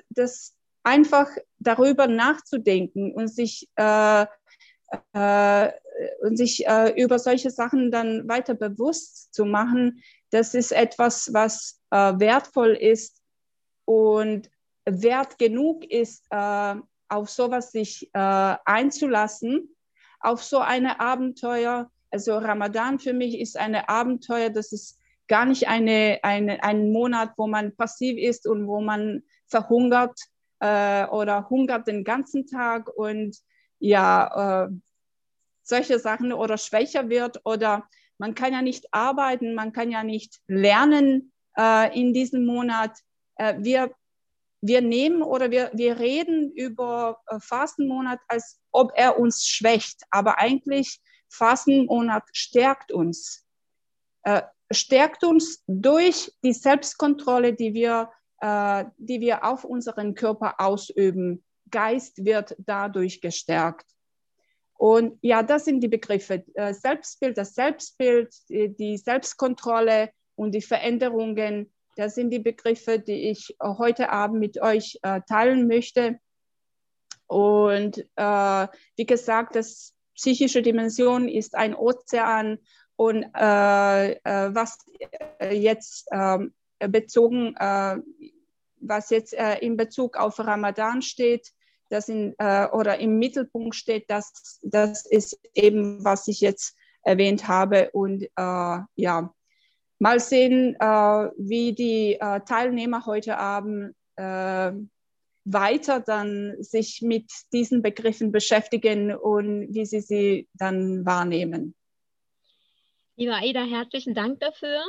das 0.10 0.56
einfach 0.84 1.30
darüber 1.60 2.08
nachzudenken 2.08 3.14
und 3.14 3.28
sich 3.28 3.70
äh, 3.76 4.26
äh, 5.14 5.72
und 6.22 6.38
sich 6.38 6.66
äh, 6.66 7.02
über 7.02 7.20
solche 7.20 7.52
Sachen 7.52 7.92
dann 7.92 8.28
weiter 8.28 8.56
bewusst 8.56 9.34
zu 9.34 9.46
machen, 9.46 10.02
das 10.32 10.54
ist 10.54 10.72
etwas, 10.72 11.34
was 11.34 11.82
äh, 11.92 12.14
wertvoll 12.18 12.72
ist 12.72 13.22
und 13.86 14.50
wert 14.86 15.38
genug 15.38 15.86
ist, 15.86 16.26
äh, 16.30 16.76
auf 17.10 17.30
sowas 17.30 17.72
sich 17.72 18.10
äh, 18.14 18.56
einzulassen, 18.66 19.76
auf 20.20 20.44
so 20.44 20.60
eine 20.60 21.00
Abenteuer. 21.00 21.92
Also 22.12 22.38
Ramadan 22.38 23.00
für 23.00 23.14
mich 23.14 23.40
ist 23.40 23.58
eine 23.58 23.90
Abenteuer, 23.90 24.50
das 24.50 24.72
ist 24.72 25.00
gar 25.28 25.46
nicht 25.46 25.68
eine, 25.68 26.20
eine, 26.24 26.64
ein 26.64 26.92
Monat, 26.92 27.34
wo 27.38 27.48
man 27.48 27.76
passiv 27.76 28.18
ist 28.18 28.48
und 28.48 28.68
wo 28.68 28.82
man 28.82 29.24
verhungert 29.48 30.20
äh, 30.60 31.06
oder 31.06 31.50
hungert 31.50 31.88
den 31.88 32.04
ganzen 32.04 32.46
Tag 32.46 32.90
und 32.90 33.38
ja, 33.80 34.66
äh, 34.66 34.70
solche 35.64 36.00
Sachen 36.00 36.34
oder 36.34 36.58
schwächer 36.58 37.10
wird 37.10 37.42
oder 37.46 37.88
man 38.20 38.36
kann 38.36 38.54
ja 38.54 38.62
nicht 38.62 38.94
arbeiten, 38.94 39.56
man 39.56 39.72
kann 39.72 39.90
ja 39.92 40.04
nicht 40.04 40.40
lernen 40.48 41.32
äh, 41.58 42.00
in 42.00 42.14
diesem 42.14 42.46
Monat. 42.46 43.00
Äh, 43.36 43.56
wir, 43.60 43.96
wir 44.62 44.82
nehmen 44.82 45.24
oder 45.24 45.50
wir, 45.52 45.72
wir 45.74 46.00
reden 46.00 46.52
über 46.52 47.20
äh, 47.28 47.40
Fastenmonat, 47.40 48.20
als 48.28 48.60
ob 48.72 48.92
er 48.96 49.18
uns 49.18 49.48
schwächt, 49.48 50.04
aber 50.12 50.38
eigentlich 50.38 51.00
Fastenmonat 51.30 52.24
stärkt 52.34 52.92
uns. 52.92 53.46
Äh, 54.24 54.42
stärkt 54.72 55.24
uns 55.24 55.64
durch 55.68 56.32
die 56.44 56.54
Selbstkontrolle, 56.54 57.54
die 57.54 57.74
wir, 57.74 58.12
äh, 58.42 58.86
die 58.98 59.22
wir 59.22 59.46
auf 59.46 59.64
unseren 59.64 60.14
Körper 60.14 60.60
ausüben. 60.60 61.44
Geist 61.72 62.26
wird 62.26 62.56
dadurch 62.60 63.22
gestärkt. 63.22 63.86
Und 64.80 65.20
ja, 65.22 65.44
das 65.44 65.66
sind 65.66 65.82
die 65.82 65.90
Begriffe. 65.90 66.46
Äh, 66.54 66.74
Selbstbild, 66.74 67.38
das 67.38 67.54
Selbstbild, 67.54 68.34
die 68.48 68.96
Selbstkontrolle 68.98 70.10
und 70.36 70.56
die 70.56 70.62
Veränderungen. 70.62 71.70
Das 71.98 72.16
sind 72.16 72.30
die 72.30 72.40
Begriffe, 72.40 72.98
die 72.98 73.30
ich 73.30 73.58
heute 73.62 74.10
Abend 74.10 74.40
mit 74.40 74.62
euch 74.62 74.98
äh, 75.02 75.20
teilen 75.28 75.68
möchte. 75.68 76.22
Und 77.28 78.08
äh, 78.16 78.68
wie 78.96 79.06
gesagt, 79.06 79.58
das 79.58 79.94
psychische 80.16 80.62
Dimension 80.62 81.28
ist 81.28 81.56
ein 81.56 81.76
Ozean 81.76 82.60
und 82.96 83.26
äh, 83.36 84.12
äh 84.14 84.56
was 84.56 84.78
jetzt 85.52 86.08
ähm, 86.14 86.54
bezogen, 86.80 87.54
was 88.80 89.10
jetzt 89.10 89.34
in 89.34 89.76
Bezug 89.76 90.16
auf 90.16 90.40
Ramadan 90.40 91.02
steht, 91.02 91.52
das 91.90 92.10
in, 92.10 92.36
äh, 92.38 92.68
oder 92.68 93.00
im 93.00 93.20
Mittelpunkt 93.20 93.76
steht, 93.76 94.10
das, 94.10 94.60
das 94.64 95.06
ist 95.06 95.40
eben, 95.54 96.04
was 96.04 96.28
ich 96.28 96.42
jetzt 96.42 96.76
erwähnt 97.04 97.48
habe. 97.48 97.90
Und 97.92 98.24
äh, 98.24 98.78
ja, 98.96 99.34
mal 100.00 100.20
sehen, 100.20 100.76
äh, 100.80 100.86
wie 101.38 101.74
die 101.74 102.18
äh, 102.20 102.40
Teilnehmer 102.42 103.06
heute 103.06 103.38
Abend 103.38 103.96
äh, 104.16 104.72
weiter 105.46 106.00
dann 106.00 106.56
sich 106.60 107.02
mit 107.02 107.32
diesen 107.54 107.82
Begriffen 107.82 108.32
beschäftigen 108.32 109.16
und 109.16 109.74
wie 109.74 109.86
sie 109.86 110.02
sie 110.02 110.48
dann 110.54 111.06
wahrnehmen. 111.06 111.76
Lieber 113.16 113.36
Aida, 113.36 113.64
herzlichen 113.64 114.14
Dank 114.14 114.40
dafür. 114.40 114.82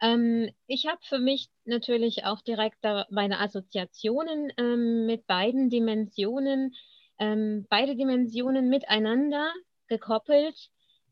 Ähm, 0.00 0.50
ich 0.66 0.86
habe 0.86 1.00
für 1.02 1.18
mich 1.18 1.48
natürlich 1.64 2.24
auch 2.24 2.40
direkt 2.40 2.78
meine 3.10 3.38
Assoziationen 3.40 4.52
ähm, 4.56 5.06
mit 5.06 5.26
beiden 5.26 5.68
Dimensionen, 5.68 6.74
ähm, 7.18 7.66
beide 7.68 7.96
Dimensionen 7.96 8.68
miteinander 8.68 9.52
gekoppelt, 9.88 10.56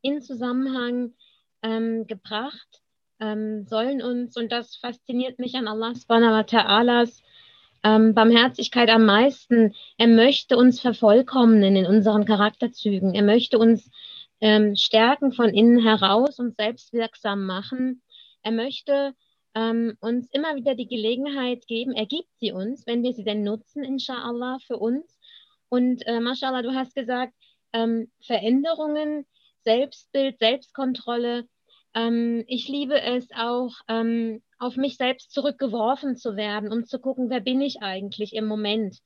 in 0.01 0.23
Zusammenhang 0.23 1.13
ähm, 1.63 2.07
gebracht, 2.07 2.83
ähm, 3.21 3.67
sollen 3.67 4.01
uns, 4.01 4.37
und 4.37 4.53
das 4.53 4.77
fasziniert 4.77 5.39
mich 5.39 5.55
an 5.57 5.69
Allah 5.69 5.95
subhanahu 5.95 6.33
wa 6.33 6.41
ta'alas 6.41 7.21
ähm, 7.83 8.15
Barmherzigkeit 8.15 8.89
am 8.89 9.05
meisten, 9.05 9.75
er 9.99 10.07
möchte 10.07 10.57
uns 10.57 10.81
vervollkommnen 10.81 11.77
in 11.77 11.87
unseren 11.87 12.25
Charakterzügen, 12.25 13.15
er 13.15 13.23
möchte 13.23 13.59
uns 13.59 13.91
stärken 14.75 15.33
von 15.33 15.49
innen 15.49 15.83
heraus 15.83 16.39
und 16.39 16.55
selbstwirksam 16.55 17.45
machen 17.45 18.03
er 18.43 18.53
möchte 18.53 19.15
ähm, 19.55 19.97
uns 20.01 20.29
immer 20.33 20.57
wieder 20.57 20.75
die 20.75 20.89
Gelegenheit 20.89 21.67
geben, 21.67 21.93
er 21.93 22.07
gibt 22.07 22.29
sie 22.39 22.53
uns, 22.53 22.87
wenn 22.87 23.03
wir 23.03 23.13
sie 23.13 23.25
denn 23.25 23.43
nutzen, 23.43 23.83
inshallah, 23.83 24.59
für 24.67 24.77
uns. 24.77 25.19
Und 25.69 26.07
äh, 26.07 26.21
mashallah, 26.21 26.63
du 26.63 26.75
hast 26.75 26.95
gesagt, 26.95 27.35
ähm, 27.73 28.11
Veränderungen, 28.25 29.27
Selbstbild, 29.65 30.39
Selbstkontrolle. 30.39 31.49
Ähm, 31.95 32.45
ich 32.47 32.69
liebe 32.69 33.01
es 33.01 33.29
auch, 33.35 33.73
ähm, 33.89 34.43
auf 34.59 34.77
mich 34.77 34.97
selbst 34.97 35.33
zurückgeworfen 35.33 36.17
zu 36.17 36.37
werden, 36.37 36.73
um 36.73 36.85
zu 36.85 36.99
gucken, 36.99 37.31
wer 37.31 37.41
bin 37.41 37.61
ich 37.61 37.83
eigentlich 37.83 38.35
im 38.35 38.47
Moment 38.47 38.99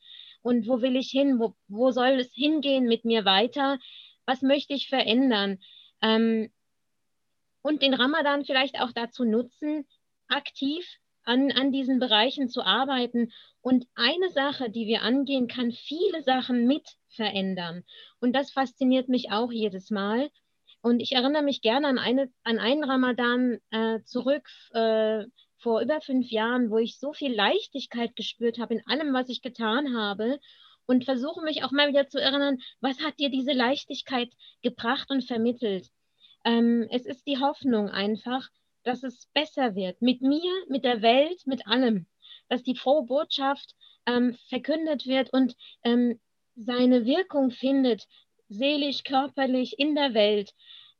und 0.43 0.66
wo 0.66 0.80
will 0.83 0.97
ich 0.97 1.11
hin, 1.11 1.39
wo, 1.39 1.55
wo 1.68 1.91
soll 1.91 2.20
es 2.20 2.33
hingehen 2.35 2.85
mit 2.85 3.05
mir 3.05 3.24
weiter, 3.24 3.78
was 4.26 4.43
möchte 4.43 4.74
ich 4.74 4.89
verändern. 4.89 5.59
Ähm, 6.01 6.51
und 7.63 7.83
den 7.83 7.95
Ramadan 7.95 8.45
vielleicht 8.45 8.81
auch 8.81 8.93
dazu 8.93 9.25
nutzen, 9.25 9.87
aktiv 10.29 10.85
an, 11.25 11.53
an 11.53 11.73
diesen 11.73 11.99
Bereichen 11.99 12.49
zu 12.49 12.63
arbeiten. 12.63 13.33
Und 13.61 13.87
eine 13.95 14.31
Sache, 14.31 14.71
die 14.71 14.87
wir 14.87 15.03
angehen, 15.03 15.49
kann 15.49 15.73
viele 15.73 16.23
Sachen 16.23 16.67
mit 16.67 16.87
verändern. 17.09 17.85
Und 18.21 18.35
das 18.35 18.51
fasziniert 18.51 19.09
mich 19.09 19.31
auch 19.31 19.53
jedes 19.53 19.91
Mal. 19.91 20.31
Und 20.83 21.01
ich 21.01 21.13
erinnere 21.13 21.43
mich 21.43 21.63
gerne 21.63 21.87
an, 21.87 21.99
eine, 21.99 22.31
an 22.43 22.59
einen 22.59 22.83
Ramadan 22.83 23.59
äh, 23.71 24.01
zurück 24.03 24.49
äh, 24.73 25.25
vor 25.59 25.81
über 25.81 26.01
fünf 26.01 26.31
Jahren, 26.31 26.71
wo 26.71 26.79
ich 26.79 26.99
so 26.99 27.13
viel 27.13 27.33
Leichtigkeit 27.33 28.17
gespürt 28.17 28.59
habe 28.59 28.75
in 28.75 28.87
allem, 28.87 29.15
was 29.15 29.29
ich 29.29 29.43
getan 29.43 29.97
habe. 29.97 30.41
Und 30.87 31.05
versuche 31.05 31.43
mich 31.43 31.63
auch 31.63 31.71
mal 31.71 31.89
wieder 31.89 32.09
zu 32.09 32.21
erinnern, 32.21 32.59
was 32.81 33.01
hat 33.01 33.21
dir 33.21 33.31
diese 33.31 33.53
Leichtigkeit 33.53 34.33
gebracht 34.63 35.11
und 35.11 35.25
vermittelt? 35.25 35.89
Ähm, 36.45 36.86
es 36.90 37.07
ist 37.07 37.26
die 37.26 37.38
Hoffnung 37.38 37.88
einfach, 37.88 38.49
dass 38.84 39.03
es 39.03 39.26
besser 39.32 39.74
wird. 39.74 40.01
Mit 40.03 40.22
mir, 40.22 40.51
mit 40.68 40.84
der 40.84 41.03
Welt, 41.03 41.47
mit 41.47 41.66
allem. 41.66 42.07
Dass 42.49 42.62
die 42.62 42.76
frohe 42.76 43.05
Botschaft 43.05 43.74
ähm, 44.07 44.36
verkündet 44.49 45.07
wird 45.07 45.32
und 45.32 45.55
ähm, 45.84 46.20
seine 46.55 47.07
Wirkung 47.07 47.51
findet, 47.51 48.07
seelisch, 48.49 49.05
körperlich 49.05 49.78
in 49.78 49.95
der 49.95 50.14
Welt, 50.14 50.53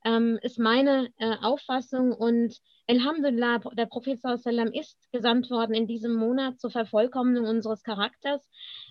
ähm, 0.05 0.38
ist 0.43 0.59
meine 0.59 1.12
äh, 1.18 1.36
Auffassung. 1.43 2.12
Und 2.12 2.57
Alhamdulillah, 2.86 3.59
der 3.74 3.86
Prophet 3.86 4.20
sallam 4.20 4.68
ist 4.68 4.99
gesandt 5.12 5.51
worden 5.51 5.74
in 5.74 5.86
diesem 5.86 6.14
Monat 6.14 6.59
zur 6.61 6.70
Vervollkommnung 6.70 7.47
unseres 7.47 7.82
Charakters 7.82 8.49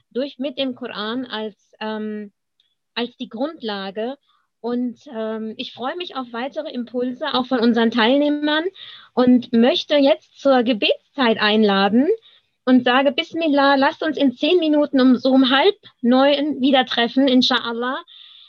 durch 0.10 0.38
mit 0.38 0.58
dem 0.58 0.76
Koran 0.76 1.26
als, 1.26 1.74
ähm, 1.80 2.32
als 2.94 3.16
die 3.18 3.30
Grundlage. 3.30 4.18
Und 4.62 5.00
ähm, 5.12 5.56
ich 5.58 5.74
freue 5.74 5.96
mich 5.98 6.16
auf 6.16 6.28
weitere 6.32 6.72
Impulse, 6.72 7.34
auch 7.34 7.48
von 7.48 7.60
unseren 7.60 7.90
Teilnehmern 7.90 8.66
und 9.14 9.52
möchte 9.52 9.96
jetzt 9.96 10.40
zur 10.40 10.62
Gebetszeit 10.62 11.40
einladen 11.40 12.08
und 12.66 12.84
sage, 12.84 13.12
Bismillah, 13.12 13.76
lasst 13.76 14.04
uns 14.04 14.18
in 14.18 14.34
zehn 14.34 14.60
Minuten 14.60 15.02
um 15.02 15.16
so 15.18 15.32
um 15.32 15.50
halb 15.50 15.76
neun 16.02 16.62
wieder 16.62 16.86
treffen, 16.86 17.28
inshallah. 17.28 18.04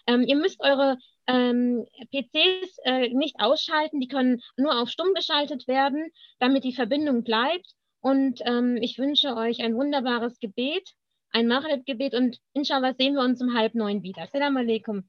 Ähm, 0.06 0.22
ihr 0.22 0.36
müsst 0.36 0.60
eure 0.60 0.98
ähm, 1.26 1.86
PCs 2.10 2.78
äh, 2.84 3.08
nicht 3.08 3.36
ausschalten, 3.38 4.00
die 4.00 4.08
können 4.08 4.42
nur 4.56 4.78
auf 4.78 4.90
stumm 4.90 5.14
geschaltet 5.14 5.66
werden, 5.66 6.10
damit 6.38 6.64
die 6.64 6.74
Verbindung 6.74 7.24
bleibt. 7.24 7.72
Und 8.00 8.40
ähm, 8.44 8.76
ich 8.80 8.98
wünsche 8.98 9.36
euch 9.36 9.60
ein 9.60 9.76
wunderbares 9.76 10.40
Gebet, 10.40 10.90
ein 11.30 11.46
Maghrib-Gebet 11.46 12.14
und 12.14 12.38
inshallah 12.52 12.94
sehen 12.94 13.14
wir 13.14 13.22
uns 13.22 13.40
um 13.40 13.54
halb 13.54 13.74
neun 13.74 14.02
wieder. 14.02 14.22
Assalamu 14.22 14.58
alaikum. 14.58 15.08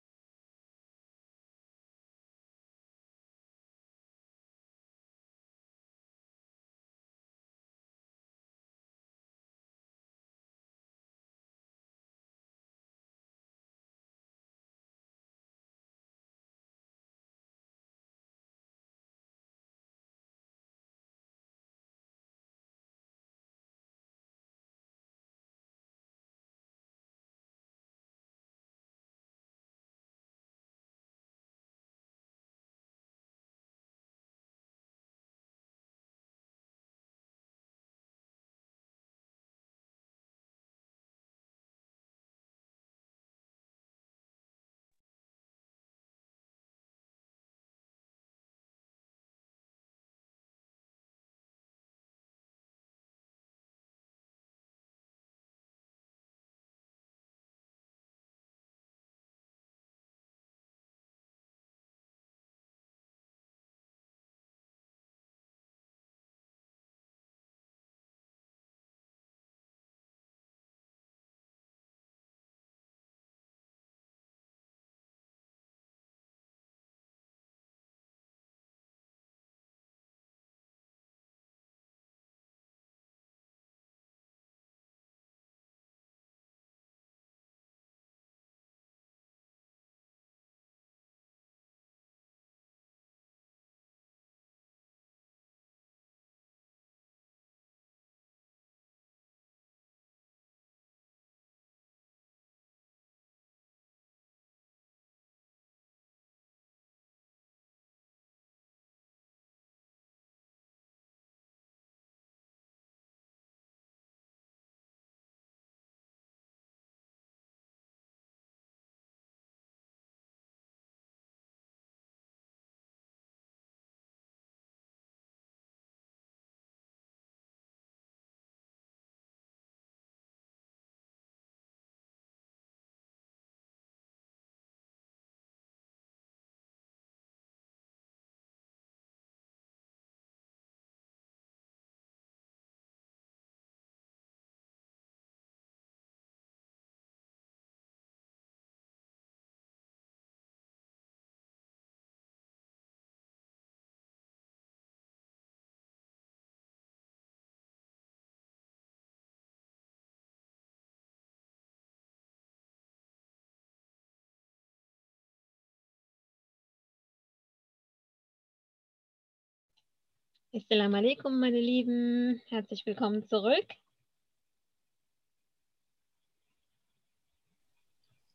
Assalamu 170.53 170.97
alaikum, 170.97 171.39
meine 171.39 171.61
Lieben. 171.61 172.41
Herzlich 172.47 172.85
willkommen 172.85 173.25
zurück. 173.25 173.67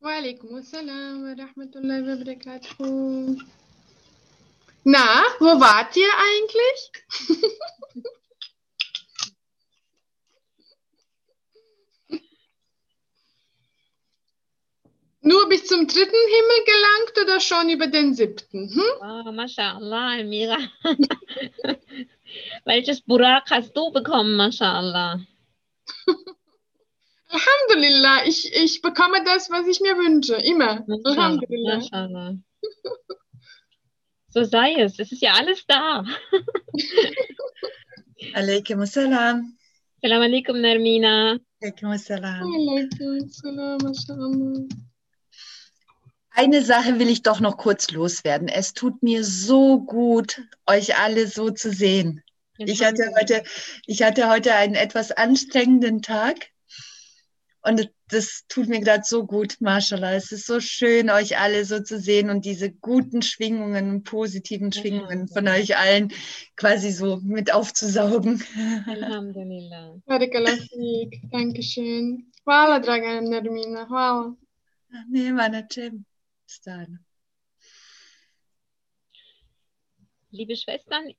Walaikum 0.00 0.54
assalam 0.54 1.24
wa 1.24 1.34
rahmatullahi 1.36 2.06
wa 2.08 2.16
barakatuh. 2.16 3.36
Na, 4.84 5.24
wo 5.40 5.60
wart 5.60 5.94
ihr 5.94 6.08
eigentlich? 6.26 6.90
Nur 15.26 15.48
bis 15.48 15.66
zum 15.66 15.88
dritten 15.88 16.24
Himmel 16.34 16.60
gelangt 16.72 17.14
oder 17.24 17.40
schon 17.40 17.68
über 17.68 17.88
den 17.88 18.14
siebten? 18.14 18.70
Hm? 18.72 18.80
Oh, 19.00 19.32
mashallah, 19.32 20.18
Elmira. 20.18 20.56
Welches 22.64 23.00
Burak 23.00 23.50
hast 23.50 23.76
du 23.76 23.90
bekommen, 23.90 24.36
mashallah? 24.36 25.18
Alhamdulillah, 27.28 28.24
ich, 28.28 28.54
ich 28.54 28.80
bekomme 28.80 29.24
das, 29.24 29.50
was 29.50 29.66
ich 29.66 29.80
mir 29.80 29.96
wünsche, 29.96 30.36
immer. 30.36 30.86
Alhamdulillah. 31.04 31.78
Mashallah. 31.78 32.34
So 34.28 34.44
sei 34.44 34.74
es, 34.74 35.00
es 35.00 35.10
ist 35.10 35.22
ja 35.22 35.32
alles 35.32 35.66
da. 35.66 36.04
Alaikum 38.34 38.80
assalam. 38.80 39.58
Salam 40.00 40.22
alaikum, 40.22 40.60
Nermina. 40.60 41.40
Alaikum 41.60 41.90
assalam. 41.90 42.46
Alaikum 42.46 43.26
assalam, 43.26 43.78
mashallah. 43.82 44.68
Eine 46.38 46.62
Sache 46.62 46.98
will 46.98 47.08
ich 47.08 47.22
doch 47.22 47.40
noch 47.40 47.56
kurz 47.56 47.90
loswerden. 47.92 48.48
Es 48.48 48.74
tut 48.74 49.02
mir 49.02 49.24
so 49.24 49.80
gut, 49.80 50.42
euch 50.66 50.98
alle 50.98 51.28
so 51.28 51.48
zu 51.48 51.72
sehen. 51.72 52.22
Ich 52.58 52.84
hatte 52.84 53.10
heute, 53.18 53.42
ich 53.86 54.02
hatte 54.02 54.28
heute 54.28 54.54
einen 54.54 54.74
etwas 54.74 55.12
anstrengenden 55.12 56.02
Tag 56.02 56.50
und 57.62 57.90
das 58.08 58.44
tut 58.48 58.68
mir 58.68 58.80
gerade 58.80 59.02
so 59.06 59.24
gut, 59.24 59.56
Mashallah. 59.60 60.12
Es 60.12 60.30
ist 60.30 60.46
so 60.46 60.60
schön, 60.60 61.08
euch 61.08 61.38
alle 61.38 61.64
so 61.64 61.80
zu 61.80 61.98
sehen 61.98 62.28
und 62.28 62.44
diese 62.44 62.70
guten 62.70 63.22
Schwingungen, 63.22 64.02
positiven 64.02 64.72
Schwingungen 64.72 65.28
von 65.28 65.48
euch 65.48 65.78
allen 65.78 66.12
quasi 66.54 66.92
so 66.92 67.16
mit 67.22 67.54
aufzusaugen. 67.54 68.44
Alhamdulillah. 68.86 69.96
Dankeschön. 71.32 72.30
Hvala, 72.44 72.78
draga 72.80 73.22
Nermina. 73.22 73.88
Hvala. 73.88 74.36
Nee, 75.08 75.32
meine 75.32 75.66
Stane. 76.46 77.00
Liebe 80.30 80.56
Schwestern, 80.56 81.12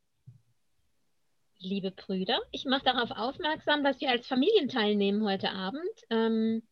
liebe 1.60 1.92
Brüder, 1.92 2.40
ich 2.52 2.66
mache 2.66 2.86
darauf 2.86 3.12
aufmerksam, 3.12 3.84
dass 3.84 4.00
wir 4.00 4.10
als 4.10 4.28
Familien 4.28 4.70
teilnehmen 4.70 5.24
heute 5.24 5.50
Abend. 5.52 5.82
Ähm, 6.10 6.64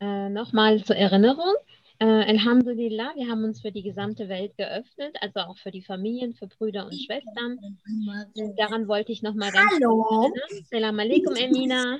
äh, 0.00 0.28
Nochmal 0.28 0.84
zur 0.84 0.96
Erinnerung. 0.96 1.54
Äh, 2.00 2.06
Alhamdulillah, 2.06 3.12
wir 3.14 3.28
haben 3.28 3.44
uns 3.44 3.60
für 3.60 3.70
die 3.70 3.82
gesamte 3.82 4.28
Welt 4.28 4.56
geöffnet, 4.56 5.16
also 5.20 5.40
auch 5.40 5.56
für 5.58 5.70
die 5.70 5.82
Familien, 5.82 6.34
für 6.34 6.48
Brüder 6.48 6.86
und 6.86 6.94
Schwestern. 6.94 7.58
Daran 8.56 8.88
wollte 8.88 9.12
ich 9.12 9.22
nochmal 9.22 9.52
ganz 9.52 9.72
Hallo. 9.72 10.02
kurz 10.02 10.68
Salam 10.70 10.98
alaikum, 10.98 11.34
Emina. 11.36 11.98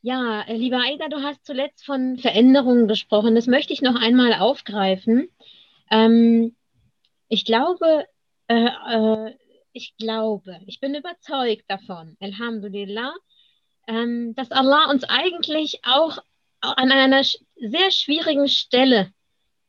Ja, 0.00 0.42
äh, 0.42 0.56
lieber 0.56 0.78
Aida, 0.78 1.08
du 1.08 1.22
hast 1.22 1.44
zuletzt 1.44 1.84
von 1.84 2.18
Veränderungen 2.18 2.86
gesprochen. 2.86 3.34
Das 3.34 3.46
möchte 3.46 3.72
ich 3.72 3.82
noch 3.82 4.00
einmal 4.00 4.32
aufgreifen. 4.34 5.28
Ähm, 5.90 6.54
ich 7.28 7.44
glaube, 7.44 8.06
äh, 8.46 8.66
äh, 8.66 9.34
ich 9.72 9.96
glaube, 9.96 10.60
ich 10.66 10.78
bin 10.80 10.94
überzeugt 10.94 11.64
davon, 11.68 12.16
Alhamdulillah, 12.20 13.12
ähm, 13.88 14.34
dass 14.36 14.52
Allah 14.52 14.88
uns 14.90 15.02
eigentlich 15.04 15.80
auch 15.84 16.18
an 16.60 16.92
einer 16.92 17.24
sehr 17.24 17.90
schwierigen 17.90 18.48
Stelle 18.48 19.12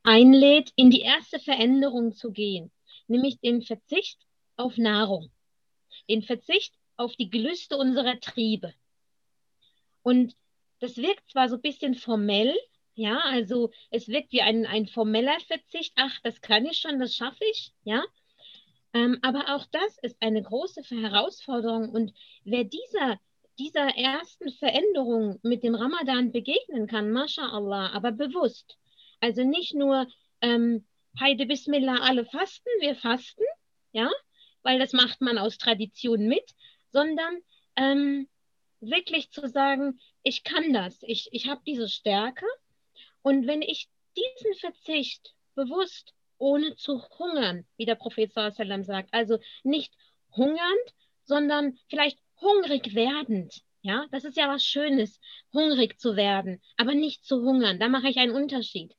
einlädt, 0.03 0.71
in 0.75 0.91
die 0.91 1.01
erste 1.01 1.39
Veränderung 1.39 2.13
zu 2.13 2.31
gehen, 2.31 2.71
nämlich 3.07 3.39
den 3.39 3.63
Verzicht 3.63 4.19
auf 4.57 4.77
Nahrung, 4.77 5.31
den 6.07 6.21
Verzicht 6.21 6.73
auf 6.97 7.15
die 7.15 7.29
Gelüste 7.29 7.77
unserer 7.77 8.19
Triebe. 8.19 8.73
Und 10.03 10.35
das 10.79 10.97
wirkt 10.97 11.29
zwar 11.31 11.49
so 11.49 11.55
ein 11.55 11.61
bisschen 11.61 11.95
formell, 11.95 12.55
ja, 12.95 13.19
also 13.19 13.71
es 13.91 14.07
wirkt 14.07 14.31
wie 14.31 14.41
ein, 14.41 14.65
ein 14.65 14.87
formeller 14.87 15.39
Verzicht, 15.47 15.93
ach, 15.95 16.19
das 16.23 16.41
kann 16.41 16.65
ich 16.65 16.79
schon, 16.79 16.99
das 16.99 17.15
schaffe 17.15 17.43
ich, 17.51 17.73
ja. 17.83 18.03
Ähm, 18.93 19.19
aber 19.21 19.55
auch 19.55 19.65
das 19.71 19.97
ist 20.01 20.17
eine 20.19 20.41
große 20.41 20.81
Herausforderung 20.81 21.89
und 21.89 22.13
wer 22.43 22.63
dieser 22.63 23.19
dieser 23.59 23.89
ersten 23.97 24.51
Veränderung 24.53 25.37
mit 25.43 25.63
dem 25.63 25.75
Ramadan 25.75 26.31
begegnen 26.31 26.87
kann, 26.87 27.11
mashallah, 27.11 27.91
aber 27.91 28.13
bewusst. 28.13 28.77
Also 29.19 29.43
nicht 29.43 29.75
nur, 29.75 30.07
ähm, 30.41 30.85
Heide 31.19 31.45
Bismillah, 31.45 31.97
alle 32.01 32.25
fasten, 32.25 32.69
wir 32.79 32.95
fasten, 32.95 33.43
ja, 33.91 34.09
weil 34.63 34.79
das 34.79 34.93
macht 34.93 35.19
man 35.19 35.37
aus 35.37 35.57
Tradition 35.57 36.27
mit, 36.27 36.55
sondern 36.91 37.39
ähm, 37.75 38.29
wirklich 38.81 39.31
zu 39.31 39.47
sagen, 39.47 39.99
ich 40.23 40.43
kann 40.43 40.73
das, 40.73 40.99
ich, 41.03 41.29
ich 41.31 41.47
habe 41.47 41.61
diese 41.65 41.89
Stärke 41.89 42.45
und 43.21 43.47
wenn 43.47 43.61
ich 43.61 43.89
diesen 44.15 44.53
Verzicht 44.55 45.35
bewusst, 45.55 46.13
ohne 46.37 46.75
zu 46.75 47.01
hungern, 47.19 47.65
wie 47.77 47.85
der 47.85 47.95
Prophet 47.95 48.31
sallam 48.33 48.83
sagt, 48.83 49.13
also 49.13 49.39
nicht 49.63 49.93
hungernd, 50.35 50.93
sondern 51.23 51.77
vielleicht 51.89 52.19
hungrig 52.39 52.95
werdend. 52.95 53.61
Ja, 53.81 54.07
das 54.11 54.25
ist 54.25 54.35
ja 54.35 54.49
was 54.49 54.63
Schönes, 54.63 55.19
hungrig 55.53 55.99
zu 55.99 56.15
werden, 56.15 56.61
aber 56.75 56.93
nicht 56.93 57.23
zu 57.23 57.41
hungern. 57.43 57.79
Da 57.79 57.87
mache 57.87 58.09
ich 58.09 58.17
einen 58.17 58.35
Unterschied. 58.35 58.93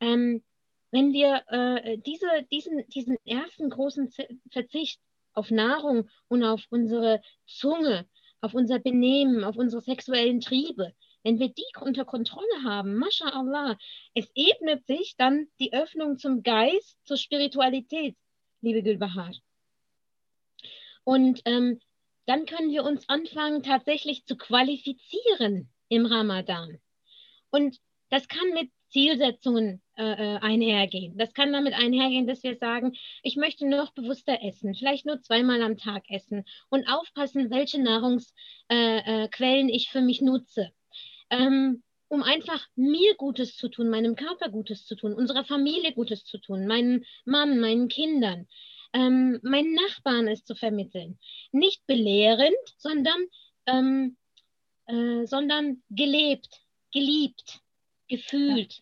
Ähm, 0.00 0.42
wenn 0.90 1.12
wir 1.12 1.42
äh, 1.48 1.98
diese, 1.98 2.28
diesen, 2.50 2.86
diesen 2.88 3.16
ersten 3.26 3.68
großen 3.68 4.12
Verzicht 4.50 5.00
auf 5.32 5.50
Nahrung 5.50 6.08
und 6.28 6.44
auf 6.44 6.62
unsere 6.70 7.20
Zunge, 7.46 8.06
auf 8.44 8.52
unser 8.52 8.78
Benehmen, 8.78 9.42
auf 9.42 9.56
unsere 9.56 9.80
sexuellen 9.80 10.40
Triebe, 10.40 10.92
wenn 11.22 11.38
wir 11.38 11.48
die 11.48 11.64
unter 11.80 12.04
Kontrolle 12.04 12.62
haben, 12.62 12.96
mashallah, 12.96 13.78
es 14.12 14.30
ebnet 14.34 14.86
sich 14.86 15.14
dann 15.16 15.48
die 15.58 15.72
Öffnung 15.72 16.18
zum 16.18 16.42
Geist, 16.42 16.98
zur 17.06 17.16
Spiritualität, 17.16 18.14
liebe 18.60 18.82
Gülbahar. 18.82 19.32
Und 21.04 21.40
ähm, 21.46 21.80
dann 22.26 22.44
können 22.44 22.70
wir 22.70 22.84
uns 22.84 23.08
anfangen, 23.08 23.62
tatsächlich 23.62 24.26
zu 24.26 24.36
qualifizieren 24.36 25.70
im 25.88 26.04
Ramadan. 26.04 26.78
Und 27.50 27.78
das 28.10 28.28
kann 28.28 28.50
mit 28.50 28.70
Zielsetzungen 28.90 29.80
äh, 29.96 30.34
äh, 30.34 30.38
einhergehen. 30.40 31.16
Das 31.16 31.34
kann 31.34 31.52
damit 31.52 31.74
einhergehen, 31.74 32.26
dass 32.26 32.42
wir 32.42 32.56
sagen, 32.56 32.94
ich 33.22 33.36
möchte 33.36 33.66
noch 33.68 33.92
bewusster 33.92 34.42
essen, 34.42 34.74
vielleicht 34.74 35.06
nur 35.06 35.20
zweimal 35.20 35.62
am 35.62 35.76
Tag 35.76 36.04
essen 36.10 36.44
und 36.70 36.88
aufpassen, 36.88 37.50
welche 37.50 37.82
Nahrungsquellen 37.82 39.68
äh, 39.68 39.72
äh 39.72 39.76
ich 39.76 39.90
für 39.90 40.00
mich 40.00 40.20
nutze. 40.20 40.70
Ähm, 41.30 41.82
um 42.08 42.22
einfach 42.22 42.66
mir 42.76 43.14
Gutes 43.16 43.56
zu 43.56 43.68
tun, 43.68 43.88
meinem 43.88 44.14
Körper 44.14 44.48
Gutes 44.50 44.86
zu 44.86 44.94
tun, 44.94 45.14
unserer 45.14 45.44
Familie 45.44 45.92
Gutes 45.92 46.24
zu 46.24 46.38
tun, 46.38 46.66
meinem 46.66 47.04
Mann, 47.24 47.58
meinen 47.58 47.88
Kindern 47.88 48.46
ähm, 48.94 49.40
meinen 49.42 49.74
Nachbarn 49.74 50.28
es 50.28 50.44
zu 50.44 50.54
vermitteln. 50.54 51.18
Nicht 51.52 51.86
belehrend, 51.86 52.56
sondern, 52.78 53.26
ähm, 53.66 54.16
äh, 54.86 55.26
sondern 55.26 55.82
gelebt, 55.90 56.62
geliebt, 56.92 57.60
gefühlt. 58.08 58.80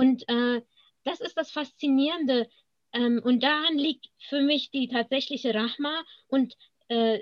Und 0.00 0.26
äh, 0.30 0.62
das 1.04 1.20
ist 1.20 1.36
das 1.36 1.50
Faszinierende. 1.50 2.48
Ähm, 2.94 3.20
und 3.22 3.42
daran 3.42 3.76
liegt 3.76 4.08
für 4.30 4.40
mich 4.40 4.70
die 4.70 4.88
tatsächliche 4.88 5.54
Rahma 5.54 5.92
und 6.26 6.56
äh, 6.88 7.18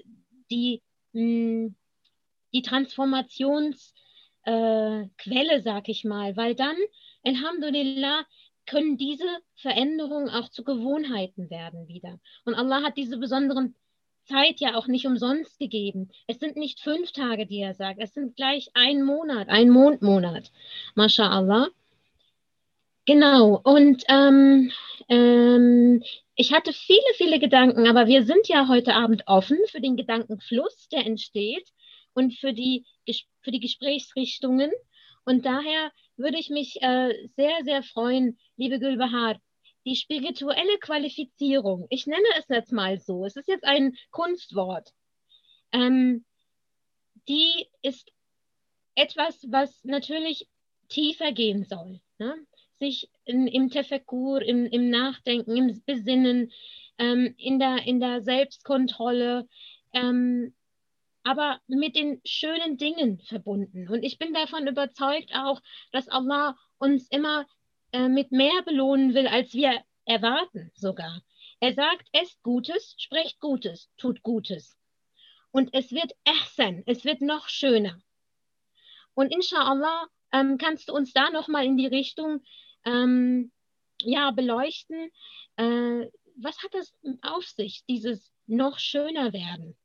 die, 0.49 0.81
mh, 1.13 1.21
hm, 1.21 1.75
die 2.55 2.63
Transformationsquelle, 2.63 3.91
äh, 4.45 5.61
sag 5.61 5.89
ich 5.89 6.05
mal, 6.05 6.37
weil 6.37 6.55
dann, 6.55 6.77
Alhamdulillah, 7.25 8.25
können 8.67 8.97
diese 8.97 9.27
Veränderungen 9.57 10.31
auch 10.31 10.49
zu 10.51 10.63
Gewohnheiten 10.63 11.51
werden 11.51 11.89
wieder. 11.89 12.21
Und 12.45 12.55
Allah 12.55 12.85
hat 12.85 12.97
diese 12.97 13.17
besonderen 13.17 13.75
Zeit 14.27 14.61
ja 14.61 14.77
auch 14.77 14.87
nicht 14.87 15.07
umsonst 15.07 15.59
gegeben. 15.59 16.11
Es 16.29 16.39
sind 16.39 16.57
nicht 16.57 16.79
fünf 16.79 17.11
Tage, 17.11 17.47
die 17.47 17.59
er 17.59 17.75
sagt, 17.75 17.99
es 18.01 18.15
sind 18.15 18.37
gleich 18.37 18.71
ein 18.75 19.03
Monat, 19.03 19.49
ein 19.49 19.69
Mondmonat. 19.69 20.53
MashaAllah. 20.95 21.71
Genau, 23.09 23.59
und 23.65 24.05
ähm, 24.09 24.71
ähm, 25.09 26.03
ich 26.35 26.53
hatte 26.53 26.75
viele, 26.75 27.01
viele 27.15 27.39
Gedanken, 27.39 27.89
aber 27.89 28.07
wir 28.07 28.23
sind 28.23 28.49
ja 28.49 28.69
heute 28.69 28.95
Abend 28.95 29.23
offen 29.25 29.57
für 29.71 29.81
den 29.81 29.97
Gedankenfluss, 29.97 30.91
der 30.91 31.07
entsteht 31.07 31.67
und 32.13 32.35
für 32.35 32.53
die, 32.53 32.85
für 33.41 33.51
die 33.51 33.61
Gesprächsrichtungen. 33.61 34.71
Und 35.25 35.47
daher 35.47 35.91
würde 36.19 36.39
ich 36.39 36.51
mich 36.51 36.83
äh, 36.83 37.15
sehr, 37.35 37.65
sehr 37.65 37.83
freuen, 37.83 38.39
liebe 38.59 38.79
Gülbahar, 38.79 39.41
die 39.87 39.97
spirituelle 39.97 40.77
Qualifizierung, 40.79 41.87
ich 41.89 42.07
nenne 42.07 42.29
es 42.37 42.47
jetzt 42.49 42.73
mal 42.73 43.01
so, 43.01 43.25
es 43.25 43.37
ist 43.37 43.49
jetzt 43.49 43.65
ein 43.65 43.97
Kunstwort, 44.11 44.93
ähm, 45.73 46.27
die 47.27 47.69
ist 47.81 48.13
etwas, 48.97 49.47
was 49.49 49.83
natürlich 49.85 50.47
tiefer 50.91 51.33
gehen 51.33 51.65
soll. 51.65 52.03
Ne? 52.19 52.35
Sich 52.79 53.11
in, 53.25 53.47
im 53.47 53.71
Tefekkur, 53.71 54.43
im, 54.43 54.67
im 54.67 54.91
Nachdenken, 54.91 55.57
im 55.57 55.83
Besinnen, 55.85 56.53
ähm, 56.99 57.35
in, 57.39 57.59
der, 57.59 57.87
in 57.87 58.01
der 58.01 58.23
Selbstkontrolle, 58.23 59.49
ähm, 59.93 60.55
aber 61.25 61.61
mit 61.67 61.97
den 61.97 62.21
schönen 62.25 62.77
Dingen 62.77 63.21
verbunden. 63.21 63.89
Und 63.89 64.03
ich 64.03 64.19
bin 64.19 64.33
davon 64.33 64.67
überzeugt 64.67 65.35
auch, 65.35 65.61
dass 65.93 66.09
Allah 66.09 66.57
uns 66.79 67.09
immer 67.09 67.47
äh, 67.93 68.09
mit 68.09 68.33
mehr 68.33 68.63
belohnen 68.65 69.15
will, 69.15 69.27
als 69.27 69.53
wir 69.55 69.83
erwarten 70.05 70.71
sogar. 70.75 71.23
Er 71.61 71.75
sagt, 71.75 72.09
esst 72.13 72.43
Gutes, 72.43 72.95
sprecht 72.99 73.41
Gutes, 73.41 73.91
tut 73.97 74.23
Gutes. 74.23 74.77
Und 75.51 75.71
es 75.73 75.93
wird 75.93 76.13
Ehsan, 76.25 76.83
es 76.87 77.05
wird 77.05 77.21
noch 77.21 77.49
schöner. 77.49 78.01
Und 79.15 79.33
inshallah 79.33 80.07
ähm, 80.33 80.59
kannst 80.59 80.89
du 80.89 80.95
uns 80.95 81.13
da 81.13 81.31
nochmal 81.31 81.65
in 81.65 81.77
die 81.77 81.87
Richtung 81.87 82.43
ähm, 82.85 83.51
ja, 84.01 84.31
beleuchten. 84.31 85.11
Äh, 85.57 86.07
was 86.37 86.63
hat 86.63 86.73
das 86.73 86.95
auf 87.23 87.45
sich, 87.45 87.85
dieses 87.89 88.31
noch 88.47 88.79
schöner 88.79 89.33
werden? 89.33 89.77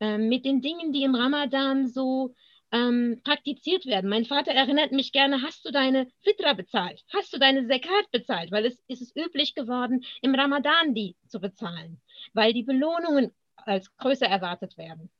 Ähm, 0.00 0.28
mit 0.28 0.44
den 0.44 0.60
Dingen, 0.60 0.92
die 0.92 1.02
im 1.02 1.14
Ramadan 1.14 1.88
so 1.88 2.34
ähm, 2.70 3.20
praktiziert 3.24 3.86
werden. 3.86 4.10
Mein 4.10 4.24
Vater 4.24 4.52
erinnert 4.52 4.92
mich 4.92 5.12
gerne, 5.12 5.42
hast 5.42 5.64
du 5.64 5.70
deine 5.70 6.06
Fitra 6.20 6.52
bezahlt? 6.52 7.02
Hast 7.12 7.32
du 7.32 7.38
deine 7.38 7.66
Zakat 7.66 8.10
bezahlt? 8.12 8.50
Weil 8.52 8.66
es 8.66 8.78
ist 8.88 9.02
es 9.02 9.16
üblich 9.16 9.54
geworden, 9.54 10.04
im 10.20 10.34
Ramadan 10.34 10.94
die 10.94 11.16
zu 11.26 11.40
bezahlen, 11.40 12.00
weil 12.34 12.52
die 12.52 12.62
Belohnungen 12.62 13.32
als 13.56 13.94
größer 13.96 14.26
erwartet 14.26 14.76
werden. 14.76 15.10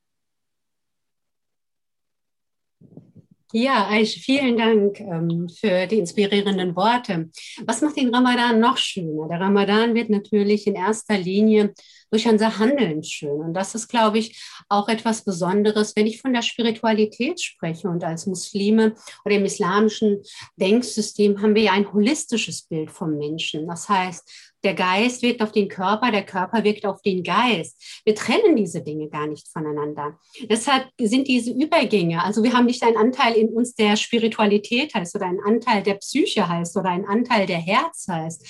Ja, 3.52 3.88
Aish, 3.90 4.18
vielen 4.20 4.58
Dank 4.58 5.00
ähm, 5.00 5.48
für 5.48 5.86
die 5.86 5.98
inspirierenden 5.98 6.76
Worte. 6.76 7.30
Was 7.64 7.80
macht 7.80 7.96
den 7.96 8.14
Ramadan 8.14 8.60
noch 8.60 8.76
schöner? 8.76 9.26
Der 9.28 9.40
Ramadan 9.40 9.94
wird 9.94 10.10
natürlich 10.10 10.66
in 10.66 10.74
erster 10.74 11.16
Linie 11.16 11.72
durch 12.10 12.26
unser 12.26 12.58
Handeln 12.58 13.02
schön. 13.02 13.40
Und 13.40 13.54
das 13.54 13.74
ist, 13.74 13.88
glaube 13.88 14.18
ich, 14.18 14.42
auch 14.68 14.88
etwas 14.88 15.24
Besonderes, 15.24 15.94
wenn 15.96 16.06
ich 16.06 16.20
von 16.20 16.32
der 16.32 16.42
Spiritualität 16.42 17.40
spreche. 17.40 17.88
Und 17.88 18.04
als 18.04 18.26
Muslime 18.26 18.94
oder 19.24 19.36
im 19.36 19.44
islamischen 19.44 20.22
Denksystem 20.56 21.40
haben 21.42 21.54
wir 21.54 21.62
ja 21.62 21.72
ein 21.72 21.92
holistisches 21.92 22.62
Bild 22.62 22.90
vom 22.90 23.16
Menschen. 23.16 23.66
Das 23.66 23.88
heißt, 23.88 24.48
der 24.64 24.74
Geist 24.74 25.22
wirkt 25.22 25.40
auf 25.40 25.52
den 25.52 25.68
Körper, 25.68 26.10
der 26.10 26.24
Körper 26.24 26.64
wirkt 26.64 26.84
auf 26.84 27.00
den 27.02 27.22
Geist. 27.22 28.02
Wir 28.04 28.14
trennen 28.14 28.56
diese 28.56 28.82
Dinge 28.82 29.08
gar 29.08 29.26
nicht 29.26 29.48
voneinander. 29.48 30.18
Deshalb 30.50 30.88
sind 31.00 31.28
diese 31.28 31.52
Übergänge, 31.52 32.22
also 32.24 32.42
wir 32.42 32.52
haben 32.52 32.66
nicht 32.66 32.82
einen 32.82 32.96
Anteil 32.96 33.34
in 33.34 33.50
uns, 33.50 33.74
der 33.74 33.96
Spiritualität 33.96 34.94
heißt 34.94 35.14
oder 35.14 35.26
einen 35.26 35.40
Anteil 35.44 35.82
der 35.82 35.94
Psyche 35.94 36.48
heißt 36.48 36.76
oder 36.76 36.90
einen 36.90 37.06
Anteil 37.06 37.46
der 37.46 37.58
Herz 37.58 38.06
heißt, 38.08 38.44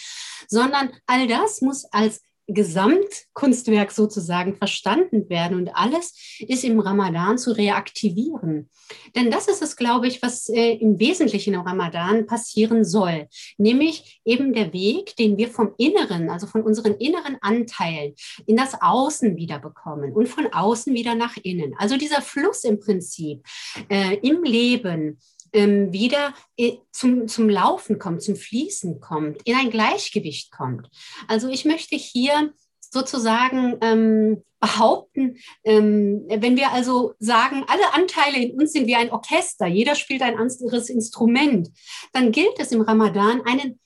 sondern 0.48 0.90
all 1.06 1.26
das 1.26 1.60
muss 1.60 1.84
als 1.92 2.22
Gesamtkunstwerk 2.48 3.92
sozusagen 3.92 4.56
verstanden 4.56 5.28
werden 5.28 5.58
und 5.58 5.70
alles 5.74 6.38
ist 6.40 6.64
im 6.64 6.80
Ramadan 6.80 7.36
zu 7.38 7.52
reaktivieren. 7.52 8.70
Denn 9.14 9.30
das 9.30 9.48
ist 9.48 9.62
es, 9.62 9.76
glaube 9.76 10.06
ich, 10.06 10.22
was 10.22 10.48
äh, 10.48 10.72
im 10.72 10.98
Wesentlichen 10.98 11.54
im 11.54 11.60
Ramadan 11.60 12.26
passieren 12.26 12.84
soll, 12.84 13.28
nämlich 13.58 14.20
eben 14.24 14.54
der 14.54 14.72
Weg, 14.72 15.14
den 15.16 15.36
wir 15.36 15.48
vom 15.48 15.74
Inneren, 15.76 16.30
also 16.30 16.46
von 16.46 16.62
unseren 16.62 16.94
inneren 16.94 17.36
Anteilen 17.42 18.14
in 18.46 18.56
das 18.56 18.80
Außen 18.80 19.36
wieder 19.36 19.58
bekommen 19.58 20.12
und 20.12 20.28
von 20.28 20.46
außen 20.46 20.94
wieder 20.94 21.14
nach 21.14 21.36
innen. 21.42 21.74
Also 21.78 21.96
dieser 21.96 22.22
Fluss 22.22 22.64
im 22.64 22.80
Prinzip 22.80 23.42
äh, 23.90 24.16
im 24.22 24.42
Leben 24.42 25.18
ähm, 25.52 25.92
wieder 25.92 26.34
äh, 26.56 26.78
zum, 26.92 27.28
zum 27.28 27.48
Laufen 27.48 27.98
kommt, 27.98 28.22
zum 28.22 28.36
Fließen 28.36 29.00
kommt, 29.00 29.42
in 29.44 29.56
ein 29.56 29.70
Gleichgewicht 29.70 30.50
kommt. 30.50 30.88
Also 31.26 31.48
ich 31.48 31.64
möchte 31.64 31.96
hier 31.96 32.52
sozusagen 32.80 33.76
ähm, 33.80 34.42
behaupten, 34.60 35.38
ähm, 35.64 36.24
wenn 36.28 36.56
wir 36.56 36.72
also 36.72 37.14
sagen, 37.18 37.64
alle 37.68 37.94
Anteile 37.94 38.38
in 38.38 38.58
uns 38.58 38.72
sind 38.72 38.86
wie 38.86 38.96
ein 38.96 39.10
Orchester, 39.12 39.66
jeder 39.66 39.94
spielt 39.94 40.22
ein 40.22 40.38
anderes 40.38 40.90
Instrument, 40.90 41.70
dann 42.12 42.32
gilt 42.32 42.58
es 42.58 42.72
im 42.72 42.80
Ramadan, 42.80 43.42
einen 43.42 43.78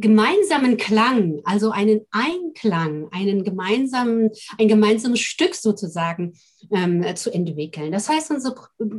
gemeinsamen 0.00 0.76
Klang, 0.76 1.40
also 1.44 1.70
einen 1.70 2.02
Einklang, 2.10 3.08
einen 3.12 3.44
gemeinsamen, 3.44 4.30
ein 4.58 4.68
gemeinsames 4.68 5.20
Stück 5.20 5.54
sozusagen 5.54 6.34
ähm, 6.72 7.04
zu 7.16 7.32
entwickeln. 7.32 7.92
Das 7.92 8.08
heißt, 8.08 8.30
unsere 8.30 8.54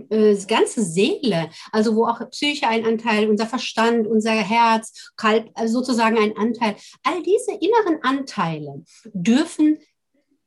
äh, 0.09 0.35
ganze 0.45 0.83
Seele, 0.83 1.49
also 1.71 1.95
wo 1.95 2.05
auch 2.05 2.29
Psyche 2.29 2.67
ein 2.67 2.85
Anteil, 2.85 3.29
unser 3.29 3.47
Verstand, 3.47 4.07
unser 4.07 4.31
Herz, 4.31 5.11
Kalb, 5.15 5.49
also 5.53 5.79
sozusagen 5.79 6.17
ein 6.17 6.35
Anteil, 6.37 6.75
all 7.03 7.21
diese 7.23 7.51
inneren 7.53 8.03
Anteile 8.03 8.83
dürfen 9.13 9.77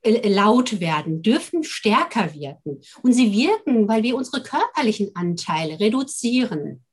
äh, 0.03 0.28
laut 0.28 0.80
werden, 0.80 1.22
dürfen 1.22 1.64
stärker 1.64 2.34
wirken. 2.34 2.80
Und 3.03 3.12
sie 3.12 3.32
wirken, 3.32 3.88
weil 3.88 4.03
wir 4.03 4.16
unsere 4.16 4.42
körperlichen 4.42 5.12
Anteile 5.14 5.78
reduzieren. 5.78 6.84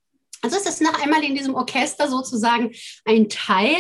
Also 0.42 0.58
es 0.58 0.66
ist 0.66 0.82
noch 0.82 1.02
einmal 1.02 1.24
in 1.24 1.36
diesem 1.36 1.56
Orchester 1.56 2.08
sozusagen 2.08 2.72
ein 3.06 3.30
Teil 3.30 3.76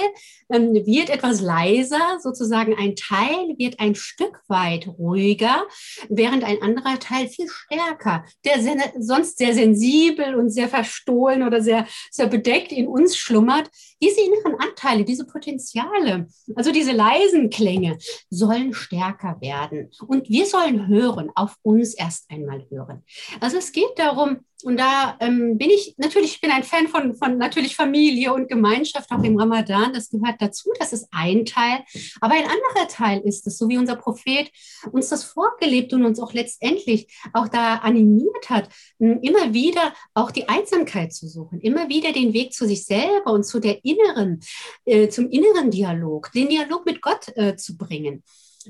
ähm, 0.51 0.74
wird 0.74 1.10
etwas 1.10 1.41
leiser, 1.41 2.20
sozusagen 2.22 2.76
ein 2.76 2.95
Teil 2.95 3.55
wird 3.57 3.80
ein 3.80 3.95
Stück 3.95 4.41
weit 4.47 4.88
ruhiger, 4.88 5.68
während 6.10 6.43
ein 6.43 6.62
anderer 6.62 6.99
Teil 6.99 7.28
viel 7.28 7.47
stärker, 7.47 8.26
der 8.45 8.62
sehr, 8.62 8.76
sonst 8.99 9.38
sehr 9.38 9.53
sensibel 9.53 10.36
und 10.36 10.49
sehr 10.49 10.68
verstohlen 10.68 11.43
oder 11.43 11.62
sehr, 11.62 11.88
sehr 12.12 12.28
bedeckt 12.28 12.72
in 12.72 12.88
uns 12.88 13.16
schlummert. 13.16 13.70
Diese 14.01 14.22
inneren 14.22 14.60
Anteile, 14.60 15.05
diese 15.05 15.26
Potenziale, 15.26 16.28
also 16.55 16.72
diese 16.72 16.91
leisen 16.91 17.49
Klänge 17.49 17.97
sollen 18.30 18.74
stärker 18.74 19.38
werden. 19.41 19.91
Und 20.07 20.30
wir 20.30 20.45
sollen 20.45 20.88
hören, 20.88 21.32
auf 21.36 21.55
uns 21.62 21.93
erst 21.93 22.30
einmal 22.30 22.66
hören. 22.70 23.03
Also 23.39 23.57
es 23.57 23.72
geht 23.72 23.97
darum, 23.97 24.39
und 24.64 24.78
da 24.78 25.16
ähm, 25.22 25.57
bin 25.57 25.70
ich 25.70 25.95
natürlich, 25.97 26.36
ich 26.36 26.41
bin 26.41 26.51
ein 26.51 26.64
Fan 26.64 26.88
von, 26.88 27.16
von 27.16 27.38
natürlich 27.38 27.76
Familie 27.76 28.34
und 28.34 28.49
Gemeinschaft, 28.49 29.10
auch 29.12 29.24
im 29.24 29.38
Ramadan. 29.38 29.93
Das 29.93 30.10
gehört 30.10 30.41
dazu. 30.41 30.72
Das 30.80 30.91
ist 30.91 31.07
ein 31.12 31.45
Teil. 31.45 31.80
Aber 32.20 32.34
ein 32.34 32.43
anderer 32.43 32.88
Teil 32.89 33.22
ist 33.22 33.47
es, 33.47 33.57
so 33.57 33.70
wie 33.70 33.78
unser 33.78 33.95
Prophet 33.95 34.51
uns 34.91 35.10
das 35.10 35.24
vorgelebt 35.24 35.93
und 35.93 36.03
uns 36.03 36.20
auch 36.20 36.34
letztendlich 36.34 37.07
auch 37.34 37.47
da 37.47 37.76
animiert 37.76 38.49
hat, 38.49 38.70
immer 38.99 39.53
wieder 39.53 39.93
auch 40.14 40.32
die 40.32 40.49
Einsamkeit 40.49 41.14
zu 41.14 41.28
suchen, 41.28 41.62
immer 41.62 41.88
wieder 41.88 42.12
den 42.12 42.34
Weg 42.34 42.53
zu 42.53 42.68
sich 42.68 42.86
selber 42.86 43.32
und 43.32 43.43
zu 43.43 43.60
der 43.60 43.84
inneren, 43.86 44.41
äh, 44.86 45.07
zum 45.07 45.30
inneren 45.30 45.72
Dialog, 45.72 46.32
den 46.34 46.49
Dialog 46.49 46.86
mit 46.86 47.01
Gott 47.01 47.30
äh, 47.36 47.55
zu 47.55 47.78
bringen 47.78 48.24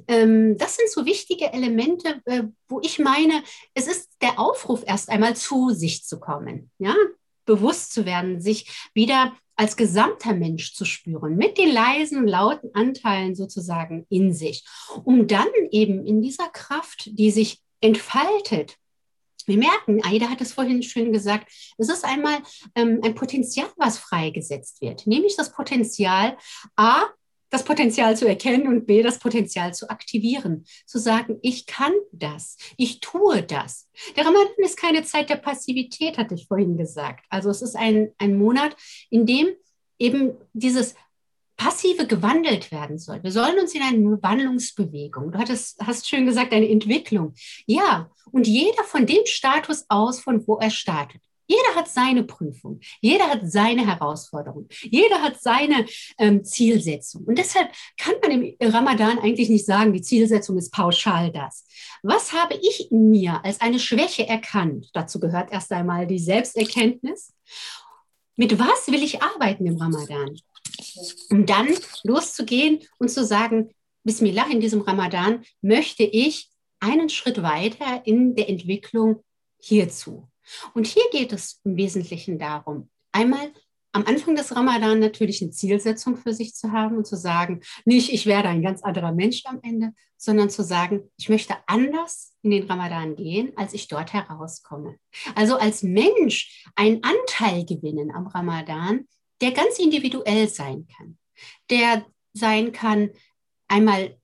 das 0.06 0.76
sind 0.76 0.90
so 0.90 1.06
wichtige 1.06 1.52
Elemente, 1.52 2.22
äh, 2.26 2.44
wo 2.68 2.80
ich 2.82 3.00
meine, 3.00 3.44
es 3.74 3.88
ist 3.88 4.10
der 4.22 4.40
Aufruf, 4.40 4.84
erst 4.86 5.10
einmal 5.10 5.36
zu 5.36 5.72
sich 5.72 6.06
zu 6.06 6.20
kommen, 6.20 6.72
ja, 6.78 6.96
bewusst 7.46 7.94
zu 7.94 8.06
werden, 8.06 8.40
sich 8.40 8.90
wieder 8.94 9.34
als 9.56 9.76
gesamter 9.76 10.34
Mensch 10.34 10.74
zu 10.74 10.86
spüren, 10.86 11.36
mit 11.36 11.58
den 11.58 11.74
leisen 11.74 12.28
lauten 12.28 12.70
Anteilen 12.74 13.36
sozusagen 13.36 14.06
in 14.10 14.32
sich, 14.34 14.64
um 15.04 15.28
dann 15.28 15.50
eben 15.72 16.06
in 16.06 16.22
dieser 16.22 16.48
Kraft, 16.50 17.10
die 17.12 17.32
sich 17.32 17.62
entfaltet, 17.82 18.78
wir 19.50 19.58
merken, 19.58 20.04
Aida 20.06 20.30
hat 20.30 20.42
es 20.42 20.54
vorhin 20.54 20.84
schön 20.84 21.12
gesagt, 21.12 21.52
es 21.78 21.90
ist 21.90 22.06
einmal 22.06 22.38
ähm, 22.76 23.00
ein 23.04 23.16
Potenzial, 23.16 23.68
was 23.78 23.98
freigesetzt 23.98 24.80
wird, 24.80 25.08
nämlich 25.08 25.36
das 25.36 25.52
Potenzial, 25.52 26.38
A, 26.76 27.08
das 27.50 27.64
Potenzial 27.64 28.16
zu 28.16 28.28
erkennen 28.28 28.68
und 28.68 28.86
B, 28.86 29.02
das 29.02 29.20
Potenzial 29.20 29.74
zu 29.74 29.90
aktivieren. 29.90 30.66
Zu 30.86 31.00
sagen, 31.00 31.40
ich 31.42 31.66
kann 31.66 31.94
das, 32.12 32.58
ich 32.78 33.00
tue 33.00 33.44
das. 33.44 33.90
Der 34.16 34.26
Ramadan 34.26 34.54
ist 34.58 34.78
keine 34.78 35.04
Zeit 35.04 35.30
der 35.30 35.38
Passivität, 35.38 36.18
hatte 36.18 36.36
ich 36.36 36.48
vorhin 36.48 36.78
gesagt. 36.78 37.26
Also 37.30 37.50
es 37.50 37.62
ist 37.62 37.76
ein, 37.76 38.12
ein 38.18 38.38
Monat, 38.38 38.76
in 39.10 39.26
dem 39.26 39.48
eben 39.98 40.34
dieses 40.54 40.96
Passive 41.60 42.08
gewandelt 42.08 42.72
werden 42.72 42.98
soll. 42.98 43.22
Wir 43.22 43.34
sollen 43.34 43.60
uns 43.60 43.76
in 43.76 43.82
eine 43.82 44.24
Wandlungsbewegung. 44.24 45.34
Du 45.34 45.38
hattest, 45.38 45.78
hast 45.86 46.08
schön 46.08 46.26
gesagt, 46.26 46.54
eine 46.54 46.70
Entwicklung. 46.70 47.34
Ja, 47.66 48.10
und 48.32 48.48
jeder 48.48 48.84
von 48.86 49.06
dem 49.06 49.26
Status 49.26 49.86
aus, 49.90 50.22
von 50.22 50.48
wo 50.48 50.58
er 50.58 50.70
startet. 50.70 51.22
Jeder 51.50 51.76
hat 51.76 51.90
seine 51.90 52.24
Prüfung, 52.24 52.80
jeder 53.02 53.28
hat 53.28 53.42
seine 53.44 53.86
Herausforderung, 53.88 54.68
jeder 54.84 55.20
hat 55.24 55.42
seine 55.42 55.88
ähm, 56.20 56.44
Zielsetzung. 56.46 57.24
Und 57.24 57.40
deshalb 57.40 57.72
kann 57.98 58.14
man 58.22 58.44
im 58.44 58.70
Ramadan 58.70 59.18
eigentlich 59.18 59.50
nicht 59.50 59.66
sagen, 59.66 59.92
die 59.92 60.04
Zielsetzung 60.04 60.60
ist 60.60 60.72
pauschal 60.72 61.32
das. 61.32 61.66
Was 62.04 62.34
habe 62.34 62.54
ich 62.54 62.92
in 62.92 63.10
mir 63.10 63.44
als 63.44 63.62
eine 63.62 63.80
Schwäche 63.80 64.28
erkannt? 64.28 64.92
Dazu 64.94 65.20
gehört 65.20 65.52
erst 65.52 65.72
einmal 65.72 66.06
die 66.06 66.20
Selbsterkenntnis. 66.20 67.34
Mit 68.36 68.60
was 68.60 68.88
will 68.88 69.02
ich 69.02 69.24
arbeiten 69.24 69.66
im 69.66 69.78
Ramadan? 69.78 70.40
Um 71.32 71.48
dann 71.48 71.68
loszugehen 72.04 72.80
und 73.00 73.10
zu 73.10 73.26
sagen, 73.26 73.72
Bismillah, 74.04 74.50
in 74.52 74.62
diesem 74.62 74.82
Ramadan 74.82 75.44
möchte 75.62 76.04
ich 76.04 76.50
einen 76.80 77.10
Schritt 77.10 77.42
weiter 77.42 78.04
in 78.06 78.36
der 78.36 78.50
Entwicklung 78.50 79.24
hierzu. 79.60 80.30
Und 80.74 80.88
hier 80.88 81.04
geht 81.12 81.34
es 81.34 81.60
im 81.64 81.78
Wesentlichen 81.78 82.40
darum, 82.40 82.90
einmal 83.12 83.52
am 83.92 84.06
Anfang 84.06 84.36
des 84.36 84.56
Ramadan 84.56 85.00
natürlich 85.00 85.42
eine 85.42 85.52
Zielsetzung 85.52 86.16
für 86.16 86.34
sich 86.34 86.54
zu 86.54 86.72
haben 86.72 86.98
und 86.98 87.08
zu 87.08 87.16
sagen, 87.16 87.62
nicht, 87.86 88.14
ich 88.14 88.26
werde 88.26 88.50
ein 88.50 88.62
ganz 88.62 88.84
anderer 88.84 89.12
Mensch 89.12 89.44
am 89.46 89.60
Ende, 89.64 89.94
sondern 90.16 90.50
zu 90.50 90.64
sagen, 90.64 91.10
ich 91.18 91.30
möchte 91.30 91.56
anders 91.66 92.36
in 92.44 92.52
den 92.52 92.68
Ramadan 92.68 93.16
gehen, 93.16 93.54
als 93.56 93.74
ich 93.74 93.88
dort 93.88 94.14
herauskomme. 94.14 94.98
Also 95.34 95.58
als 95.58 95.82
Mensch 95.82 96.66
einen 96.76 97.02
Anteil 97.04 97.66
gewinnen 97.66 98.12
am 98.14 98.28
Ramadan, 98.28 99.08
der 99.42 99.52
ganz 99.52 99.80
individuell 99.80 100.48
sein 100.48 100.88
kann. 100.96 101.18
Der 101.70 102.06
sein 102.34 102.72
kann, 102.72 103.10
einmal, 103.68 104.18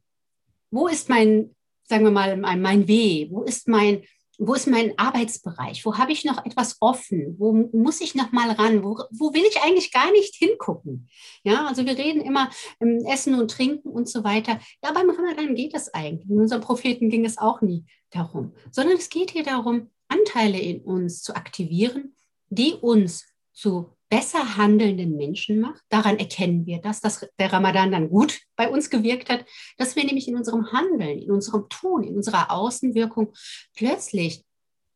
wo 0.69 0.87
ist 0.87 1.09
mein, 1.09 1.55
sagen 1.83 2.03
wir 2.03 2.11
mal, 2.11 2.37
mein 2.37 2.87
Weh? 2.87 3.27
Wo 3.31 3.43
ist 3.43 3.67
mein, 3.67 4.03
wo 4.37 4.53
ist 4.53 4.67
mein 4.67 4.97
Arbeitsbereich? 4.97 5.85
Wo 5.85 5.97
habe 5.97 6.11
ich 6.11 6.25
noch 6.25 6.45
etwas 6.45 6.77
offen? 6.79 7.35
Wo 7.37 7.53
muss 7.53 8.01
ich 8.01 8.15
noch 8.15 8.31
mal 8.31 8.51
ran? 8.51 8.83
Wo, 8.83 8.99
wo 9.11 9.33
will 9.33 9.43
ich 9.47 9.61
eigentlich 9.63 9.91
gar 9.91 10.11
nicht 10.11 10.35
hingucken? 10.35 11.07
Ja, 11.43 11.67
also 11.67 11.85
wir 11.85 11.97
reden 11.97 12.21
immer 12.21 12.49
ähm, 12.79 13.03
Essen 13.05 13.35
und 13.39 13.51
Trinken 13.51 13.89
und 13.89 14.09
so 14.09 14.23
weiter. 14.23 14.59
Ja, 14.83 14.91
beim 14.91 15.09
Ramadan 15.09 15.55
geht 15.55 15.73
es 15.73 15.93
eigentlich. 15.93 16.29
In 16.29 16.39
unserem 16.39 16.61
Propheten 16.61 17.09
ging 17.09 17.25
es 17.25 17.37
auch 17.37 17.61
nie 17.61 17.85
darum, 18.11 18.53
sondern 18.71 18.97
es 18.97 19.09
geht 19.09 19.31
hier 19.31 19.43
darum, 19.43 19.89
Anteile 20.07 20.59
in 20.59 20.81
uns 20.81 21.21
zu 21.21 21.35
aktivieren, 21.35 22.15
die 22.49 22.73
uns 22.73 23.25
zu 23.53 23.94
besser 24.15 24.55
handelnden 24.55 25.17
Menschen 25.17 25.59
macht. 25.59 25.83
Daran 25.89 26.17
erkennen 26.17 26.65
wir 26.65 26.79
das, 26.79 27.01
dass 27.01 27.27
der 27.37 27.51
Ramadan 27.51 27.91
dann 27.91 28.09
gut 28.09 28.39
bei 28.55 28.69
uns 28.69 28.89
gewirkt 28.89 29.29
hat, 29.29 29.43
dass 29.77 29.97
wir 29.97 30.05
nämlich 30.05 30.29
in 30.29 30.37
unserem 30.37 30.71
Handeln, 30.71 31.19
in 31.19 31.31
unserem 31.31 31.67
Tun, 31.67 32.05
in 32.05 32.15
unserer 32.15 32.49
Außenwirkung 32.49 33.33
plötzlich 33.75 34.45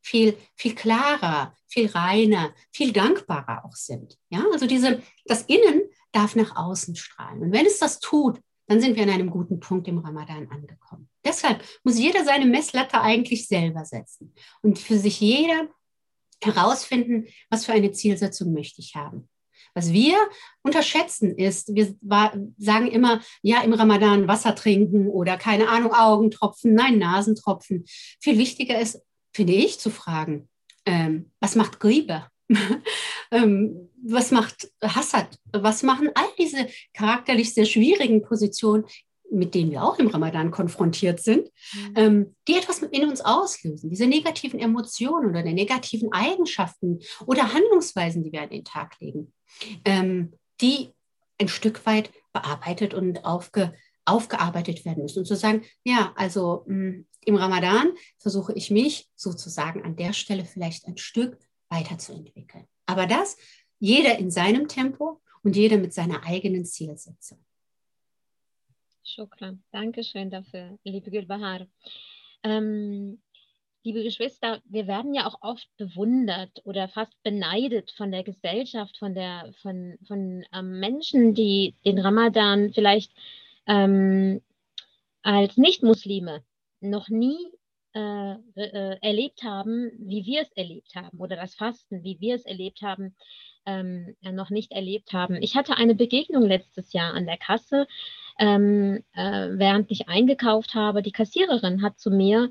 viel, 0.01 0.37
viel 0.55 0.73
klarer, 0.73 1.53
viel 1.67 1.87
reiner, 1.87 2.53
viel 2.71 2.93
dankbarer 2.93 3.65
auch 3.65 3.75
sind. 3.75 4.17
Ja, 4.29 4.45
also 4.53 4.67
diese, 4.67 5.03
das 5.25 5.41
Innen 5.41 5.81
darf 6.13 6.37
nach 6.37 6.55
außen 6.55 6.95
strahlen. 6.95 7.41
Und 7.41 7.51
wenn 7.51 7.65
es 7.65 7.77
das 7.77 7.99
tut, 7.99 8.39
dann 8.67 8.79
sind 8.79 8.95
wir 8.95 9.03
an 9.03 9.09
einem 9.09 9.31
guten 9.31 9.59
Punkt 9.59 9.89
im 9.89 9.97
Ramadan 9.97 10.49
angekommen. 10.49 11.09
Deshalb 11.25 11.61
muss 11.83 11.99
jeder 11.99 12.23
seine 12.23 12.45
Messlatte 12.45 13.01
eigentlich 13.01 13.49
selber 13.49 13.83
setzen 13.83 14.33
und 14.61 14.79
für 14.79 14.97
sich 14.97 15.19
jeder 15.19 15.67
herausfinden, 16.43 17.27
was 17.49 17.65
für 17.65 17.73
eine 17.73 17.91
Zielsetzung 17.91 18.53
möchte 18.53 18.81
ich 18.81 18.95
haben. 18.95 19.29
Was 19.73 19.93
wir 19.93 20.17
unterschätzen 20.63 21.37
ist, 21.37 21.75
wir 21.75 21.95
sagen 22.57 22.87
immer, 22.87 23.21
ja, 23.41 23.61
im 23.61 23.73
Ramadan 23.73 24.27
Wasser 24.27 24.55
trinken 24.55 25.07
oder 25.07 25.37
keine 25.37 25.69
Ahnung, 25.69 25.93
Augentropfen, 25.93 26.73
nein, 26.73 26.97
Nasentropfen. 26.97 27.85
Viel 28.19 28.37
wichtiger 28.37 28.79
ist, 28.79 29.01
finde 29.33 29.53
ich, 29.53 29.79
zu 29.79 29.89
fragen, 29.89 30.49
ähm, 30.85 31.31
was 31.39 31.55
macht 31.55 31.79
Griebe? 31.79 32.25
ähm, 33.31 33.89
was 34.03 34.31
macht 34.31 34.71
Hassad? 34.81 35.37
Was 35.51 35.83
machen 35.83 36.09
all 36.15 36.27
diese 36.37 36.67
charakterlich 36.93 37.53
sehr 37.53 37.65
schwierigen 37.65 38.23
Positionen 38.23 38.85
mit 39.31 39.53
denen 39.53 39.71
wir 39.71 39.83
auch 39.83 39.99
im 39.99 40.07
Ramadan 40.07 40.51
konfrontiert 40.51 41.21
sind, 41.21 41.49
mhm. 41.73 41.93
ähm, 41.95 42.35
die 42.47 42.55
etwas 42.55 42.79
in 42.79 43.07
uns 43.07 43.21
auslösen. 43.21 43.89
Diese 43.89 44.07
negativen 44.07 44.59
Emotionen 44.59 45.29
oder 45.29 45.43
negativen 45.43 46.11
Eigenschaften 46.11 46.99
oder 47.25 47.53
Handlungsweisen, 47.53 48.23
die 48.23 48.31
wir 48.31 48.41
an 48.41 48.49
den 48.49 48.63
Tag 48.63 48.99
legen, 48.99 49.33
ähm, 49.85 50.33
die 50.61 50.89
ein 51.39 51.47
Stück 51.47 51.85
weit 51.85 52.11
bearbeitet 52.33 52.93
und 52.93 53.25
aufge, 53.25 53.73
aufgearbeitet 54.05 54.85
werden 54.85 55.03
müssen. 55.03 55.19
Und 55.19 55.25
zu 55.25 55.35
sagen, 55.35 55.63
ja, 55.83 56.13
also 56.15 56.63
mh, 56.67 56.75
mm, 56.75 57.05
im 57.25 57.35
Ramadan 57.35 57.91
versuche 58.17 58.53
ich 58.53 58.71
mich 58.71 59.09
sozusagen 59.15 59.83
an 59.83 59.95
der 59.95 60.13
Stelle 60.13 60.45
vielleicht 60.45 60.87
ein 60.87 60.97
Stück 60.97 61.37
weiterzuentwickeln. 61.69 62.65
Aber 62.85 63.05
das, 63.05 63.37
jeder 63.79 64.17
in 64.17 64.31
seinem 64.31 64.67
Tempo 64.67 65.21
und 65.43 65.55
jeder 65.55 65.77
mit 65.77 65.93
seiner 65.93 66.23
eigenen 66.23 66.65
Zielsetzung. 66.65 67.39
Shukran. 69.09 69.63
Dankeschön 69.71 70.29
dafür, 70.29 70.77
liebe 70.83 71.09
Gülbahar. 71.09 71.67
Ähm, 72.43 73.21
liebe 73.83 74.03
Geschwister, 74.03 74.61
wir 74.65 74.87
werden 74.87 75.13
ja 75.13 75.25
auch 75.25 75.41
oft 75.41 75.67
bewundert 75.77 76.61
oder 76.63 76.87
fast 76.87 77.21
beneidet 77.23 77.91
von 77.91 78.11
der 78.11 78.23
Gesellschaft, 78.23 78.97
von, 78.97 79.15
der, 79.15 79.51
von, 79.61 79.97
von 80.07 80.45
ähm, 80.53 80.79
Menschen, 80.79 81.33
die 81.33 81.75
den 81.85 81.99
Ramadan 81.99 82.71
vielleicht 82.73 83.11
ähm, 83.65 84.41
als 85.23 85.57
Nicht-Muslime 85.57 86.43
noch 86.81 87.09
nie 87.09 87.37
äh, 87.93 88.33
äh, 88.55 88.97
erlebt 89.01 89.43
haben, 89.43 89.91
wie 89.97 90.25
wir 90.25 90.41
es 90.41 90.51
erlebt 90.51 90.93
haben, 90.95 91.19
oder 91.19 91.35
das 91.35 91.55
Fasten, 91.55 92.03
wie 92.03 92.19
wir 92.19 92.35
es 92.35 92.45
erlebt 92.45 92.83
haben, 92.83 93.15
ähm, 93.65 94.15
noch 94.21 94.51
nicht 94.51 94.71
erlebt 94.71 95.13
haben. 95.13 95.41
Ich 95.41 95.55
hatte 95.55 95.75
eine 95.75 95.95
Begegnung 95.95 96.43
letztes 96.43 96.93
Jahr 96.93 97.13
an 97.15 97.25
der 97.25 97.37
Kasse, 97.37 97.87
ähm, 98.39 99.03
äh, 99.13 99.49
während 99.51 99.91
ich 99.91 100.07
eingekauft 100.07 100.73
habe. 100.73 101.03
Die 101.03 101.11
Kassiererin 101.11 101.83
hat 101.83 101.99
zu 101.99 102.09
mir 102.09 102.49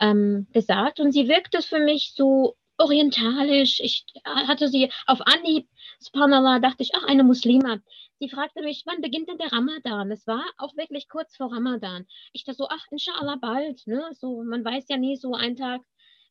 ähm, 0.00 0.46
gesagt 0.52 1.00
und 1.00 1.12
sie 1.12 1.28
wirkte 1.28 1.62
für 1.62 1.78
mich 1.78 2.12
so 2.14 2.56
orientalisch. 2.76 3.80
Ich 3.80 4.04
hatte 4.24 4.68
sie 4.68 4.90
auf 5.06 5.20
Anhieb, 5.26 5.68
subhanallah, 5.98 6.60
dachte 6.60 6.82
ich, 6.82 6.94
ach, 6.94 7.04
eine 7.04 7.24
Muslima. 7.24 7.78
Sie 8.20 8.28
fragte 8.28 8.62
mich, 8.62 8.82
wann 8.86 9.00
beginnt 9.00 9.28
denn 9.28 9.38
der 9.38 9.52
Ramadan? 9.52 10.10
Es 10.10 10.26
war 10.26 10.44
auch 10.58 10.76
wirklich 10.76 11.08
kurz 11.08 11.36
vor 11.36 11.52
Ramadan. 11.52 12.06
Ich 12.32 12.44
dachte 12.44 12.58
so, 12.58 12.68
ach, 12.68 12.84
inshallah 12.90 13.36
bald. 13.40 13.86
Ne? 13.86 14.02
So, 14.12 14.42
man 14.42 14.64
weiß 14.64 14.86
ja 14.88 14.96
nie, 14.96 15.16
so 15.16 15.34
ein 15.34 15.56
Tag, 15.56 15.82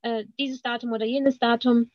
äh, 0.02 0.26
dieses 0.40 0.62
Datum 0.62 0.92
oder 0.92 1.06
jenes 1.06 1.40
Datum. 1.40 1.92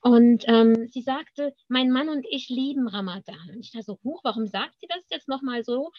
Und 0.00 0.44
ähm, 0.46 0.88
sie 0.88 1.00
sagte, 1.00 1.54
mein 1.68 1.90
Mann 1.90 2.10
und 2.10 2.26
ich 2.28 2.50
lieben 2.50 2.88
Ramadan. 2.88 3.50
Und 3.54 3.60
ich 3.60 3.72
dachte 3.72 3.86
so, 3.86 3.98
huch, 4.04 4.20
warum 4.24 4.46
sagt 4.46 4.78
sie 4.80 4.86
das 4.88 5.02
jetzt 5.10 5.28
nochmal 5.28 5.64
so? 5.64 5.92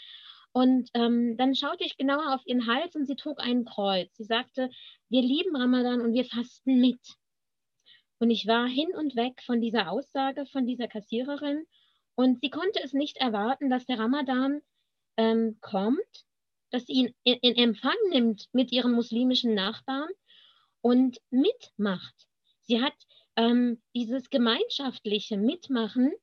Und 0.55 0.89
ähm, 0.93 1.35
dann 1.35 1.53
schaute 1.53 1.83
ich 1.83 1.97
genauer 1.97 2.33
auf 2.33 2.39
ihren 2.45 2.65
Hals 2.65 2.95
und 2.95 3.05
sie 3.05 3.17
trug 3.17 3.41
ein 3.41 3.65
Kreuz. 3.65 4.15
Sie 4.15 4.23
sagte, 4.23 4.69
wir 5.09 5.21
lieben 5.21 5.53
Ramadan 5.53 5.99
und 5.99 6.13
wir 6.13 6.23
fasten 6.23 6.79
mit. 6.79 7.01
Und 8.19 8.29
ich 8.29 8.47
war 8.47 8.65
hin 8.65 8.87
und 8.95 9.17
weg 9.17 9.41
von 9.45 9.59
dieser 9.59 9.91
Aussage 9.91 10.45
von 10.45 10.65
dieser 10.65 10.87
Kassiererin. 10.87 11.65
Und 12.15 12.39
sie 12.39 12.49
konnte 12.49 12.81
es 12.81 12.93
nicht 12.93 13.17
erwarten, 13.17 13.69
dass 13.69 13.85
der 13.85 13.99
Ramadan 13.99 14.61
ähm, 15.17 15.57
kommt, 15.59 16.25
dass 16.71 16.85
sie 16.85 16.93
ihn 16.93 17.15
in, 17.23 17.35
in 17.41 17.57
Empfang 17.57 17.97
nimmt 18.11 18.47
mit 18.53 18.71
ihren 18.71 18.93
muslimischen 18.93 19.55
Nachbarn 19.55 20.09
und 20.79 21.17
mitmacht. 21.31 22.15
Sie 22.61 22.81
hat 22.81 22.95
ähm, 23.35 23.81
dieses 23.93 24.29
gemeinschaftliche 24.29 25.35
Mitmachen 25.35 26.13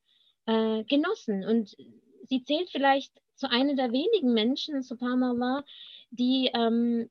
äh, 0.47 0.83
genossen. 0.85 1.45
Und 1.45 1.75
sie 2.23 2.43
zählt 2.43 2.71
vielleicht 2.71 3.13
zu 3.35 3.49
einer 3.49 3.75
der 3.75 3.91
wenigen 3.91 4.33
Menschen, 4.33 4.81
subhanallah, 4.81 5.63
die 6.11 6.51
ähm, 6.53 7.09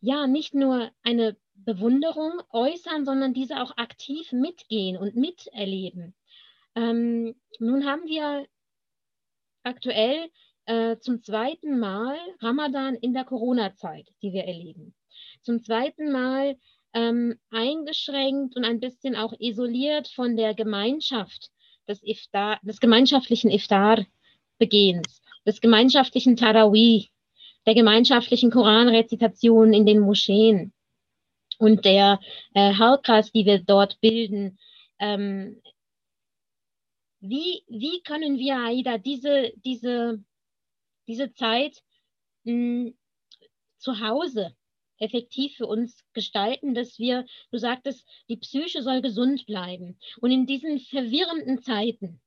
ja 0.00 0.26
nicht 0.26 0.54
nur 0.54 0.90
eine 1.02 1.36
Bewunderung 1.54 2.40
äußern, 2.50 3.04
sondern 3.04 3.34
diese 3.34 3.60
auch 3.62 3.76
aktiv 3.76 4.32
mitgehen 4.32 4.96
und 4.96 5.16
miterleben. 5.16 6.14
Ähm, 6.74 7.34
nun 7.58 7.84
haben 7.84 8.06
wir 8.06 8.46
aktuell 9.64 10.30
äh, 10.66 10.98
zum 10.98 11.22
zweiten 11.22 11.78
Mal 11.78 12.16
Ramadan 12.40 12.94
in 12.94 13.12
der 13.12 13.24
Corona-Zeit, 13.24 14.08
die 14.22 14.32
wir 14.32 14.44
erleben. 14.44 14.94
Zum 15.42 15.62
zweiten 15.64 16.12
Mal 16.12 16.56
ähm, 16.92 17.38
eingeschränkt 17.50 18.56
und 18.56 18.64
ein 18.64 18.80
bisschen 18.80 19.16
auch 19.16 19.34
isoliert 19.38 20.08
von 20.08 20.36
der 20.36 20.54
Gemeinschaft 20.54 21.50
des, 21.88 22.02
Iftar, 22.02 22.60
des 22.62 22.80
gemeinschaftlichen 22.80 23.50
Iftar 23.50 24.04
Begehens, 24.58 25.22
des 25.46 25.60
gemeinschaftlichen 25.60 26.36
Tarawih, 26.36 27.08
der 27.66 27.74
gemeinschaftlichen 27.74 28.50
Koranrezitation 28.50 29.72
in 29.72 29.86
den 29.86 30.00
Moscheen 30.00 30.72
und 31.58 31.84
der 31.84 32.20
äh, 32.54 32.74
Halkas, 32.74 33.32
die 33.32 33.44
wir 33.46 33.58
dort 33.60 34.00
bilden. 34.00 34.58
Ähm, 34.98 35.60
wie, 37.20 37.64
wie 37.68 38.00
können 38.02 38.38
wir, 38.38 38.56
Aida, 38.58 38.98
diese, 38.98 39.52
diese, 39.64 40.22
diese 41.06 41.32
Zeit 41.32 41.82
mh, 42.44 42.52
hm, 42.52 42.98
zu 43.78 44.00
Hause 44.00 44.54
effektiv 44.98 45.56
für 45.56 45.66
uns 45.66 46.04
gestalten, 46.12 46.74
dass 46.74 46.98
wir, 46.98 47.24
du 47.50 47.58
sagtest, 47.58 48.06
die 48.28 48.36
Psyche 48.36 48.82
soll 48.82 49.00
gesund 49.00 49.46
bleiben. 49.46 49.98
Und 50.20 50.30
in 50.30 50.46
diesen 50.46 50.80
verwirrenden 50.80 51.62
Zeiten, 51.62 52.20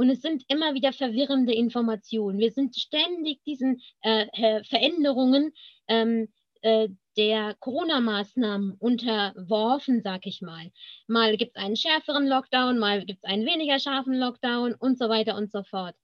und 0.00 0.08
es 0.08 0.22
sind 0.22 0.44
immer 0.48 0.72
wieder 0.72 0.94
verwirrende 0.94 1.52
Informationen. 1.52 2.38
Wir 2.38 2.52
sind 2.52 2.74
ständig 2.74 3.44
diesen 3.44 3.82
äh, 4.00 4.64
Veränderungen 4.64 5.52
ähm, 5.88 6.32
äh, 6.62 6.88
der 7.18 7.54
Corona-Maßnahmen 7.60 8.76
unterworfen, 8.78 10.00
sag 10.00 10.24
ich 10.24 10.40
mal. 10.40 10.70
Mal 11.06 11.36
gibt 11.36 11.54
es 11.54 11.62
einen 11.62 11.76
schärferen 11.76 12.26
Lockdown, 12.26 12.78
mal 12.78 13.04
gibt 13.04 13.22
es 13.22 13.30
einen 13.30 13.44
weniger 13.44 13.78
scharfen 13.78 14.14
Lockdown 14.14 14.72
und 14.72 14.98
so 14.98 15.10
weiter 15.10 15.36
und 15.36 15.52
so 15.52 15.64
fort. 15.64 15.94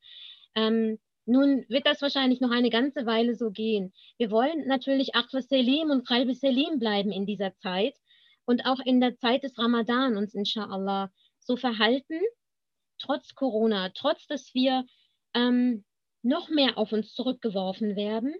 Ähm, 0.54 0.98
nun 1.24 1.64
wird 1.70 1.86
das 1.86 2.02
wahrscheinlich 2.02 2.42
noch 2.42 2.50
eine 2.50 2.68
ganze 2.68 3.06
Weile 3.06 3.34
so 3.34 3.50
gehen. 3.50 3.94
Wir 4.18 4.30
wollen 4.30 4.68
natürlich 4.68 5.14
Achwa 5.14 5.40
Selim 5.40 5.88
und 5.88 6.06
Qalbi 6.06 6.34
Selim 6.34 6.78
bleiben 6.78 7.12
in 7.12 7.24
dieser 7.24 7.56
Zeit 7.56 7.94
und 8.44 8.66
auch 8.66 8.80
in 8.84 9.00
der 9.00 9.16
Zeit 9.16 9.42
des 9.42 9.58
Ramadan 9.58 10.18
uns 10.18 10.34
inshallah 10.34 11.10
so 11.38 11.56
verhalten, 11.56 12.20
trotz 12.98 13.34
Corona, 13.34 13.90
trotz 13.90 14.26
dass 14.26 14.54
wir 14.54 14.84
ähm, 15.34 15.84
noch 16.22 16.48
mehr 16.48 16.78
auf 16.78 16.92
uns 16.92 17.14
zurückgeworfen 17.14 17.96
werden, 17.96 18.34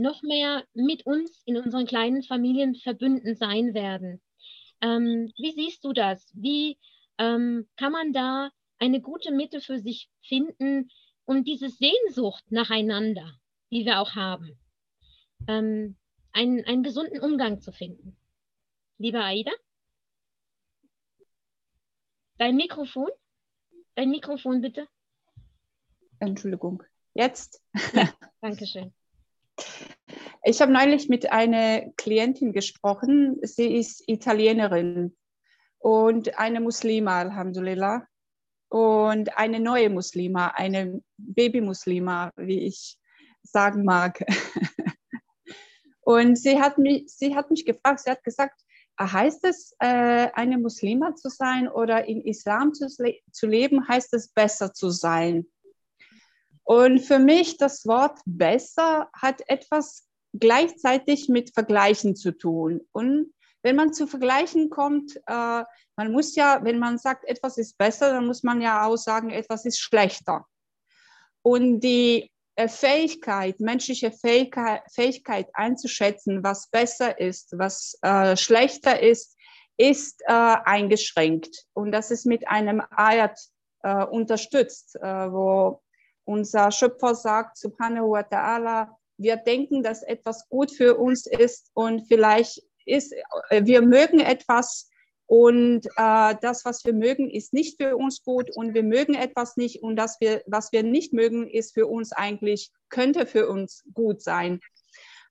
noch 0.00 0.22
mehr 0.22 0.64
mit 0.74 1.04
uns 1.06 1.42
in 1.44 1.56
unseren 1.56 1.86
kleinen 1.86 2.22
Familien 2.22 2.74
verbunden 2.74 3.34
sein 3.34 3.74
werden. 3.74 4.22
Ähm, 4.80 5.30
wie 5.36 5.52
siehst 5.52 5.84
du 5.84 5.92
das? 5.92 6.32
Wie 6.34 6.78
ähm, 7.18 7.68
kann 7.76 7.92
man 7.92 8.12
da 8.12 8.50
eine 8.78 9.00
gute 9.00 9.30
Mitte 9.30 9.60
für 9.60 9.78
sich 9.78 10.08
finden, 10.22 10.90
um 11.26 11.44
diese 11.44 11.68
Sehnsucht 11.68 12.44
nacheinander, 12.50 13.34
die 13.70 13.84
wir 13.84 14.00
auch 14.00 14.14
haben, 14.14 14.58
ähm, 15.46 15.96
einen, 16.32 16.64
einen 16.64 16.82
gesunden 16.82 17.20
Umgang 17.20 17.60
zu 17.60 17.72
finden? 17.72 18.16
Liebe 18.98 19.22
Aida? 19.22 19.52
Dein 22.38 22.56
Mikrofon? 22.56 23.10
Dein 23.94 24.10
Mikrofon 24.10 24.60
bitte. 24.60 24.86
Entschuldigung. 26.18 26.82
Jetzt? 27.14 27.62
Ja, 27.92 28.08
Dankeschön. 28.40 28.92
Ich 30.44 30.62
habe 30.62 30.72
neulich 30.72 31.08
mit 31.08 31.30
einer 31.30 31.90
Klientin 31.96 32.52
gesprochen. 32.52 33.38
Sie 33.42 33.76
ist 33.76 34.08
Italienerin 34.08 35.16
und 35.78 36.38
eine 36.38 36.60
Muslima, 36.60 37.18
Alhamdulillah. 37.20 38.06
Und 38.68 39.36
eine 39.36 39.58
neue 39.58 39.90
Muslima, 39.90 40.48
eine 40.48 41.02
Babymuslima, 41.16 42.30
wie 42.36 42.60
ich 42.60 42.98
sagen 43.42 43.84
mag. 43.84 44.24
Und 46.02 46.36
sie 46.36 46.60
hat 46.60 46.78
mich, 46.78 47.04
sie 47.08 47.34
hat 47.34 47.50
mich 47.50 47.64
gefragt, 47.64 48.00
sie 48.00 48.10
hat 48.10 48.24
gesagt, 48.24 48.60
heißt 49.00 49.44
es, 49.44 49.74
äh, 49.78 50.28
eine 50.34 50.58
Muslima 50.58 51.14
zu 51.14 51.28
sein 51.28 51.68
oder 51.68 52.06
in 52.06 52.22
Islam 52.22 52.74
zu, 52.74 52.86
zu 52.88 53.46
leben, 53.46 53.88
heißt 53.88 54.12
es 54.14 54.28
besser 54.28 54.74
zu 54.74 54.90
sein? 54.90 55.46
Und 56.64 57.00
für 57.00 57.18
mich 57.18 57.56
das 57.56 57.86
Wort 57.86 58.18
besser 58.26 59.10
hat 59.12 59.42
etwas 59.48 60.06
gleichzeitig 60.32 61.28
mit 61.28 61.52
Vergleichen 61.52 62.14
zu 62.14 62.30
tun. 62.30 62.82
Und 62.92 63.32
wenn 63.62 63.76
man 63.76 63.92
zu 63.92 64.06
Vergleichen 64.06 64.70
kommt, 64.70 65.16
äh, 65.26 65.64
man 65.96 66.12
muss 66.12 66.34
ja, 66.36 66.62
wenn 66.62 66.78
man 66.78 66.98
sagt, 66.98 67.24
etwas 67.24 67.58
ist 67.58 67.76
besser, 67.76 68.12
dann 68.12 68.26
muss 68.26 68.42
man 68.42 68.60
ja 68.60 68.86
auch 68.86 68.96
sagen, 68.96 69.30
etwas 69.30 69.64
ist 69.64 69.80
schlechter. 69.80 70.46
Und 71.42 71.80
die 71.80 72.30
Fähigkeit, 72.68 73.60
menschliche 73.60 74.12
Fähigkeit, 74.12 74.82
Fähigkeit 74.92 75.48
einzuschätzen, 75.54 76.42
was 76.42 76.68
besser 76.68 77.18
ist, 77.18 77.56
was 77.56 77.98
äh, 78.02 78.36
schlechter 78.36 79.00
ist, 79.00 79.36
ist 79.76 80.20
äh, 80.26 80.32
eingeschränkt. 80.32 81.64
Und 81.72 81.92
das 81.92 82.10
ist 82.10 82.26
mit 82.26 82.46
einem 82.48 82.82
Ayat 82.90 83.38
äh, 83.82 84.04
unterstützt, 84.04 84.96
äh, 84.96 85.32
wo 85.32 85.80
unser 86.24 86.70
Schöpfer 86.70 87.14
sagt, 87.14 87.56
Subhanahu 87.56 88.10
wa 88.10 88.20
ta'ala, 88.20 88.88
wir 89.16 89.36
denken, 89.36 89.82
dass 89.82 90.02
etwas 90.02 90.48
gut 90.48 90.70
für 90.70 90.96
uns 90.96 91.26
ist 91.26 91.70
und 91.74 92.06
vielleicht 92.08 92.62
ist, 92.84 93.14
äh, 93.48 93.64
wir 93.64 93.80
mögen 93.80 94.20
etwas 94.20 94.89
und 95.30 95.86
äh, 95.94 96.34
das, 96.42 96.64
was 96.64 96.84
wir 96.84 96.92
mögen, 96.92 97.30
ist 97.30 97.52
nicht 97.52 97.80
für 97.80 97.96
uns 97.96 98.24
gut 98.24 98.50
und 98.50 98.74
wir 98.74 98.82
mögen 98.82 99.14
etwas 99.14 99.56
nicht 99.56 99.80
und 99.80 99.94
das, 99.94 100.20
wir, 100.20 100.42
was 100.46 100.72
wir 100.72 100.82
nicht 100.82 101.12
mögen, 101.12 101.48
ist 101.48 101.72
für 101.72 101.86
uns 101.86 102.10
eigentlich, 102.10 102.72
könnte 102.88 103.26
für 103.26 103.48
uns 103.48 103.84
gut 103.94 104.22
sein. 104.22 104.58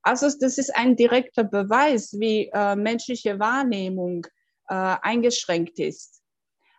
Also 0.02 0.30
das 0.40 0.58
ist 0.58 0.74
ein 0.74 0.96
direkter 0.96 1.44
Beweis, 1.44 2.18
wie 2.18 2.50
äh, 2.54 2.78
menschliche 2.78 3.40
Wahrnehmung 3.40 4.26
äh, 4.70 4.74
eingeschränkt 4.74 5.80
ist. 5.80 6.22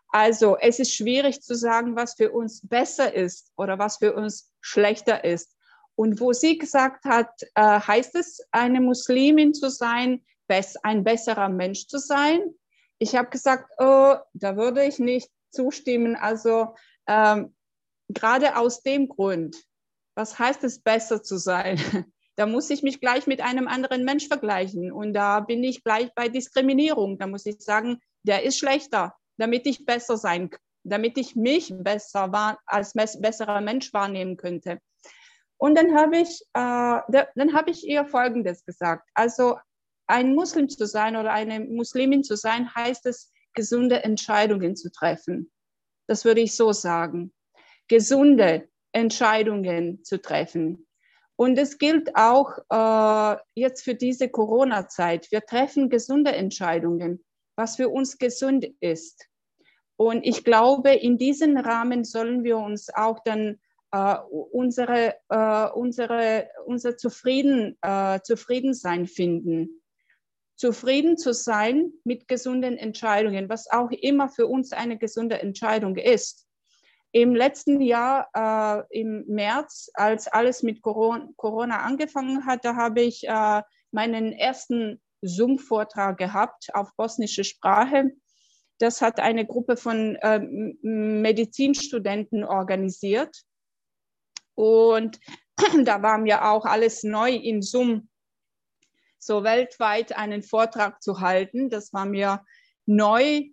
Also 0.09 0.57
es 0.57 0.79
ist 0.79 0.95
schwierig 0.95 1.43
zu 1.43 1.55
sagen, 1.55 1.97
was 1.97 2.15
für 2.15 2.31
uns 2.33 2.67
besser 2.67 3.13
ist 3.13 3.53
oder 3.59 3.79
was 3.79 3.99
für 3.99 4.15
uns 4.15 4.51
schlechter 4.63 5.25
ist. 5.25 5.55
Und 5.95 6.21
wo 6.21 6.33
sie 6.33 6.57
gesagt 6.57 7.05
hat, 7.05 7.43
äh, 7.55 7.81
heißt 7.81 8.15
es, 8.15 8.41
eine 8.51 8.81
Muslimin 8.81 9.53
zu 9.53 9.69
sein, 9.69 10.25
ein 10.83 11.05
besserer 11.05 11.51
Mensch 11.51 11.87
zu 11.87 11.99
sein? 11.99 12.41
Ich 13.01 13.17
habe 13.17 13.31
gesagt, 13.31 13.71
oh, 13.79 14.17
da 14.35 14.57
würde 14.57 14.85
ich 14.85 14.99
nicht 14.99 15.31
zustimmen. 15.51 16.17
Also 16.17 16.75
ähm, 17.07 17.55
gerade 18.09 18.57
aus 18.57 18.83
dem 18.83 19.09
Grund, 19.09 19.57
was 20.15 20.39
heißt 20.39 20.63
es, 20.65 20.81
besser 20.81 21.23
zu 21.23 21.37
sein? 21.37 21.81
Da 22.37 22.47
muss 22.47 22.71
ich 22.71 22.83
mich 22.83 23.01
gleich 23.01 23.27
mit 23.27 23.43
einem 23.43 23.69
anderen 23.69 24.03
Mensch 24.03 24.27
vergleichen. 24.27 24.93
Und 24.93 25.13
da 25.13 25.41
bin 25.41 25.63
ich 25.63 25.85
gleich 25.85 26.09
bei 26.15 26.31
Diskriminierung. 26.31 27.19
Da 27.19 27.27
muss 27.27 27.45
ich 27.45 27.61
sagen, 27.61 28.01
der 28.23 28.45
ist 28.45 28.57
schlechter, 28.57 29.15
damit 29.37 29.67
ich 29.67 29.85
besser 29.85 30.17
sein, 30.17 30.49
damit 30.83 31.19
ich 31.19 31.37
mich 31.37 31.71
besser 31.77 32.59
als 32.65 32.95
besserer 32.95 33.61
Mensch 33.61 33.93
wahrnehmen 33.93 34.39
könnte. 34.39 34.79
Und 35.59 35.77
dann 35.77 35.95
habe 35.95 36.17
ich, 36.17 36.41
äh, 36.55 37.25
dann 37.35 37.55
ich 37.73 37.87
ihr 37.87 38.07
Folgendes 38.07 38.65
gesagt. 38.65 39.07
Also 39.13 39.59
ein 40.11 40.35
Muslim 40.35 40.69
zu 40.69 40.87
sein 40.87 41.17
oder 41.17 41.33
eine 41.33 41.61
Muslimin 41.61 42.23
zu 42.23 42.37
sein, 42.37 42.75
heißt 42.75 43.07
es, 43.07 43.33
gesunde 43.55 44.05
Entscheidungen 44.05 44.77
zu 44.77 44.91
treffen. 44.91 45.51
Das 46.07 46.25
würde 46.25 46.41
ich 46.41 46.57
so 46.57 46.73
sagen. 46.73 47.33
Gesunde 47.89 48.69
Entscheidungen 48.93 50.05
zu 50.05 50.21
treffen. 50.21 50.87
Und 51.37 51.59
es 51.59 51.79
gilt 51.79 52.17
auch 52.17 52.59
äh, 52.69 53.41
jetzt 53.55 53.83
für 53.83 53.95
diese 53.95 54.29
Corona-Zeit. 54.29 55.33
Wir 55.33 55.41
treffen 55.41 55.89
gesunde 55.89 56.33
Entscheidungen, 56.33 57.25
was 57.57 57.77
für 57.77 57.89
uns 57.89 58.19
gesund 58.19 58.67
ist. 58.81 59.27
Und 59.97 60.27
ich 60.27 60.45
glaube, 60.45 60.91
in 60.91 61.17
diesem 61.17 61.57
Rahmen 61.57 62.05
sollen 62.05 62.45
wir 62.45 62.59
uns 62.59 62.93
auch 62.93 63.21
dann 63.25 63.59
äh, 63.93 64.17
unsere, 64.53 65.17
äh, 65.29 65.71
unsere, 65.75 66.49
unser 66.67 66.97
Zufrieden, 66.97 67.77
äh, 67.83 68.21
Zufriedensein 68.23 69.07
finden. 69.07 69.80
Zufrieden 70.61 71.17
zu 71.17 71.33
sein 71.33 71.91
mit 72.05 72.29
gesunden 72.29 72.77
Entscheidungen, 72.77 73.49
was 73.49 73.71
auch 73.71 73.91
immer 73.91 74.29
für 74.29 74.47
uns 74.47 74.73
eine 74.73 74.99
gesunde 74.99 75.41
Entscheidung 75.41 75.97
ist. 75.97 76.47
Im 77.13 77.35
letzten 77.35 77.81
Jahr, 77.81 78.29
äh, 78.35 79.01
im 79.01 79.25
März, 79.27 79.91
als 79.95 80.29
alles 80.29 80.63
mit 80.63 80.83
Corona, 80.83 81.79
angefangen 81.79 82.45
hat, 82.45 82.67
da 82.67 82.77
habe 82.77 83.01
ich 83.01 83.27
äh, 83.27 83.63
meinen 83.91 84.35
ersten 84.35 85.01
Zoom-Vortrag 85.23 86.19
gehabt 86.19 86.67
auf 86.75 86.95
bosnische 86.95 87.45
Sprache. 87.45 88.11
Das 88.77 89.01
hat 89.01 89.19
eine 89.19 89.47
Gruppe 89.47 89.79
von 89.79 90.17
äh, 90.17 90.41
Medizinstudenten 90.41 92.45
organisiert. 92.45 93.35
Und 94.55 95.19
da 95.85 96.03
war 96.03 96.19
mir 96.19 96.51
auch 96.51 96.67
alles 96.67 97.03
neu 97.03 97.31
in 97.31 97.63
Zoom, 97.63 98.10
so 99.21 99.45
weltweit 99.45 100.17
einen 100.17 100.43
Vortrag 100.43 101.03
zu 101.03 101.21
halten. 101.21 101.71
Das 101.71 101.93
war 101.93 102.07
mir 102.07 102.45
neu, 102.87 103.45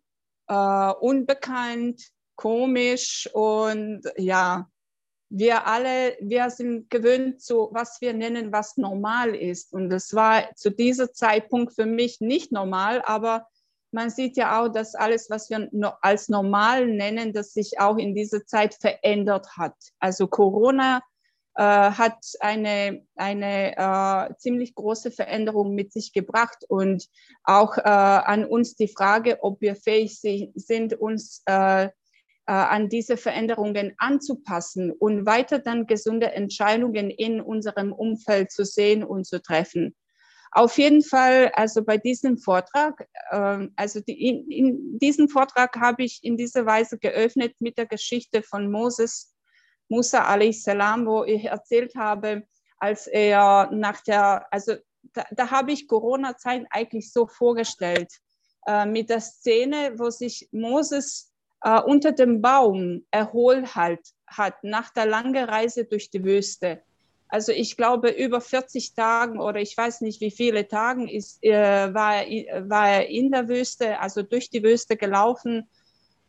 äh, 0.48 0.92
unbekannt 1.00 2.02
komisch 2.36 3.30
und 3.34 4.02
ja, 4.16 4.70
wir 5.30 5.68
alle, 5.68 6.16
wir 6.22 6.50
sind 6.50 6.90
gewöhnt 6.90 7.42
zu, 7.42 7.70
was 7.74 8.00
wir 8.00 8.14
nennen, 8.14 8.54
was 8.54 8.78
normal 8.78 9.36
ist. 9.36 9.74
Und 9.74 9.90
das 9.90 10.14
war 10.14 10.56
zu 10.56 10.70
diesem 10.70 11.10
Zeitpunkt 11.14 11.74
für 11.74 11.86
mich 11.86 12.22
nicht 12.22 12.52
normal, 12.54 13.02
aber 13.06 13.48
man 13.92 14.10
sieht 14.10 14.38
ja 14.38 14.62
auch, 14.62 14.70
dass 14.70 14.96
alles, 14.96 15.30
was 15.30 15.50
wir 15.50 15.70
als 16.02 16.30
normal 16.30 16.88
nennen, 16.88 17.34
das 17.34 17.54
sich 17.54 17.80
auch 17.80 17.98
in 17.98 18.16
dieser 18.16 18.46
Zeit 18.46 18.76
verändert 18.76 19.58
hat. 19.58 19.76
Also 20.00 20.28
Corona 20.28 21.02
äh, 21.58 21.64
hat 21.64 22.20
eine, 22.40 23.04
eine 23.16 23.76
äh, 23.76 24.36
ziemlich 24.38 24.76
große 24.76 25.10
Veränderung 25.10 25.74
mit 25.74 25.92
sich 25.92 26.14
gebracht 26.14 26.64
und 26.70 27.08
auch 27.44 27.78
äh, 27.78 27.82
an 27.82 28.46
uns 28.46 28.76
die 28.76 28.88
Frage, 28.88 29.40
ob 29.42 29.60
wir 29.60 29.76
fähig 29.76 30.20
sind, 30.20 30.94
uns 30.94 31.42
äh, 31.48 31.86
äh, 31.86 31.90
an 32.46 32.90
diese 32.90 33.18
Veränderungen 33.18 33.94
anzupassen 33.98 34.92
und 34.92 35.26
weiter 35.26 35.58
dann 35.58 35.88
gesunde 35.88 36.32
Entscheidungen 36.32 37.10
in 37.10 37.42
unserem 37.42 37.92
Umfeld 37.92 38.52
zu 38.52 38.64
sehen 38.64 39.04
und 39.04 39.26
zu 39.26 39.42
treffen. 39.42 39.96
Auf 40.52 40.78
jeden 40.78 41.04
Fall, 41.04 41.52
also 41.56 41.84
bei 41.84 41.98
diesem 41.98 42.38
Vortrag, 42.38 43.08
äh, 43.32 43.68
also 43.76 44.00
die, 44.00 44.28
in, 44.28 44.52
in 44.52 45.00
diesen 45.00 45.28
Vortrag 45.28 45.76
habe 45.78 46.04
ich 46.04 46.20
in 46.22 46.38
dieser 46.38 46.68
Weise 46.68 47.00
geöffnet 47.00 47.56
mit 47.60 47.80
der 47.80 47.88
Geschichte 47.88 48.44
von 48.44 48.70
Moses, 48.70 49.34
Musa 49.90 50.26
salam, 50.52 51.06
wo 51.06 51.24
ich 51.24 51.46
erzählt 51.46 51.96
habe, 51.96 52.44
als 52.80 53.08
er 53.08 53.70
nach 53.72 54.02
der, 54.02 54.46
also 54.52 54.74
da, 55.14 55.26
da 55.32 55.52
habe 55.52 55.72
ich 55.72 55.88
Corona-Zeit 55.88 56.66
eigentlich 56.70 57.12
so 57.12 57.28
vorgestellt, 57.28 58.12
äh, 58.66 58.86
mit 58.86 59.10
der 59.10 59.22
Szene, 59.22 59.94
wo 59.98 60.10
sich 60.10 60.50
Moses 60.52 61.32
äh, 61.64 61.82
unter 61.82 62.12
dem 62.12 62.42
Baum 62.42 63.06
erholt 63.12 63.76
halt, 63.76 64.02
hat 64.28 64.64
nach 64.64 64.92
der 64.92 65.06
langen 65.06 65.46
Reise 65.46 65.86
durch 65.86 66.10
die 66.10 66.24
Wüste. 66.24 66.84
Also 67.30 67.52
ich 67.52 67.76
glaube, 67.76 68.10
über 68.10 68.40
40 68.40 68.94
Tagen 68.94 69.40
oder 69.40 69.60
ich 69.60 69.76
weiß 69.76 70.02
nicht, 70.02 70.22
wie 70.22 70.32
viele 70.32 70.68
Tagen 70.68 71.08
ist, 71.08 71.44
äh, 71.44 71.94
war, 71.94 72.24
er, 72.24 72.70
war 72.70 72.90
er 72.90 73.10
in 73.10 73.32
der 73.32 73.50
Wüste, 73.50 74.00
also 74.00 74.22
durch 74.22 74.50
die 74.50 74.64
Wüste 74.64 74.96
gelaufen 74.96 75.68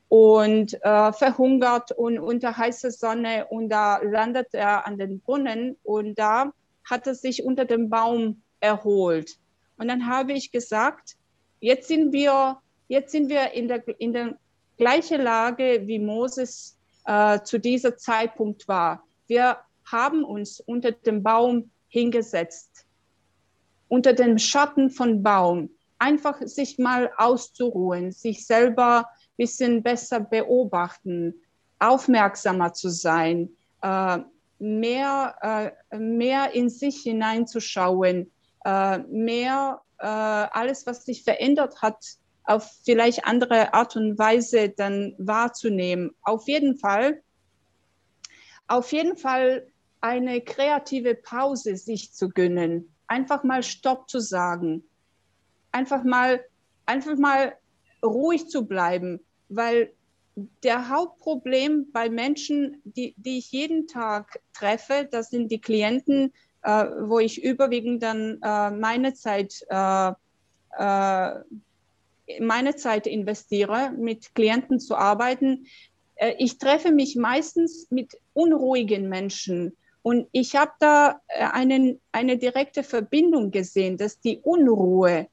und 0.09 0.75
äh, 0.83 1.13
verhungert 1.13 1.93
und 1.93 2.19
unter 2.19 2.57
heißer 2.57 2.91
Sonne 2.91 3.47
und 3.51 3.69
da 3.69 3.99
landet 3.99 4.49
er 4.53 4.87
an 4.87 4.99
den 4.99 5.21
Brunnen 5.21 5.77
und 5.83 6.19
da 6.19 6.53
hat 6.85 7.07
er 7.07 7.15
sich 7.15 7.45
unter 7.45 7.65
dem 7.65 7.91
Baum 7.91 8.43
erholt. 8.61 9.39
Und 9.77 9.89
dann 9.89 10.07
habe 10.07 10.33
ich 10.33 10.51
gesagt, 10.51 11.17
jetzt 11.61 11.89
sind 11.89 12.13
wir, 12.13 12.59
jetzt 12.89 13.13
sind 13.13 13.29
wir 13.29 13.53
in 13.53 13.69
der, 13.69 13.83
in 14.01 14.13
der 14.13 14.39
gleiche 14.79 15.19
Lage, 15.19 15.83
wie 15.85 15.99
Moses 15.99 16.79
äh, 17.05 17.41
zu 17.43 17.59
dieser 17.59 17.97
Zeitpunkt 17.97 18.67
war. 18.67 19.05
Wir 19.27 19.59
haben 19.85 20.25
uns 20.25 20.61
unter 20.61 20.93
dem 20.93 21.23
Baum 21.23 21.71
hingesetzt, 21.89 22.87
unter 23.89 24.13
dem 24.13 24.39
Schatten 24.39 24.91
von 24.91 25.23
Baum, 25.23 25.71
einfach 25.99 26.41
sich 26.43 26.79
mal 26.79 27.11
auszuruhen, 27.17 28.13
sich 28.13 28.47
selber 28.47 29.07
bisschen 29.39 29.83
besser 29.83 30.21
beobachten, 30.21 31.35
aufmerksamer 31.79 32.75
zu 32.75 32.91
sein, 32.91 33.49
äh, 33.83 34.19
mehr, 34.59 35.73
äh, 35.91 35.97
mehr 35.97 36.53
in 36.53 36.69
sich 36.69 37.03
hineinzuschauen, 37.03 38.31
äh, 38.65 38.99
mehr 38.99 39.81
alles, 40.01 40.87
was 40.87 41.05
sich 41.05 41.25
verändert 41.25 41.83
hat, 41.83 41.97
auf 42.45 42.71
vielleicht 42.85 43.27
andere 43.27 43.75
Art 43.75 43.97
und 43.97 44.17
Weise 44.17 44.69
dann 44.69 45.17
wahrzunehmen. 45.19 46.15
Auf 46.23 46.47
jeden 46.47 46.77
Fall, 46.77 47.21
auf 48.69 48.93
jeden 48.93 49.17
Fall 49.17 49.67
eine 50.01 50.41
kreative 50.41 51.17
Pause 51.17 51.77
sich 51.77 52.13
zu 52.13 52.29
gönnen, 52.29 52.95
einfach 53.09 53.43
mal 53.43 53.65
Stopp 53.65 54.09
zu 54.09 54.21
sagen, 54.21 54.85
einfach 55.73 56.05
mal, 56.05 56.45
einfach 56.87 57.17
mal 57.17 57.55
ruhig 58.05 58.49
zu 58.49 58.67
bleiben, 58.67 59.19
weil 59.49 59.93
der 60.63 60.89
Hauptproblem 60.89 61.91
bei 61.93 62.09
Menschen, 62.09 62.81
die, 62.85 63.15
die 63.17 63.39
ich 63.39 63.51
jeden 63.51 63.87
Tag 63.87 64.41
treffe, 64.53 65.09
das 65.11 65.31
sind 65.31 65.51
die 65.51 65.61
Klienten, 65.61 66.33
äh, 66.63 66.85
wo 67.01 67.19
ich 67.19 67.43
überwiegend 67.43 68.03
dann 68.03 68.39
äh, 68.43 68.71
meine 68.71 69.15
Zeit 69.15 69.65
äh, 69.69 70.13
äh 70.79 71.41
meine 72.41 72.77
Zeit 72.77 73.07
investiere, 73.07 73.91
mit 73.97 74.35
Klienten 74.35 74.81
zu 74.81 74.97
arbeiten. 74.97 75.67
Äh, 76.17 76.35
ich 76.39 76.59
treffe 76.59 76.93
mich 76.93 77.17
meistens 77.17 77.87
mit 77.91 78.19
unruhigen 78.35 79.09
Menschen 79.09 79.75
und 80.03 80.27
ich 80.33 80.57
habe 80.57 80.73
da 80.81 81.21
äh, 81.29 81.45
einen, 81.45 82.01
eine 82.13 82.39
direkte 82.39 82.83
Verbindung 82.83 83.51
gesehen, 83.51 83.97
dass 83.97 84.21
die 84.21 84.39
Unruhe 84.39 85.27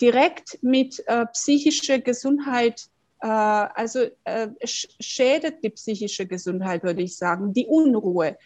direkt 0.00 0.62
mit 0.62 1.02
äh, 1.06 1.26
psychischer 1.26 1.98
Gesundheit, 1.98 2.88
also 3.28 4.06
äh, 4.24 4.48
schädet 4.64 5.64
die 5.64 5.70
psychische 5.70 6.26
Gesundheit, 6.26 6.82
würde 6.82 7.02
ich 7.02 7.16
sagen, 7.16 7.52
die 7.52 7.66
Unruhe. 7.66 8.36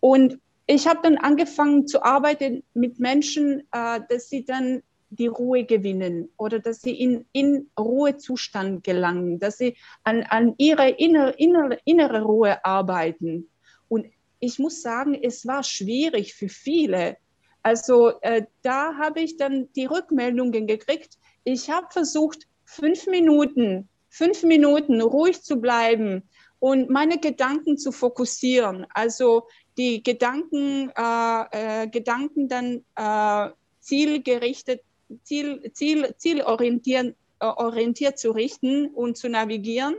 Und 0.00 0.38
ich 0.66 0.86
habe 0.86 1.00
dann 1.02 1.16
angefangen 1.16 1.86
zu 1.86 2.02
arbeiten 2.02 2.64
mit 2.74 2.98
Menschen, 2.98 3.60
äh, 3.72 4.00
dass 4.08 4.28
sie 4.28 4.44
dann 4.44 4.82
die 5.10 5.28
Ruhe 5.28 5.64
gewinnen 5.64 6.28
oder 6.36 6.58
dass 6.58 6.82
sie 6.82 6.98
in, 6.98 7.26
in 7.32 7.70
Ruhezustand 7.78 8.82
gelangen, 8.82 9.38
dass 9.38 9.58
sie 9.58 9.76
an, 10.02 10.24
an 10.24 10.54
ihre 10.58 10.90
innere, 10.90 11.30
innere, 11.32 11.78
innere 11.84 12.22
Ruhe 12.22 12.64
arbeiten. 12.64 13.48
Und 13.88 14.06
ich 14.40 14.58
muss 14.58 14.82
sagen, 14.82 15.14
es 15.14 15.46
war 15.46 15.62
schwierig 15.62 16.34
für 16.34 16.48
viele. 16.48 17.16
Also 17.62 18.20
äh, 18.20 18.46
da 18.62 18.96
habe 18.96 19.20
ich 19.20 19.36
dann 19.36 19.68
die 19.74 19.86
Rückmeldungen 19.86 20.66
gekriegt. 20.66 21.18
Ich 21.44 21.70
habe 21.70 21.86
versucht, 21.90 22.46
fünf 22.64 23.06
Minuten 23.06 23.88
fünf 24.16 24.42
Minuten 24.44 25.02
ruhig 25.02 25.42
zu 25.42 25.56
bleiben 25.60 26.22
und 26.58 26.88
meine 26.88 27.18
Gedanken 27.18 27.76
zu 27.76 27.92
fokussieren. 27.92 28.86
Also 28.94 29.46
die 29.76 30.02
Gedanken, 30.02 30.90
äh, 30.96 31.82
äh, 31.82 31.88
Gedanken 31.88 32.48
dann 32.48 32.82
äh, 32.96 33.50
zielgerichtet, 33.80 34.80
ziel, 35.22 35.70
ziel, 35.74 36.14
zielorientiert 36.16 37.14
äh, 37.40 37.46
orientiert 37.46 38.18
zu 38.18 38.30
richten 38.30 38.86
und 38.86 39.18
zu 39.18 39.28
navigieren. 39.28 39.96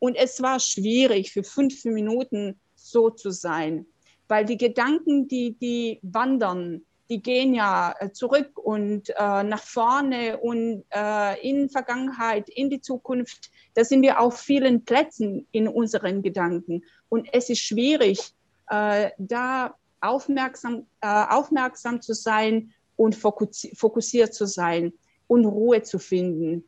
Und 0.00 0.16
es 0.16 0.42
war 0.42 0.58
schwierig, 0.58 1.30
für 1.30 1.44
fünf 1.44 1.84
Minuten 1.84 2.58
so 2.74 3.10
zu 3.10 3.30
sein, 3.30 3.86
weil 4.26 4.44
die 4.44 4.56
Gedanken, 4.56 5.28
die, 5.28 5.52
die 5.52 6.00
wandern, 6.02 6.82
die 7.12 7.20
gehen 7.20 7.52
ja 7.52 7.94
äh, 8.00 8.10
zurück 8.10 8.58
und 8.58 9.10
äh, 9.10 9.42
nach 9.42 9.62
vorne 9.62 10.38
und 10.38 10.82
äh, 10.88 11.46
in 11.46 11.68
Vergangenheit, 11.68 12.48
in 12.48 12.70
die 12.70 12.80
Zukunft. 12.80 13.50
Da 13.74 13.84
sind 13.84 14.00
wir 14.00 14.18
auf 14.18 14.38
vielen 14.38 14.82
Plätzen 14.86 15.46
in 15.52 15.68
unseren 15.68 16.22
Gedanken. 16.22 16.82
Und 17.10 17.28
es 17.34 17.50
ist 17.50 17.60
schwierig, 17.60 18.32
äh, 18.70 19.10
da 19.18 19.74
aufmerksam, 20.00 20.86
äh, 21.02 21.06
aufmerksam 21.28 22.00
zu 22.00 22.14
sein 22.14 22.72
und 22.96 23.14
fokussiert 23.14 24.32
zu 24.32 24.46
sein 24.46 24.94
und 25.26 25.44
Ruhe 25.44 25.82
zu 25.82 25.98
finden. 25.98 26.64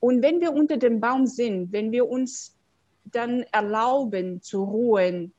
Und 0.00 0.20
wenn 0.20 0.42
wir 0.42 0.52
unter 0.52 0.76
dem 0.76 1.00
Baum 1.00 1.26
sind, 1.26 1.72
wenn 1.72 1.92
wir 1.92 2.06
uns 2.10 2.54
dann 3.04 3.44
erlauben 3.52 4.42
zu 4.42 4.64
ruhen, 4.64 5.32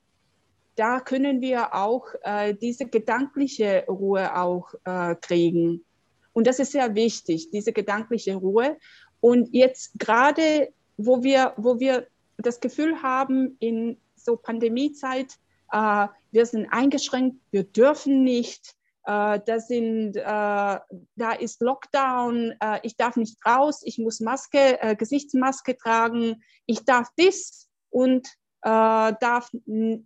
da 0.75 0.99
können 0.99 1.41
wir 1.41 1.73
auch 1.75 2.07
äh, 2.23 2.53
diese 2.53 2.85
gedankliche 2.85 3.85
Ruhe 3.87 4.35
auch 4.35 4.73
äh, 4.85 5.15
kriegen. 5.15 5.85
Und 6.33 6.47
das 6.47 6.59
ist 6.59 6.71
sehr 6.71 6.95
wichtig, 6.95 7.51
diese 7.51 7.73
gedankliche 7.73 8.35
Ruhe. 8.35 8.77
Und 9.19 9.53
jetzt 9.53 9.99
gerade, 9.99 10.73
wo 10.97 11.23
wir, 11.23 11.53
wo 11.57 11.79
wir 11.79 12.07
das 12.37 12.59
Gefühl 12.59 13.01
haben, 13.03 13.55
in 13.59 13.97
so 14.15 14.35
Pandemiezeit, 14.35 15.37
äh, 15.71 16.07
wir 16.31 16.45
sind 16.45 16.67
eingeschränkt, 16.71 17.37
wir 17.51 17.63
dürfen 17.63 18.23
nicht, 18.23 18.75
äh, 19.05 19.39
da, 19.45 19.59
sind, 19.59 20.15
äh, 20.15 20.21
da 20.23 21.31
ist 21.39 21.61
Lockdown, 21.61 22.53
äh, 22.59 22.79
ich 22.83 22.95
darf 22.95 23.15
nicht 23.15 23.37
raus, 23.45 23.81
ich 23.83 23.97
muss 23.99 24.19
Maske, 24.19 24.81
äh, 24.81 24.95
Gesichtsmaske 24.95 25.77
tragen, 25.77 26.41
ich 26.65 26.85
darf 26.85 27.09
das 27.17 27.69
und 27.89 28.27
äh, 28.61 29.13
darf 29.19 29.49
da, 29.51 30.03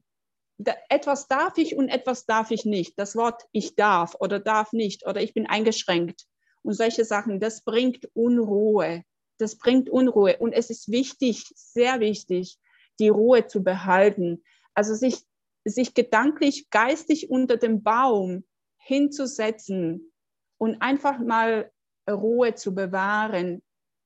etwas 0.89 1.27
darf 1.27 1.57
ich 1.57 1.75
und 1.75 1.89
etwas 1.89 2.25
darf 2.25 2.51
ich 2.51 2.65
nicht. 2.65 2.97
Das 2.97 3.15
Wort 3.15 3.43
ich 3.51 3.75
darf 3.75 4.15
oder 4.19 4.39
darf 4.39 4.73
nicht 4.73 5.05
oder 5.05 5.21
ich 5.21 5.33
bin 5.33 5.47
eingeschränkt 5.47 6.25
und 6.63 6.73
solche 6.73 7.05
Sachen, 7.05 7.39
das 7.39 7.63
bringt 7.63 8.09
Unruhe. 8.13 9.03
Das 9.39 9.57
bringt 9.57 9.89
Unruhe 9.89 10.37
und 10.37 10.53
es 10.53 10.69
ist 10.69 10.91
wichtig, 10.91 11.45
sehr 11.55 11.99
wichtig, 11.99 12.57
die 12.99 13.09
Ruhe 13.09 13.45
zu 13.45 13.63
behalten. 13.63 14.43
Also 14.73 14.95
sich, 14.95 15.19
sich 15.63 15.93
gedanklich, 15.93 16.69
geistig 16.71 17.29
unter 17.29 17.57
dem 17.57 17.83
Baum 17.83 18.45
hinzusetzen 18.79 20.11
und 20.57 20.81
einfach 20.81 21.19
mal 21.19 21.71
Ruhe 22.09 22.55
zu 22.55 22.73
bewahren, 22.73 23.61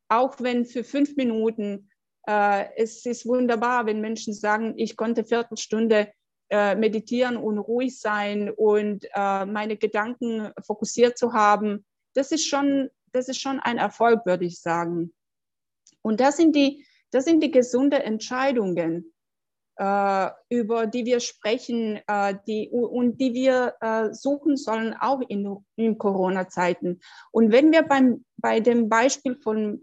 auch 0.09 0.39
wenn 0.39 0.65
für 0.65 0.83
fünf 0.83 1.15
Minuten, 1.15 1.89
äh, 2.27 2.65
es 2.75 3.05
ist 3.05 3.25
wunderbar, 3.25 3.85
wenn 3.85 4.01
Menschen 4.01 4.33
sagen, 4.33 4.73
ich 4.77 4.97
konnte 4.97 5.23
Viertelstunde 5.23 6.11
äh, 6.51 6.75
meditieren 6.75 7.37
und 7.37 7.57
ruhig 7.57 7.99
sein 7.99 8.49
und 8.49 9.05
äh, 9.15 9.45
meine 9.45 9.77
Gedanken 9.77 10.51
fokussiert 10.61 11.17
zu 11.17 11.33
haben. 11.33 11.85
Das 12.13 12.31
ist 12.31 12.45
schon, 12.45 12.89
das 13.11 13.29
ist 13.29 13.41
schon 13.41 13.59
ein 13.59 13.77
Erfolg, 13.77 14.25
würde 14.25 14.45
ich 14.45 14.59
sagen. 14.59 15.13
Und 16.01 16.19
das 16.19 16.37
sind 16.37 16.55
die, 16.55 16.85
das 17.11 17.25
sind 17.25 17.41
die 17.41 17.51
gesunde 17.51 18.03
Entscheidungen 18.03 19.13
äh, 19.81 20.29
über 20.49 20.85
die 20.85 21.05
wir 21.05 21.19
sprechen 21.19 21.99
äh, 22.07 22.35
die, 22.45 22.69
und 22.69 23.19
die 23.19 23.33
wir 23.33 23.75
äh, 23.81 24.13
suchen 24.13 24.55
sollen, 24.55 24.93
auch 24.99 25.21
in, 25.27 25.57
in 25.75 25.97
Corona-Zeiten. 25.97 26.99
Und 27.31 27.51
wenn 27.51 27.71
wir 27.71 27.83
beim, 27.83 28.23
bei 28.37 28.59
dem 28.59 28.89
Beispiel 28.89 29.35
von 29.35 29.81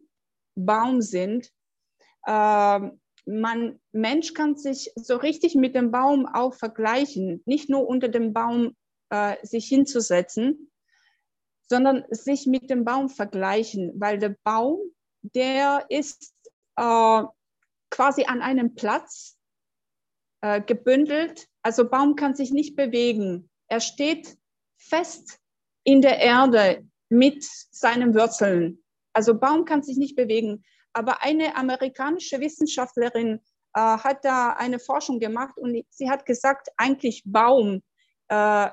Baum 0.54 1.00
sind, 1.00 1.50
äh, 2.26 2.80
man, 3.28 3.78
Mensch 3.92 4.34
kann 4.34 4.56
sich 4.56 4.90
so 4.96 5.16
richtig 5.16 5.54
mit 5.54 5.74
dem 5.74 5.90
Baum 5.90 6.26
auch 6.26 6.54
vergleichen, 6.54 7.42
nicht 7.44 7.68
nur 7.68 7.86
unter 7.86 8.08
dem 8.08 8.32
Baum 8.32 8.76
äh, 9.10 9.36
sich 9.44 9.68
hinzusetzen, 9.68 10.70
sondern 11.68 12.04
sich 12.10 12.46
mit 12.46 12.70
dem 12.70 12.84
Baum 12.84 13.08
vergleichen, 13.08 13.92
weil 13.96 14.18
der 14.18 14.34
Baum, 14.44 14.78
der 15.22 15.86
ist 15.90 16.34
äh, 16.76 17.22
quasi 17.90 18.24
an 18.24 18.40
einem 18.40 18.74
Platz, 18.74 19.38
äh, 20.40 20.60
gebündelt. 20.62 21.48
Also 21.62 21.88
Baum 21.88 22.16
kann 22.16 22.34
sich 22.34 22.52
nicht 22.52 22.76
bewegen. 22.76 23.50
Er 23.68 23.80
steht 23.80 24.38
fest 24.76 25.38
in 25.84 26.00
der 26.00 26.18
Erde 26.18 26.86
mit 27.08 27.44
seinen 27.70 28.14
Wurzeln. 28.14 28.82
Also 29.12 29.38
Baum 29.38 29.64
kann 29.64 29.82
sich 29.82 29.96
nicht 29.96 30.16
bewegen. 30.16 30.64
Aber 30.92 31.22
eine 31.22 31.56
amerikanische 31.56 32.40
Wissenschaftlerin 32.40 33.40
äh, 33.74 33.80
hat 33.80 34.24
da 34.24 34.50
eine 34.50 34.78
Forschung 34.78 35.20
gemacht 35.20 35.58
und 35.58 35.84
sie 35.90 36.10
hat 36.10 36.26
gesagt, 36.26 36.68
eigentlich 36.76 37.22
Baum 37.24 37.82
äh, 38.28 38.70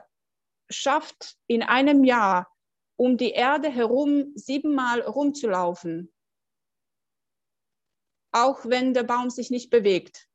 schafft 0.70 1.38
in 1.48 1.64
einem 1.64 2.04
Jahr 2.04 2.52
um 2.98 3.18
die 3.18 3.32
Erde 3.32 3.70
herum 3.70 4.32
siebenmal 4.36 5.02
rumzulaufen, 5.02 6.14
auch 8.32 8.66
wenn 8.66 8.94
der 8.94 9.04
Baum 9.04 9.30
sich 9.30 9.50
nicht 9.50 9.70
bewegt. 9.70 10.28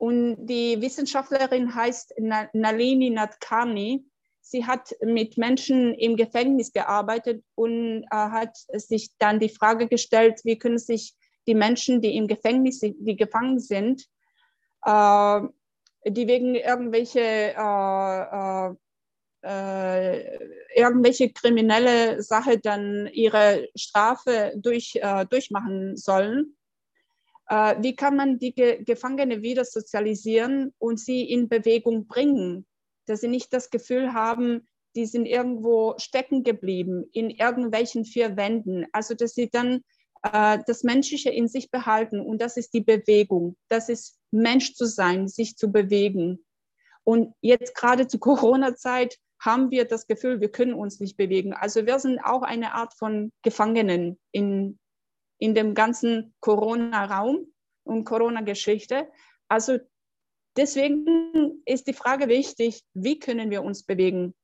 Und 0.00 0.46
die 0.46 0.80
Wissenschaftlerin 0.80 1.74
heißt 1.74 2.14
Nalini 2.52 3.10
Nadkarni. 3.10 4.08
Sie 4.50 4.64
hat 4.64 4.96
mit 5.02 5.36
Menschen 5.36 5.92
im 5.92 6.16
Gefängnis 6.16 6.72
gearbeitet 6.72 7.44
und 7.54 8.04
äh, 8.04 8.06
hat 8.10 8.56
sich 8.72 9.10
dann 9.18 9.40
die 9.40 9.50
Frage 9.50 9.88
gestellt, 9.88 10.40
wie 10.44 10.56
können 10.56 10.78
sich 10.78 11.14
die 11.46 11.54
Menschen, 11.54 12.00
die 12.00 12.16
im 12.16 12.26
Gefängnis, 12.26 12.80
die 12.80 13.16
gefangen 13.16 13.60
sind, 13.60 14.06
äh, 14.86 15.40
die 16.06 16.26
wegen 16.26 16.54
irgendwelche, 16.54 17.20
äh, 17.20 18.70
äh, 18.72 18.74
äh 19.42 20.38
irgendwelche 20.74 21.30
kriminelle 21.30 22.22
Sache 22.22 22.58
dann 22.58 23.06
ihre 23.12 23.68
Strafe 23.76 24.54
durch, 24.56 24.94
äh, 24.94 25.26
durchmachen 25.26 25.98
sollen, 25.98 26.54
wie 27.50 27.96
kann 27.96 28.14
man 28.14 28.38
die 28.38 28.52
Ge 28.52 28.84
Gefangene 28.84 29.40
wieder 29.40 29.64
sozialisieren 29.64 30.74
und 30.78 31.00
sie 31.00 31.22
in 31.22 31.48
Bewegung 31.48 32.06
bringen, 32.06 32.66
dass 33.08 33.20
sie 33.20 33.28
nicht 33.28 33.52
das 33.52 33.70
Gefühl 33.70 34.12
haben, 34.12 34.66
die 34.96 35.06
sind 35.06 35.26
irgendwo 35.26 35.94
stecken 35.98 36.42
geblieben 36.42 37.04
in 37.12 37.30
irgendwelchen 37.30 38.04
vier 38.04 38.36
Wänden. 38.36 38.86
Also 38.92 39.14
dass 39.14 39.34
sie 39.34 39.50
dann 39.50 39.82
äh, 40.22 40.58
das 40.66 40.82
Menschliche 40.82 41.30
in 41.30 41.48
sich 41.48 41.70
behalten 41.70 42.20
und 42.20 42.40
das 42.40 42.56
ist 42.56 42.74
die 42.74 42.80
Bewegung. 42.80 43.56
Das 43.68 43.88
ist 43.88 44.18
Mensch 44.30 44.74
zu 44.74 44.86
sein, 44.86 45.28
sich 45.28 45.56
zu 45.56 45.70
bewegen. 45.70 46.44
Und 47.04 47.34
jetzt 47.40 47.74
gerade 47.74 48.06
zu 48.06 48.18
Corona-Zeit 48.18 49.18
haben 49.40 49.70
wir 49.70 49.84
das 49.84 50.06
Gefühl, 50.06 50.40
wir 50.40 50.50
können 50.50 50.74
uns 50.74 51.00
nicht 51.00 51.16
bewegen. 51.16 51.54
Also 51.54 51.86
wir 51.86 51.98
sind 51.98 52.18
auch 52.18 52.42
eine 52.42 52.74
Art 52.74 52.92
von 52.94 53.32
Gefangenen 53.42 54.18
in, 54.32 54.78
in 55.38 55.54
dem 55.54 55.74
ganzen 55.74 56.34
Corona-Raum 56.40 57.46
und 57.84 58.04
Corona-Geschichte. 58.04 59.08
Also 59.48 59.78
deswegen 60.58 61.62
ist 61.64 61.86
die 61.86 61.94
Frage 61.94 62.28
wichtig, 62.28 62.82
wie 62.92 63.18
können 63.18 63.50
wir 63.50 63.62
uns 63.62 63.84
bewegen? 63.84 64.34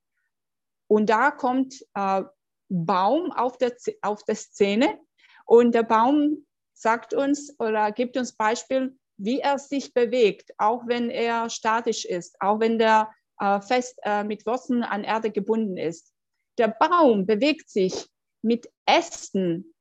Und 0.87 1.09
da 1.09 1.31
kommt 1.31 1.75
äh, 1.93 2.23
Baum 2.69 3.31
auf 3.31 3.57
der, 3.57 3.75
auf 4.01 4.23
der 4.23 4.35
Szene 4.35 4.99
und 5.45 5.75
der 5.75 5.83
Baum 5.83 6.45
sagt 6.73 7.13
uns 7.13 7.55
oder 7.59 7.91
gibt 7.91 8.17
uns 8.17 8.35
Beispiel, 8.35 8.97
wie 9.17 9.39
er 9.39 9.59
sich 9.59 9.93
bewegt, 9.93 10.51
auch 10.57 10.87
wenn 10.87 11.09
er 11.09 11.49
statisch 11.49 12.05
ist, 12.05 12.35
auch 12.39 12.59
wenn 12.59 12.79
der 12.79 13.11
äh, 13.39 13.61
fest 13.61 13.97
äh, 14.03 14.23
mit 14.23 14.45
Wurzeln 14.45 14.83
an 14.83 15.03
Erde 15.03 15.31
gebunden 15.31 15.77
ist. 15.77 16.13
Der 16.57 16.69
Baum 16.69 17.25
bewegt 17.25 17.69
sich 17.69 18.07
mit 18.41 18.69
Ästen 18.85 19.73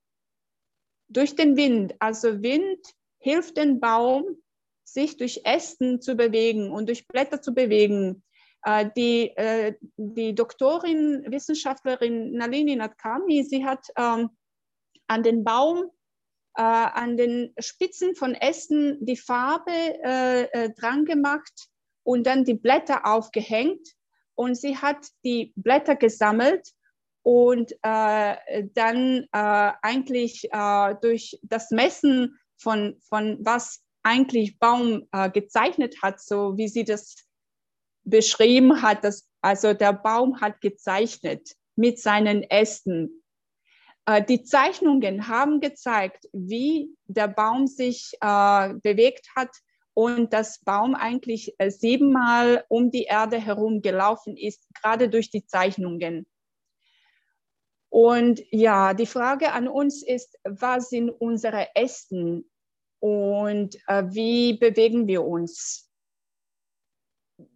durch 1.08 1.36
den 1.36 1.56
Wind. 1.56 1.94
Also 1.98 2.42
Wind 2.42 2.80
hilft 3.18 3.56
dem 3.56 3.80
Baum, 3.80 4.24
sich 4.84 5.16
durch 5.16 5.40
Ästen 5.44 6.00
zu 6.00 6.14
bewegen 6.14 6.70
und 6.70 6.88
durch 6.88 7.08
Blätter 7.08 7.40
zu 7.40 7.54
bewegen. 7.54 8.22
Äh, 8.64 8.88
die, 8.96 9.28
äh, 9.36 9.74
die 9.96 10.34
Doktorin, 10.34 11.24
Wissenschaftlerin 11.28 12.32
Nalini 12.32 12.76
Nadkarni, 12.76 13.44
sie 13.44 13.64
hat 13.64 13.86
ähm, 13.96 14.30
an 15.06 15.22
den 15.22 15.44
Baum, 15.44 15.90
äh, 16.56 16.62
an 16.62 17.18
den 17.18 17.52
Spitzen 17.58 18.14
von 18.14 18.34
Ästen 18.34 19.04
die 19.04 19.16
Farbe 19.16 20.72
dran 20.78 21.04
gemacht 21.04 21.68
und 22.04 22.26
dann 22.26 22.44
die 22.44 22.54
Blätter 22.54 23.06
aufgehängt. 23.06 23.86
Und 24.36 24.56
sie 24.56 24.76
hat 24.76 25.06
die 25.24 25.52
Blätter 25.56 25.94
gesammelt 25.94 26.70
und 27.22 27.72
dann 27.82 29.28
eigentlich 29.32 30.48
durch 31.02 31.38
das 31.42 31.70
Messen 31.70 32.38
von, 32.56 32.96
von 33.08 33.38
was 33.40 33.83
eigentlich 34.04 34.58
Baum 34.58 35.08
äh, 35.12 35.30
gezeichnet 35.30 36.02
hat, 36.02 36.20
so 36.20 36.56
wie 36.56 36.68
sie 36.68 36.84
das 36.84 37.16
beschrieben 38.04 38.82
hat, 38.82 39.02
dass 39.02 39.28
also 39.40 39.74
der 39.74 39.92
Baum 39.92 40.40
hat 40.40 40.60
gezeichnet 40.60 41.56
mit 41.76 41.98
seinen 41.98 42.42
Ästen. 42.44 43.22
Äh, 44.06 44.22
die 44.22 44.44
Zeichnungen 44.44 45.28
haben 45.28 45.60
gezeigt, 45.60 46.28
wie 46.32 46.90
der 47.06 47.28
Baum 47.28 47.66
sich 47.66 48.12
äh, 48.20 48.74
bewegt 48.82 49.28
hat 49.34 49.50
und 49.94 50.32
das 50.32 50.60
Baum 50.60 50.94
eigentlich 50.94 51.54
äh, 51.58 51.70
siebenmal 51.70 52.64
um 52.68 52.90
die 52.90 53.04
Erde 53.04 53.38
herum 53.38 53.80
gelaufen 53.80 54.36
ist, 54.36 54.66
gerade 54.74 55.08
durch 55.08 55.30
die 55.30 55.46
Zeichnungen. 55.46 56.26
Und 57.88 58.42
ja, 58.50 58.92
die 58.92 59.06
Frage 59.06 59.52
an 59.52 59.68
uns 59.68 60.02
ist, 60.02 60.36
was 60.42 60.90
sind 60.90 61.10
unsere 61.10 61.68
Ästen 61.76 62.50
und 63.04 63.76
äh, 63.86 64.04
wie 64.12 64.54
bewegen 64.54 65.06
wir 65.06 65.26
uns? 65.26 65.90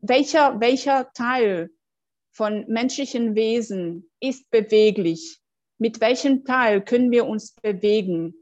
Welcher, 0.02 0.60
welcher 0.60 1.10
Teil 1.14 1.70
von 2.32 2.66
menschlichen 2.68 3.34
Wesen 3.34 4.10
ist 4.20 4.50
beweglich? 4.50 5.40
Mit 5.78 6.02
welchem 6.02 6.44
Teil 6.44 6.84
können 6.84 7.10
wir 7.10 7.26
uns 7.26 7.54
bewegen? 7.54 8.34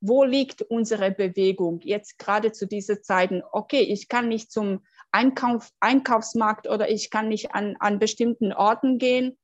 Wo 0.00 0.24
liegt 0.24 0.62
unsere 0.62 1.12
Bewegung 1.12 1.80
jetzt 1.82 2.18
gerade 2.18 2.50
zu 2.50 2.66
diesen 2.66 3.04
Zeiten? 3.04 3.40
Okay, 3.52 3.82
ich 3.82 4.08
kann 4.08 4.26
nicht 4.26 4.50
zum 4.50 4.84
Einkauf, 5.12 5.70
Einkaufsmarkt 5.78 6.66
oder 6.66 6.90
ich 6.90 7.08
kann 7.10 7.28
nicht 7.28 7.54
an, 7.54 7.76
an 7.78 8.00
bestimmten 8.00 8.52
Orten 8.52 8.98
gehen. 8.98 9.38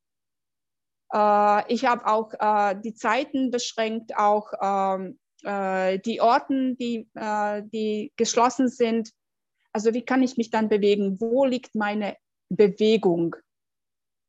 Äh, 1.12 1.72
ich 1.72 1.84
habe 1.84 2.08
auch 2.08 2.32
äh, 2.40 2.74
die 2.80 2.94
Zeiten 2.94 3.52
beschränkt, 3.52 4.16
auch 4.16 4.52
ähm, 4.60 5.20
äh, 5.44 5.98
die 5.98 6.20
Orten, 6.20 6.76
die, 6.76 7.08
äh, 7.14 7.62
die 7.64 8.12
geschlossen 8.16 8.68
sind. 8.68 9.10
Also 9.72 9.94
wie 9.94 10.02
kann 10.02 10.22
ich 10.22 10.36
mich 10.36 10.50
dann 10.50 10.68
bewegen? 10.68 11.20
Wo 11.20 11.44
liegt 11.44 11.74
meine 11.74 12.16
Bewegung? 12.48 13.36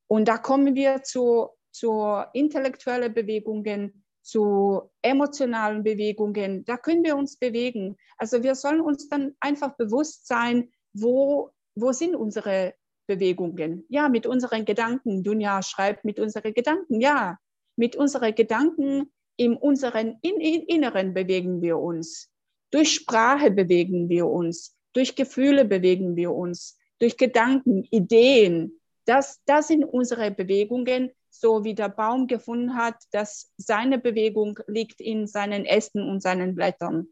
Und 0.08 0.28
da 0.28 0.38
kommen 0.38 0.76
wir 0.76 1.04
zu, 1.04 1.50
zu 1.72 2.24
intellektuellen 2.34 3.14
Bewegungen, 3.14 4.06
zu 4.22 4.90
emotionalen 5.02 5.84
Bewegungen. 5.84 6.66
Da 6.66 6.78
können 6.78 7.04
wir 7.04 7.16
uns 7.16 7.38
bewegen. 7.38 7.96
Also 8.18 8.44
wir 8.44 8.56
sollen 8.56 8.82
uns 8.82 9.08
dann 9.08 9.36
einfach 9.40 9.76
bewusst 9.78 10.28
sein, 10.28 10.72
wo, 10.94 11.52
wo 11.76 11.92
sind 11.92 12.16
unsere 12.16 12.74
Bewegungen? 13.08 13.86
Ja, 13.90 14.10
mit 14.10 14.26
unseren 14.26 14.66
Gedanken. 14.66 15.24
Dunja 15.24 15.62
schreibt 15.62 16.06
mit 16.06 16.20
unseren 16.20 16.54
Gedanken. 16.54 17.02
Ja, 17.02 17.38
mit 17.76 17.96
unseren 17.96 18.34
Gedanken 18.34 19.12
in 19.38 19.56
unseren 19.56 20.18
in, 20.22 20.40
in 20.40 20.62
Inneren 20.64 21.14
bewegen 21.14 21.62
wir 21.62 21.78
uns. 21.78 22.30
Durch 22.72 22.94
Sprache 22.94 23.52
bewegen 23.52 24.10
wir 24.10 24.28
uns. 24.28 24.76
Durch 24.94 25.16
Gefühle 25.16 25.66
bewegen 25.66 26.16
wir 26.16 26.32
uns. 26.32 26.78
Durch 27.00 27.18
Gedanken, 27.18 27.84
Ideen. 27.92 28.80
Das, 29.06 29.42
das 29.46 29.68
sind 29.68 29.84
unsere 29.84 30.32
Bewegungen, 30.32 31.12
so 31.30 31.64
wie 31.64 31.76
der 31.76 31.90
Baum 31.90 32.28
gefunden 32.28 32.76
hat, 32.76 32.96
dass 33.12 33.52
seine 33.58 34.00
Bewegung 34.00 34.60
liegt 34.68 35.02
in 35.02 35.28
seinen 35.28 35.66
Ästen 35.66 36.08
und 36.10 36.22
seinen 36.22 36.56
Blättern. 36.56 37.08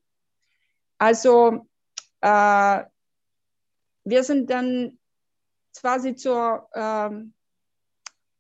Also 0.97 1.67
äh, 2.21 2.83
wir 4.05 4.23
sind 4.23 4.49
dann 4.49 4.97
quasi 5.77 6.15
zur 6.15 6.67
äh, 6.71 7.09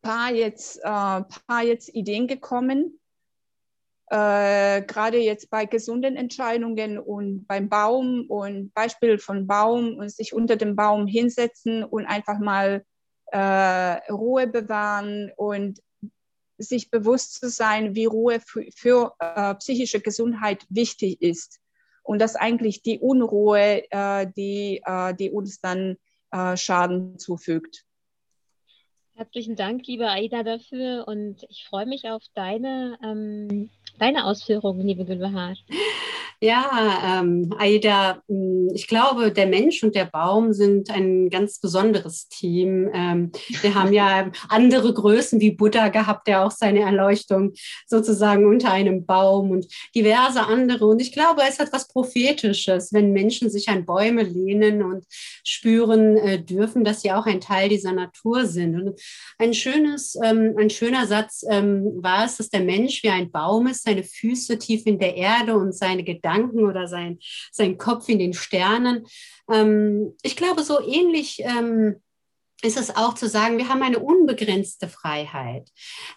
paar 0.01 0.31
jetzt, 0.31 0.77
äh, 0.77 0.81
paar 0.83 1.63
jetzt 1.63 1.89
Ideen 1.89 2.27
gekommen, 2.27 2.99
äh, 4.07 4.81
gerade 4.81 5.17
jetzt 5.17 5.49
bei 5.49 5.65
gesunden 5.65 6.15
Entscheidungen 6.15 6.99
und 6.99 7.45
beim 7.47 7.69
Baum 7.69 8.25
und 8.27 8.73
Beispiel 8.73 9.17
von 9.17 9.47
Baum 9.47 9.97
und 9.97 10.11
sich 10.11 10.33
unter 10.33 10.55
dem 10.55 10.75
Baum 10.75 11.07
hinsetzen 11.07 11.83
und 11.83 12.05
einfach 12.05 12.39
mal 12.39 12.83
äh, 13.27 14.11
Ruhe 14.11 14.47
bewahren 14.47 15.31
und 15.37 15.81
sich 16.57 16.91
bewusst 16.91 17.39
zu 17.39 17.49
sein, 17.49 17.95
wie 17.95 18.05
Ruhe 18.05 18.39
für, 18.39 18.65
für 18.75 19.13
äh, 19.19 19.55
psychische 19.55 20.01
Gesundheit 20.01 20.65
wichtig 20.69 21.21
ist 21.21 21.59
und 22.03 22.19
dass 22.19 22.35
eigentlich 22.35 22.83
die 22.83 22.99
Unruhe, 22.99 23.83
äh, 23.89 24.27
die, 24.35 24.81
äh, 24.85 25.15
die 25.15 25.31
uns 25.31 25.59
dann 25.61 25.97
äh, 26.31 26.55
Schaden 26.57 27.17
zufügt. 27.17 27.85
Herzlichen 29.15 29.55
Dank, 29.55 29.85
liebe 29.85 30.09
Aida, 30.09 30.43
dafür 30.43 31.07
und 31.07 31.45
ich 31.49 31.65
freue 31.69 31.85
mich 31.85 32.09
auf 32.09 32.23
deine, 32.33 32.97
ähm, 33.03 33.69
deine 33.99 34.25
Ausführungen, 34.25 34.85
liebe 34.85 35.05
Gülbahar. 35.05 35.55
Ja, 36.43 37.21
ähm, 37.21 37.55
Aida, 37.57 38.21
hm, 38.27 38.69
ich 38.73 38.87
glaube, 38.89 39.31
der 39.31 39.47
Mensch 39.47 39.81
und 39.81 39.95
der 39.95 40.03
Baum 40.03 40.51
sind 40.51 40.89
ein 40.89 41.29
ganz 41.29 41.57
besonderes 41.59 42.27
Team. 42.27 42.89
Ähm, 42.93 43.31
wir 43.61 43.75
haben 43.75 43.93
ja 43.93 44.29
andere 44.49 44.93
Größen 44.93 45.39
wie 45.39 45.51
Buddha 45.51 45.87
gehabt, 45.87 46.27
der 46.27 46.45
auch 46.45 46.51
seine 46.51 46.81
Erleuchtung 46.81 47.53
sozusagen 47.87 48.45
unter 48.45 48.73
einem 48.73 49.05
Baum 49.05 49.51
und 49.51 49.67
diverse 49.95 50.45
andere. 50.45 50.85
Und 50.85 51.01
ich 51.01 51.13
glaube, 51.13 51.43
es 51.47 51.59
hat 51.59 51.71
was 51.71 51.87
Prophetisches, 51.87 52.91
wenn 52.91 53.13
Menschen 53.13 53.49
sich 53.49 53.69
an 53.69 53.85
Bäume 53.85 54.23
lehnen 54.23 54.83
und 54.83 55.05
spüren 55.45 56.17
äh, 56.17 56.43
dürfen, 56.43 56.83
dass 56.83 57.03
sie 57.03 57.13
auch 57.13 57.25
ein 57.25 57.39
Teil 57.39 57.69
dieser 57.69 57.93
Natur 57.93 58.45
sind. 58.45 58.75
Und 58.75 58.99
ein 59.37 59.53
schönes, 59.53 60.17
ähm, 60.21 60.55
ein 60.59 60.69
schöner 60.69 61.07
Satz 61.07 61.45
ähm, 61.49 61.85
war 62.03 62.25
es, 62.25 62.35
dass 62.35 62.49
der 62.49 62.65
Mensch 62.65 63.01
wie 63.01 63.09
ein 63.09 63.31
Baum 63.31 63.67
ist, 63.67 63.82
seine 63.83 64.03
Füße 64.03 64.57
tief 64.59 64.85
in 64.85 64.99
der 64.99 65.15
Erde 65.15 65.55
und 65.55 65.75
seine 65.75 66.03
Gedanken 66.03 66.65
oder 66.65 66.87
sein, 66.87 67.19
sein 67.51 67.77
Kopf 67.77 68.09
in 68.09 68.19
den 68.19 68.33
Sternen. 68.33 69.05
Ähm, 69.51 70.15
ich 70.23 70.35
glaube, 70.35 70.63
so 70.63 70.81
ähnlich 70.81 71.41
ähm, 71.43 72.01
ist 72.61 72.77
es 72.77 72.95
auch 72.95 73.13
zu 73.13 73.27
sagen, 73.27 73.57
wir 73.57 73.69
haben 73.69 73.83
eine 73.83 73.99
unbegrenzte 73.99 74.87
Freiheit. 74.87 75.69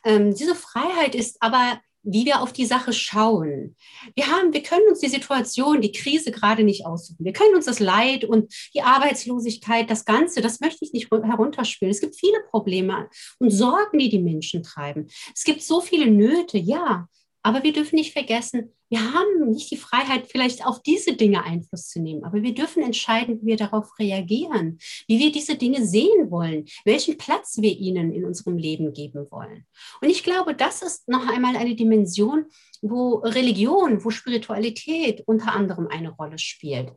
Ähm, 0.04 0.34
diese 0.34 0.54
Freiheit 0.54 1.14
ist 1.14 1.36
aber 1.40 1.80
wie 2.06 2.24
wir 2.24 2.40
auf 2.40 2.52
die 2.52 2.64
Sache 2.64 2.92
schauen. 2.92 3.74
Wir 4.14 4.28
haben, 4.28 4.52
wir 4.52 4.62
können 4.62 4.88
uns 4.88 5.00
die 5.00 5.08
Situation, 5.08 5.80
die 5.80 5.92
Krise 5.92 6.30
gerade 6.30 6.62
nicht 6.62 6.86
aussuchen. 6.86 7.24
Wir 7.24 7.32
können 7.32 7.56
uns 7.56 7.66
das 7.66 7.80
Leid 7.80 8.24
und 8.24 8.54
die 8.74 8.82
Arbeitslosigkeit, 8.82 9.90
das 9.90 10.04
Ganze, 10.04 10.40
das 10.40 10.60
möchte 10.60 10.84
ich 10.84 10.92
nicht 10.92 11.10
herunterspielen. 11.10 11.90
Es 11.90 12.00
gibt 12.00 12.14
viele 12.14 12.38
Probleme 12.50 13.10
und 13.40 13.50
Sorgen, 13.50 13.98
die 13.98 14.08
die 14.08 14.22
Menschen 14.22 14.62
treiben. 14.62 15.08
Es 15.34 15.42
gibt 15.42 15.62
so 15.62 15.80
viele 15.80 16.08
Nöte, 16.08 16.58
ja. 16.58 17.08
Aber 17.46 17.62
wir 17.62 17.72
dürfen 17.72 17.94
nicht 17.94 18.12
vergessen, 18.12 18.72
wir 18.88 19.14
haben 19.14 19.50
nicht 19.50 19.70
die 19.70 19.76
Freiheit, 19.76 20.26
vielleicht 20.26 20.66
auf 20.66 20.82
diese 20.82 21.12
Dinge 21.12 21.44
Einfluss 21.44 21.86
zu 21.90 22.00
nehmen, 22.00 22.24
aber 22.24 22.42
wir 22.42 22.52
dürfen 22.52 22.82
entscheiden, 22.82 23.40
wie 23.40 23.46
wir 23.46 23.56
darauf 23.56 23.96
reagieren, 24.00 24.80
wie 25.06 25.20
wir 25.20 25.30
diese 25.30 25.54
Dinge 25.54 25.86
sehen 25.86 26.32
wollen, 26.32 26.64
welchen 26.84 27.16
Platz 27.18 27.58
wir 27.60 27.70
ihnen 27.70 28.12
in 28.12 28.24
unserem 28.24 28.58
Leben 28.58 28.92
geben 28.92 29.28
wollen. 29.30 29.64
Und 30.00 30.10
ich 30.10 30.24
glaube, 30.24 30.56
das 30.56 30.82
ist 30.82 31.08
noch 31.08 31.28
einmal 31.28 31.56
eine 31.56 31.76
Dimension, 31.76 32.46
wo 32.82 33.18
Religion, 33.18 34.04
wo 34.04 34.10
Spiritualität 34.10 35.22
unter 35.24 35.52
anderem 35.52 35.86
eine 35.86 36.10
Rolle 36.10 36.38
spielt. 36.38 36.90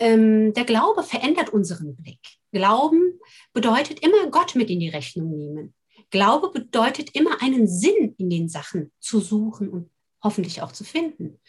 Ähm, 0.00 0.54
der 0.54 0.64
Glaube 0.64 1.04
verändert 1.04 1.50
unseren 1.50 1.94
Blick. 1.94 2.18
Glauben 2.50 3.20
bedeutet 3.52 4.00
immer 4.00 4.28
Gott 4.32 4.56
mit 4.56 4.70
in 4.70 4.80
die 4.80 4.88
Rechnung 4.88 5.36
nehmen. 5.36 5.74
Glaube 6.14 6.50
bedeutet 6.50 7.10
immer 7.16 7.42
einen 7.42 7.66
Sinn 7.66 8.14
in 8.18 8.30
den 8.30 8.48
Sachen 8.48 8.92
zu 9.00 9.18
suchen 9.18 9.68
und 9.68 9.90
hoffentlich 10.22 10.62
auch 10.62 10.70
zu 10.70 10.84
finden. 10.84 11.40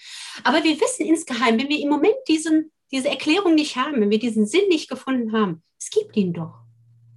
Aber 0.43 0.63
wir 0.63 0.81
wissen 0.81 1.05
insgeheim, 1.05 1.59
wenn 1.59 1.69
wir 1.69 1.79
im 1.79 1.89
Moment 1.89 2.15
diesen, 2.27 2.71
diese 2.91 3.09
Erklärung 3.09 3.53
nicht 3.53 3.75
haben, 3.75 4.01
wenn 4.01 4.09
wir 4.09 4.17
diesen 4.17 4.47
Sinn 4.47 4.67
nicht 4.69 4.89
gefunden 4.89 5.33
haben, 5.33 5.61
es 5.79 5.91
gibt 5.91 6.17
ihn 6.17 6.33
doch. 6.33 6.63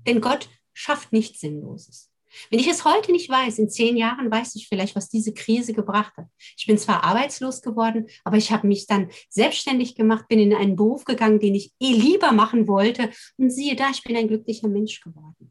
Denn 0.06 0.20
Gott 0.20 0.50
schafft 0.74 1.10
nichts 1.10 1.40
Sinnloses. 1.40 2.10
Wenn 2.50 2.60
ich 2.60 2.68
es 2.68 2.84
heute 2.84 3.12
nicht 3.12 3.30
weiß, 3.30 3.58
in 3.58 3.70
zehn 3.70 3.96
Jahren 3.96 4.30
weiß 4.30 4.54
ich 4.56 4.68
vielleicht, 4.68 4.94
was 4.94 5.08
diese 5.08 5.32
Krise 5.32 5.72
gebracht 5.72 6.18
hat. 6.18 6.26
Ich 6.58 6.66
bin 6.66 6.76
zwar 6.76 7.02
arbeitslos 7.02 7.62
geworden, 7.62 8.08
aber 8.24 8.36
ich 8.36 8.52
habe 8.52 8.66
mich 8.66 8.86
dann 8.86 9.08
selbstständig 9.30 9.94
gemacht, 9.94 10.28
bin 10.28 10.38
in 10.38 10.52
einen 10.52 10.76
Beruf 10.76 11.06
gegangen, 11.06 11.40
den 11.40 11.54
ich 11.54 11.72
eh 11.80 11.94
lieber 11.94 12.32
machen 12.32 12.68
wollte. 12.68 13.10
Und 13.38 13.48
siehe 13.48 13.74
da, 13.74 13.88
ich 13.88 14.02
bin 14.02 14.18
ein 14.18 14.28
glücklicher 14.28 14.68
Mensch 14.68 15.00
geworden. 15.00 15.50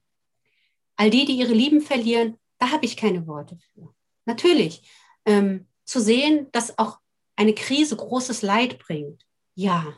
All 0.97 1.09
die, 1.09 1.25
die 1.25 1.37
ihre 1.37 1.53
Lieben 1.53 1.81
verlieren, 1.81 2.37
da 2.59 2.71
habe 2.71 2.85
ich 2.85 2.97
keine 2.97 3.25
Worte 3.27 3.57
für. 3.73 3.93
Natürlich, 4.25 4.81
ähm, 5.25 5.67
zu 5.85 6.01
sehen, 6.01 6.47
dass 6.51 6.77
auch 6.77 6.99
eine 7.35 7.53
Krise 7.53 7.95
großes 7.95 8.41
Leid 8.41 8.79
bringt. 8.79 9.25
Ja. 9.55 9.95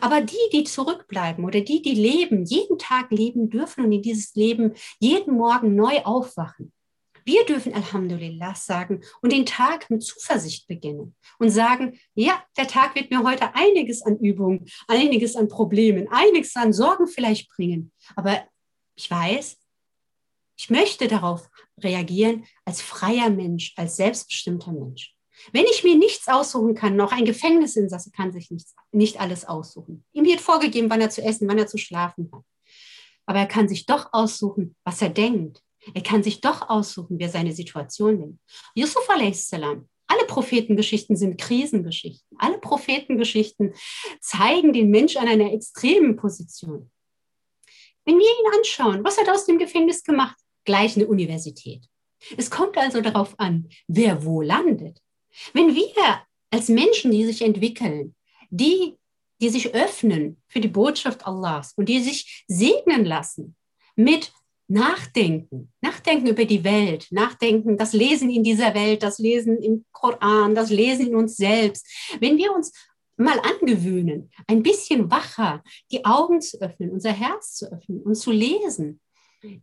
Aber 0.00 0.20
die, 0.20 0.36
die 0.52 0.64
zurückbleiben 0.64 1.44
oder 1.44 1.62
die, 1.62 1.80
die 1.80 1.94
leben, 1.94 2.44
jeden 2.44 2.78
Tag 2.78 3.10
leben 3.10 3.48
dürfen 3.48 3.84
und 3.84 3.92
in 3.92 4.02
dieses 4.02 4.34
Leben 4.34 4.74
jeden 4.98 5.36
Morgen 5.36 5.74
neu 5.74 6.02
aufwachen, 6.04 6.72
wir 7.24 7.44
dürfen 7.44 7.74
Alhamdulillah 7.74 8.54
sagen 8.54 9.02
und 9.22 9.32
den 9.32 9.46
Tag 9.46 9.88
mit 9.90 10.02
Zuversicht 10.02 10.66
beginnen 10.66 11.14
und 11.38 11.50
sagen, 11.50 11.98
ja, 12.14 12.42
der 12.56 12.66
Tag 12.66 12.94
wird 12.94 13.10
mir 13.10 13.22
heute 13.22 13.54
einiges 13.54 14.02
an 14.02 14.18
Übungen, 14.18 14.66
einiges 14.88 15.36
an 15.36 15.48
Problemen, 15.48 16.08
einiges 16.10 16.56
an 16.56 16.72
Sorgen 16.72 17.06
vielleicht 17.06 17.48
bringen. 17.50 17.92
Aber 18.16 18.42
ich 18.96 19.10
weiß, 19.10 19.59
Ich 20.62 20.68
möchte 20.68 21.08
darauf 21.08 21.48
reagieren 21.82 22.44
als 22.66 22.82
freier 22.82 23.30
Mensch, 23.30 23.72
als 23.76 23.96
selbstbestimmter 23.96 24.72
Mensch. 24.72 25.14
Wenn 25.52 25.64
ich 25.64 25.84
mir 25.84 25.96
nichts 25.96 26.28
aussuchen 26.28 26.74
kann, 26.74 26.96
noch 26.96 27.12
ein 27.12 27.24
Gefängnisinsasse 27.24 28.10
kann 28.10 28.30
sich 28.30 28.50
nichts, 28.50 28.74
nicht 28.92 29.18
alles 29.18 29.46
aussuchen. 29.46 30.04
Ihm 30.12 30.26
wird 30.26 30.42
vorgegeben, 30.42 30.90
wann 30.90 31.00
er 31.00 31.08
zu 31.08 31.22
essen, 31.22 31.48
wann 31.48 31.56
er 31.56 31.66
zu 31.66 31.78
schlafen 31.78 32.30
hat. 32.30 32.42
Aber 33.24 33.38
er 33.38 33.46
kann 33.46 33.70
sich 33.70 33.86
doch 33.86 34.12
aussuchen, 34.12 34.76
was 34.84 35.00
er 35.00 35.08
denkt. 35.08 35.62
Er 35.94 36.02
kann 36.02 36.22
sich 36.22 36.42
doch 36.42 36.68
aussuchen, 36.68 37.18
wer 37.18 37.30
seine 37.30 37.54
Situation 37.54 38.18
nimmt. 38.18 38.40
Yusuf 38.74 39.08
a.s. 39.08 39.50
Alle 39.54 40.26
Prophetengeschichten 40.26 41.16
sind 41.16 41.40
Krisengeschichten. 41.40 42.36
Alle 42.38 42.58
Prophetengeschichten 42.58 43.72
zeigen 44.20 44.74
den 44.74 44.90
Mensch 44.90 45.16
an 45.16 45.26
einer 45.26 45.54
extremen 45.54 46.16
Position. 46.16 46.90
Wenn 48.04 48.18
wir 48.18 48.26
ihn 48.26 48.58
anschauen, 48.58 49.02
was 49.04 49.16
hat 49.16 49.26
er 49.26 49.34
aus 49.34 49.46
dem 49.46 49.58
Gefängnis 49.58 50.04
gemacht? 50.04 50.36
Gleich 50.70 50.94
eine 50.94 51.08
Universität. 51.08 51.82
Es 52.36 52.48
kommt 52.48 52.78
also 52.78 53.00
darauf 53.00 53.34
an, 53.40 53.68
wer 53.88 54.24
wo 54.24 54.40
landet. 54.40 55.02
Wenn 55.52 55.74
wir 55.74 56.20
als 56.52 56.68
Menschen, 56.68 57.10
die 57.10 57.24
sich 57.24 57.42
entwickeln, 57.42 58.14
die, 58.50 58.94
die 59.42 59.48
sich 59.48 59.74
öffnen 59.74 60.40
für 60.46 60.60
die 60.60 60.68
Botschaft 60.68 61.26
Allahs 61.26 61.72
und 61.72 61.88
die 61.88 61.98
sich 61.98 62.44
segnen 62.46 63.04
lassen 63.04 63.56
mit 63.96 64.32
Nachdenken, 64.68 65.72
nachdenken 65.80 66.28
über 66.28 66.44
die 66.44 66.62
Welt, 66.62 67.08
nachdenken, 67.10 67.76
das 67.76 67.92
Lesen 67.92 68.30
in 68.30 68.44
dieser 68.44 68.72
Welt, 68.72 69.02
das 69.02 69.18
Lesen 69.18 69.60
im 69.60 69.84
Koran, 69.90 70.54
das 70.54 70.70
Lesen 70.70 71.08
in 71.08 71.16
uns 71.16 71.36
selbst. 71.36 71.84
Wenn 72.20 72.36
wir 72.36 72.54
uns 72.54 72.72
mal 73.16 73.40
angewöhnen, 73.40 74.30
ein 74.46 74.62
bisschen 74.62 75.10
wacher 75.10 75.64
die 75.90 76.04
Augen 76.04 76.40
zu 76.40 76.60
öffnen, 76.60 76.92
unser 76.92 77.10
Herz 77.10 77.56
zu 77.56 77.72
öffnen 77.72 78.02
und 78.02 78.14
zu 78.14 78.30
lesen, 78.30 79.00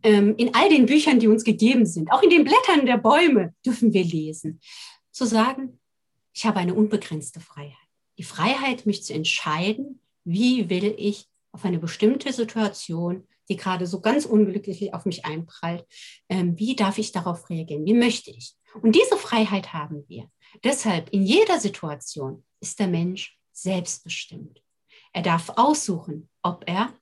ähm, 0.02 0.34
in 0.36 0.54
all 0.54 0.68
den 0.68 0.86
Büchern, 0.86 1.20
die 1.20 1.28
uns 1.28 1.44
gegeben 1.44 1.86
sind, 1.86 2.10
auch 2.10 2.22
in 2.22 2.30
den 2.30 2.44
Blättern 2.44 2.86
der 2.86 2.98
Bäume 2.98 3.54
dürfen 3.64 3.92
wir 3.92 4.04
lesen, 4.04 4.60
zu 5.10 5.24
sagen, 5.24 5.80
ich 6.32 6.46
habe 6.46 6.60
eine 6.60 6.74
unbegrenzte 6.74 7.40
Freiheit. 7.40 7.74
Die 8.18 8.24
Freiheit, 8.24 8.86
mich 8.86 9.04
zu 9.04 9.14
entscheiden, 9.14 10.00
wie 10.24 10.68
will 10.70 10.94
ich 10.96 11.26
auf 11.52 11.64
eine 11.64 11.78
bestimmte 11.78 12.32
Situation 12.32 13.26
die 13.48 13.56
gerade 13.56 13.86
so 13.86 14.00
ganz 14.00 14.26
unglücklich 14.26 14.92
auf 14.94 15.06
mich 15.06 15.24
einprallt. 15.24 15.86
Ähm, 16.28 16.58
wie 16.58 16.76
darf 16.76 16.98
ich 16.98 17.12
darauf 17.12 17.48
reagieren? 17.48 17.86
Wie 17.86 17.94
möchte 17.94 18.30
ich? 18.30 18.54
Und 18.82 18.94
diese 18.94 19.16
Freiheit 19.16 19.72
haben 19.72 20.04
wir. 20.08 20.30
Deshalb 20.64 21.10
in 21.10 21.22
jeder 21.22 21.58
Situation 21.58 22.44
ist 22.60 22.78
der 22.78 22.88
Mensch 22.88 23.38
selbstbestimmt. 23.52 24.62
Er 25.12 25.22
darf 25.22 25.50
aussuchen, 25.56 26.28
ob 26.42 26.64
er, 26.66 26.92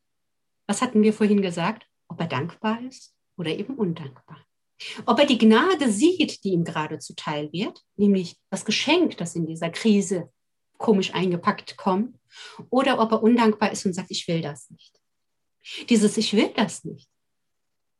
was 0.66 0.81
hatten 0.81 1.03
wir 1.03 1.12
vorhin 1.12 1.43
gesagt, 1.43 1.86
ob 2.08 2.20
er 2.20 2.26
dankbar 2.26 2.80
ist 2.82 3.14
oder 3.36 3.50
eben 3.50 3.74
undankbar. 3.74 4.44
Ob 5.06 5.18
er 5.18 5.26
die 5.26 5.38
Gnade 5.38 5.90
sieht, 5.90 6.44
die 6.44 6.50
ihm 6.50 6.64
gerade 6.64 6.98
zuteil 6.98 7.50
wird, 7.52 7.82
nämlich 7.96 8.36
das 8.50 8.64
Geschenk, 8.64 9.16
das 9.16 9.34
in 9.34 9.46
dieser 9.46 9.70
Krise 9.70 10.30
komisch 10.76 11.14
eingepackt 11.14 11.76
kommt, 11.76 12.18
oder 12.68 13.00
ob 13.00 13.12
er 13.12 13.22
undankbar 13.22 13.72
ist 13.72 13.86
und 13.86 13.94
sagt, 13.94 14.10
ich 14.10 14.28
will 14.28 14.42
das 14.42 14.68
nicht. 14.70 15.00
Dieses 15.88 16.16
Ich 16.18 16.34
will 16.34 16.52
das 16.54 16.84
nicht 16.84 17.08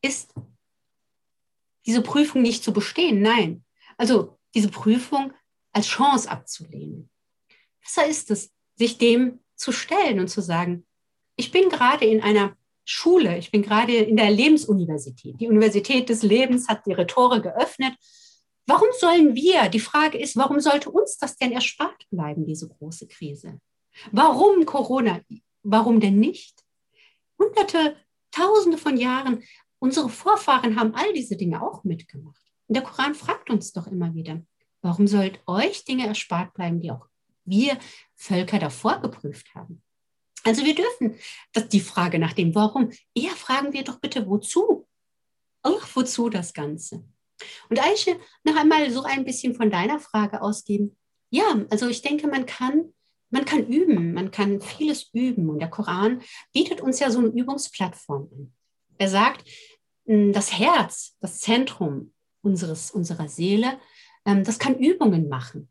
ist 0.06 0.32
diese 1.84 2.02
Prüfung 2.02 2.42
nicht 2.42 2.64
zu 2.64 2.72
bestehen. 2.72 3.20
Nein. 3.20 3.64
Also 3.96 4.38
diese 4.54 4.68
Prüfung 4.68 5.32
als 5.72 5.86
Chance 5.86 6.30
abzulehnen. 6.30 7.10
Besser 7.80 8.06
ist 8.06 8.30
es, 8.30 8.52
sich 8.74 8.98
dem 8.98 9.40
zu 9.54 9.72
stellen 9.72 10.20
und 10.20 10.28
zu 10.28 10.40
sagen, 10.40 10.86
ich 11.36 11.52
bin 11.52 11.68
gerade 11.68 12.04
in 12.04 12.22
einer 12.22 12.56
Schule, 12.88 13.36
ich 13.36 13.50
bin 13.50 13.62
gerade 13.62 13.94
in 13.94 14.16
der 14.16 14.30
Lebensuniversität. 14.30 15.38
Die 15.40 15.48
Universität 15.48 16.08
des 16.08 16.22
Lebens 16.22 16.68
hat 16.68 16.86
ihre 16.86 17.06
Tore 17.06 17.42
geöffnet. 17.42 17.92
Warum 18.66 18.88
sollen 18.98 19.34
wir, 19.34 19.68
die 19.68 19.80
Frage 19.80 20.18
ist, 20.18 20.36
warum 20.36 20.60
sollte 20.60 20.90
uns 20.90 21.18
das 21.18 21.36
denn 21.36 21.52
erspart 21.52 22.06
bleiben, 22.10 22.46
diese 22.46 22.68
große 22.68 23.06
Krise? 23.08 23.60
Warum 24.12 24.64
Corona? 24.64 25.20
Warum 25.62 26.00
denn 26.00 26.18
nicht? 26.18 26.66
hunderte, 27.38 27.96
tausende 28.30 28.78
von 28.78 28.96
Jahren, 28.96 29.42
unsere 29.78 30.08
Vorfahren 30.08 30.78
haben 30.78 30.94
all 30.94 31.12
diese 31.12 31.36
Dinge 31.36 31.62
auch 31.62 31.84
mitgemacht. 31.84 32.40
Und 32.66 32.76
der 32.76 32.82
Koran 32.82 33.14
fragt 33.14 33.50
uns 33.50 33.72
doch 33.72 33.86
immer 33.86 34.14
wieder, 34.14 34.42
warum 34.82 35.06
sollt 35.06 35.40
euch 35.46 35.84
Dinge 35.84 36.06
erspart 36.06 36.54
bleiben, 36.54 36.80
die 36.80 36.90
auch 36.90 37.06
wir 37.44 37.78
Völker 38.14 38.58
davor 38.58 39.00
geprüft 39.00 39.54
haben? 39.54 39.82
Also 40.47 40.64
wir 40.64 40.74
dürfen 40.74 41.16
das, 41.52 41.68
die 41.68 41.81
Frage 41.81 42.18
nach 42.18 42.32
dem 42.32 42.55
Warum, 42.55 42.90
eher 43.14 43.32
fragen 43.32 43.73
wir 43.73 43.85
doch 43.85 43.98
bitte, 43.98 44.27
wozu? 44.27 44.86
Ach, 45.62 45.89
wozu 45.94 46.31
das 46.31 46.55
Ganze? 46.55 47.05
Und 47.68 47.85
Eiche, 47.85 48.18
noch 48.44 48.56
einmal 48.56 48.90
so 48.90 49.02
ein 49.02 49.24
bisschen 49.24 49.55
von 49.55 49.70
deiner 49.70 49.98
Frage 49.98 50.40
ausgeben. 50.40 50.97
Ja, 51.31 51.66
also 51.70 51.89
ich 51.89 52.01
denke, 52.01 52.28
man 52.28 52.47
kann 52.47 52.94
man 53.28 53.44
kann 53.44 53.66
üben, 53.66 54.12
man 54.14 54.31
kann 54.31 54.60
vieles 54.60 55.10
üben. 55.12 55.51
Und 55.51 55.59
der 55.59 55.68
Koran 55.68 56.23
bietet 56.52 56.81
uns 56.81 57.01
ja 57.01 57.10
so 57.10 57.18
eine 57.18 57.28
Übungsplattform 57.28 58.28
an. 58.32 58.55
Er 58.98 59.09
sagt, 59.09 59.44
hm, 60.06 60.32
das 60.32 60.56
Herz, 60.56 61.16
das 61.20 61.40
Zentrum 61.40 62.12
unseres, 62.43 62.93
unserer 62.93 63.28
Seele, 63.28 63.81
ähm, 64.24 64.44
das 64.44 64.59
kann 64.59 64.78
Übungen 64.78 65.28
machen. 65.28 65.68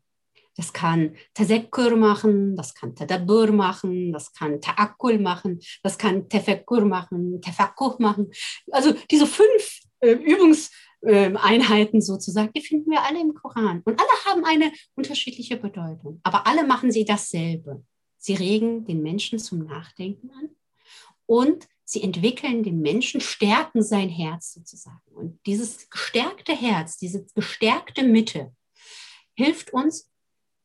Das 0.56 0.72
kann 0.72 1.14
Tazekkur 1.34 1.96
machen, 1.96 2.56
das 2.56 2.74
kann 2.74 2.94
Tadabbur 2.94 3.52
machen, 3.52 4.12
das 4.12 4.32
kann 4.32 4.60
Ta'akkul 4.60 5.18
machen, 5.18 5.60
das 5.82 5.98
kann 5.98 6.28
Tefekkur 6.28 6.84
machen, 6.84 7.40
Tefakkuh 7.42 7.96
machen. 7.98 8.30
Also 8.70 8.94
diese 9.10 9.26
fünf 9.26 9.80
äh, 10.00 10.14
Übungs- 10.14 10.70
ähm, 11.02 12.00
sozusagen, 12.00 12.52
die 12.52 12.62
finden 12.62 12.90
wir 12.90 13.02
alle 13.02 13.20
im 13.20 13.34
Koran. 13.34 13.82
Und 13.84 14.00
alle 14.00 14.24
haben 14.24 14.44
eine 14.44 14.72
unterschiedliche 14.94 15.56
Bedeutung. 15.56 16.20
Aber 16.22 16.46
alle 16.46 16.66
machen 16.66 16.90
sie 16.90 17.04
dasselbe. 17.04 17.84
Sie 18.16 18.34
regen 18.34 18.84
den 18.84 19.02
Menschen 19.02 19.38
zum 19.38 19.64
Nachdenken 19.66 20.30
an 20.30 20.48
und 21.26 21.68
sie 21.84 22.02
entwickeln 22.02 22.64
den 22.64 22.80
Menschen, 22.80 23.20
stärken 23.20 23.82
sein 23.82 24.08
Herz 24.08 24.54
sozusagen. 24.54 25.00
Und 25.14 25.38
dieses 25.46 25.88
gestärkte 25.90 26.52
Herz, 26.52 26.98
diese 26.98 27.24
gestärkte 27.34 28.02
Mitte 28.02 28.52
hilft 29.34 29.72
uns, 29.72 30.10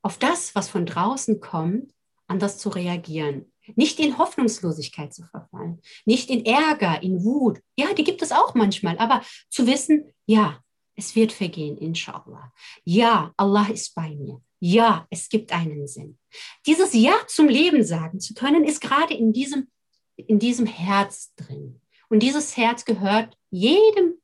auf 0.02 0.18
das, 0.18 0.56
was 0.56 0.70
von 0.70 0.86
draußen 0.86 1.40
kommt, 1.40 1.94
anders 2.28 2.58
zu 2.58 2.70
reagieren 2.70 3.52
nicht 3.76 4.00
in 4.00 4.18
Hoffnungslosigkeit 4.18 5.14
zu 5.14 5.24
verfallen, 5.24 5.82
nicht 6.06 6.30
in 6.30 6.46
Ärger, 6.46 7.02
in 7.04 7.24
Wut. 7.24 7.60
Ja, 7.78 7.94
die 7.94 8.04
gibt 8.04 8.22
es 8.22 8.32
auch 8.32 8.54
manchmal, 8.54 8.98
aber 8.98 9.22
zu 9.50 9.68
wissen, 9.68 10.14
ja, 10.26 10.62
es 10.96 11.16
wird 11.16 11.32
vergehen, 11.32 11.78
inshallah. 11.78 12.52
Ja, 12.84 13.34
Allah 13.38 13.68
ist 13.70 13.96
bei 13.96 14.10
mir. 14.10 14.42
Ja, 14.60 15.08
es 15.10 15.30
gibt 15.30 15.52
einen 15.52 15.88
Sinn. 15.88 16.20
Dieses 16.68 16.94
Ja 16.94 17.16
zum 17.28 17.48
Leben 17.48 17.84
sagen 17.84 18.20
zu 18.20 18.34
können, 18.34 18.64
ist 18.64 18.82
gerade 18.82 19.14
in 19.14 19.34
diesem, 19.34 19.70
in 20.16 20.38
diesem 20.38 20.66
Herz 20.66 21.34
drin. 21.36 21.82
Und 22.10 22.20
dieses 22.20 22.58
Herz 22.58 22.86
gehört 22.86 23.36
jedem, 23.50 24.16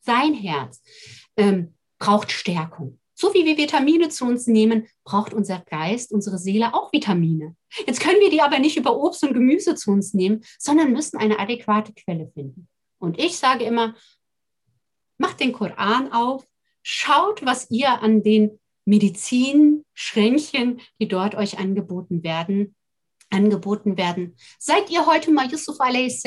sein 0.00 0.34
Herz, 0.34 0.82
ähm, 1.36 1.74
braucht 1.98 2.30
Stärkung. 2.30 2.98
So 3.18 3.32
wie 3.32 3.46
wir 3.46 3.56
Vitamine 3.56 4.10
zu 4.10 4.26
uns 4.26 4.46
nehmen, 4.46 4.88
braucht 5.02 5.32
unser 5.32 5.60
Geist, 5.60 6.12
unsere 6.12 6.36
Seele 6.36 6.74
auch 6.74 6.92
Vitamine. 6.92 7.56
Jetzt 7.86 8.00
können 8.00 8.20
wir 8.20 8.28
die 8.30 8.42
aber 8.42 8.58
nicht 8.58 8.76
über 8.76 8.94
Obst 8.94 9.24
und 9.24 9.32
Gemüse 9.32 9.74
zu 9.74 9.90
uns 9.90 10.12
nehmen, 10.12 10.44
sondern 10.58 10.92
müssen 10.92 11.16
eine 11.16 11.38
adäquate 11.38 11.94
Quelle 11.94 12.30
finden. 12.34 12.68
Und 12.98 13.18
ich 13.18 13.38
sage 13.38 13.64
immer, 13.64 13.94
macht 15.16 15.40
den 15.40 15.54
Koran 15.54 16.12
auf, 16.12 16.46
schaut, 16.82 17.44
was 17.46 17.70
ihr 17.70 18.02
an 18.02 18.22
den 18.22 18.60
Medizinschränkchen, 18.84 20.82
die 21.00 21.08
dort 21.08 21.36
euch 21.36 21.58
angeboten 21.58 22.22
werden, 22.22 22.76
angeboten 23.30 23.96
werden. 23.96 24.36
Seid 24.58 24.90
ihr 24.90 25.06
heute 25.06 25.32
mal 25.32 25.50
Yusuf 25.50 25.80
a.s., 25.80 26.22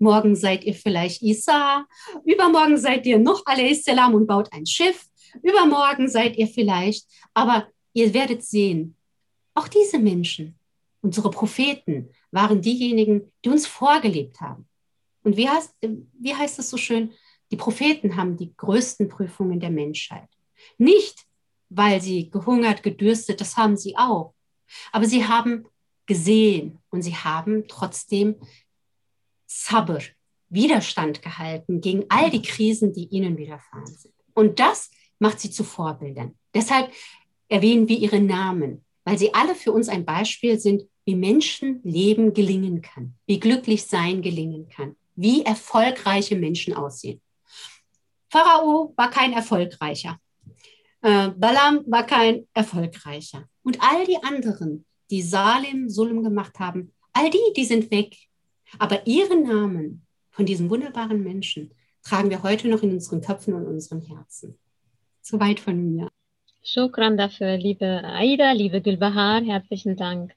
morgen 0.00 0.34
seid 0.34 0.64
ihr 0.64 0.74
vielleicht 0.74 1.22
Isa, 1.22 1.86
übermorgen 2.24 2.76
seid 2.76 3.06
ihr 3.06 3.20
noch 3.20 3.46
a.s. 3.46 3.84
und 4.12 4.26
baut 4.26 4.52
ein 4.52 4.66
Schiff 4.66 5.04
Übermorgen 5.42 6.08
seid 6.08 6.36
ihr 6.36 6.46
vielleicht, 6.46 7.06
aber 7.34 7.68
ihr 7.92 8.14
werdet 8.14 8.44
sehen, 8.44 8.96
auch 9.54 9.68
diese 9.68 9.98
Menschen, 9.98 10.58
unsere 11.00 11.30
Propheten, 11.30 12.10
waren 12.30 12.60
diejenigen, 12.62 13.32
die 13.44 13.48
uns 13.48 13.66
vorgelebt 13.66 14.40
haben. 14.40 14.68
Und 15.22 15.36
wie 15.36 15.48
heißt, 15.48 15.74
wie 15.80 16.34
heißt 16.34 16.58
es 16.58 16.70
so 16.70 16.76
schön? 16.76 17.12
Die 17.50 17.56
Propheten 17.56 18.16
haben 18.16 18.36
die 18.36 18.54
größten 18.56 19.08
Prüfungen 19.08 19.60
der 19.60 19.70
Menschheit. 19.70 20.28
Nicht, 20.76 21.26
weil 21.70 22.00
sie 22.00 22.30
gehungert, 22.30 22.82
gedürstet, 22.82 23.40
das 23.40 23.56
haben 23.56 23.76
sie 23.76 23.96
auch. 23.96 24.34
Aber 24.92 25.06
sie 25.06 25.26
haben 25.26 25.66
gesehen 26.06 26.78
und 26.90 27.02
sie 27.02 27.14
haben 27.14 27.66
trotzdem 27.68 28.36
Sabr, 29.46 30.00
Widerstand 30.50 31.20
gehalten 31.22 31.80
gegen 31.80 32.06
all 32.08 32.30
die 32.30 32.42
Krisen, 32.42 32.92
die 32.92 33.06
ihnen 33.08 33.36
widerfahren 33.36 33.86
sind. 33.86 34.14
Und 34.34 34.60
das 34.60 34.90
macht 35.18 35.40
sie 35.40 35.50
zu 35.50 35.64
Vorbildern. 35.64 36.36
Deshalb 36.54 36.92
erwähnen 37.48 37.88
wir 37.88 37.98
ihre 37.98 38.20
Namen, 38.20 38.84
weil 39.04 39.18
sie 39.18 39.34
alle 39.34 39.54
für 39.54 39.72
uns 39.72 39.88
ein 39.88 40.04
Beispiel 40.04 40.58
sind, 40.58 40.84
wie 41.04 41.14
Menschenleben 41.14 42.34
gelingen 42.34 42.82
kann, 42.82 43.14
wie 43.26 43.40
glücklich 43.40 43.84
sein 43.84 44.20
gelingen 44.20 44.68
kann, 44.68 44.96
wie 45.16 45.42
erfolgreiche 45.42 46.36
Menschen 46.36 46.74
aussehen. 46.74 47.20
Pharao 48.30 48.92
war 48.96 49.10
kein 49.10 49.32
erfolgreicher. 49.32 50.18
Äh, 51.00 51.30
Balaam 51.30 51.84
war 51.86 52.04
kein 52.04 52.46
erfolgreicher. 52.52 53.48
Und 53.62 53.80
all 53.80 54.04
die 54.04 54.22
anderen, 54.22 54.84
die 55.10 55.22
Salim, 55.22 55.88
Sulm 55.88 56.22
gemacht 56.22 56.58
haben, 56.58 56.92
all 57.12 57.30
die, 57.30 57.52
die 57.56 57.64
sind 57.64 57.90
weg. 57.90 58.14
Aber 58.78 59.06
ihren 59.06 59.44
Namen 59.44 60.06
von 60.30 60.44
diesen 60.44 60.68
wunderbaren 60.68 61.22
Menschen 61.22 61.72
tragen 62.02 62.30
wir 62.30 62.42
heute 62.42 62.68
noch 62.68 62.82
in 62.82 62.92
unseren 62.92 63.20
Köpfen 63.20 63.54
und 63.54 63.66
unseren 63.66 64.02
Herzen. 64.02 64.58
Soweit 65.30 65.60
von 65.60 65.76
mir. 65.92 66.08
Shukran 66.62 67.18
dafür, 67.18 67.58
liebe 67.58 68.02
Aida, 68.02 68.52
liebe 68.52 68.80
Gülbahar, 68.80 69.42
herzlichen 69.42 69.94
Dank. 69.94 70.34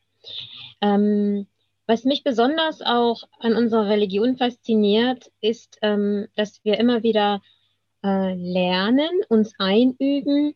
Ähm, 0.82 1.48
was 1.88 2.04
mich 2.04 2.26
besonders 2.26 2.82
auch 2.82 3.24
an 3.40 3.56
unserer 3.56 3.88
Religion 3.88 4.36
fasziniert, 4.36 5.32
ist, 5.40 5.78
ähm, 5.82 6.28
dass 6.36 6.60
wir 6.66 6.78
immer 6.78 7.04
wieder 7.04 7.42
äh, 8.04 8.34
lernen, 8.34 9.12
uns 9.30 9.54
einüben, 9.60 10.56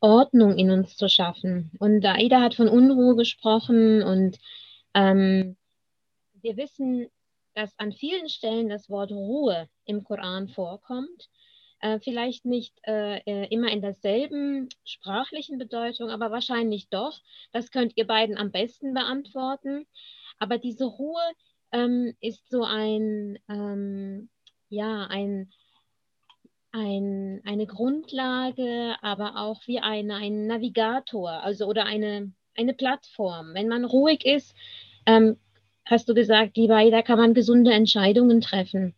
Ordnung 0.00 0.58
in 0.58 0.72
uns 0.72 0.96
zu 0.96 1.08
schaffen. 1.08 1.70
Und 1.78 2.04
Aida 2.04 2.40
hat 2.40 2.56
von 2.56 2.68
Unruhe 2.68 3.14
gesprochen 3.14 4.02
und 4.02 4.36
ähm, 4.94 5.56
wir 6.42 6.56
wissen, 6.56 7.06
dass 7.54 7.70
an 7.78 7.92
vielen 7.92 8.28
Stellen 8.28 8.68
das 8.68 8.90
Wort 8.90 9.12
Ruhe 9.12 9.68
im 9.84 10.02
Koran 10.02 10.48
vorkommt. 10.48 11.28
Äh, 11.86 12.00
vielleicht 12.00 12.44
nicht 12.44 12.74
äh, 12.84 13.18
äh 13.26 13.46
immer 13.50 13.70
in 13.70 13.80
derselben 13.80 14.68
sprachlichen 14.84 15.56
Bedeutung, 15.56 16.10
aber 16.10 16.32
wahrscheinlich 16.32 16.88
doch. 16.88 17.20
Das 17.52 17.70
könnt 17.70 17.92
ihr 17.96 18.08
beiden 18.08 18.36
am 18.36 18.50
besten 18.50 18.92
beantworten. 18.92 19.86
Aber 20.40 20.58
diese 20.58 20.84
Ruhe 20.84 21.22
ähm, 21.70 22.16
ist 22.20 22.50
so 22.50 22.64
ein, 22.64 23.38
ähm, 23.48 24.28
ja, 24.68 25.06
ein, 25.06 25.52
ein, 26.72 27.40
eine 27.44 27.66
Grundlage, 27.66 28.96
aber 29.00 29.36
auch 29.36 29.60
wie 29.66 29.78
eine, 29.78 30.16
ein 30.16 30.48
Navigator, 30.48 31.30
also 31.30 31.66
oder 31.66 31.84
eine, 31.84 32.32
eine 32.56 32.74
Plattform. 32.74 33.54
Wenn 33.54 33.68
man 33.68 33.84
ruhig 33.84 34.24
ist, 34.24 34.56
ähm, 35.06 35.38
hast 35.84 36.08
du 36.08 36.14
gesagt, 36.14 36.56
lieber, 36.56 36.90
da 36.90 37.02
kann 37.02 37.18
man 37.18 37.32
gesunde 37.32 37.72
Entscheidungen 37.72 38.40
treffen. 38.40 38.96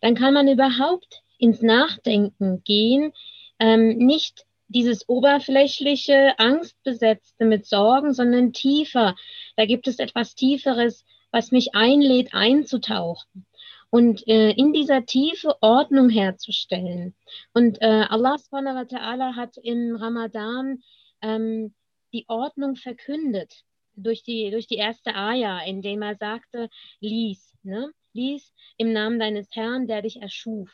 Dann 0.00 0.14
kann 0.14 0.32
man 0.32 0.48
überhaupt 0.48 1.22
ins 1.40 1.62
Nachdenken 1.62 2.62
gehen, 2.64 3.12
ähm, 3.58 3.96
nicht 3.98 4.46
dieses 4.68 5.08
oberflächliche, 5.08 6.38
angstbesetzte 6.38 7.44
mit 7.44 7.66
Sorgen, 7.66 8.14
sondern 8.14 8.52
tiefer. 8.52 9.16
Da 9.56 9.66
gibt 9.66 9.88
es 9.88 9.98
etwas 9.98 10.34
Tieferes, 10.34 11.04
was 11.32 11.50
mich 11.50 11.74
einlädt, 11.74 12.34
einzutauchen 12.34 13.46
und 13.90 14.26
äh, 14.28 14.50
in 14.52 14.72
dieser 14.72 15.04
Tiefe 15.04 15.56
Ordnung 15.60 16.08
herzustellen. 16.08 17.14
Und 17.52 17.82
äh, 17.82 18.04
Allah 18.08 18.38
subhanahu 18.38 18.76
wa 18.76 18.82
ta'ala 18.82 19.36
hat 19.36 19.56
im 19.58 19.96
Ramadan 19.96 20.82
ähm, 21.20 21.74
die 22.12 22.24
Ordnung 22.28 22.76
verkündet 22.76 23.64
durch 23.96 24.22
die, 24.22 24.50
durch 24.50 24.66
die 24.66 24.76
erste 24.76 25.14
Ayah, 25.14 25.60
indem 25.64 26.02
er 26.02 26.16
sagte, 26.16 26.70
lies, 27.00 27.52
ne? 27.62 27.90
lies 28.12 28.52
im 28.76 28.92
Namen 28.92 29.18
deines 29.18 29.48
Herrn, 29.54 29.86
der 29.86 30.02
dich 30.02 30.22
erschuf. 30.22 30.70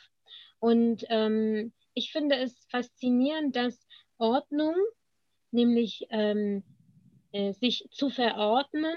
Und 0.59 1.05
ähm, 1.09 1.73
ich 1.95 2.12
finde 2.12 2.37
es 2.37 2.66
faszinierend, 2.70 3.57
dass 3.57 3.87
Ordnung, 4.19 4.74
nämlich 5.51 6.07
ähm, 6.11 6.62
äh, 7.33 7.53
sich 7.53 7.87
zu 7.91 8.11
verordnen 8.11 8.97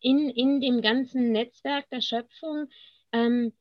in, 0.00 0.30
in 0.30 0.60
dem 0.60 0.80
ganzen 0.80 1.32
Netzwerk 1.32 1.88
der 1.90 2.00
Schöpfung, 2.00 2.68
ähm, 3.12 3.52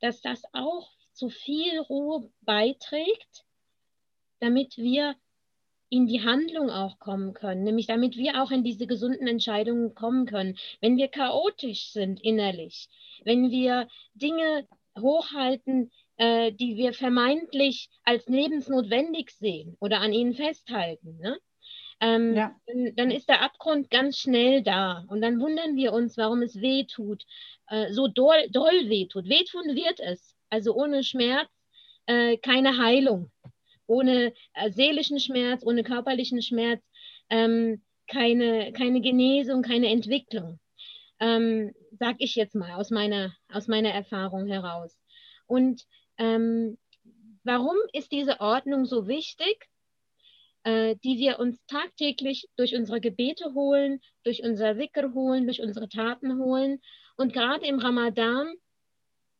dass 0.00 0.20
das 0.20 0.42
auch 0.52 0.90
zu 1.12 1.28
viel 1.28 1.78
Ruhe 1.80 2.30
beiträgt, 2.42 3.44
damit 4.38 4.76
wir 4.76 5.16
in 5.90 6.06
die 6.06 6.22
Handlung 6.22 6.70
auch 6.70 6.98
kommen 6.98 7.34
können, 7.34 7.64
nämlich 7.64 7.86
damit 7.86 8.16
wir 8.16 8.42
auch 8.42 8.52
in 8.52 8.62
diese 8.62 8.86
gesunden 8.86 9.26
Entscheidungen 9.26 9.94
kommen 9.94 10.24
können. 10.24 10.56
Wenn 10.80 10.96
wir 10.96 11.08
chaotisch 11.08 11.90
sind 11.92 12.20
innerlich, 12.22 12.88
wenn 13.24 13.50
wir 13.50 13.88
Dinge 14.14 14.68
hochhalten, 14.98 15.90
äh, 16.20 16.52
die 16.52 16.76
wir 16.76 16.92
vermeintlich 16.92 17.88
als 18.04 18.26
lebensnotwendig 18.28 19.30
sehen 19.30 19.78
oder 19.80 20.00
an 20.00 20.12
ihnen 20.12 20.34
festhalten, 20.34 21.16
ne? 21.18 21.38
ähm, 22.02 22.34
ja. 22.34 22.54
dann, 22.66 22.94
dann, 22.94 23.10
ist 23.10 23.30
der 23.30 23.40
Abgrund 23.40 23.90
ganz 23.90 24.18
schnell 24.18 24.62
da. 24.62 25.06
Und 25.08 25.22
dann 25.22 25.40
wundern 25.40 25.76
wir 25.76 25.94
uns, 25.94 26.18
warum 26.18 26.42
es 26.42 26.60
weh 26.60 26.84
tut, 26.84 27.24
äh, 27.68 27.90
so 27.90 28.06
doll, 28.06 28.48
doll 28.50 28.90
weh 28.90 29.06
tut. 29.06 29.30
Wehtun 29.30 29.74
wird 29.74 29.98
es. 30.00 30.36
Also 30.50 30.74
ohne 30.74 31.04
Schmerz 31.04 31.48
äh, 32.04 32.36
keine 32.36 32.76
Heilung. 32.76 33.30
Ohne 33.86 34.34
äh, 34.52 34.70
seelischen 34.70 35.20
Schmerz, 35.20 35.64
ohne 35.64 35.84
körperlichen 35.84 36.42
Schmerz 36.42 36.82
ähm, 37.30 37.82
keine, 38.08 38.72
keine 38.74 39.00
Genesung, 39.00 39.62
keine 39.62 39.88
Entwicklung. 39.88 40.60
Ähm, 41.18 41.72
sag 41.98 42.16
ich 42.18 42.34
jetzt 42.34 42.54
mal 42.54 42.72
aus 42.72 42.90
meiner, 42.90 43.34
aus 43.50 43.68
meiner 43.68 43.90
Erfahrung 43.90 44.46
heraus. 44.48 44.98
Und 45.46 45.86
ähm, 46.20 46.78
warum 47.42 47.76
ist 47.92 48.12
diese 48.12 48.40
Ordnung 48.40 48.84
so 48.84 49.08
wichtig? 49.08 49.68
äh, 50.64 50.96
die 50.96 51.18
wir 51.18 51.38
uns 51.38 51.58
tagtäglich 51.66 52.48
durch 52.56 52.74
unsere 52.74 53.00
Gebete 53.00 53.54
holen, 53.54 54.00
durch 54.24 54.42
unser 54.42 54.76
Wicker 54.76 55.14
holen, 55.14 55.44
durch 55.44 55.62
unsere 55.62 55.88
Taten 55.88 56.38
holen. 56.38 56.80
Und 57.16 57.32
gerade 57.32 57.66
im 57.66 57.78
Ramadan 57.78 58.52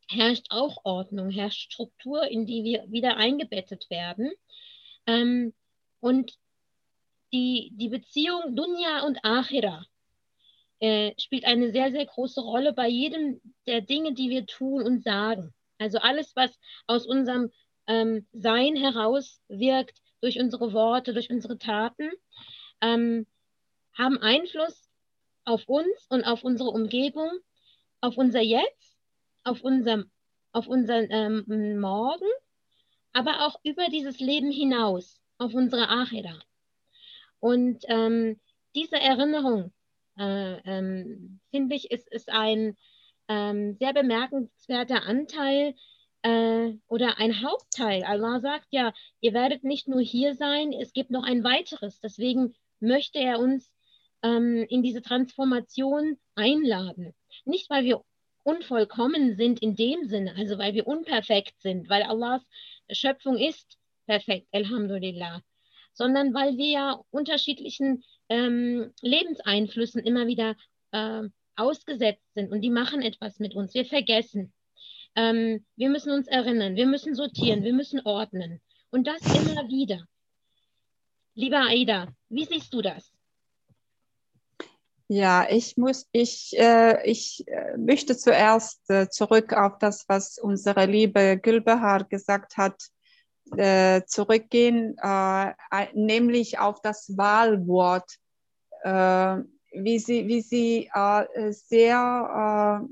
herrscht 0.08 0.46
auch 0.50 0.84
Ordnung, 0.84 1.30
herrscht 1.30 1.72
Struktur, 1.72 2.24
in 2.24 2.46
die 2.46 2.64
wir 2.64 2.84
wieder 2.90 3.16
eingebettet 3.16 3.88
werden. 3.90 4.32
Ähm, 5.06 5.54
und 6.00 6.32
die, 7.32 7.70
die 7.74 7.88
Beziehung 7.88 8.56
Dunya 8.56 9.06
und 9.06 9.24
Achira 9.24 9.84
äh, 10.80 11.12
spielt 11.18 11.44
eine 11.44 11.70
sehr, 11.70 11.92
sehr 11.92 12.06
große 12.06 12.40
Rolle 12.40 12.72
bei 12.72 12.88
jedem 12.88 13.40
der 13.66 13.82
Dinge, 13.82 14.14
die 14.14 14.30
wir 14.30 14.46
tun 14.46 14.82
und 14.82 15.04
sagen. 15.04 15.52
Also 15.80 15.98
alles, 15.98 16.36
was 16.36 16.50
aus 16.86 17.06
unserem 17.06 17.50
ähm, 17.86 18.26
Sein 18.32 18.76
heraus 18.76 19.40
wirkt, 19.48 19.98
durch 20.20 20.38
unsere 20.38 20.74
Worte, 20.74 21.14
durch 21.14 21.30
unsere 21.30 21.56
Taten, 21.56 22.10
ähm, 22.82 23.26
haben 23.94 24.18
Einfluss 24.18 24.90
auf 25.46 25.66
uns 25.66 26.06
und 26.10 26.24
auf 26.24 26.44
unsere 26.44 26.68
Umgebung, 26.68 27.30
auf 28.02 28.18
unser 28.18 28.42
Jetzt, 28.42 28.98
auf, 29.42 29.62
unser, 29.62 30.04
auf 30.52 30.66
unseren 30.66 31.06
ähm, 31.10 31.80
Morgen, 31.80 32.28
aber 33.14 33.46
auch 33.46 33.58
über 33.64 33.88
dieses 33.88 34.20
Leben 34.20 34.50
hinaus, 34.50 35.18
auf 35.38 35.54
unsere 35.54 35.88
Achira. 35.88 36.38
Und 37.38 37.84
ähm, 37.88 38.38
diese 38.74 39.00
Erinnerung, 39.00 39.72
äh, 40.18 40.58
ähm, 40.64 41.40
finde 41.50 41.74
ich, 41.74 41.90
ist, 41.90 42.06
ist 42.12 42.28
ein 42.28 42.76
ähm, 43.30 43.76
sehr 43.78 43.94
bemerkenswerter 43.94 45.04
Anteil 45.04 45.74
äh, 46.22 46.72
oder 46.88 47.18
ein 47.18 47.42
Hauptteil. 47.42 48.02
Allah 48.02 48.40
sagt 48.40 48.66
ja, 48.70 48.92
ihr 49.20 49.32
werdet 49.32 49.62
nicht 49.62 49.86
nur 49.86 50.00
hier 50.00 50.34
sein, 50.34 50.72
es 50.72 50.92
gibt 50.92 51.12
noch 51.12 51.22
ein 51.22 51.44
weiteres. 51.44 52.00
Deswegen 52.00 52.54
möchte 52.80 53.20
er 53.20 53.38
uns 53.38 53.72
ähm, 54.24 54.66
in 54.68 54.82
diese 54.82 55.00
Transformation 55.00 56.18
einladen. 56.34 57.14
Nicht, 57.44 57.70
weil 57.70 57.84
wir 57.84 58.02
unvollkommen 58.42 59.36
sind 59.36 59.62
in 59.62 59.76
dem 59.76 60.08
Sinne, 60.08 60.34
also 60.36 60.58
weil 60.58 60.74
wir 60.74 60.88
unperfekt 60.88 61.54
sind, 61.60 61.88
weil 61.88 62.02
Allahs 62.02 62.42
Schöpfung 62.90 63.38
ist 63.38 63.78
perfekt, 64.06 64.48
Alhamdulillah, 64.50 65.42
sondern 65.92 66.34
weil 66.34 66.56
wir 66.56 66.70
ja 66.70 67.00
unterschiedlichen 67.10 68.02
ähm, 68.28 68.92
Lebenseinflüssen 69.02 70.02
immer 70.02 70.26
wieder 70.26 70.56
äh, 70.90 71.28
ausgesetzt 71.60 72.24
sind 72.34 72.50
und 72.50 72.62
die 72.62 72.70
machen 72.70 73.02
etwas 73.02 73.38
mit 73.38 73.54
uns. 73.54 73.74
Wir 73.74 73.84
vergessen. 73.84 74.52
Ähm, 75.16 75.64
wir 75.76 75.90
müssen 75.90 76.12
uns 76.12 76.28
erinnern, 76.28 76.76
wir 76.76 76.86
müssen 76.86 77.14
sortieren, 77.14 77.62
wir 77.62 77.74
müssen 77.74 78.00
ordnen. 78.04 78.60
Und 78.90 79.06
das 79.06 79.20
immer 79.22 79.68
wieder. 79.68 80.04
Lieber 81.34 81.60
Aida, 81.68 82.08
wie 82.28 82.44
siehst 82.44 82.72
du 82.74 82.82
das? 82.82 83.12
Ja, 85.12 85.46
ich 85.50 85.76
muss, 85.76 86.06
ich, 86.12 86.56
äh, 86.56 87.04
ich 87.04 87.44
äh, 87.48 87.76
möchte 87.76 88.16
zuerst 88.16 88.88
äh, 88.88 89.08
zurück 89.08 89.52
auf 89.52 89.78
das, 89.78 90.04
was 90.08 90.38
unsere 90.38 90.86
liebe 90.86 91.36
Gülbehar 91.36 92.04
gesagt 92.04 92.56
hat, 92.56 92.80
äh, 93.56 94.02
zurückgehen, 94.06 94.96
äh, 95.02 95.52
nämlich 95.94 96.60
auf 96.60 96.80
das 96.80 97.16
Wahlwort, 97.16 98.08
äh, 98.82 99.38
wie 99.72 99.98
sie, 99.98 100.26
wie 100.26 100.40
sie 100.40 100.90
sehr 101.50 102.88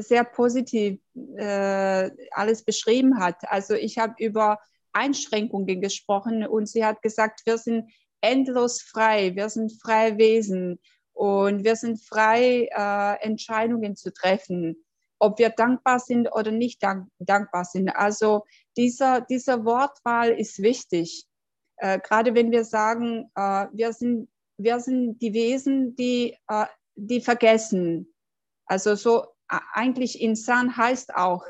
sehr 0.00 0.24
positiv 0.24 1.00
äh, 1.36 2.10
alles 2.32 2.64
beschrieben 2.64 3.20
hat. 3.20 3.36
Also 3.48 3.74
ich 3.74 3.98
habe 3.98 4.14
über 4.18 4.58
Einschränkungen 4.92 5.80
gesprochen 5.80 6.46
und 6.46 6.68
sie 6.68 6.84
hat 6.84 7.00
gesagt, 7.02 7.42
wir 7.44 7.58
sind 7.58 7.90
endlos 8.20 8.82
frei, 8.82 9.36
wir 9.36 9.48
sind 9.48 9.72
freie 9.80 10.18
Wesen 10.18 10.80
und 11.12 11.64
wir 11.64 11.76
sind 11.76 12.02
frei, 12.02 12.68
äh, 12.72 13.24
Entscheidungen 13.24 13.94
zu 13.96 14.12
treffen. 14.12 14.76
ob 15.20 15.38
wir 15.38 15.50
dankbar 15.50 15.98
sind 15.98 16.28
oder 16.32 16.50
nicht 16.52 16.82
dank 16.82 17.08
dankbar 17.18 17.64
sind. 17.64 17.88
Also 17.90 18.44
dieser, 18.76 19.20
dieser 19.20 19.64
Wortwahl 19.64 20.30
ist 20.30 20.62
wichtig. 20.62 21.26
Äh, 21.76 21.98
gerade 22.00 22.34
wenn 22.34 22.50
wir 22.52 22.64
sagen, 22.64 23.30
äh, 23.34 23.66
wir, 23.72 23.92
sind, 23.92 24.28
wir 24.58 24.80
sind 24.80 25.20
die 25.22 25.32
Wesen, 25.32 25.94
die, 25.96 26.36
äh, 26.48 26.66
die 26.94 27.20
vergessen. 27.20 28.12
Also 28.66 28.96
so 28.96 29.26
eigentlich 29.48 30.20
Insan 30.20 30.76
heißt 30.76 31.14
auch 31.14 31.44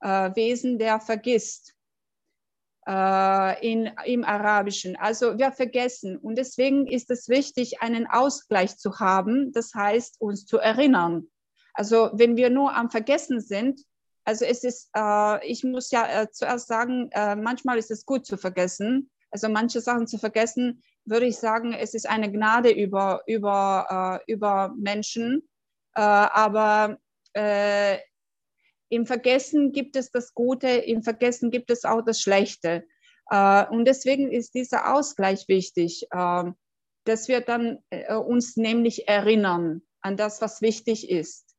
äh, 0.00 0.34
Wesen, 0.34 0.78
der 0.78 0.98
vergisst 0.98 1.74
äh, 2.86 3.72
in, 3.72 3.90
im 4.04 4.24
Arabischen. 4.24 4.96
Also 4.96 5.38
wir 5.38 5.52
vergessen. 5.52 6.18
Und 6.18 6.36
deswegen 6.36 6.86
ist 6.86 7.10
es 7.10 7.28
wichtig, 7.28 7.80
einen 7.80 8.06
Ausgleich 8.06 8.76
zu 8.76 8.98
haben. 8.98 9.52
Das 9.52 9.72
heißt, 9.74 10.20
uns 10.20 10.46
zu 10.46 10.58
erinnern. 10.58 11.28
Also 11.74 12.10
wenn 12.14 12.36
wir 12.36 12.50
nur 12.50 12.74
am 12.74 12.90
Vergessen 12.90 13.40
sind, 13.40 13.80
also 14.24 14.44
es 14.44 14.64
ist, 14.64 14.90
äh, 14.96 15.46
ich 15.46 15.64
muss 15.64 15.90
ja 15.90 16.22
äh, 16.22 16.30
zuerst 16.30 16.68
sagen, 16.68 17.10
äh, 17.12 17.36
manchmal 17.36 17.78
ist 17.78 17.90
es 17.90 18.06
gut 18.06 18.26
zu 18.26 18.36
vergessen. 18.36 19.10
Also 19.30 19.48
manche 19.48 19.80
Sachen 19.80 20.06
zu 20.06 20.18
vergessen, 20.18 20.82
würde 21.04 21.26
ich 21.26 21.36
sagen, 21.36 21.72
es 21.72 21.94
ist 21.94 22.08
eine 22.08 22.30
Gnade 22.30 22.70
über, 22.70 23.22
über, 23.26 24.20
äh, 24.26 24.32
über 24.32 24.74
Menschen. 24.76 25.48
Äh, 25.94 26.00
aber 26.00 26.98
äh, 27.34 27.98
im 28.88 29.06
Vergessen 29.06 29.72
gibt 29.72 29.96
es 29.96 30.10
das 30.10 30.34
Gute, 30.34 30.68
im 30.68 31.02
Vergessen 31.02 31.50
gibt 31.50 31.70
es 31.70 31.84
auch 31.84 32.02
das 32.02 32.20
Schlechte. 32.20 32.84
und 33.30 33.86
deswegen 33.86 34.30
ist 34.30 34.54
dieser 34.54 34.94
Ausgleich 34.94 35.48
wichtig, 35.48 36.06
dass 36.10 37.26
wir 37.26 37.40
dann 37.40 37.78
uns 38.26 38.56
nämlich 38.56 39.08
erinnern 39.08 39.80
an 40.02 40.16
das, 40.16 40.42
was 40.42 40.60
wichtig 40.60 41.10
ist 41.10 41.54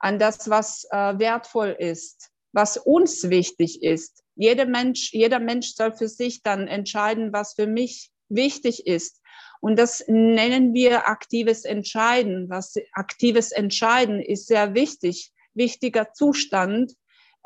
an 0.00 0.18
das, 0.18 0.50
was 0.50 0.86
äh, 0.90 1.18
wertvoll 1.18 1.76
ist, 1.78 2.30
was 2.52 2.76
uns 2.76 3.28
wichtig 3.30 3.82
ist. 3.82 4.24
Jeder 4.34 4.66
Mensch, 4.66 5.12
jeder 5.12 5.38
Mensch 5.38 5.74
soll 5.74 5.92
für 5.92 6.08
sich 6.08 6.42
dann 6.42 6.66
entscheiden, 6.66 7.32
was 7.32 7.54
für 7.54 7.66
mich 7.66 8.10
wichtig 8.30 8.86
ist. 8.86 9.20
Und 9.60 9.78
das 9.78 10.04
nennen 10.08 10.72
wir 10.72 11.06
aktives 11.08 11.64
Entscheiden. 11.64 12.48
Was 12.48 12.74
aktives 12.92 13.52
Entscheiden 13.52 14.20
ist 14.20 14.46
sehr 14.46 14.74
wichtig, 14.74 15.32
wichtiger 15.54 16.12
Zustand 16.12 16.94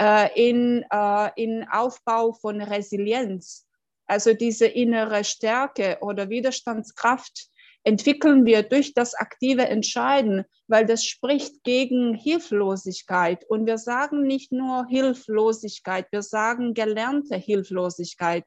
äh, 0.01 0.29
in, 0.49 0.85
äh, 0.91 1.31
in 1.37 1.67
Aufbau 1.69 2.33
von 2.33 2.61
Resilienz. 2.61 3.67
Also 4.07 4.35
diese 4.35 4.67
innere 4.67 5.25
Stärke 5.25 5.99
oder 6.03 6.29
Widerstandskraft, 6.29 7.49
entwickeln 7.85 8.47
wir 8.47 8.63
durch 8.63 8.95
das 8.95 9.15
aktive 9.15 9.67
Entscheiden, 9.69 10.45
weil 10.67 10.87
das 10.87 11.05
spricht 11.05 11.63
gegen 11.63 12.15
Hilflosigkeit. 12.15 13.45
Und 13.49 13.67
wir 13.67 13.79
sagen 13.79 14.27
nicht 14.27 14.53
nur 14.53 14.87
Hilflosigkeit, 14.89 16.07
wir 16.11 16.23
sagen 16.23 16.73
gelernte 16.73 17.37
Hilflosigkeit. 17.37 18.47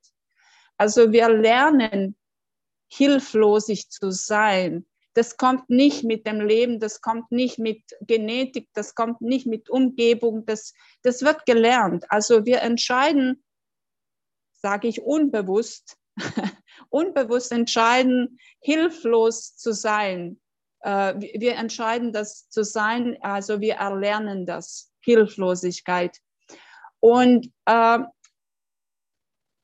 Also 0.75 1.11
wir 1.11 1.29
lernen, 1.29 2.17
hilflosig 2.87 3.89
zu 3.89 4.11
sein. 4.11 4.85
Das 5.13 5.37
kommt 5.37 5.69
nicht 5.69 6.03
mit 6.03 6.27
dem 6.27 6.41
Leben, 6.41 6.79
das 6.79 7.01
kommt 7.01 7.31
nicht 7.31 7.57
mit 7.57 7.81
Genetik, 8.01 8.69
das 8.73 8.93
kommt 8.93 9.21
nicht 9.21 9.47
mit 9.47 9.69
Umgebung, 9.69 10.45
das, 10.45 10.73
das 11.01 11.23
wird 11.23 11.45
gelernt. 11.45 12.05
Also 12.09 12.45
wir 12.45 12.61
entscheiden, 12.61 13.43
sage 14.53 14.87
ich 14.87 15.01
unbewusst, 15.01 15.97
unbewusst 16.89 17.51
entscheiden, 17.51 18.39
hilflos 18.61 19.55
zu 19.55 19.73
sein. 19.73 20.39
Äh, 20.81 21.15
wir 21.17 21.55
entscheiden 21.55 22.13
das 22.13 22.49
zu 22.49 22.63
sein, 22.63 23.17
also 23.21 23.59
wir 23.59 23.75
erlernen 23.75 24.45
das, 24.45 24.91
Hilflosigkeit. 25.01 26.17
Und 26.99 27.51
äh, 27.65 27.99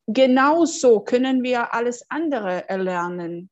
genauso 0.07 1.01
können 1.01 1.43
wir 1.43 1.73
alles 1.73 2.05
andere 2.09 2.67
erlernen. 2.69 3.49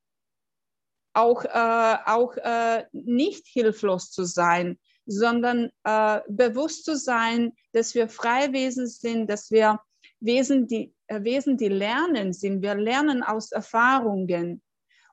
Auch, 1.13 1.43
äh, 1.43 1.97
auch 2.05 2.37
äh, 2.37 2.85
nicht 2.93 3.45
hilflos 3.47 4.11
zu 4.11 4.23
sein, 4.23 4.79
sondern 5.05 5.69
äh, 5.83 6.21
bewusst 6.29 6.85
zu 6.85 6.95
sein, 6.95 7.53
dass 7.73 7.95
wir 7.95 8.07
Freiwesen 8.07 8.87
sind, 8.87 9.29
dass 9.29 9.51
wir 9.51 9.79
Wesen, 10.21 10.67
die 10.67 10.93
äh, 11.07 11.23
Wesen, 11.23 11.57
die 11.57 11.67
lernen 11.67 12.31
sind. 12.31 12.61
Wir 12.61 12.75
lernen 12.75 13.23
aus 13.23 13.51
Erfahrungen. 13.51 14.61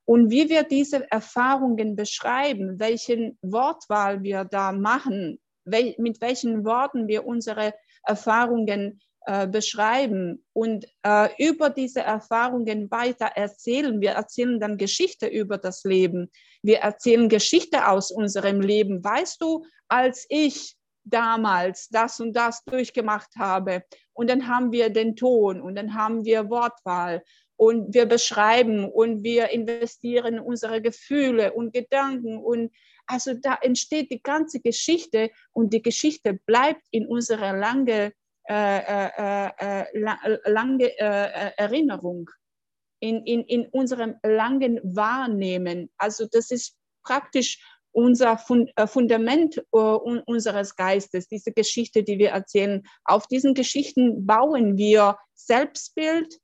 Und 0.05 0.31
wie 0.31 0.49
wir 0.49 0.63
diese 0.63 1.11
Erfahrungen 1.11 1.97
beschreiben, 1.97 2.79
welchen 2.79 3.39
Wortwahl 3.43 4.23
wir 4.23 4.45
da 4.45 4.73
machen, 4.73 5.41
wel, 5.65 5.95
mit 5.99 6.21
welchen 6.21 6.65
Worten 6.65 7.09
wir 7.09 7.27
unsere 7.27 7.75
Erfahrungen 8.05 9.01
äh, 9.29 9.47
beschreiben 9.47 10.43
und 10.55 10.87
äh, 11.03 11.29
über 11.37 11.69
diese 11.69 12.01
Erfahrungen 12.01 12.91
weiter 12.91 13.27
erzählen. 13.35 14.01
Wir 14.01 14.13
erzählen 14.13 14.59
dann 14.59 14.79
Geschichte 14.79 15.27
über 15.27 15.59
das 15.59 15.85
Leben. 15.85 16.31
Wir 16.63 16.79
erzählen 16.79 17.29
Geschichte 17.29 17.89
aus 17.89 18.11
unserem 18.11 18.63
Leben. 18.63 19.05
Weißt 19.05 19.43
du, 19.43 19.67
als 19.87 20.25
ich 20.31 20.77
damals 21.05 21.89
das 21.89 22.21
und 22.21 22.33
das 22.33 22.65
durchgemacht 22.65 23.37
habe. 23.37 23.83
Und 24.15 24.31
dann 24.31 24.49
haben 24.49 24.73
wir 24.73 24.89
den 24.89 25.15
Ton 25.15 25.61
und 25.61 25.75
dann 25.75 25.93
haben 25.93 26.25
wir 26.25 26.49
Wortwahl 26.49 27.23
und 27.57 27.93
wir 27.93 28.07
beschreiben 28.07 28.91
und 28.91 29.25
wir 29.25 29.51
investieren 29.51 30.41
unsere 30.41 30.81
Gefühle 30.81 31.53
und 31.53 31.75
Gedanken 31.75 32.39
und 32.39 32.73
also 33.07 33.35
da 33.35 33.59
entsteht 33.61 34.11
die 34.11 34.23
ganze 34.23 34.61
Geschichte 34.61 35.31
und 35.53 35.75
die 35.75 35.83
Geschichte 35.83 36.33
bleibt 36.33 36.83
in 36.91 37.07
unserer 37.07 37.55
lange, 37.55 38.13
lange 40.45 40.99
äh, 40.99 41.53
Erinnerung, 41.57 42.31
in, 43.01 43.25
in, 43.25 43.43
in 43.45 43.67
unserem 43.69 44.17
langen 44.23 44.81
Wahrnehmen. 44.83 45.91
Also 45.99 46.27
das 46.31 46.51
ist 46.51 46.77
praktisch 47.05 47.59
unser 47.93 48.39
äh, 48.77 48.87
Fundament 48.87 49.59
äh, 49.73 49.79
unseres 49.79 50.77
Geistes, 50.77 51.27
diese 51.27 51.53
Geschichte, 51.53 52.03
die 52.03 52.19
wir 52.19 52.31
erzählen. 52.31 52.83
Auf 53.05 53.27
diesen 53.27 53.55
Geschichten 53.55 54.27
bauen 54.27 54.77
wir 54.77 55.19
Selbstbild 55.35 56.39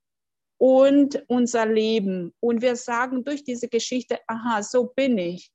und 0.57 1.23
unser 1.27 1.65
Leben. 1.65 2.33
Und 2.39 2.61
wir 2.61 2.75
sagen 2.75 3.23
durch 3.23 3.43
diese 3.43 3.67
Geschichte, 3.67 4.19
aha, 4.27 4.63
so 4.63 4.85
bin 4.85 5.17
ich. 5.17 5.51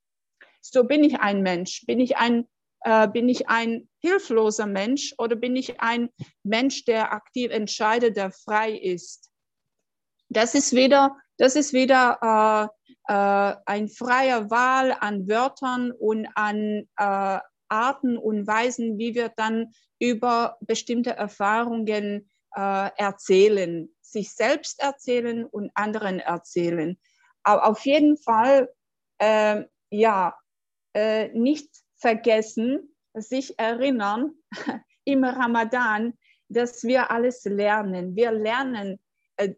So 0.62 0.84
bin 0.84 1.04
ich 1.04 1.20
ein 1.20 1.42
Mensch. 1.42 1.84
Bin 1.86 2.00
ich 2.00 2.16
ein, 2.16 2.46
äh, 2.82 3.08
bin 3.08 3.28
ich 3.28 3.48
ein 3.48 3.88
hilfloser 4.00 4.66
Mensch 4.66 5.14
oder 5.18 5.36
bin 5.36 5.56
ich 5.56 5.80
ein 5.80 6.10
Mensch, 6.42 6.84
der 6.84 7.12
aktiv 7.12 7.50
entscheidet, 7.50 8.16
der 8.16 8.30
frei 8.30 8.72
ist? 8.72 9.30
Das 10.28 10.54
ist 10.54 10.72
wieder, 10.72 11.16
das 11.38 11.56
ist 11.56 11.72
wieder 11.72 12.70
äh, 13.06 13.12
äh, 13.12 13.56
ein 13.66 13.88
freier 13.88 14.50
Wahl 14.50 14.96
an 15.00 15.28
Wörtern 15.28 15.92
und 15.92 16.28
an 16.34 16.88
äh, 16.96 17.38
Arten 17.68 18.16
und 18.16 18.46
Weisen, 18.46 18.98
wie 18.98 19.14
wir 19.14 19.30
dann 19.36 19.72
über 19.98 20.56
bestimmte 20.60 21.10
Erfahrungen 21.10 22.30
äh, 22.56 22.90
erzählen, 22.96 23.88
sich 24.00 24.32
selbst 24.32 24.80
erzählen 24.80 25.44
und 25.44 25.70
anderen 25.74 26.20
erzählen. 26.20 26.98
Aber 27.42 27.66
auf 27.66 27.84
jeden 27.84 28.16
Fall, 28.16 28.72
äh, 29.18 29.64
ja, 29.90 30.36
äh, 30.94 31.28
nicht 31.28 31.68
vergessen, 31.96 32.89
sich 33.14 33.58
erinnern 33.58 34.34
im 35.04 35.24
Ramadan, 35.24 36.14
dass 36.48 36.82
wir 36.82 37.10
alles 37.10 37.44
lernen. 37.44 38.16
Wir 38.16 38.32
lernen, 38.32 38.98
äh, 39.36 39.54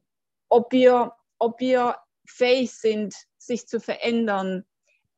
ob 0.49 0.73
wir, 0.73 1.15
ob 1.39 1.61
wir 1.61 1.97
fähig 2.27 2.73
sind, 2.73 3.15
sich 3.39 3.67
zu 3.67 3.81
verändern, 3.81 4.65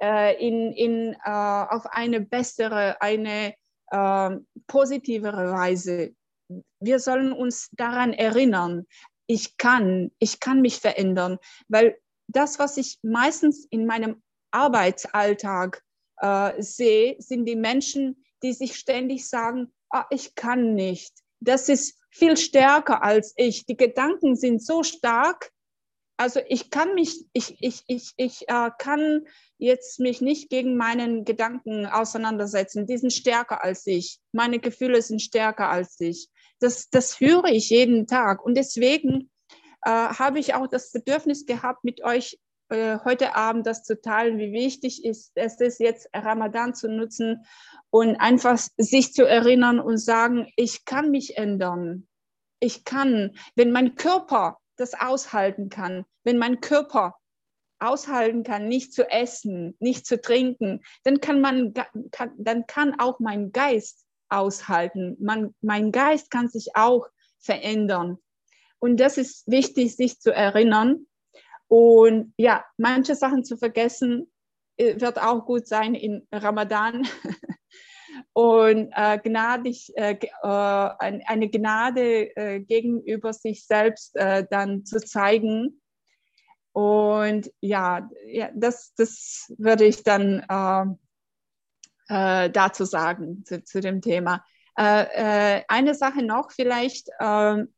äh, 0.01 0.36
in, 0.47 0.73
in, 0.73 1.15
äh, 1.24 1.28
auf 1.28 1.86
eine 1.86 2.20
bessere, 2.20 3.01
eine 3.01 3.55
äh, 3.90 4.31
positivere 4.66 5.52
Weise. 5.52 6.15
Wir 6.81 6.98
sollen 6.98 7.32
uns 7.32 7.70
daran 7.73 8.12
erinnern, 8.12 8.86
ich 9.27 9.56
kann, 9.56 10.11
ich 10.19 10.40
kann 10.40 10.61
mich 10.61 10.81
verändern, 10.81 11.39
weil 11.69 11.98
das, 12.28 12.59
was 12.59 12.77
ich 12.77 12.98
meistens 13.02 13.66
in 13.70 13.86
meinem 13.86 14.23
Arbeitsalltag 14.51 15.82
äh, 16.19 16.62
sehe, 16.62 17.16
sind 17.19 17.47
die 17.47 17.56
Menschen, 17.56 18.24
die 18.45 18.53
sich 18.53 18.77
ständig 18.77 19.29
sagen, 19.29 19.73
ah, 19.91 20.05
ich 20.11 20.35
kann 20.35 20.75
nicht. 20.75 21.12
Das 21.41 21.69
ist 21.69 21.99
viel 22.11 22.37
stärker 22.37 23.03
als 23.03 23.33
ich. 23.37 23.66
Die 23.66 23.77
Gedanken 23.77 24.37
sind 24.37 24.62
so 24.65 24.83
stark, 24.83 25.51
also 26.16 26.41
ich 26.49 26.71
kann 26.71 26.95
mich, 26.95 27.25
ich, 27.33 27.57
ich, 27.61 27.83
ich, 27.89 28.12
ich 28.16 28.49
äh, 28.49 28.71
kann 28.79 29.27
jetzt 29.59 29.99
mich 29.99 30.21
nicht 30.21 30.49
gegen 30.49 30.77
meinen 30.77 31.25
Gedanken 31.25 31.87
auseinandersetzen. 31.87 32.87
Die 32.87 32.99
sind 32.99 33.12
stärker 33.12 33.65
als 33.65 33.87
ich. 33.87 34.21
Meine 34.33 34.61
Gefühle 34.61 35.03
sind 35.03 35.23
stärker 35.23 35.71
als 35.71 35.99
ich. 36.01 36.29
Das, 36.61 36.89
das 36.89 37.19
höre 37.19 37.47
ich 37.47 37.71
jeden 37.71 38.07
Tag. 38.07 38.45
Und 38.45 38.57
deswegen 38.57 39.31
äh, 39.83 39.91
habe 39.91 40.39
ich 40.39 40.55
auch 40.55 40.69
das 40.69 40.93
Bedürfnis 40.93 41.47
gehabt, 41.47 41.83
mit 41.83 42.05
euch 42.05 42.39
äh, 42.69 42.99
heute 43.05 43.35
Abend 43.35 43.66
das 43.66 43.85
zu 43.85 44.01
teilen, 44.01 44.39
wie 44.39 44.53
wichtig 44.53 45.05
ist 45.05 45.32
es 45.35 45.61
ist, 45.61 45.81
jetzt 45.81 46.09
Ramadan 46.15 46.74
zu 46.74 46.89
nutzen 46.89 47.45
und 47.91 48.16
einfach 48.16 48.59
sich 48.77 49.12
zu 49.12 49.24
erinnern 49.24 49.81
und 49.81 49.99
sagen, 49.99 50.51
ich 50.57 50.85
kann 50.85 51.11
mich 51.11 51.36
ändern. 51.36 52.09
Ich 52.61 52.85
kann, 52.85 53.36
wenn 53.55 53.73
mein 53.73 53.95
Körper 53.97 54.59
das 54.77 54.95
aushalten 54.95 55.69
kann, 55.69 56.05
wenn 56.24 56.39
mein 56.39 56.61
Körper 56.61 57.16
aushalten 57.78 58.43
kann, 58.43 58.69
nicht 58.69 58.93
zu 58.93 59.11
essen, 59.11 59.77
nicht 59.78 60.07
zu 60.07 60.20
trinken, 60.20 60.82
dann 61.03 61.20
kann 61.20 61.41
man, 61.41 61.74
kann, 62.11 62.32
dann 62.39 62.66
kann 62.66 62.99
auch 62.99 63.20
mein 63.20 63.53
Geist 63.53 64.07
aushalten. 64.28 65.16
Man, 65.20 65.55
mein 65.61 65.93
Geist 65.93 66.31
kann 66.31 66.49
sich 66.49 66.74
auch 66.74 67.07
verändern. 67.39 68.19
Und 68.78 68.99
das 68.99 69.19
ist 69.19 69.47
wichtig, 69.47 69.97
sich 69.97 70.20
zu 70.20 70.32
erinnern. 70.32 71.07
Und 71.69 72.32
ja, 72.36 72.65
manche 72.77 73.15
Sachen 73.15 73.45
zu 73.45 73.57
vergessen, 73.57 74.31
äh, 74.77 75.01
wird 75.01 75.20
auch 75.20 75.45
gut 75.47 75.66
sein 75.66 75.95
in 75.95 76.27
Ramadan. 76.32 77.07
Und 78.32 78.93
äh, 78.95 79.19
gnadig, 79.19 79.93
äh, 79.97 80.16
äh, 80.20 80.49
eine 80.49 81.49
Gnade 81.49 82.36
äh, 82.36 82.61
gegenüber 82.61 83.32
sich 83.32 83.66
selbst 83.66 84.15
äh, 84.16 84.45
dann 84.49 84.85
zu 84.85 85.01
zeigen. 85.01 85.81
Und 86.73 87.53
ja, 87.61 88.09
ja 88.27 88.51
das, 88.55 88.93
das 88.97 89.53
würde 89.59 89.85
ich 89.85 90.03
dann 90.03 90.45
dazu 92.07 92.85
sagen, 92.85 93.45
zu, 93.47 93.62
zu 93.62 93.81
dem 93.81 94.03
Thema. 94.03 94.45
eine 94.74 95.95
Sache 95.95 96.23
noch 96.23 96.51
vielleicht, 96.51 97.09
ähm, 97.20 97.74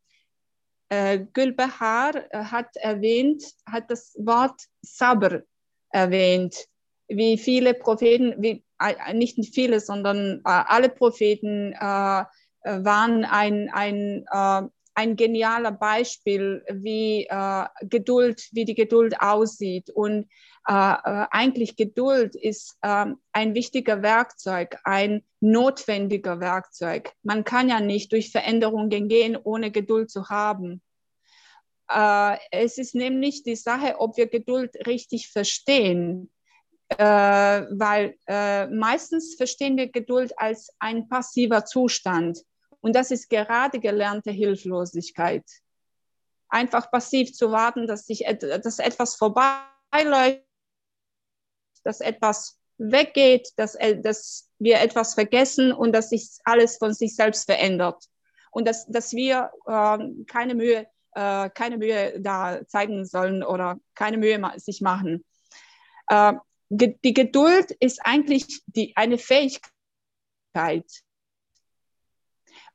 äh, 0.89 1.21
Gülbahar 1.33 2.15
äh, 2.31 2.45
hat 2.45 2.77
erwähnt, 2.77 3.43
hat 3.67 3.91
das 3.91 4.15
Wort 4.19 4.61
Sabr 4.83 5.43
erwähnt, 5.91 6.67
wie 7.09 7.39
viele 7.39 7.75
Propheten, 7.75 8.35
wie, 8.39 8.65
äh, 8.81 9.15
nicht 9.15 9.39
viele, 9.55 9.81
sondern 9.81 10.39
äh, 10.39 10.41
alle 10.45 10.89
Propheten 10.89 11.73
äh, 11.73 12.25
waren 12.63 13.25
ein, 13.25 13.71
ein, 13.73 14.27
äh, 14.31 14.63
ein 14.97 15.15
genialer 15.17 15.73
Beispiel, 15.73 16.65
wie 16.73 17.29
Geduld, 17.83 18.49
wie 18.53 18.65
die 18.65 18.75
Geduld 18.75 19.21
aussieht. 19.21 19.91
Und 19.91 20.29
eigentlich 20.65 21.77
Geduld 21.77 22.35
ist 22.35 22.77
ähm, 22.83 23.19
ein 23.33 23.55
wichtiger 23.55 24.03
Werkzeug, 24.03 24.79
ein 24.83 25.23
notwendiger 25.39 26.41
Werkzeug. 26.41 27.13
Man 27.23 27.45
kann 27.45 27.69
ja 27.69 27.79
nicht 27.79 28.11
durch 28.11 28.33
Veränderungen 28.33 29.09
gehen, 29.09 29.37
ohne 29.37 29.71
Geduld 29.71 30.11
zu 30.11 30.29
haben. 30.29 30.83
Äh, 31.89 32.39
es 32.51 32.79
ist 32.79 32.95
nämlich 32.95 33.43
die 33.43 33.57
Sache, 33.57 34.01
ob 34.01 34.17
wir 34.17 34.27
Geduld 34.27 34.75
richtig 34.87 35.31
verstehen. 35.31 36.31
Äh, 36.89 37.05
weil 37.05 38.17
äh, 38.29 38.69
meistens 38.69 39.35
verstehen 39.35 39.77
wir 39.77 39.89
Geduld 39.89 40.33
als 40.39 40.73
ein 40.79 41.09
passiver 41.09 41.65
Zustand. 41.65 42.39
Und 42.87 42.95
das 42.95 43.11
ist 43.11 43.29
gerade 43.29 43.81
gelernte 43.81 44.31
Hilflosigkeit. 44.31 45.43
Einfach 46.49 46.89
passiv 46.89 47.33
zu 47.33 47.51
warten, 47.51 47.89
dass, 47.89 48.07
sich, 48.07 48.25
dass 48.39 48.79
etwas 48.79 49.17
vorbeiläuft, 49.17 50.45
dass 51.83 52.01
etwas 52.01 52.61
weggeht, 52.79 53.49
dass, 53.57 53.75
äh, 53.75 54.01
dass 54.01 54.49
wir 54.61 54.81
etwas 54.81 55.15
vergessen 55.15 55.73
und 55.73 55.95
dass 55.95 56.11
sich 56.11 56.39
alles 56.45 56.77
von 56.77 56.95
sich 56.95 57.17
selbst 57.17 57.47
verändert. 57.47 58.05
Und 58.53 58.69
dass, 58.69 58.87
dass 58.87 59.15
wir 59.15 59.51
äh, 59.67 59.99
keine 60.29 60.55
Mühe, 60.55 60.87
äh, 61.17 61.51
keine 61.51 61.79
Mühe 61.79 62.21
da 62.21 62.65
zeigen 62.69 63.05
sollen 63.05 63.43
oder 63.43 63.81
keine 63.97 64.19
Mühe 64.19 64.39
ma 64.39 64.57
sich 64.61 64.81
machen. 64.81 65.25
Äh, 66.07 66.35
die 66.69 67.15
Geduld 67.15 67.73
ist 67.81 67.99
eigentlich 68.05 68.63
die, 68.67 68.97
eine 68.97 69.19
Fähigkeit. 69.19 70.85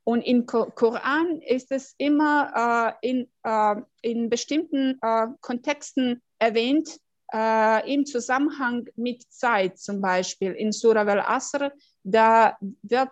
Und 0.04 0.22
im 0.22 0.46
Koran 0.46 1.42
ist 1.42 1.72
es 1.72 1.94
immer 1.98 2.98
äh, 3.02 3.08
in, 3.08 3.28
äh, 3.44 3.76
in 4.02 4.30
bestimmten 4.30 4.98
äh, 5.02 5.28
Kontexten 5.42 6.22
erwähnt, 6.40 7.00
äh, 7.34 7.94
im 7.94 8.06
Zusammenhang 8.06 8.88
mit 8.96 9.24
Zeit, 9.32 9.78
zum 9.78 10.02
Beispiel 10.02 10.54
in 10.54 10.72
Surah 10.72 11.06
al-Asr, 11.06 11.72
da 12.04 12.58
wird, 12.82 13.12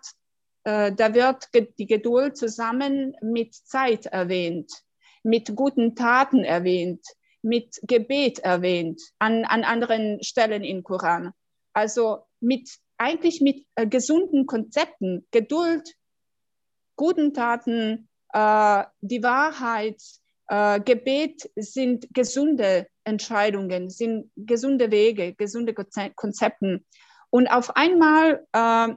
äh, 0.63 0.91
da 0.91 1.13
wird 1.13 1.47
die 1.77 1.85
Geduld 1.85 2.37
zusammen 2.37 3.15
mit 3.21 3.53
Zeit 3.53 4.07
erwähnt, 4.07 4.71
mit 5.23 5.55
guten 5.55 5.95
Taten 5.95 6.43
erwähnt, 6.43 7.05
mit 7.41 7.79
Gebet 7.83 8.39
erwähnt, 8.39 9.01
an, 9.19 9.45
an 9.45 9.63
anderen 9.63 10.21
Stellen 10.23 10.63
im 10.63 10.83
Koran. 10.83 11.31
Also 11.73 12.25
mit, 12.41 12.69
eigentlich 12.97 13.41
mit 13.41 13.65
äh, 13.75 13.87
gesunden 13.87 14.45
Konzepten, 14.47 15.25
Geduld, 15.31 15.93
guten 16.99 17.33
Taten, 17.33 18.09
äh, 18.33 18.83
die 18.99 19.23
Wahrheit, 19.23 20.01
äh, 20.49 20.81
Gebet 20.81 21.49
sind 21.55 22.13
gesunde 22.13 22.87
Entscheidungen, 23.05 23.89
sind 23.89 24.29
gesunde 24.35 24.91
Wege, 24.91 25.33
gesunde 25.33 25.73
Konzepte. 25.73 26.83
Und 27.29 27.47
auf 27.47 27.77
einmal 27.77 28.45
äh, 28.51 28.89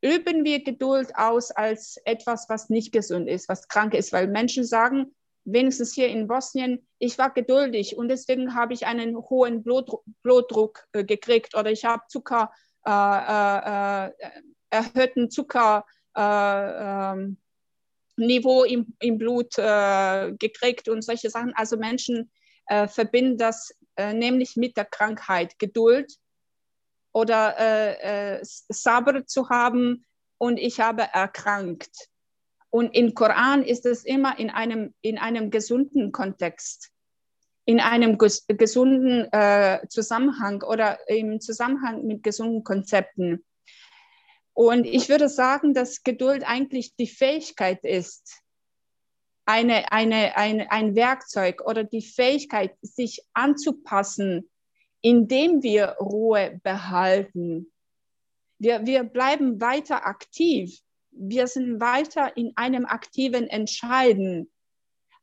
üben 0.00 0.42
wir 0.42 0.64
Geduld 0.64 1.14
aus 1.16 1.50
als 1.50 1.98
etwas, 2.06 2.48
was 2.48 2.70
nicht 2.70 2.92
gesund 2.92 3.28
ist, 3.28 3.50
was 3.50 3.68
krank 3.68 3.92
ist, 3.92 4.14
weil 4.14 4.28
Menschen 4.28 4.64
sagen, 4.64 5.14
wenigstens 5.44 5.92
hier 5.92 6.08
in 6.08 6.28
Bosnien, 6.28 6.86
ich 6.98 7.18
war 7.18 7.28
geduldig 7.28 7.98
und 7.98 8.08
deswegen 8.08 8.54
habe 8.54 8.72
ich 8.72 8.86
einen 8.86 9.18
hohen 9.18 9.62
Blutdruck, 9.62 10.02
Blutdruck 10.22 10.86
äh, 10.92 11.04
gekriegt 11.04 11.54
oder 11.54 11.70
ich 11.70 11.84
habe 11.84 12.04
Zucker, 12.08 12.52
äh, 12.86 12.90
äh, 12.90 14.06
äh 14.06 14.30
erhöhten 14.72 15.30
Zucker, 15.30 15.84
äh, 16.16 16.22
ähm, 16.22 17.36
Niveau 18.26 18.64
im, 18.64 18.94
im 19.00 19.18
Blut 19.18 19.58
äh, 19.58 20.32
gekriegt 20.38 20.88
und 20.88 21.02
solche 21.02 21.30
Sachen. 21.30 21.52
Also 21.54 21.76
Menschen 21.76 22.30
äh, 22.66 22.86
verbinden 22.88 23.38
das 23.38 23.74
äh, 23.96 24.14
nämlich 24.14 24.56
mit 24.56 24.76
der 24.76 24.84
Krankheit, 24.84 25.58
Geduld 25.58 26.16
oder 27.12 27.56
äh, 27.58 28.36
äh, 28.36 28.40
Sabr 28.42 29.26
zu 29.26 29.48
haben 29.48 30.04
und 30.38 30.58
ich 30.58 30.80
habe 30.80 31.02
erkrankt. 31.02 32.08
Und 32.70 32.94
im 32.94 33.14
Koran 33.14 33.64
ist 33.64 33.84
es 33.84 34.04
immer 34.04 34.38
in 34.38 34.48
einem, 34.48 34.94
in 35.00 35.18
einem 35.18 35.50
gesunden 35.50 36.12
Kontext, 36.12 36.90
in 37.64 37.80
einem 37.80 38.16
ges 38.16 38.46
gesunden 38.46 39.30
äh, 39.32 39.80
Zusammenhang 39.88 40.62
oder 40.62 40.98
im 41.08 41.40
Zusammenhang 41.40 42.06
mit 42.06 42.22
gesunden 42.22 42.62
Konzepten. 42.62 43.44
Und 44.60 44.84
ich 44.84 45.08
würde 45.08 45.30
sagen, 45.30 45.72
dass 45.72 46.02
Geduld 46.02 46.44
eigentlich 46.46 46.94
die 46.94 47.06
Fähigkeit 47.06 47.82
ist, 47.82 48.42
eine, 49.46 49.90
eine, 49.90 50.36
eine, 50.36 50.70
ein 50.70 50.94
Werkzeug 50.94 51.62
oder 51.64 51.82
die 51.82 52.02
Fähigkeit, 52.02 52.76
sich 52.82 53.24
anzupassen, 53.32 54.50
indem 55.00 55.62
wir 55.62 55.96
Ruhe 55.98 56.60
behalten. 56.62 57.72
Wir, 58.58 58.84
wir 58.84 59.04
bleiben 59.04 59.62
weiter 59.62 60.04
aktiv. 60.04 60.78
Wir 61.10 61.46
sind 61.46 61.80
weiter 61.80 62.36
in 62.36 62.52
einem 62.56 62.84
aktiven 62.84 63.48
Entscheiden. 63.48 64.52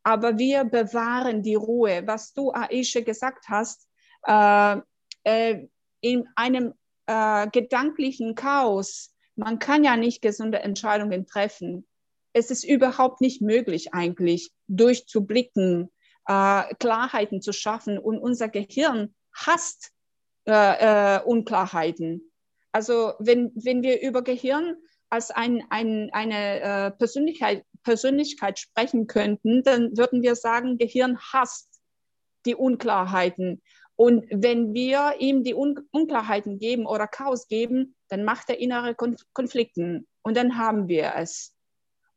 Aber 0.02 0.36
wir 0.38 0.64
bewahren 0.64 1.44
die 1.44 1.54
Ruhe. 1.54 2.02
Was 2.06 2.32
du, 2.32 2.50
Aisha, 2.52 3.02
gesagt 3.02 3.48
hast, 3.48 3.86
äh, 4.26 4.78
äh, 5.22 5.68
in 6.00 6.28
einem 6.34 6.74
äh, 7.06 7.46
gedanklichen 7.50 8.34
Chaos 8.34 9.14
man 9.38 9.58
kann 9.58 9.84
ja 9.84 9.96
nicht 9.96 10.20
gesunde 10.22 10.60
Entscheidungen 10.60 11.26
treffen. 11.26 11.86
Es 12.32 12.50
ist 12.50 12.64
überhaupt 12.64 13.20
nicht 13.20 13.40
möglich 13.40 13.94
eigentlich, 13.94 14.50
durchzublicken, 14.66 15.90
äh, 16.26 16.74
Klarheiten 16.78 17.40
zu 17.40 17.52
schaffen. 17.52 17.98
Und 17.98 18.18
unser 18.18 18.48
Gehirn 18.48 19.14
hasst 19.32 19.92
äh, 20.46 21.16
äh, 21.16 21.22
Unklarheiten. 21.24 22.32
Also 22.72 23.14
wenn, 23.18 23.52
wenn 23.54 23.82
wir 23.82 24.00
über 24.02 24.22
Gehirn 24.22 24.76
als 25.10 25.30
ein, 25.30 25.64
ein, 25.70 26.10
eine 26.12 26.60
äh, 26.60 26.90
Persönlichkeit, 26.90 27.64
Persönlichkeit 27.82 28.58
sprechen 28.58 29.06
könnten, 29.06 29.62
dann 29.62 29.96
würden 29.96 30.22
wir 30.22 30.34
sagen, 30.34 30.78
Gehirn 30.78 31.18
hasst 31.18 31.80
die 32.44 32.54
Unklarheiten. 32.54 33.62
Und 33.96 34.26
wenn 34.30 34.74
wir 34.74 35.14
ihm 35.18 35.42
die 35.42 35.54
Un 35.54 35.80
Unklarheiten 35.90 36.58
geben 36.58 36.86
oder 36.86 37.08
Chaos 37.08 37.48
geben, 37.48 37.96
dann 38.08 38.24
macht 38.24 38.48
er 38.48 38.58
innere 38.58 38.94
Konf 38.94 39.22
Konflikten 39.32 40.06
und 40.22 40.36
dann 40.36 40.58
haben 40.58 40.88
wir 40.88 41.14
es. 41.16 41.54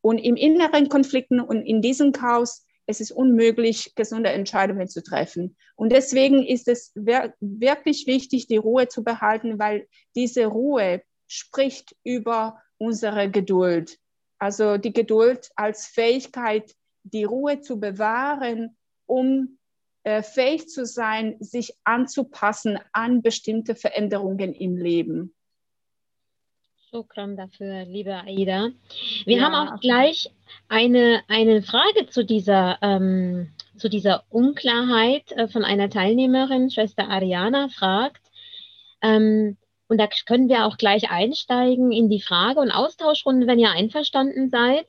Und 0.00 0.18
im 0.18 0.36
inneren 0.36 0.88
Konflikten 0.88 1.40
und 1.40 1.62
in 1.62 1.80
diesem 1.80 2.12
Chaos 2.12 2.64
es 2.86 3.00
ist 3.00 3.12
unmöglich, 3.12 3.94
gesunde 3.94 4.30
Entscheidungen 4.30 4.88
zu 4.88 5.02
treffen. 5.02 5.56
Und 5.76 5.92
deswegen 5.92 6.44
ist 6.44 6.68
es 6.68 6.92
wirklich 6.94 8.06
wichtig, 8.06 8.46
die 8.48 8.56
Ruhe 8.56 8.88
zu 8.88 9.04
behalten, 9.04 9.58
weil 9.58 9.88
diese 10.16 10.46
Ruhe 10.46 11.02
spricht 11.28 11.96
über 12.02 12.60
unsere 12.78 13.30
Geduld. 13.30 13.98
Also 14.38 14.76
die 14.76 14.92
Geduld 14.92 15.50
als 15.54 15.86
Fähigkeit, 15.86 16.74
die 17.04 17.24
Ruhe 17.24 17.60
zu 17.60 17.78
bewahren, 17.78 18.76
um 19.06 19.58
äh, 20.02 20.22
fähig 20.22 20.68
zu 20.68 20.84
sein, 20.84 21.36
sich 21.38 21.76
anzupassen 21.84 22.78
an 22.92 23.22
bestimmte 23.22 23.76
Veränderungen 23.76 24.52
im 24.52 24.76
Leben. 24.76 25.34
Shukran 26.94 27.38
dafür, 27.38 27.86
liebe 27.86 28.14
Aida. 28.14 28.68
Wir 29.24 29.38
ja. 29.38 29.44
haben 29.44 29.54
auch 29.54 29.80
gleich 29.80 30.30
eine, 30.68 31.22
eine 31.26 31.62
Frage 31.62 32.06
zu 32.10 32.22
dieser, 32.22 32.76
ähm, 32.82 33.50
zu 33.78 33.88
dieser 33.88 34.24
Unklarheit 34.28 35.32
äh, 35.32 35.48
von 35.48 35.64
einer 35.64 35.88
Teilnehmerin, 35.88 36.70
Schwester 36.70 37.08
Ariana, 37.08 37.68
fragt. 37.70 38.20
Ähm, 39.00 39.56
und 39.88 39.96
da 39.96 40.06
können 40.26 40.50
wir 40.50 40.66
auch 40.66 40.76
gleich 40.76 41.10
einsteigen 41.10 41.92
in 41.92 42.10
die 42.10 42.20
Frage- 42.20 42.60
und 42.60 42.70
Austauschrunde, 42.70 43.46
wenn 43.46 43.58
ihr 43.58 43.70
einverstanden 43.70 44.50
seid. 44.50 44.86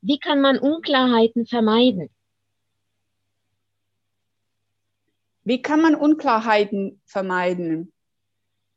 Wie 0.00 0.18
kann 0.18 0.40
man 0.40 0.58
Unklarheiten 0.58 1.46
vermeiden? 1.46 2.10
Wie 5.44 5.62
kann 5.62 5.82
man 5.82 5.94
Unklarheiten 5.94 7.00
vermeiden? 7.04 7.92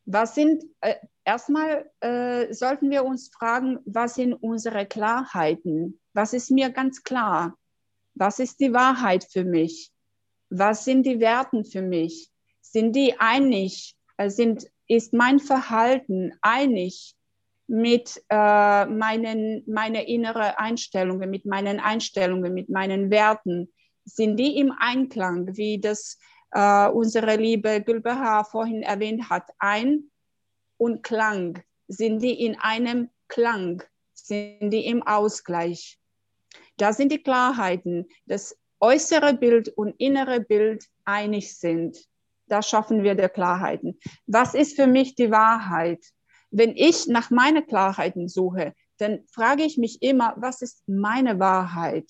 Was 0.05 0.35
sind, 0.35 0.63
äh, 0.81 0.95
erstmal 1.23 1.89
äh, 1.99 2.53
sollten 2.53 2.89
wir 2.89 3.05
uns 3.05 3.29
fragen, 3.29 3.79
was 3.85 4.15
sind 4.15 4.33
unsere 4.33 4.85
Klarheiten? 4.85 5.99
Was 6.13 6.33
ist 6.33 6.51
mir 6.51 6.69
ganz 6.69 7.03
klar? 7.03 7.55
Was 8.15 8.39
ist 8.39 8.59
die 8.59 8.73
Wahrheit 8.73 9.25
für 9.31 9.45
mich? 9.45 9.91
Was 10.49 10.83
sind 10.85 11.05
die 11.05 11.19
Werten 11.19 11.63
für 11.63 11.81
mich? 11.81 12.29
Sind 12.61 12.95
die 12.95 13.19
einig? 13.19 13.95
Äh, 14.17 14.29
sind, 14.29 14.67
ist 14.87 15.13
mein 15.13 15.39
Verhalten 15.39 16.33
einig 16.41 17.15
mit 17.67 18.21
äh, 18.29 18.85
meinen 18.85 19.63
meine 19.65 20.05
innere 20.07 20.59
Einstellungen, 20.59 21.29
mit 21.29 21.45
meinen 21.45 21.79
Einstellungen, 21.79 22.53
mit 22.53 22.69
meinen 22.69 23.11
Werten? 23.11 23.71
Sind 24.03 24.37
die 24.37 24.57
im 24.57 24.73
Einklang, 24.77 25.55
wie 25.55 25.79
das 25.79 26.17
äh, 26.51 26.89
unsere 26.89 27.35
liebe 27.35 27.81
Gülbehar 27.81 28.45
vorhin 28.45 28.83
erwähnt 28.83 29.29
hat? 29.29 29.49
Ein 29.59 30.11
und 30.77 31.03
Klang. 31.03 31.61
Sind 31.87 32.19
die 32.21 32.45
in 32.45 32.57
einem 32.59 33.09
Klang? 33.27 33.83
Sind 34.13 34.71
die 34.71 34.85
im 34.85 35.03
Ausgleich? 35.03 35.99
Da 36.77 36.93
sind 36.93 37.11
die 37.11 37.21
Klarheiten, 37.21 38.07
das 38.25 38.57
äußere 38.79 39.33
Bild 39.35 39.69
und 39.69 39.93
innere 39.99 40.39
Bild 40.39 40.85
einig 41.05 41.57
sind. 41.57 41.97
Da 42.47 42.61
schaffen 42.61 43.03
wir 43.03 43.15
die 43.15 43.29
Klarheiten. 43.29 43.99
Was 44.25 44.53
ist 44.53 44.75
für 44.75 44.87
mich 44.87 45.15
die 45.15 45.31
Wahrheit? 45.31 46.03
Wenn 46.49 46.75
ich 46.75 47.07
nach 47.07 47.29
meinen 47.29 47.65
Klarheiten 47.65 48.27
suche, 48.27 48.73
dann 48.97 49.23
frage 49.31 49.63
ich 49.63 49.77
mich 49.77 50.01
immer, 50.01 50.33
was 50.37 50.61
ist 50.61 50.83
meine 50.87 51.39
Wahrheit? 51.39 52.09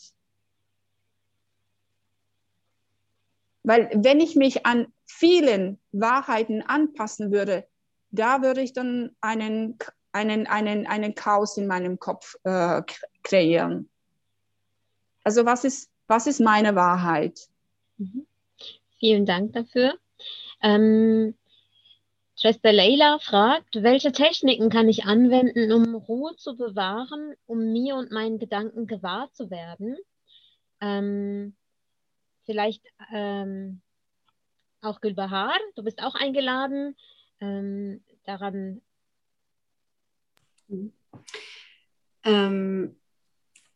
Weil 3.63 3.89
wenn 3.93 4.19
ich 4.19 4.35
mich 4.35 4.65
an 4.65 4.91
vielen 5.05 5.79
Wahrheiten 5.91 6.61
anpassen 6.61 7.31
würde, 7.31 7.67
da 8.09 8.41
würde 8.41 8.61
ich 8.61 8.73
dann 8.73 9.15
einen, 9.21 9.77
einen, 10.11 10.47
einen, 10.47 10.87
einen 10.87 11.15
Chaos 11.15 11.57
in 11.57 11.67
meinem 11.67 11.99
Kopf 11.99 12.35
äh, 12.43 12.81
kreieren. 13.23 13.89
Also 15.23 15.45
was 15.45 15.63
ist, 15.63 15.89
was 16.07 16.27
ist 16.27 16.39
meine 16.39 16.75
Wahrheit? 16.75 17.47
Mhm. 17.97 18.25
Vielen 18.99 19.25
Dank 19.25 19.53
dafür. 19.53 19.93
Ähm, 20.61 21.35
Schwester 22.35 22.71
Leila 22.71 23.19
fragt, 23.19 23.83
welche 23.83 24.11
Techniken 24.11 24.69
kann 24.69 24.89
ich 24.89 25.05
anwenden, 25.05 25.71
um 25.71 25.93
Ruhe 25.93 26.35
zu 26.37 26.57
bewahren, 26.57 27.35
um 27.45 27.71
mir 27.71 27.95
und 27.95 28.11
meinen 28.11 28.39
Gedanken 28.39 28.87
gewahr 28.87 29.31
zu 29.31 29.51
werden? 29.51 29.95
Ähm, 30.79 31.55
vielleicht 32.51 32.83
ähm, 33.13 33.81
auch 34.81 34.99
Gülbahar, 34.99 35.53
du 35.75 35.83
bist 35.83 36.03
auch 36.03 36.15
eingeladen, 36.15 36.97
ähm, 37.39 38.03
daran. 38.25 38.81
Ähm, 42.25 42.95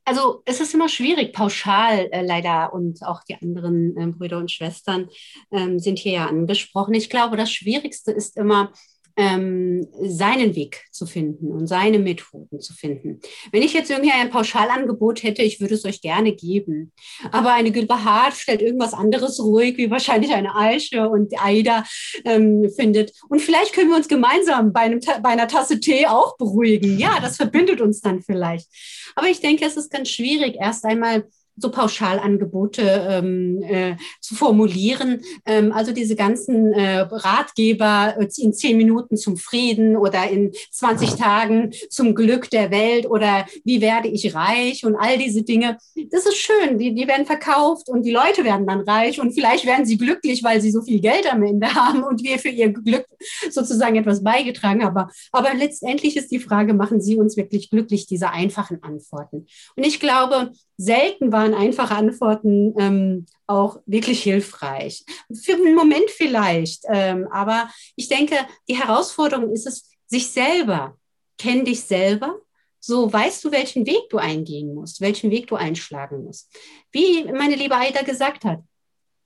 also 0.04 0.44
es 0.46 0.60
ist 0.60 0.74
immer 0.74 0.90
schwierig, 0.90 1.32
pauschal 1.32 2.10
äh, 2.12 2.22
leider 2.22 2.74
und 2.74 3.02
auch 3.04 3.24
die 3.24 3.36
anderen 3.36 3.96
äh, 3.98 4.08
Brüder 4.08 4.40
und 4.40 4.52
Schwestern 4.52 5.10
ähm, 5.52 5.80
sind 5.80 6.00
hier 6.00 6.12
ja 6.12 6.26
angesprochen. 6.28 6.94
Ich 6.96 7.10
glaube, 7.10 7.38
das 7.38 7.52
Schwierigste 7.52 8.12
ist 8.12 8.36
immer, 8.36 8.74
ähm, 9.18 9.88
seinen 10.02 10.56
Weg 10.56 10.86
zu 10.92 11.06
finden 11.06 11.52
und 11.52 11.68
seine 11.68 12.00
Methoden 12.00 12.60
zu 12.60 12.74
finden. 12.74 13.22
Wenn 13.52 13.64
ich 13.64 13.74
jetzt 13.74 13.90
irgendwie 13.90 14.12
ein 14.12 14.30
Pauschalangebot 14.30 15.24
hätte, 15.24 15.42
ich 15.42 15.62
würde 15.62 15.76
es 15.76 15.86
euch 15.86 16.02
gerne 16.02 16.34
geben. 16.34 16.92
Aber 17.32 17.54
eine 17.54 17.72
Gülbahar 17.72 18.32
stellt 18.32 18.62
irgendwas 18.62 18.94
anderes 18.94 19.40
ruhig, 19.40 19.78
wie 19.78 19.90
wahrscheinlich 19.90 20.34
eine 20.34 20.56
Aische 20.56 21.08
und 21.08 21.34
Aida 21.40 21.84
ähm, 22.26 22.70
findet. 22.76 23.14
Und 23.30 23.42
vielleicht 23.42 23.74
können 23.74 23.90
wir 23.90 23.98
uns 23.98 24.08
gemeinsam 24.08 24.74
bei, 24.74 24.82
einem, 24.82 25.00
bei 25.22 25.30
einer 25.30 25.48
Tasse 25.48 25.80
Tee 25.80 26.08
auch 26.08 26.38
beruhigen. 26.38 27.00
Ja, 27.00 27.20
das 27.22 27.38
verbindet 27.38 27.82
uns 27.82 28.02
dann 28.02 28.22
vielleicht. 28.22 28.68
Aber 29.16 29.28
ich 29.28 29.40
denke, 29.40 29.66
es 29.66 29.78
ist 29.78 29.92
ganz 29.92 30.10
schwierig, 30.10 30.56
erst 30.60 30.84
einmal 30.84 31.26
so 31.58 31.72
Pauschalangebote 31.72 33.08
ähm, 33.10 33.62
äh, 33.64 33.96
zu 34.20 34.36
formulieren. 34.36 35.22
Ähm, 35.46 35.72
also 35.72 35.92
diese 35.92 36.16
ganzen 36.16 36.74
äh, 36.74 37.00
Ratgeber 37.00 38.16
äh, 38.20 38.28
in 38.38 38.54
zehn 38.54 38.78
Minuten 38.78 39.18
zum 39.18 39.38
Frieden 39.38 39.96
oder 39.96 40.30
in 40.30 40.52
20 40.72 41.16
Tagen 41.16 41.72
zum 41.90 42.16
Glück 42.16 42.50
der 42.50 42.72
Welt 42.72 43.10
oder 43.10 43.46
wie 43.64 43.82
werde 43.82 44.08
ich 44.08 44.36
reich 44.36 44.86
und 44.86 44.96
all 44.96 45.18
diese 45.18 45.44
Dinge. 45.44 45.78
Das 46.12 46.26
ist 46.26 46.38
schön. 46.38 46.78
Die, 46.78 46.94
die 46.94 47.08
werden 47.08 47.26
verkauft 47.26 47.90
und 47.90 48.04
die 48.04 48.12
Leute 48.12 48.44
werden 48.44 48.68
dann 48.68 48.82
reich 48.82 49.20
und 49.20 49.34
vielleicht 49.34 49.66
werden 49.66 49.86
sie 49.86 49.98
glücklich, 49.98 50.44
weil 50.44 50.62
sie 50.62 50.72
so 50.72 50.82
viel 50.82 51.00
Geld 51.00 51.32
am 51.32 51.44
Ende 51.44 51.74
haben 51.74 52.04
und 52.04 52.24
wir 52.24 52.40
für 52.40 52.50
ihr 52.50 52.70
Glück 52.70 53.06
sozusagen 53.50 53.96
etwas 53.96 54.24
beigetragen 54.24 54.84
haben. 54.84 55.10
Aber 55.32 55.54
letztendlich 55.54 56.18
ist 56.18 56.32
die 56.32 56.40
Frage, 56.40 56.74
machen 56.74 57.02
sie 57.02 57.18
uns 57.18 57.38
wirklich 57.38 57.70
glücklich, 57.70 58.06
diese 58.06 58.32
einfachen 58.32 58.84
Antworten? 58.84 59.46
Und 59.76 59.86
ich 59.86 60.00
glaube, 60.00 60.52
selten 60.78 61.32
waren 61.32 61.54
einfache 61.54 61.96
Antworten 61.96 62.74
ähm, 62.78 63.26
auch 63.48 63.80
wirklich 63.86 64.24
hilfreich. 64.24 65.06
Für 65.34 65.54
einen 65.54 65.76
Moment 65.76 66.10
vielleicht, 66.10 66.84
ähm, 66.90 67.28
aber 67.32 67.70
ich 67.96 68.08
denke, 68.08 68.36
die 68.68 68.78
Herausforderung 68.78 69.52
ist 69.52 69.68
es, 69.68 69.90
sich 70.08 70.32
selber, 70.32 70.98
kenn 71.38 71.66
dich 71.66 71.82
selber, 71.82 72.40
so 72.80 73.12
weißt 73.12 73.44
du, 73.44 73.52
welchen 73.52 73.88
Weg 73.88 74.10
du 74.10 74.18
eingehen 74.18 74.76
musst, 74.76 75.02
welchen 75.02 75.32
Weg 75.32 75.48
du 75.48 75.56
einschlagen 75.56 76.24
musst. 76.24 76.56
Wie 76.92 77.24
meine 77.24 77.56
liebe 77.56 77.76
Aida 77.76 78.04
gesagt 78.04 78.46
hat, 78.46 78.60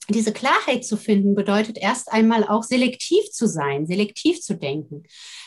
diese 0.07 0.33
Klarheit 0.33 0.85
zu 0.85 0.97
finden 0.97 1.35
bedeutet 1.35 1.77
erst 1.77 2.11
einmal 2.11 2.43
auch 2.43 2.63
selektiv 2.63 3.29
zu 3.31 3.47
sein, 3.47 3.85
selektiv 3.85 4.41
zu 4.41 4.55
denken, 4.55 5.03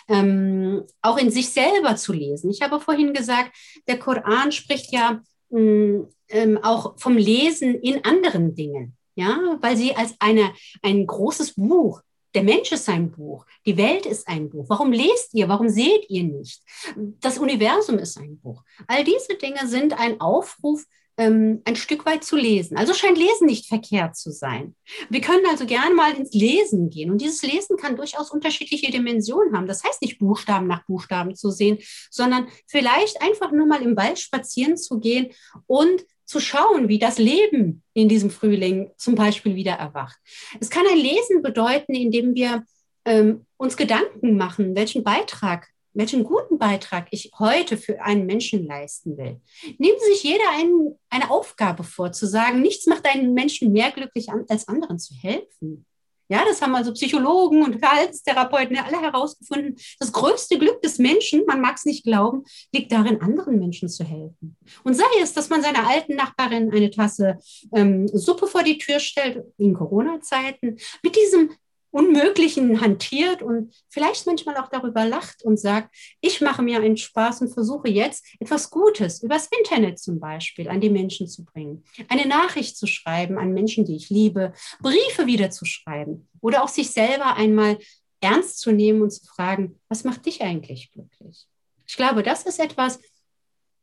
ähm, 0.09 0.85
auch 1.01 1.17
in 1.17 1.31
sich 1.31 1.49
selber 1.49 1.97
zu 1.97 2.13
lesen. 2.13 2.51
Ich 2.51 2.63
habe 2.63 2.81
vorhin 2.81 3.13
gesagt, 3.13 3.57
der 3.89 3.99
Koran 3.99 4.53
spricht 4.53 4.93
ja 4.93 5.23
ähm, 5.53 6.59
auch 6.63 6.99
vom 6.99 7.17
Lesen 7.17 7.75
in 7.75 8.05
anderen 8.05 8.55
Dingen, 8.55 8.97
ja, 9.15 9.59
weil 9.61 9.77
sie 9.77 9.95
als 9.95 10.15
eine, 10.19 10.53
ein 10.83 11.07
großes 11.07 11.55
Buch 11.55 12.03
der 12.35 12.43
Mensch 12.43 12.73
ist 12.73 12.89
ein 12.89 13.11
Buch, 13.11 13.45
die 13.67 13.77
Welt 13.77 14.07
ist 14.07 14.27
ein 14.27 14.49
Buch. 14.49 14.65
Warum 14.69 14.93
lest 14.93 15.35
ihr? 15.35 15.49
Warum 15.49 15.69
seht 15.69 16.09
ihr 16.09 16.25
nicht? 16.25 16.63
Das 16.97 17.39
Universum 17.39 17.99
ist 17.99 18.19
ein 18.19 18.39
Buch. 18.39 18.63
All 18.87 19.05
diese 19.05 19.35
Dinge 19.35 19.67
sind 19.67 19.99
ein 19.99 20.21
Aufruf 20.21 20.87
ähm, 21.17 21.61
ein 21.65 21.77
Stück 21.77 22.07
weit 22.07 22.25
zu 22.25 22.37
lesen. 22.37 22.77
Also 22.77 22.95
scheint 22.95 23.19
Lesen 23.19 23.47
nicht 23.47 23.67
verkehrt 23.67 24.17
zu 24.17 24.31
sein. 24.31 24.75
Wir 25.11 25.21
können 25.21 25.45
also 25.47 25.67
gerne 25.67 25.95
mal 25.95 26.15
ins 26.15 26.33
Lesen 26.33 26.91
gehen. 26.91 27.11
Und 27.11 27.21
dieses 27.21 27.43
Lesen 27.43 27.77
kann 27.77 27.97
durchaus 27.97 28.31
unterschiedliche 28.31 28.91
Dimensionen 28.91 29.57
haben. 29.57 29.67
Das 29.67 29.85
heißt 29.85 30.01
nicht 30.03 30.19
Buchstaben 30.19 30.67
nach 30.67 30.85
Buchstaben 30.87 31.35
zu 31.35 31.51
sehen, 31.51 31.79
sondern 32.11 32.49
vielleicht 32.67 33.21
einfach 33.21 33.53
nur 33.53 33.67
mal 33.67 33.83
im 33.83 33.97
Wald 33.97 34.19
spazieren 34.19 34.77
zu 34.77 35.01
gehen 35.01 35.33
und 35.67 36.05
zu 36.25 36.41
schauen, 36.41 36.89
wie 36.89 36.99
das 36.99 37.19
Leben 37.19 37.83
in 37.93 38.09
diesem 38.09 38.31
Frühling 38.31 38.91
zum 38.97 39.15
Beispiel 39.15 39.55
wieder 39.55 39.73
erwacht. 39.73 40.17
Es 40.61 40.71
kann 40.71 40.87
ein 40.91 40.99
Lesen 40.99 41.43
bedeuten, 41.43 41.95
indem 41.95 42.35
wir 42.35 42.65
ähm, 43.05 43.45
uns 43.59 43.77
Gedanken 43.77 44.37
machen, 44.37 44.75
welchen 44.75 45.05
Beitrag 45.05 45.69
welchen 45.95 46.25
guten 46.25 46.59
Beitrag 46.59 47.09
ich 47.11 47.31
heute 47.39 47.77
für 47.77 48.03
einen 48.03 48.27
Menschen 48.27 48.67
leisten 48.67 49.17
will. 49.17 49.41
Nehmen 49.79 49.99
Sie 50.01 50.13
sich 50.13 50.23
jeder 50.23 50.45
ein, 50.55 50.97
eine 51.11 51.31
Aufgabe 51.31 51.85
vor, 51.85 52.13
zu 52.13 52.27
sagen, 52.27 52.63
nichts 52.63 52.87
macht 52.87 53.07
einen 53.07 53.35
Menschen 53.35 53.73
mehr 53.73 53.91
glücklich 53.91 54.31
an, 54.31 54.45
als 54.49 54.69
anderen 54.69 54.99
zu 54.99 55.15
helfen. 55.15 55.87
Ja, 56.33 56.47
das 56.47 56.63
haben 56.63 56.75
also 56.75 56.95
Psychologen 56.95 57.63
und 57.63 57.79
Verhaltenstherapeuten 57.79 58.75
ja 58.75 58.87
alle 58.87 59.03
herausgefunden. 59.03 59.77
Das 59.99 60.13
größte 60.13 60.59
Glück 60.59 60.81
des 60.81 60.97
Menschen, 60.97 61.45
man 61.47 61.61
mag 61.61 61.77
es 61.77 61.85
nicht 61.85 62.05
glauben, 62.05 62.45
liegt 62.73 62.91
darin, 62.91 63.21
anderen 63.21 63.59
Menschen 63.59 63.91
zu 63.91 64.03
helfen. 64.03 64.57
Und 64.83 64.95
sei 64.95 65.05
es, 65.21 65.35
dass 65.35 65.51
man 65.51 65.61
seiner 65.61 65.87
alten 65.87 66.15
Nachbarin 66.15 66.73
eine 66.73 66.91
Tasse 66.91 67.39
ähm, 67.75 68.09
Suppe 68.09 68.47
vor 68.47 68.63
die 68.63 68.79
Tür 68.79 68.99
stellt, 68.99 69.45
in 69.59 69.75
Corona-Zeiten, 69.75 70.79
mit 71.03 71.17
diesem 71.17 71.51
Unmöglichen 71.93 72.81
hantiert 72.81 73.43
und 73.43 73.73
vielleicht 73.89 74.27
manchmal 74.27 74.57
auch 74.57 74.69
darüber 74.69 75.05
lacht 75.05 75.45
und 75.45 75.61
sagt, 75.61 75.95
ich 76.21 76.41
mache 76.41 76.63
mir 76.63 76.79
einen 76.79 76.97
Spaß 76.97 77.43
und 77.43 77.53
versuche 77.53 77.89
jetzt 77.89 78.25
etwas 78.41 78.71
Gutes 78.71 79.23
übers 79.23 79.49
Internet 79.59 79.99
zum 79.99 80.19
Beispiel 80.19 80.69
an 80.69 80.81
die 80.81 80.91
Menschen 80.91 81.29
zu 81.29 81.45
bringen, 81.45 81.85
eine 82.09 82.27
Nachricht 82.27 82.77
zu 82.77 82.87
schreiben 82.87 83.39
an 83.39 83.53
Menschen, 83.53 83.85
die 83.85 83.97
ich 83.97 84.09
liebe, 84.09 84.53
Briefe 84.81 85.27
wieder 85.27 85.51
zu 85.51 85.67
schreiben 85.67 86.29
oder 86.41 86.65
auch 86.65 86.69
sich 86.69 86.91
selber 86.91 87.37
einmal 87.37 87.79
ernst 88.21 88.61
zu 88.61 88.73
nehmen 88.73 89.03
und 89.03 89.11
zu 89.11 89.27
fragen, 89.27 89.79
was 89.89 90.05
macht 90.05 90.25
dich 90.27 90.43
eigentlich 90.43 90.91
glücklich? 90.93 91.47
Ich 91.87 91.97
glaube, 91.97 92.23
das 92.23 92.45
ist 92.45 92.59
etwas, 92.59 92.99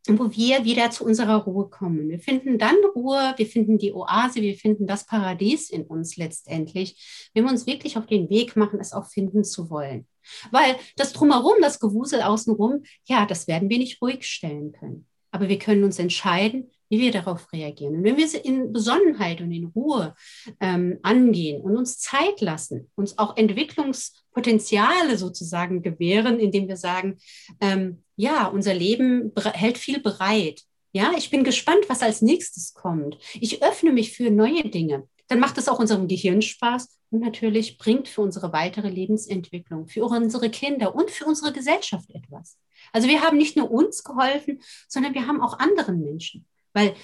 wo 0.08 0.32
wir 0.32 0.64
wieder 0.64 0.90
zu 0.92 1.06
unserer 1.06 1.44
Ruhe 1.44 1.70
kommen. 1.70 2.10
Wir 2.10 2.20
finden 2.20 2.58
dann 2.58 2.76
Ruhe, 2.96 3.34
wir 3.36 3.46
finden 3.46 3.78
die 3.78 3.94
Oase, 3.94 4.42
wir 4.42 4.56
finden 4.56 4.88
das 4.88 5.06
Paradies 5.06 5.70
in 5.70 5.84
uns 5.84 6.18
letztendlich, 6.18 7.30
wenn 7.34 7.44
wir 7.44 7.52
uns 7.52 7.68
wirklich 7.68 7.98
auf 7.98 8.08
den 8.08 8.30
Weg 8.30 8.56
machen, 8.56 8.80
es 8.80 8.94
auch 8.94 9.06
finden 9.06 9.44
zu 9.44 9.70
wollen. 9.70 10.08
Weil 10.52 10.76
das 10.96 11.14
drumherum, 11.14 11.56
das 11.62 11.80
Gewusel 11.80 12.22
außenrum, 12.22 12.84
ja, 13.06 13.26
das 13.26 13.48
werden 13.48 13.70
wir 13.70 13.78
nicht 13.78 14.02
ruhig 14.02 14.26
stellen 14.26 14.72
können. 14.72 15.06
Aber 15.32 15.50
wir 15.50 15.60
können 15.60 15.84
uns 15.84 16.00
entscheiden, 16.00 16.72
wie 16.90 17.00
wir 17.00 17.12
darauf 17.12 17.52
reagieren. 17.54 17.98
Und 17.98 18.04
wenn 18.04 18.18
wir 18.18 18.28
sie 18.28 18.40
in 18.40 18.74
Besonnenheit 18.74 19.42
und 19.42 19.52
in 19.52 19.66
Ruhe 19.66 20.16
ähm, 20.60 21.00
angehen 21.04 21.62
und 21.62 21.78
uns 21.78 22.00
Zeit 22.00 22.42
lassen, 22.42 22.90
uns 22.96 23.18
auch 23.18 23.38
Entwicklungspotenziale 23.38 25.18
sozusagen 25.18 25.82
gewähren, 25.82 26.40
indem 26.40 26.68
wir 26.68 26.78
sagen, 26.78 27.18
ähm, 27.62 28.04
ja, 28.16 28.48
unser 28.48 28.74
Leben 28.74 29.32
hält 29.54 29.78
viel 29.78 30.02
bereit. 30.02 30.64
Ja, 30.92 31.12
ich 31.16 31.30
bin 31.30 31.44
gespannt, 31.44 31.86
was 31.88 32.02
als 32.02 32.22
nächstes 32.24 32.74
kommt. 32.74 33.18
Ich 33.40 33.62
öffne 33.64 33.92
mich 33.92 34.12
für 34.12 34.32
neue 34.32 34.64
Dinge. 34.64 35.08
Dann 35.28 35.40
macht 35.40 35.60
es 35.60 35.70
auch 35.70 35.78
unserem 35.78 36.08
Gehirn 36.08 36.42
Spaß 36.42 37.00
und 37.12 37.20
natürlich 37.20 37.78
bringt 37.78 38.08
für 38.08 38.22
unsere 38.22 38.52
weitere 38.52 38.90
Lebensentwicklung, 38.90 39.88
für 39.88 40.06
unsere 40.06 40.50
Kinder 40.50 40.96
und 40.96 41.12
für 41.12 41.26
unsere 41.26 41.54
Gesellschaft 41.54 42.10
etwas. 42.10 42.58
Also 42.92 43.08
wir 43.08 43.22
haben 43.22 43.38
nicht 43.38 43.56
nur 43.56 43.70
uns 43.70 44.04
geholfen, 44.04 44.62
sondern 44.88 45.14
wir 45.14 45.28
haben 45.28 45.42
auch 45.42 45.60
anderen 45.60 46.02
Menschen. 46.02 46.48
Weil 46.74 46.96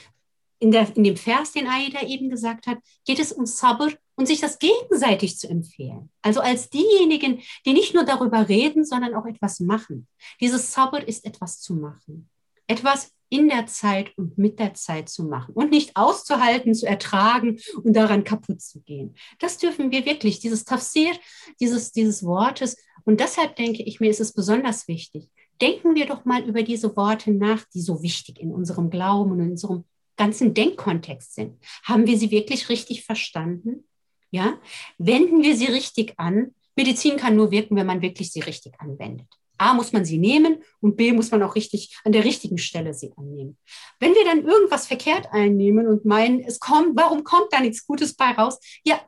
in, 0.59 0.71
der, 0.71 0.95
in 0.95 1.03
dem 1.03 1.17
Vers, 1.17 1.51
den 1.51 1.67
Aida 1.67 2.01
eben 2.07 2.29
gesagt 2.29 2.67
hat, 2.67 2.79
geht 3.05 3.19
es 3.19 3.31
um 3.31 3.45
Sabr 3.45 3.91
und 4.15 4.27
sich 4.27 4.39
das 4.39 4.59
gegenseitig 4.59 5.37
zu 5.37 5.49
empfehlen. 5.49 6.09
Also 6.21 6.39
als 6.39 6.69
diejenigen, 6.69 7.41
die 7.65 7.73
nicht 7.73 7.93
nur 7.93 8.05
darüber 8.05 8.47
reden, 8.47 8.85
sondern 8.85 9.13
auch 9.13 9.25
etwas 9.25 9.59
machen. 9.59 10.07
Dieses 10.39 10.71
Sabr 10.71 11.05
ist 11.07 11.25
etwas 11.25 11.59
zu 11.59 11.75
machen. 11.75 12.29
Etwas 12.67 13.11
in 13.29 13.49
der 13.49 13.65
Zeit 13.67 14.17
und 14.17 14.37
mit 14.37 14.59
der 14.59 14.73
Zeit 14.73 15.09
zu 15.09 15.23
machen 15.23 15.53
und 15.53 15.71
nicht 15.71 15.95
auszuhalten, 15.95 16.73
zu 16.73 16.85
ertragen 16.85 17.59
und 17.83 17.93
daran 17.95 18.23
kaputt 18.23 18.61
zu 18.61 18.81
gehen. 18.81 19.15
Das 19.39 19.57
dürfen 19.57 19.91
wir 19.91 20.05
wirklich, 20.05 20.39
dieses 20.39 20.63
Tafsir 20.63 21.11
dieses, 21.59 21.91
dieses 21.91 22.23
Wortes. 22.23 22.77
Und 23.03 23.19
deshalb 23.19 23.55
denke 23.55 23.83
ich 23.83 23.99
mir, 23.99 24.09
ist 24.09 24.21
es 24.21 24.33
besonders 24.33 24.87
wichtig, 24.87 25.29
denken 25.61 25.95
wir 25.95 26.05
doch 26.05 26.25
mal 26.25 26.43
über 26.43 26.63
diese 26.63 26.95
Worte 26.95 27.31
nach, 27.31 27.63
die 27.73 27.81
so 27.81 28.01
wichtig 28.01 28.39
in 28.39 28.51
unserem 28.51 28.89
Glauben 28.89 29.31
und 29.31 29.39
in 29.39 29.51
unserem 29.51 29.83
ganzen 30.17 30.53
Denkkontext 30.53 31.35
sind. 31.35 31.57
Haben 31.83 32.07
wir 32.07 32.17
sie 32.17 32.31
wirklich 32.31 32.69
richtig 32.69 33.03
verstanden? 33.03 33.85
Ja? 34.31 34.59
Wenden 34.97 35.43
wir 35.43 35.55
sie 35.55 35.65
richtig 35.65 36.13
an? 36.17 36.53
Medizin 36.75 37.17
kann 37.17 37.35
nur 37.35 37.51
wirken, 37.51 37.75
wenn 37.75 37.87
man 37.87 38.01
wirklich 38.01 38.31
sie 38.31 38.41
richtig 38.41 38.79
anwendet. 38.79 39.27
A 39.57 39.73
muss 39.73 39.93
man 39.93 40.03
sie 40.03 40.17
nehmen 40.17 40.63
und 40.81 40.97
B 40.97 41.13
muss 41.13 41.31
man 41.31 41.41
auch 41.43 41.55
richtig 41.55 41.97
an 42.03 42.11
der 42.11 42.25
richtigen 42.25 42.57
Stelle 42.57 42.93
sie 42.93 43.13
annehmen. 43.15 43.57
Wenn 43.99 44.13
wir 44.13 44.25
dann 44.25 44.45
irgendwas 44.45 44.87
verkehrt 44.87 45.27
einnehmen 45.31 45.87
und 45.87 46.03
meinen, 46.03 46.41
es 46.41 46.59
kommt, 46.59 46.97
warum 46.97 47.23
kommt 47.23 47.53
da 47.53 47.61
nichts 47.61 47.85
Gutes 47.85 48.15
bei 48.15 48.31
raus? 48.31 48.59
Ja, 48.83 48.99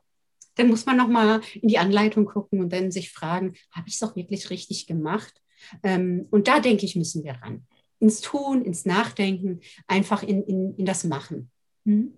dann 0.56 0.70
muss 0.70 0.86
man 0.86 0.98
noch 0.98 1.10
mal 1.10 1.42
in 1.56 1.68
die 1.68 1.78
Anleitung 1.78 2.26
gucken 2.26 2.62
und 2.62 2.72
dann 2.72 2.92
sich 2.92 3.12
fragen, 3.12 3.56
habe 3.72 3.90
ich 3.90 3.96
es 3.96 4.04
auch 4.04 4.16
wirklich 4.16 4.50
richtig 4.50 4.88
gemacht? 4.88 5.42
Ähm, 5.84 6.28
und 6.32 6.48
da 6.48 6.60
denke 6.60 6.86
ich, 6.86 6.96
müssen 6.96 7.24
wir 7.24 7.34
ran. 7.34 7.66
Ins 8.00 8.22
Tun, 8.22 8.64
ins 8.64 8.86
Nachdenken, 8.86 9.62
einfach 9.88 10.24
in, 10.24 10.44
in, 10.44 10.76
in 10.76 10.86
das 10.86 11.04
Machen. 11.04 11.50
Hm? 11.86 12.14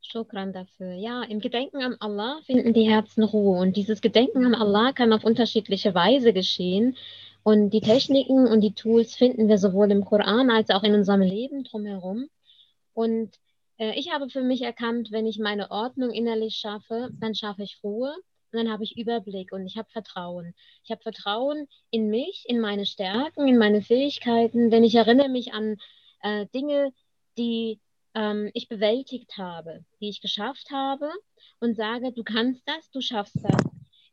Shukran 0.00 0.52
dafür. 0.52 0.92
Ja, 0.92 1.22
im 1.22 1.40
Gedenken 1.40 1.82
an 1.82 1.96
Allah 2.00 2.40
finden 2.46 2.72
die 2.72 2.88
Herzen 2.88 3.22
Ruhe. 3.22 3.60
Und 3.60 3.76
dieses 3.76 4.00
Gedenken 4.00 4.44
an 4.44 4.54
Allah 4.54 4.92
kann 4.92 5.12
auf 5.12 5.24
unterschiedliche 5.24 5.94
Weise 5.94 6.32
geschehen. 6.32 6.96
Und 7.42 7.70
die 7.70 7.80
Techniken 7.80 8.46
und 8.46 8.60
die 8.60 8.74
Tools 8.74 9.14
finden 9.14 9.48
wir 9.48 9.58
sowohl 9.58 9.90
im 9.92 10.04
Koran 10.04 10.50
als 10.50 10.70
auch 10.70 10.82
in 10.82 10.94
unserem 10.94 11.20
Leben 11.20 11.64
drumherum. 11.64 12.28
Und 12.92 13.30
äh, 13.78 13.98
ich 13.98 14.12
habe 14.12 14.28
für 14.30 14.42
mich 14.42 14.62
erkannt, 14.62 15.12
wenn 15.12 15.26
ich 15.26 15.38
meine 15.38 15.70
Ordnung 15.70 16.10
innerlich 16.10 16.56
schaffe, 16.56 17.10
dann 17.20 17.34
schaffe 17.34 17.62
ich 17.62 17.78
Ruhe 17.84 18.14
und 18.52 18.58
dann 18.58 18.70
habe 18.70 18.84
ich 18.84 18.96
Überblick 18.96 19.52
und 19.52 19.66
ich 19.66 19.76
habe 19.76 19.88
Vertrauen. 19.90 20.54
Ich 20.84 20.90
habe 20.90 21.02
Vertrauen 21.02 21.68
in 21.90 22.08
mich, 22.08 22.44
in 22.46 22.60
meine 22.60 22.86
Stärken, 22.86 23.48
in 23.48 23.58
meine 23.58 23.82
Fähigkeiten, 23.82 24.70
denn 24.70 24.84
ich 24.84 24.94
erinnere 24.94 25.28
mich 25.28 25.52
an 25.52 25.76
äh, 26.22 26.46
Dinge, 26.54 26.92
die 27.38 27.80
ähm, 28.14 28.50
ich 28.54 28.68
bewältigt 28.68 29.36
habe, 29.36 29.84
die 30.00 30.08
ich 30.08 30.20
geschafft 30.20 30.70
habe 30.70 31.10
und 31.60 31.76
sage, 31.76 32.12
du 32.12 32.24
kannst 32.24 32.62
das, 32.66 32.90
du 32.90 33.00
schaffst 33.00 33.36
das. 33.42 33.64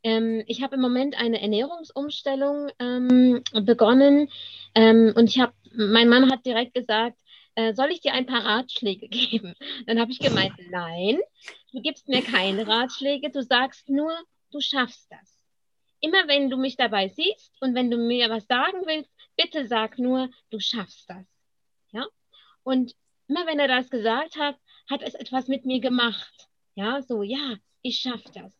Ähm, 0.02 0.44
ich 0.46 0.62
habe 0.62 0.76
im 0.76 0.82
Moment 0.82 1.18
eine 1.18 1.40
Ernährungsumstellung 1.40 2.68
ähm, 2.78 3.42
begonnen 3.52 4.28
ähm, 4.74 5.14
und 5.16 5.30
ich 5.30 5.40
habe, 5.40 5.54
mein 5.72 6.08
Mann 6.08 6.30
hat 6.30 6.44
direkt 6.44 6.74
gesagt, 6.74 7.16
äh, 7.54 7.72
soll 7.74 7.90
ich 7.90 8.00
dir 8.00 8.12
ein 8.12 8.26
paar 8.26 8.44
Ratschläge 8.44 9.08
geben? 9.10 9.54
Dann 9.86 9.98
habe 9.98 10.12
ich 10.12 10.18
gemeint, 10.18 10.54
nein, 10.70 11.18
du 11.74 11.82
gibst 11.82 12.08
mir 12.08 12.22
keine 12.22 12.66
Ratschläge, 12.66 13.30
du 13.30 13.42
sagst 13.42 13.88
nur, 13.88 14.16
du 14.52 14.60
schaffst 14.60 15.10
das. 15.10 15.40
Immer 16.00 16.28
wenn 16.28 16.48
du 16.48 16.56
mich 16.56 16.76
dabei 16.76 17.08
siehst 17.08 17.52
und 17.60 17.74
wenn 17.74 17.90
du 17.90 17.96
mir 17.96 18.30
was 18.30 18.46
sagen 18.46 18.82
willst, 18.86 19.10
bitte 19.36 19.66
sag 19.66 19.98
nur, 19.98 20.30
du 20.50 20.60
schaffst 20.60 21.10
das. 21.10 21.26
Ja? 21.90 22.06
Und 22.62 22.94
immer 23.26 23.46
wenn 23.46 23.58
er 23.58 23.68
das 23.68 23.90
gesagt 23.90 24.36
hat, 24.36 24.56
hat 24.88 25.02
es 25.02 25.14
etwas 25.14 25.48
mit 25.48 25.64
mir 25.64 25.80
gemacht. 25.80 26.48
Ja, 26.76 27.02
so, 27.02 27.22
ja, 27.22 27.56
ich 27.82 27.98
schaffe 27.98 28.30
das. 28.32 28.52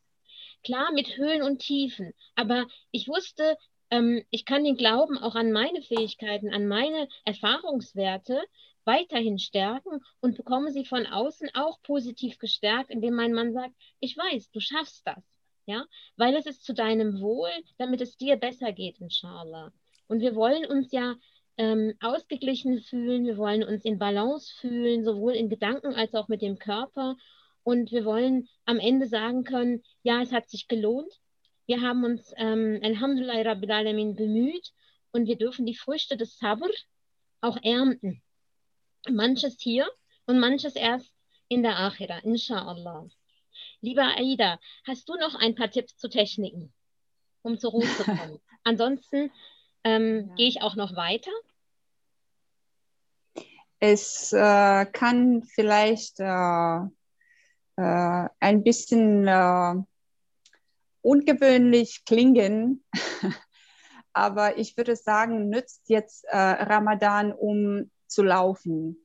Klar, 0.65 0.93
mit 0.93 1.17
Höhen 1.17 1.43
und 1.43 1.59
Tiefen, 1.59 2.15
aber 2.35 2.67
ich 2.91 3.07
wusste, 3.07 3.57
ähm, 3.91 4.25
ich 4.31 4.45
kann 4.45 4.65
den 4.65 4.77
Glauben 4.77 5.19
auch 5.19 5.35
an 5.35 5.53
meine 5.53 5.83
Fähigkeiten, 5.83 6.53
an 6.53 6.67
meine 6.67 7.09
Erfahrungswerte 7.25 8.43
weiterhin 8.85 9.39
stärken 9.39 10.01
und 10.21 10.37
bekomme 10.37 10.71
sie 10.73 10.85
von 10.85 11.07
außen 11.07 11.51
auch 11.55 11.81
positiv 11.83 12.39
gestärkt, 12.39 12.91
indem 12.91 13.15
mein 13.15 13.33
Mann 13.33 13.53
sagt, 13.53 13.75
ich 14.01 14.17
weiß, 14.17 14.51
du 14.51 14.61
schaffst 14.61 15.07
das. 15.07 15.23
Ja, 15.67 15.87
weil 16.17 16.37
es 16.37 16.45
ist 16.45 16.63
zu 16.63 16.75
deinem 16.75 17.21
Wohl, 17.21 17.51
damit 17.79 18.03
es 18.03 18.19
dir 18.19 18.37
besser 18.37 18.73
geht, 18.73 18.99
inshallah. 19.01 19.73
Und 20.09 20.21
wir 20.21 20.35
wollen 20.35 20.67
uns 20.67 20.93
ja 20.93 21.15
ähm, 21.57 21.95
ausgeglichen 22.01 22.81
fühlen, 22.81 23.25
wir 23.25 23.39
wollen 23.39 23.65
uns 23.65 23.85
in 23.85 23.99
Balance 23.99 24.53
fühlen, 24.61 25.05
sowohl 25.05 25.33
in 25.33 25.49
Gedanken 25.49 25.95
als 25.95 26.15
auch 26.15 26.29
mit 26.29 26.43
dem 26.43 26.59
Körper. 26.59 27.17
Und 27.63 27.93
wir 27.93 28.05
wollen 28.05 28.49
am 28.67 28.79
Ende 28.79 29.07
sagen 29.07 29.45
können, 29.45 29.83
ja, 30.03 30.21
es 30.21 30.33
hat 30.33 30.51
sich 30.51 30.69
gelohnt. 30.69 31.13
Wir 31.67 31.81
haben 31.81 32.05
uns, 32.05 32.35
ähm, 32.37 32.81
Alhamdulillah 32.83 33.41
Rabbil 33.41 33.71
Alamin, 33.71 34.17
bemüht 34.17 34.73
und 35.13 35.27
wir 35.27 35.37
dürfen 35.37 35.65
die 35.65 35.77
Früchte 35.77 36.17
des 36.19 36.37
Sabr 36.37 36.69
auch 37.41 37.57
ernten. 37.63 38.23
Manches 39.11 39.57
hier 39.59 39.91
und 40.27 40.39
manches 40.39 40.77
erst 40.77 41.13
in 41.49 41.63
der 41.63 41.79
Akhira, 41.79 42.19
inshallah. 42.19 43.07
Lieber 43.81 44.17
Aida, 44.17 44.59
hast 44.87 45.09
du 45.09 45.15
noch 45.17 45.35
ein 45.35 45.55
paar 45.55 45.71
Tipps 45.71 45.97
zu 45.97 46.09
Techniken, 46.09 46.73
um 47.43 47.59
zur 47.59 47.73
Ruhe 47.73 47.87
zu 47.97 48.05
kommen? 48.05 48.41
Ansonsten 48.65 49.31
ähm, 49.85 50.29
ja. 50.29 50.35
gehe 50.37 50.49
ich 50.49 50.63
auch 50.63 50.75
noch 50.75 50.97
weiter. 50.97 51.31
Es 53.79 54.33
äh, 54.33 54.87
kann 54.87 55.43
vielleicht 55.43 56.19
äh, 56.19 56.79
äh, 57.77 58.29
ein 58.41 58.63
bisschen 58.65 59.29
äh, 59.29 59.75
ungewöhnlich 61.03 62.07
klingen, 62.07 62.83
aber 64.15 64.57
ich 64.57 64.79
würde 64.79 64.97
sagen, 64.97 65.51
nützt 65.51 65.91
jetzt 65.91 66.25
äh, 66.25 66.37
Ramadan, 66.39 67.33
um 67.33 67.91
zu 68.15 68.23
laufen, 68.23 68.97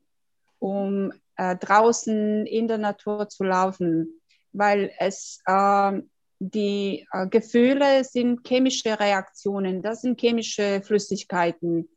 um 0.60 1.12
äh, 1.36 1.56
draußen 1.56 2.46
in 2.46 2.68
der 2.68 2.78
Natur 2.78 3.28
zu 3.30 3.44
laufen, 3.44 4.22
weil 4.54 4.92
es 5.00 5.42
äh, 5.46 6.02
die 6.40 7.06
äh, 7.12 7.28
Gefühle 7.28 8.04
sind 8.04 8.48
chemische 8.48 9.00
Reaktionen, 9.00 9.82
das 9.82 10.02
sind 10.02 10.20
chemische 10.20 10.82
Flüssigkeiten, 10.82 11.90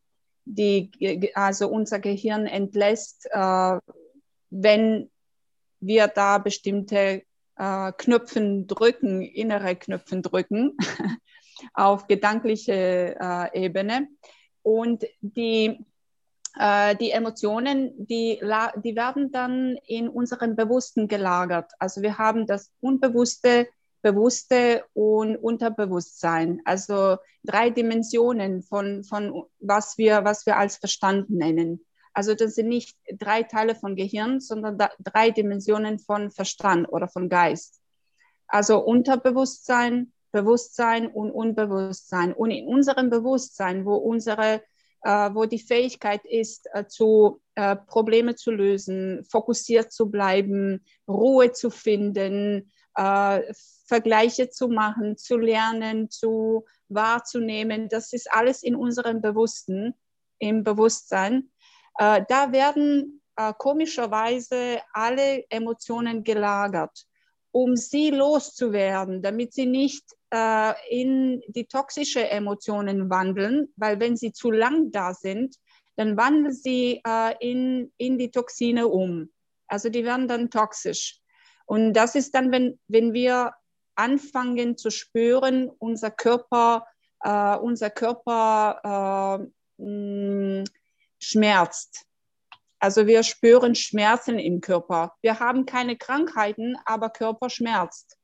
die 0.45 0.91
also 1.35 1.69
unser 1.69 2.01
Gehirn 2.01 2.47
entlässt, 2.47 3.29
äh, 3.31 3.79
wenn 4.51 5.11
wir 5.81 6.09
da 6.09 6.39
bestimmte 6.39 7.23
äh, 7.57 7.93
Knöpfen 7.93 8.67
drücken, 8.67 9.23
innere 9.23 9.77
Knöpfen 9.77 10.23
drücken 10.23 10.77
auf 11.75 12.07
gedankliche 12.07 13.17
äh, 13.21 13.65
Ebene. 13.65 14.09
Und 14.63 15.05
die 15.21 15.85
äh, 16.59 16.97
die 16.97 17.11
Emotionen, 17.11 18.07
die, 18.07 18.41
die 18.85 18.97
werden 18.97 19.33
dann 19.33 19.77
in 19.87 20.09
unserem 20.09 20.57
Bewussten 20.57 21.09
gelagert. 21.09 21.73
Also 21.79 22.03
wir 22.03 22.19
haben 22.19 22.47
das 22.47 22.71
Unbewusste 22.81 23.69
Bewusste 24.03 24.85
und 24.95 25.37
Unterbewusstsein. 25.37 26.61
Also 26.65 27.19
drei 27.45 27.71
Dimensionen 27.71 28.63
von, 28.63 29.05
von 29.05 29.45
was, 29.61 29.97
wir, 29.97 30.25
was 30.25 30.45
wir 30.45 30.57
als 30.57 30.77
Verstand 30.77 31.31
nennen. 31.31 31.85
Also 32.13 32.35
das 32.35 32.57
sind 32.57 32.69
nicht 32.69 32.97
drei 33.17 33.45
Teile 33.45 33.75
von 33.75 33.97
Gehirn, 33.97 34.41
sondern 34.41 34.77
drei 34.99 35.31
Dimensionen 35.31 35.99
von 35.99 36.31
Verstand 36.31 36.89
oder 36.91 37.09
von 37.09 37.29
Geist. 37.29 37.81
Also 38.49 38.81
Unterbewusstsein, 38.81 40.13
Bewusstsein 40.33 41.07
und 41.07 41.31
Unbewusstsein. 41.31 42.35
Und 42.35 42.51
in 42.51 42.67
unserem 42.67 43.09
Bewusstsein, 43.09 43.87
wo 43.87 43.95
unsere 43.95 44.63
wo 45.05 45.47
die 45.47 45.59
Fähigkeit 45.59 46.25
ist, 46.25 46.69
äh, 46.73 46.87
zu 46.87 47.41
äh, 47.55 47.77
Probleme 47.77 48.35
zu 48.35 48.51
lösen, 48.51 49.25
fokussiert 49.25 49.93
zu 49.93 50.11
bleiben, 50.11 50.85
Ruhe 51.09 51.53
zu 51.53 51.71
finden, 51.71 52.71
äh, 52.97 53.43
Vergleiche 53.87 54.51
zu 54.51 54.69
machen, 54.69 55.17
zu 55.17 55.37
lernen, 55.37 56.11
zu 56.11 56.65
wahrzunehmen. 56.89 57.89
Das 57.89 58.13
ist 58.13 58.31
alles 58.33 58.63
in 58.63 58.77
unserem 58.77 59.21
Bewussten, 59.21 59.95
im 60.39 60.65
Bewusstsein. 60.65 61.51
Äh, 61.99 62.23
da 62.29 62.53
werden 62.53 63.23
äh, 63.37 63.53
komischerweise 63.59 64.81
alle 64.93 65.45
Emotionen 65.51 66.25
gelagert, 66.25 67.07
um 67.53 67.77
sie 67.77 68.11
loszuwerden, 68.11 69.23
damit 69.23 69.53
sie 69.53 69.67
nicht 69.67 70.05
äh, 70.33 70.73
in 70.91 71.43
die 71.49 71.67
toxische 71.67 72.29
Emotionen 72.29 73.11
wandeln, 73.11 73.69
weil 73.77 74.01
wenn 74.01 74.17
sie 74.17 74.33
zu 74.33 74.51
lang 74.51 74.91
da 74.91 75.15
sind, 75.15 75.57
dann 75.97 76.17
wandeln 76.17 76.53
sie 76.53 77.03
äh, 77.07 77.35
in, 77.41 77.93
in 77.99 78.19
die 78.19 78.31
Toxine 78.31 78.89
um. 78.89 79.31
Also 79.69 79.91
die 79.91 80.05
werden 80.05 80.29
dann 80.29 80.51
toxisch. 80.51 81.21
Und 81.67 81.93
das 81.93 82.15
ist 82.15 82.35
dann, 82.35 82.51
wenn, 82.51 82.81
wenn 82.89 83.13
wir 83.13 83.53
anfangen 83.95 84.77
zu 84.77 84.91
spüren, 84.91 85.71
unser 85.79 86.11
Körper, 86.11 86.87
äh, 87.21 87.57
unser 87.57 87.91
Körper 87.91 89.49
äh, 89.79 89.83
mh, 89.83 90.65
schmerzt. 91.19 92.07
Also 92.83 93.07
wir 93.07 93.23
spüren 93.23 93.77
Schmerzen 93.77 94.41
im 94.41 94.61
Körper. 94.61 95.15
Wir 95.23 95.39
haben 95.39 95.67
keine 95.67 95.97
Krankheiten, 95.97 96.77
aber 96.85 97.11
Körper 97.11 97.49
schmerzt. 97.49 98.19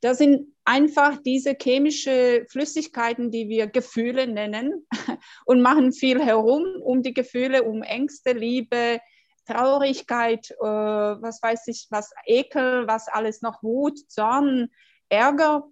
Das 0.00 0.18
sind 0.18 0.56
einfach 0.64 1.18
diese 1.24 1.54
chemische 1.54 2.46
Flüssigkeiten, 2.50 3.30
die 3.30 3.48
wir 3.48 3.68
Gefühle 3.68 4.26
nennen 4.26 4.88
und 5.46 5.62
machen 5.62 5.92
viel 5.92 6.20
herum 6.20 6.64
um 6.82 7.04
die 7.04 7.14
Gefühle, 7.14 7.62
um 7.62 7.84
Ängste, 7.84 8.32
Liebe, 8.32 8.98
Traurigkeit, 9.46 10.50
äh, 10.50 10.64
was 10.64 11.40
weiß 11.40 11.68
ich, 11.68 11.86
was 11.90 12.10
Ekel, 12.26 12.88
was 12.88 13.06
alles 13.06 13.40
noch 13.40 13.62
Wut, 13.62 14.00
Zorn, 14.10 14.68
Ärger. 15.10 15.62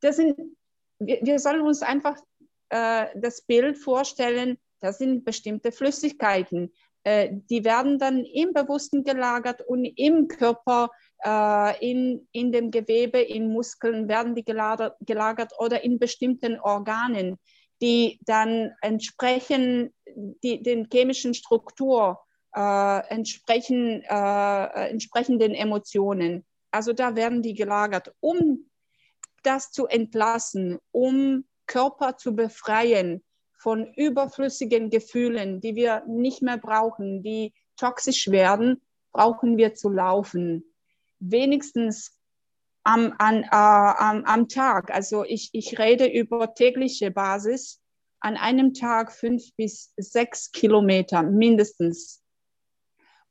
Das 0.00 0.16
sind, 0.16 0.36
wir, 0.98 1.20
wir 1.22 1.38
sollen 1.38 1.62
uns 1.62 1.80
einfach 1.80 2.18
äh, 2.68 3.06
das 3.14 3.40
Bild 3.40 3.78
vorstellen, 3.78 4.58
das 4.80 4.98
sind 4.98 5.24
bestimmte 5.24 5.72
Flüssigkeiten. 5.72 6.74
Äh, 7.04 7.30
die 7.50 7.64
werden 7.64 7.98
dann 7.98 8.24
im 8.24 8.52
Bewussten 8.52 9.02
gelagert 9.02 9.62
und 9.62 9.84
im 9.84 10.28
Körper 10.28 10.90
äh, 11.24 11.90
in, 11.90 12.28
in 12.32 12.52
dem 12.52 12.70
Gewebe, 12.70 13.20
in 13.20 13.52
Muskeln 13.52 14.08
werden 14.08 14.34
die 14.34 14.44
gelagert, 14.44 14.96
gelagert 15.00 15.52
oder 15.58 15.82
in 15.82 15.98
bestimmten 15.98 16.60
Organen, 16.60 17.38
die 17.80 18.20
dann 18.24 18.72
entsprechen 18.80 19.92
die, 20.14 20.62
den 20.62 20.88
chemischen 20.92 21.34
Struktur, 21.34 22.20
äh, 22.54 23.08
entsprechen, 23.08 24.02
äh, 24.02 24.88
entsprechen 24.88 25.38
den 25.38 25.54
Emotionen. 25.54 26.44
Also 26.70 26.92
da 26.92 27.16
werden 27.16 27.42
die 27.42 27.54
gelagert, 27.54 28.14
um 28.20 28.70
das 29.42 29.72
zu 29.72 29.86
entlassen, 29.86 30.78
um 30.92 31.44
Körper 31.66 32.16
zu 32.16 32.36
befreien 32.36 33.24
von 33.62 33.92
überflüssigen 33.94 34.90
Gefühlen, 34.90 35.60
die 35.60 35.74
wir 35.76 36.02
nicht 36.06 36.42
mehr 36.42 36.58
brauchen, 36.58 37.22
die 37.22 37.52
toxisch 37.76 38.28
werden, 38.28 38.80
brauchen 39.12 39.56
wir 39.56 39.74
zu 39.74 39.88
laufen 39.88 40.64
wenigstens 41.22 42.18
am, 42.82 43.14
an, 43.18 43.44
äh, 43.44 43.48
am, 43.52 44.24
am 44.24 44.48
Tag, 44.48 44.92
also 44.92 45.24
ich, 45.24 45.50
ich 45.52 45.78
rede 45.78 46.06
über 46.06 46.54
tägliche 46.54 47.10
Basis, 47.10 47.80
an 48.20 48.36
einem 48.36 48.74
Tag 48.74 49.12
fünf 49.12 49.54
bis 49.56 49.92
sechs 49.96 50.50
Kilometer 50.52 51.22
mindestens. 51.22 52.22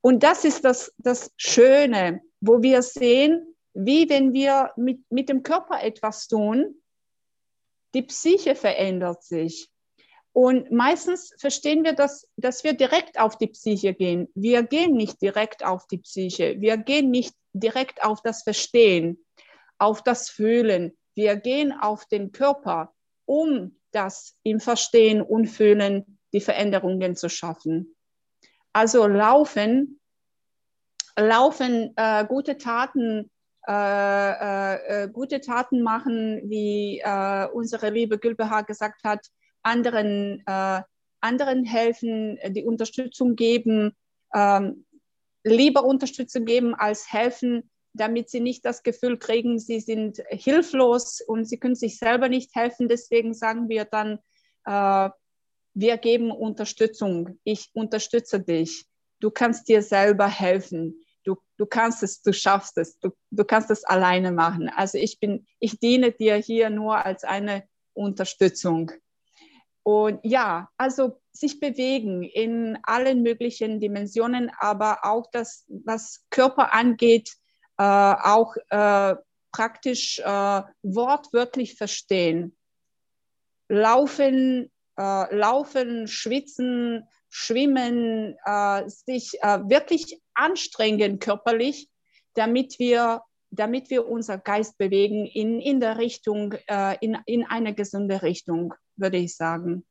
Und 0.01 0.23
das 0.23 0.45
ist 0.45 0.65
das, 0.65 0.93
das 0.97 1.31
Schöne, 1.37 2.21
wo 2.39 2.61
wir 2.61 2.81
sehen, 2.81 3.55
wie 3.73 4.09
wenn 4.09 4.33
wir 4.33 4.71
mit, 4.75 4.99
mit 5.09 5.29
dem 5.29 5.43
Körper 5.43 5.81
etwas 5.81 6.27
tun, 6.27 6.75
die 7.93 8.01
Psyche 8.01 8.55
verändert 8.55 9.23
sich. 9.23 9.69
Und 10.33 10.71
meistens 10.71 11.33
verstehen 11.37 11.83
wir 11.83 11.93
das, 11.93 12.27
dass 12.37 12.63
wir 12.63 12.73
direkt 12.73 13.19
auf 13.19 13.37
die 13.37 13.47
Psyche 13.47 13.93
gehen. 13.93 14.29
Wir 14.33 14.63
gehen 14.63 14.93
nicht 14.93 15.21
direkt 15.21 15.65
auf 15.65 15.87
die 15.87 15.97
Psyche. 15.97 16.55
Wir 16.59 16.77
gehen 16.77 17.11
nicht 17.11 17.35
direkt 17.53 18.03
auf 18.03 18.21
das 18.21 18.43
Verstehen, 18.43 19.25
auf 19.77 20.03
das 20.03 20.29
Fühlen. 20.29 20.97
Wir 21.15 21.35
gehen 21.35 21.73
auf 21.73 22.05
den 22.05 22.31
Körper, 22.31 22.93
um 23.25 23.77
das 23.91 24.37
im 24.43 24.61
Verstehen 24.61 25.21
und 25.21 25.47
Fühlen 25.47 26.17
die 26.31 26.39
Veränderungen 26.39 27.17
zu 27.17 27.27
schaffen. 27.27 27.93
Also 28.71 29.05
laufen, 29.07 29.99
laufen, 31.17 31.91
äh, 31.97 32.25
gute 32.25 32.57
Taten, 32.57 33.29
äh, 33.67 33.73
äh, 33.73 35.03
äh 35.03 35.09
gute 35.09 35.41
Taten 35.41 35.81
machen, 35.81 36.49
wie 36.49 36.99
äh, 37.03 37.47
unsere 37.51 37.89
liebe 37.89 38.17
Gülbehaar 38.17 38.63
gesagt 38.63 39.03
hat, 39.03 39.27
anderen, 39.63 40.43
äh, 40.45 40.81
anderen 41.19 41.63
helfen, 41.65 42.37
die 42.49 42.65
Unterstützung 42.65 43.35
geben, 43.35 43.95
ähm, 44.33 44.85
lieber 45.43 45.83
Unterstützung 45.83 46.45
geben 46.45 46.75
als 46.75 47.11
helfen, 47.11 47.69
damit 47.93 48.29
sie 48.29 48.39
nicht 48.39 48.63
das 48.65 48.83
Gefühl 48.83 49.17
kriegen, 49.17 49.59
sie 49.59 49.79
sind 49.79 50.23
hilflos 50.29 51.21
und 51.21 51.45
sie 51.45 51.57
können 51.57 51.75
sich 51.75 51.97
selber 51.97 52.29
nicht 52.29 52.55
helfen. 52.55 52.87
Deswegen 52.87 53.33
sagen 53.33 53.69
wir 53.69 53.85
dann, 53.85 54.19
äh, 54.65 55.09
wir 55.73 55.97
geben 55.97 56.31
Unterstützung. 56.31 57.39
Ich 57.43 57.69
unterstütze 57.73 58.39
dich. 58.39 58.85
Du 59.19 59.29
kannst 59.31 59.67
dir 59.67 59.81
selber 59.81 60.27
helfen. 60.27 61.01
Du, 61.23 61.37
du 61.57 61.65
kannst 61.65 62.01
es, 62.01 62.21
du 62.21 62.33
schaffst 62.33 62.77
es, 62.77 62.97
du, 62.99 63.11
du 63.29 63.43
kannst 63.43 63.69
es 63.69 63.83
alleine 63.83 64.31
machen. 64.31 64.69
Also 64.69 64.97
ich 64.97 65.19
bin, 65.19 65.45
ich 65.59 65.79
diene 65.79 66.11
dir 66.11 66.35
hier 66.35 66.69
nur 66.69 67.05
als 67.05 67.23
eine 67.23 67.63
Unterstützung. 67.93 68.91
Und 69.83 70.19
ja, 70.23 70.69
also 70.77 71.19
sich 71.31 71.59
bewegen 71.59 72.23
in 72.23 72.77
allen 72.83 73.23
möglichen 73.23 73.79
Dimensionen, 73.79 74.51
aber 74.59 74.99
auch 75.03 75.27
das, 75.31 75.65
was 75.67 76.23
Körper 76.29 76.73
angeht, 76.73 77.31
äh, 77.77 77.83
auch 77.83 78.55
äh, 78.69 79.15
praktisch 79.51 80.19
äh, 80.19 80.61
wortwörtlich 80.83 81.75
verstehen. 81.75 82.55
Laufen, 83.69 84.71
äh, 84.97 85.35
laufen, 85.35 86.07
schwitzen, 86.07 87.07
schwimmen, 87.29 88.37
äh, 88.45 88.87
sich 88.87 89.31
äh, 89.41 89.59
wirklich 89.67 90.21
anstrengen 90.33 91.19
körperlich, 91.19 91.89
damit 92.35 92.77
wir 92.79 93.21
damit 93.53 93.89
wir 93.89 94.07
unser 94.07 94.37
Geist 94.37 94.77
bewegen 94.77 95.25
in, 95.25 95.59
in 95.59 95.81
der 95.81 95.97
Richtung, 95.97 96.53
in, 97.01 97.17
in 97.25 97.45
eine 97.45 97.75
gesunde 97.75 98.21
Richtung 98.21 98.73
würde 99.01 99.17
ich 99.17 99.35
sagen. 99.35 99.83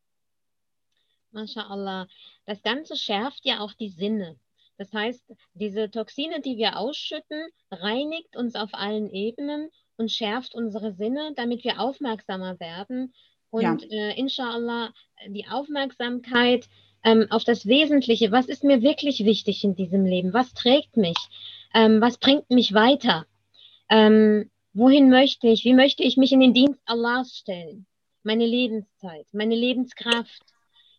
MashaAllah. 1.33 2.09
Das 2.47 2.63
Ganze 2.63 2.97
schärft 2.97 3.45
ja 3.45 3.61
auch 3.61 3.73
die 3.75 3.91
Sinne. 3.91 4.37
Das 4.79 4.93
heißt, 4.93 5.23
diese 5.55 5.91
Toxine, 5.91 6.41
die 6.41 6.57
wir 6.57 6.79
ausschütten, 6.79 7.49
reinigt 7.71 8.35
uns 8.37 8.55
auf 8.55 8.71
allen 8.73 9.11
Ebenen 9.11 9.69
und 9.97 10.11
schärft 10.11 10.55
unsere 10.55 10.95
Sinne, 10.95 11.33
damit 11.37 11.65
wir 11.65 11.81
aufmerksamer 11.81 12.59
werden. 12.61 13.13
Und 13.51 13.83
ja. 13.83 13.89
äh, 13.91 14.19
inshallah, 14.19 14.95
die 15.29 15.47
Aufmerksamkeit 15.47 16.67
ähm, 17.05 17.27
auf 17.31 17.45
das 17.45 17.67
Wesentliche, 17.67 18.33
was 18.33 18.47
ist 18.47 18.65
mir 18.65 18.81
wirklich 18.81 19.25
wichtig 19.25 19.65
in 19.65 19.75
diesem 19.75 20.07
Leben? 20.07 20.33
Was 20.33 20.55
trägt 20.55 20.97
mich? 20.97 21.19
Ähm, 21.75 22.01
was 22.01 22.19
bringt 22.19 22.49
mich 22.51 22.73
weiter? 22.73 23.27
Ähm, 23.91 24.51
wohin 24.73 25.11
möchte 25.11 25.49
ich? 25.49 25.65
Wie 25.65 25.75
möchte 25.75 26.03
ich 26.03 26.17
mich 26.17 26.33
in 26.33 26.41
den 26.41 26.55
Dienst 26.55 26.81
Allahs 26.87 27.37
stellen? 27.37 27.87
Meine 28.23 28.47
Lebenszeit, 28.47 29.27
meine 29.33 29.55
Lebenskraft. 29.55 30.43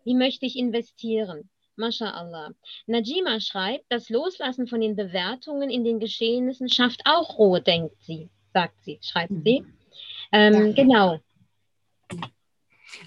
Wie 0.04 0.16
möchte 0.16 0.46
ich 0.46 0.58
investieren? 0.58 1.50
MashaAllah. 1.76 2.52
Najima 2.86 3.40
schreibt, 3.40 3.86
das 3.90 4.10
Loslassen 4.10 4.68
von 4.68 4.82
den 4.82 4.96
Bewertungen 4.96 5.70
in 5.70 5.84
den 5.84 6.00
Geschehnissen 6.00 6.70
schafft 6.70 7.02
auch 7.06 7.38
Ruhe, 7.38 7.62
denkt 7.62 7.96
sie, 8.04 8.30
sagt 8.54 8.84
sie, 8.84 9.00
schreibt 9.02 9.34
sie. 9.44 9.64
Ähm, 10.32 10.68
ja. 10.68 10.74
Genau. 10.74 11.20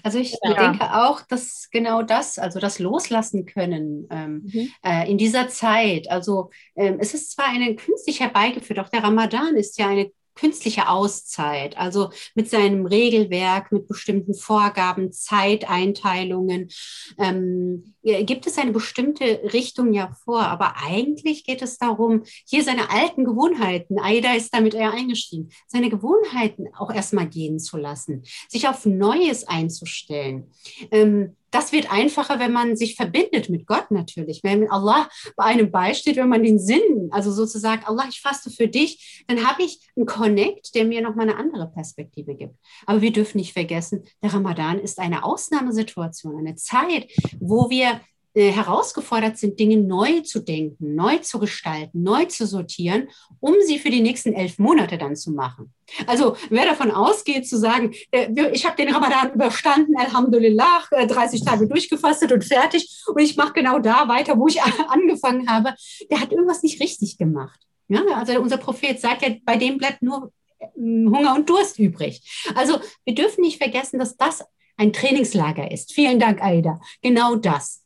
Also 0.03 0.19
ich 0.19 0.35
ja. 0.43 0.53
denke 0.53 0.93
auch, 0.93 1.21
dass 1.21 1.69
genau 1.71 2.01
das, 2.01 2.39
also 2.39 2.59
das 2.59 2.79
Loslassen 2.79 3.45
können 3.45 4.07
ähm, 4.09 4.49
mhm. 4.51 4.71
äh, 4.83 5.09
in 5.09 5.17
dieser 5.17 5.47
Zeit, 5.47 6.09
also 6.09 6.49
ähm, 6.75 6.97
es 6.99 7.13
ist 7.13 7.31
zwar 7.31 7.47
eine 7.47 7.75
künstlich 7.75 8.19
herbeigeführt, 8.19 8.79
auch 8.79 8.89
der 8.89 9.03
Ramadan 9.03 9.55
ist 9.55 9.77
ja 9.77 9.89
eine 9.89 10.11
künstliche 10.35 10.89
Auszeit, 10.89 11.77
also 11.77 12.09
mit 12.35 12.49
seinem 12.49 12.85
Regelwerk, 12.85 13.71
mit 13.71 13.87
bestimmten 13.87 14.33
Vorgaben, 14.33 15.11
Zeiteinteilungen, 15.11 16.69
ähm, 17.17 17.95
gibt 18.03 18.45
es 18.45 18.57
eine 18.57 18.71
bestimmte 18.71 19.41
Richtung 19.53 19.93
ja 19.93 20.11
vor. 20.23 20.41
Aber 20.41 20.75
eigentlich 20.85 21.43
geht 21.45 21.61
es 21.61 21.77
darum, 21.77 22.23
hier 22.45 22.63
seine 22.63 22.91
alten 22.91 23.25
Gewohnheiten, 23.25 23.99
Aida 23.99 24.33
ist 24.33 24.53
damit 24.53 24.73
eher 24.73 24.91
eingestiegen, 24.91 25.49
seine 25.67 25.89
Gewohnheiten 25.89 26.67
auch 26.77 26.93
erstmal 26.93 27.27
gehen 27.27 27.59
zu 27.59 27.77
lassen, 27.77 28.23
sich 28.49 28.67
auf 28.67 28.85
Neues 28.85 29.47
einzustellen. 29.47 30.51
Ähm, 30.91 31.35
das 31.55 31.71
wird 31.71 31.89
einfacher, 31.89 32.37
wenn 32.37 32.51
man 32.51 32.75
sich 32.75 32.95
verbindet 32.97 33.49
mit 33.49 33.65
Gott 33.65 33.89
natürlich. 33.89 34.43
Wenn 34.43 34.69
Allah 34.69 35.07
bei 35.37 35.45
einem 35.45 35.71
beisteht, 35.71 36.17
wenn 36.17 36.27
man 36.27 36.43
den 36.43 36.59
Sinn, 36.59 37.07
also 37.11 37.31
sozusagen, 37.31 37.85
Allah, 37.85 38.05
ich 38.09 38.19
faste 38.19 38.49
für 38.49 38.67
dich, 38.67 39.23
dann 39.27 39.47
habe 39.47 39.63
ich 39.63 39.79
einen 39.95 40.05
Connect, 40.05 40.75
der 40.75 40.83
mir 40.83 41.01
nochmal 41.01 41.29
eine 41.29 41.37
andere 41.37 41.71
Perspektive 41.71 42.35
gibt. 42.35 42.55
Aber 42.85 43.01
wir 43.01 43.13
dürfen 43.13 43.37
nicht 43.37 43.53
vergessen, 43.53 44.03
der 44.21 44.33
Ramadan 44.33 44.79
ist 44.79 44.99
eine 44.99 45.23
Ausnahmesituation, 45.23 46.37
eine 46.37 46.55
Zeit, 46.55 47.09
wo 47.39 47.69
wir 47.69 48.01
herausgefordert 48.41 49.37
sind, 49.37 49.59
Dinge 49.59 49.77
neu 49.77 50.21
zu 50.21 50.41
denken, 50.41 50.95
neu 50.95 51.17
zu 51.19 51.39
gestalten, 51.39 52.03
neu 52.03 52.25
zu 52.25 52.45
sortieren, 52.45 53.09
um 53.39 53.55
sie 53.65 53.79
für 53.79 53.89
die 53.89 54.01
nächsten 54.01 54.33
elf 54.33 54.59
Monate 54.59 54.97
dann 54.97 55.15
zu 55.15 55.31
machen. 55.31 55.73
Also 56.07 56.35
wer 56.49 56.65
davon 56.65 56.91
ausgeht 56.91 57.47
zu 57.47 57.57
sagen, 57.57 57.93
äh, 58.11 58.27
ich 58.51 58.65
habe 58.65 58.75
den 58.75 58.93
Ramadan 58.93 59.33
überstanden, 59.33 59.95
Alhamdulillah, 59.97 60.83
30 60.91 61.41
äh, 61.41 61.45
Tage 61.45 61.67
durchgefastet 61.67 62.31
und 62.31 62.43
fertig 62.43 63.03
und 63.07 63.21
ich 63.21 63.37
mache 63.37 63.53
genau 63.53 63.79
da 63.79 64.07
weiter, 64.07 64.37
wo 64.37 64.47
ich 64.47 64.61
angefangen 64.61 65.49
habe, 65.49 65.73
der 66.11 66.19
hat 66.19 66.31
irgendwas 66.31 66.63
nicht 66.63 66.81
richtig 66.81 67.17
gemacht. 67.17 67.59
Ja, 67.87 68.01
also 68.15 68.39
unser 68.41 68.57
Prophet 68.57 68.99
sagt 68.99 69.21
ja, 69.21 69.29
bei 69.43 69.57
dem 69.57 69.77
bleibt 69.77 70.01
nur 70.01 70.31
Hunger 70.75 71.35
und 71.35 71.49
Durst 71.49 71.79
übrig. 71.79 72.21
Also 72.55 72.79
wir 73.03 73.13
dürfen 73.13 73.41
nicht 73.41 73.57
vergessen, 73.57 73.99
dass 73.99 74.17
das 74.17 74.43
ein 74.77 74.91
Trainingslager 74.91 75.71
ist. 75.71 75.93
Vielen 75.93 76.19
Dank, 76.19 76.41
Aida. 76.41 76.79
Genau 77.01 77.35
das. 77.35 77.84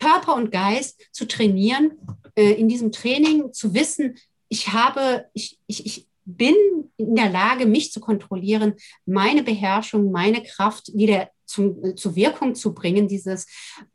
Körper 0.00 0.34
und 0.34 0.50
Geist 0.50 1.00
zu 1.12 1.28
trainieren, 1.28 1.92
äh, 2.34 2.52
in 2.52 2.68
diesem 2.68 2.90
Training 2.90 3.52
zu 3.52 3.74
wissen, 3.74 4.16
ich 4.48 4.72
habe, 4.72 5.26
ich, 5.32 5.58
ich, 5.68 5.86
ich 5.86 6.06
bin 6.24 6.54
in 6.96 7.14
der 7.14 7.30
Lage, 7.30 7.66
mich 7.66 7.92
zu 7.92 8.00
kontrollieren, 8.00 8.74
meine 9.06 9.42
Beherrschung, 9.42 10.10
meine 10.10 10.42
Kraft 10.42 10.90
wieder 10.94 11.30
zum, 11.50 11.84
äh, 11.84 11.94
zur 11.94 12.16
Wirkung 12.16 12.54
zu 12.54 12.72
bringen, 12.72 13.08
dieses 13.08 13.46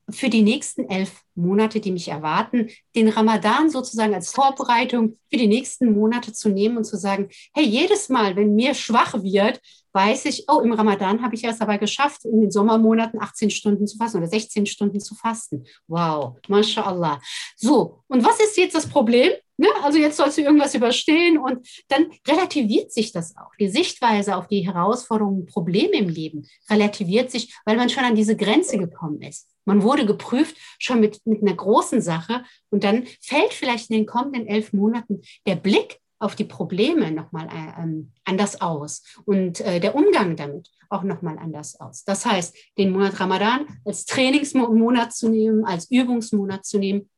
für 0.10 0.30
die 0.30 0.44
nächsten 0.44 0.88
elf 0.90 1.24
Monate, 1.34 1.80
die 1.80 1.92
mich 1.92 2.10
erwarten, 2.10 2.70
den 2.96 3.10
Ramadan 3.10 3.70
sozusagen 3.70 4.14
als 4.14 4.32
Vorbereitung 4.32 5.18
für 5.32 5.38
die 5.38 5.48
nächsten 5.48 5.94
Monate 5.94 6.34
zu 6.34 6.50
nehmen 6.50 6.78
und 6.78 6.84
zu 6.84 6.98
sagen, 6.98 7.30
hey, 7.54 7.66
jedes 7.66 8.10
Mal, 8.10 8.36
wenn 8.36 8.56
mir 8.56 8.74
schwach 8.76 9.14
wird, 9.24 9.60
weiß 9.94 10.26
ich, 10.26 10.46
oh, 10.50 10.60
im 10.60 10.74
Ramadan 10.74 11.24
habe 11.24 11.36
ich 11.36 11.46
es 11.46 11.62
aber 11.62 11.78
geschafft, 11.78 12.26
in 12.26 12.42
den 12.42 12.52
Sommermonaten 12.52 13.22
18 13.22 13.50
Stunden 13.50 13.88
zu 13.88 13.98
fasten 13.98 14.18
oder 14.18 14.28
16 14.28 14.66
Stunden 14.66 15.00
zu 15.00 15.16
fasten. 15.16 15.66
Wow, 15.88 16.38
mashallah. 16.50 17.22
So, 17.56 18.04
und 18.08 18.24
was 18.24 18.40
ist 18.42 18.58
jetzt 18.58 18.76
das 18.76 18.88
Problem? 18.88 19.32
Ne? 19.58 19.68
Also 19.84 19.98
jetzt 19.98 20.18
sollst 20.18 20.38
du 20.38 20.42
irgendwas 20.42 20.76
überstehen 20.76 21.38
und 21.38 21.68
dann 21.88 22.08
relativiert 22.28 22.92
sich 22.92 23.12
das 23.12 23.36
auch. 23.38 23.56
Die 23.60 23.70
Sichtweise 23.70 24.36
auf 24.36 24.48
die 24.48 24.66
Herausforderungen, 24.66 25.46
Probleme 25.46 25.98
im 25.98 26.10
Leben 26.10 26.48
relativiert 26.70 27.32
sich, 27.32 27.56
weil 27.66 27.78
man 27.78 27.90
schon 27.90 28.04
an 28.04 28.16
diese 28.16 28.36
Grenze 28.36 28.78
gekommen 28.78 29.22
ist. 29.22 29.48
Man 29.66 29.82
wurde 29.82 30.06
geprüft 30.06 30.56
schon 30.80 31.00
mit, 31.00 31.26
mit 31.26 31.42
einer 31.42 31.56
großen 31.56 32.02
Sache 32.02 32.44
und 32.70 32.84
dann 32.84 33.06
fällt 33.22 33.54
vielleicht 33.54 33.90
in 33.90 33.98
den 33.98 34.06
kommenden 34.06 34.48
elf 34.48 34.74
Monaten 34.74 35.22
der 35.48 35.56
Blick 35.56 36.00
auf 36.20 36.36
die 36.36 36.46
Probleme 36.46 37.12
nochmal 37.12 37.48
äh, 37.48 37.82
ähm, 37.82 38.12
anders 38.24 38.62
aus 38.62 39.04
und 39.26 39.62
äh, 39.62 39.80
der 39.80 39.96
Umgang 39.96 40.36
damit 40.36 40.70
auch 40.90 41.04
nochmal 41.04 41.38
anders 41.38 41.80
aus. 41.80 42.04
Das 42.04 42.26
heißt, 42.26 42.56
den 42.78 42.92
Monat 42.92 43.20
Ramadan 43.20 43.66
als 43.84 44.06
Trainingsmonat 44.06 45.14
zu 45.14 45.30
nehmen, 45.30 45.66
als 45.66 45.90
Übungsmonat 45.92 46.66
zu 46.66 46.78
nehmen, 46.78 47.10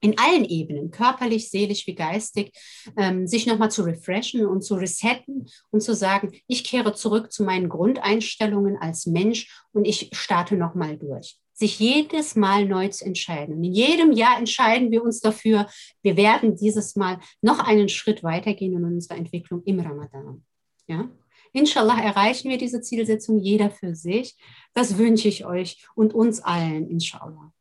in 0.00 0.18
allen 0.18 0.44
Ebenen, 0.44 0.90
körperlich, 0.90 1.50
seelisch 1.50 1.86
wie 1.86 1.94
geistig, 1.94 2.52
ähm, 2.96 3.26
sich 3.26 3.46
nochmal 3.46 3.70
zu 3.70 3.82
refreshen 3.82 4.46
und 4.46 4.62
zu 4.62 4.74
resetten 4.74 5.46
und 5.70 5.80
zu 5.80 5.94
sagen, 5.94 6.32
ich 6.46 6.64
kehre 6.64 6.94
zurück 6.94 7.32
zu 7.32 7.44
meinen 7.44 7.68
Grundeinstellungen 7.68 8.76
als 8.76 9.06
Mensch 9.06 9.64
und 9.72 9.86
ich 9.86 10.10
starte 10.12 10.56
nochmal 10.56 10.96
durch 10.96 11.38
sich 11.58 11.78
jedes 11.78 12.36
Mal 12.36 12.66
neu 12.66 12.88
zu 12.88 13.06
entscheiden. 13.06 13.56
Und 13.56 13.64
in 13.64 13.72
jedem 13.72 14.12
Jahr 14.12 14.38
entscheiden 14.38 14.90
wir 14.90 15.02
uns 15.02 15.20
dafür, 15.20 15.66
wir 16.02 16.16
werden 16.18 16.54
dieses 16.54 16.96
Mal 16.96 17.18
noch 17.40 17.60
einen 17.60 17.88
Schritt 17.88 18.22
weitergehen 18.22 18.76
in 18.76 18.84
unserer 18.84 19.16
Entwicklung 19.16 19.62
im 19.64 19.80
Ramadan. 19.80 20.44
Ja? 20.86 21.08
Inshallah 21.54 21.98
erreichen 22.02 22.50
wir 22.50 22.58
diese 22.58 22.82
Zielsetzung 22.82 23.38
jeder 23.38 23.70
für 23.70 23.94
sich. 23.94 24.36
Das 24.74 24.98
wünsche 24.98 25.28
ich 25.28 25.46
euch 25.46 25.86
und 25.94 26.12
uns 26.12 26.40
allen, 26.40 26.90
inshallah. 26.90 27.54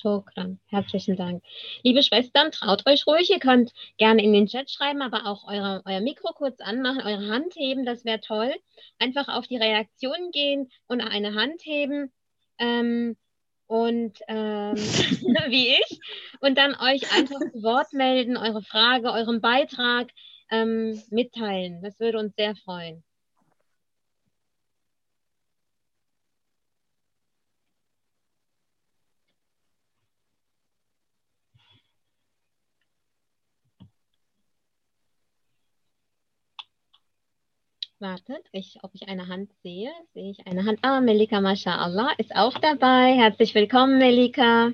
Shukran. 0.00 0.60
Herzlichen 0.66 1.16
Dank. 1.16 1.42
Liebe 1.82 2.02
Schwestern, 2.02 2.50
traut 2.52 2.86
euch 2.86 3.06
ruhig. 3.06 3.30
Ihr 3.30 3.38
könnt 3.38 3.72
gerne 3.96 4.22
in 4.22 4.32
den 4.32 4.46
Chat 4.46 4.70
schreiben, 4.70 5.02
aber 5.02 5.26
auch 5.26 5.46
eure, 5.48 5.82
euer 5.84 6.00
Mikro 6.00 6.32
kurz 6.32 6.60
anmachen, 6.60 7.02
eure 7.02 7.28
Hand 7.28 7.54
heben, 7.56 7.84
das 7.84 8.04
wäre 8.04 8.20
toll. 8.20 8.54
Einfach 8.98 9.28
auf 9.28 9.46
die 9.46 9.56
Reaktion 9.56 10.30
gehen 10.32 10.70
und 10.86 11.00
eine 11.00 11.34
Hand 11.34 11.62
heben. 11.64 12.12
Ähm, 12.58 13.16
und 13.66 14.18
ähm, 14.28 14.74
wie 15.48 15.68
ich 15.68 16.00
und 16.40 16.56
dann 16.56 16.74
euch 16.74 17.12
einfach 17.14 17.38
zu 17.38 17.62
Wort 17.62 17.92
melden, 17.92 18.36
eure 18.36 18.62
Frage, 18.62 19.12
euren 19.12 19.40
Beitrag 19.40 20.10
ähm, 20.50 21.02
mitteilen. 21.10 21.82
Das 21.82 22.00
würde 22.00 22.18
uns 22.18 22.34
sehr 22.34 22.56
freuen. 22.56 23.04
Wartet, 38.00 38.46
ich, 38.52 38.78
ob 38.84 38.94
ich 38.94 39.08
eine 39.08 39.26
Hand 39.26 39.52
sehe. 39.64 39.90
Sehe 40.14 40.30
ich 40.30 40.46
eine 40.46 40.64
Hand? 40.64 40.78
Ah, 40.82 41.00
Melika 41.00 41.40
MashaAllah 41.40 42.12
ist 42.18 42.34
auch 42.36 42.56
dabei. 42.58 43.16
Herzlich 43.16 43.56
willkommen, 43.56 43.98
Melika. 43.98 44.70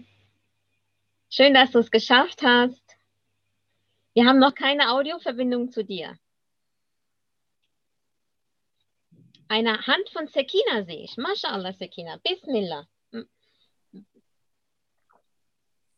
Schön, 1.30 1.55
dass 1.55 1.70
du 1.70 1.78
es 1.78 1.90
geschafft 1.90 2.42
hast. 2.42 2.84
Wir 4.12 4.26
haben 4.26 4.38
noch 4.38 4.55
keine 4.55 4.90
Audioverbindung 4.90 5.72
zu 5.72 5.84
dir. 5.84 6.18
Eine 9.48 9.86
Hand 9.86 10.10
von 10.12 10.26
Sekina 10.28 10.84
sehe 10.84 11.05
ich. 11.05 11.16
MashaAllah, 11.16 11.72
Sekina. 11.72 12.18
Bismillah. 12.22 12.86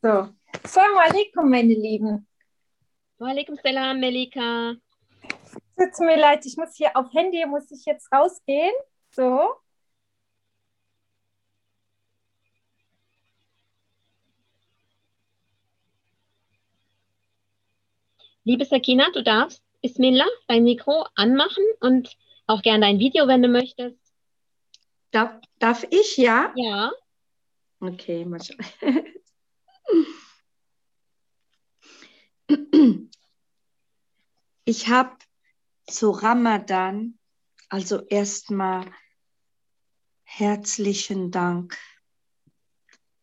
So. 0.01 0.29
Assalamu 0.63 0.99
alaikum, 0.99 1.49
meine 1.49 1.73
Lieben. 1.73 2.25
Wa 3.17 3.27
alaikum 3.27 3.57
salam, 3.61 3.99
Melika. 3.99 4.77
Tut 5.77 5.99
mir 5.99 6.17
leid, 6.17 6.43
ich 6.45 6.57
muss 6.57 6.75
hier 6.75 6.95
auf 6.95 7.13
Handy, 7.13 7.45
muss 7.45 7.69
ich 7.71 7.85
jetzt 7.85 8.11
rausgehen. 8.11 8.73
So. 9.11 9.53
Liebe 18.43 18.65
Sakina, 18.65 19.05
du 19.13 19.21
darfst 19.23 19.61
Bismillah 19.81 20.25
dein 20.47 20.63
Mikro 20.63 21.05
anmachen 21.15 21.63
und 21.81 22.17
auch 22.47 22.61
gerne 22.61 22.85
dein 22.85 22.97
Video, 22.97 23.27
wenn 23.27 23.43
du 23.43 23.49
möchtest. 23.49 23.99
Darf, 25.11 25.39
darf 25.59 25.85
ich, 25.91 26.17
ja? 26.17 26.53
Ja. 26.55 26.91
Okay, 27.79 28.25
mal 28.25 28.39
schauen. 28.41 28.65
Ich 34.65 34.87
habe 34.87 35.17
zu 35.87 36.11
Ramadan. 36.11 37.17
Also 37.69 38.05
erstmal 38.07 38.85
herzlichen 40.23 41.31
Dank. 41.31 41.77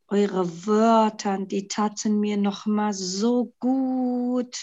Eure 0.08 0.66
Wörter, 0.66 1.38
die 1.38 1.68
taten 1.68 2.20
mir 2.20 2.36
nochmal 2.36 2.92
so 2.92 3.54
gut. 3.58 4.56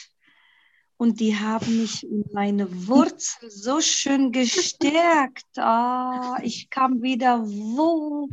Und 0.97 1.19
die 1.19 1.35
haben 1.35 1.81
mich 1.81 2.03
in 2.03 2.23
meine 2.31 2.87
Wurzel 2.87 3.49
so 3.49 3.81
schön 3.81 4.31
gestärkt. 4.31 5.57
Ah, 5.57 6.37
ich 6.43 6.69
kam 6.69 7.01
wieder 7.01 7.43
wo, 7.43 8.29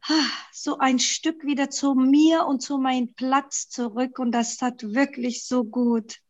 ah, 0.00 0.30
so 0.50 0.78
ein 0.78 0.98
Stück 0.98 1.44
wieder 1.44 1.68
zu 1.68 1.94
mir 1.94 2.46
und 2.46 2.60
zu 2.60 2.78
meinem 2.78 3.12
Platz 3.12 3.68
zurück. 3.68 4.18
Und 4.18 4.32
das 4.32 4.56
tat 4.56 4.94
wirklich 4.94 5.46
so 5.46 5.64
gut. 5.64 6.20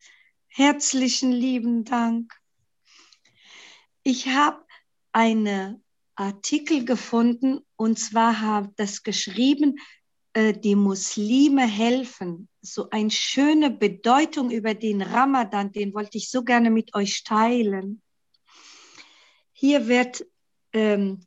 Herzlichen 0.49 1.31
lieben 1.31 1.85
Dank. 1.85 2.33
Ich 4.05 4.29
habe 4.29 4.63
einen 5.13 5.83
Artikel 6.15 6.85
gefunden 6.85 7.61
und 7.77 7.99
zwar 7.99 8.41
habe 8.41 8.71
das 8.77 9.03
geschrieben, 9.03 9.79
äh, 10.35 10.53
die 10.53 10.77
Muslime 10.77 11.67
helfen. 11.67 12.49
So 12.61 12.91
eine 12.91 13.11
schöne 13.11 13.71
Bedeutung 13.71 14.51
über 14.51 14.75
den 14.75 15.01
Ramadan, 15.01 15.73
den 15.73 15.95
wollte 15.95 16.19
ich 16.19 16.31
so 16.31 16.45
gerne 16.45 16.71
mit 16.71 16.95
euch 16.95 17.25
teilen. 17.25 18.03
hier 19.55 19.89
wird 19.89 20.27
ähm, 20.73 21.27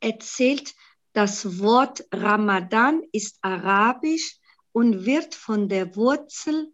erzählt, 0.00 0.74
das 1.12 1.60
Wort 1.60 2.04
Ramadan 2.12 3.02
ist 3.12 3.38
arabisch 3.40 4.38
und 4.72 5.06
wird 5.06 5.36
von 5.36 5.68
der 5.68 5.94
Wurzel 5.94 6.72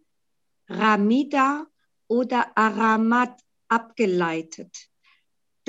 Ramida 0.67 1.67
oder 2.07 2.57
Aramat 2.57 3.39
abgeleitet, 3.67 4.89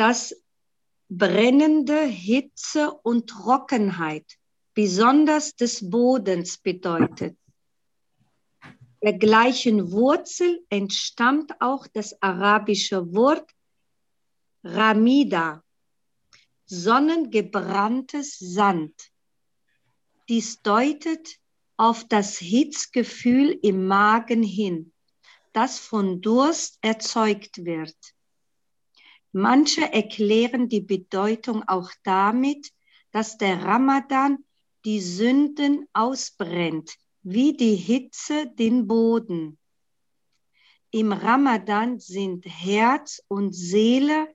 das 0.03 0.35
brennende 1.09 2.01
Hitze 2.07 2.91
und 2.91 3.31
Trockenheit, 3.31 4.27
besonders 4.75 5.55
des 5.55 5.89
Bodens 5.89 6.59
bedeutet. 6.59 7.39
Der 9.01 9.13
gleichen 9.13 9.93
Wurzel 9.93 10.67
entstammt 10.71 11.53
auch 11.61 11.87
das 11.87 12.21
arabische 12.21 13.15
Wort 13.15 13.49
Ramida, 14.65 15.63
sonnengebranntes 16.67 18.41
Sand. 18.41 19.13
Dies 20.29 20.63
deutet 20.63 21.39
auf 21.77 22.09
das 22.09 22.39
Hitzgefühl 22.39 23.57
im 23.63 23.87
Magen 23.87 24.43
hin, 24.43 24.93
das 25.53 25.79
von 25.79 26.21
Durst 26.21 26.81
erzeugt 26.81 27.65
wird. 27.65 27.97
Manche 29.33 29.93
erklären 29.93 30.69
die 30.69 30.83
Bedeutung 30.83 31.63
auch 31.67 31.91
damit, 32.05 32.71
dass 33.13 33.39
der 33.39 33.63
Ramadan 33.65 34.45
die 34.85 35.01
Sünden 35.01 35.89
ausbrennt, 35.93 36.97
wie 37.23 37.57
die 37.57 37.77
Hitze 37.77 38.47
den 38.55 38.87
Boden. 38.87 39.59
Im 40.91 41.13
Ramadan 41.13 41.99
sind 41.99 42.45
Herz 42.47 43.23
und 43.29 43.55
Seele 43.55 44.29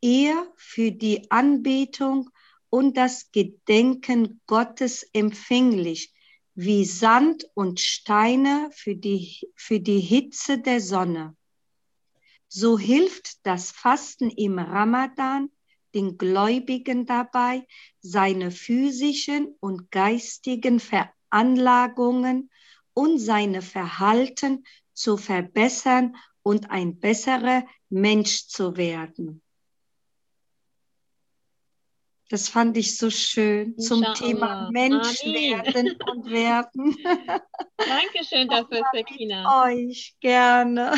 eher 0.00 0.50
für 0.56 0.92
die 0.92 1.30
Anbetung 1.30 2.30
und 2.70 2.96
das 2.96 3.30
Gedenken 3.32 4.40
Gottes 4.46 5.02
empfänglich, 5.12 6.12
wie 6.54 6.84
Sand 6.84 7.46
und 7.54 7.80
Steine 7.80 8.70
für 8.72 8.96
die, 8.96 9.40
für 9.54 9.80
die 9.80 10.00
Hitze 10.00 10.58
der 10.58 10.80
Sonne. 10.80 11.36
So 12.48 12.78
hilft 12.78 13.44
das 13.46 13.70
Fasten 13.70 14.30
im 14.30 14.58
Ramadan 14.58 15.50
den 15.94 16.18
Gläubigen 16.18 17.06
dabei, 17.06 17.66
seine 18.00 18.50
physischen 18.50 19.54
und 19.60 19.90
geistigen 19.90 20.80
Veranlagungen 20.80 22.50
und 22.94 23.18
seine 23.18 23.62
Verhalten 23.62 24.64
zu 24.92 25.16
verbessern 25.16 26.16
und 26.42 26.70
ein 26.70 26.98
besserer 26.98 27.64
Mensch 27.90 28.48
zu 28.48 28.76
werden. 28.76 29.42
Das 32.30 32.50
fand 32.50 32.76
ich 32.76 32.98
so 32.98 33.08
schön 33.08 33.78
zum 33.78 34.04
Thema 34.12 34.68
Mensch 34.70 35.24
werden 35.24 35.96
und 36.10 36.30
werden. 36.30 36.94
Dankeschön 37.78 38.48
dafür, 38.48 38.82
Sakina. 38.92 39.64
Euch 39.64 40.14
gerne. 40.20 40.92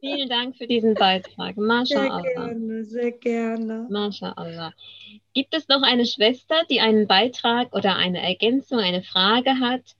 Vielen 0.00 0.28
Dank 0.28 0.56
für 0.56 0.66
diesen 0.66 0.94
Beitrag. 0.94 1.56
Masha 1.56 2.00
sehr 2.00 2.22
gerne, 2.34 2.84
sehr 2.84 3.12
gerne. 3.12 3.86
Masha 3.88 4.32
Allah. 4.32 4.72
Gibt 5.32 5.54
es 5.54 5.68
noch 5.68 5.82
eine 5.82 6.06
Schwester, 6.06 6.56
die 6.68 6.80
einen 6.80 7.06
Beitrag 7.06 7.72
oder 7.72 7.94
eine 7.94 8.20
Ergänzung, 8.20 8.80
eine 8.80 9.04
Frage 9.04 9.60
hat? 9.60 9.94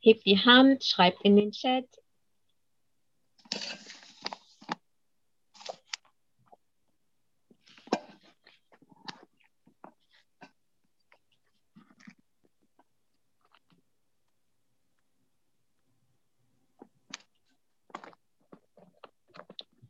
Hebt 0.00 0.24
die 0.24 0.38
Hand, 0.38 0.82
schreibt 0.82 1.22
in 1.24 1.36
den 1.36 1.52
Chat. 1.52 1.86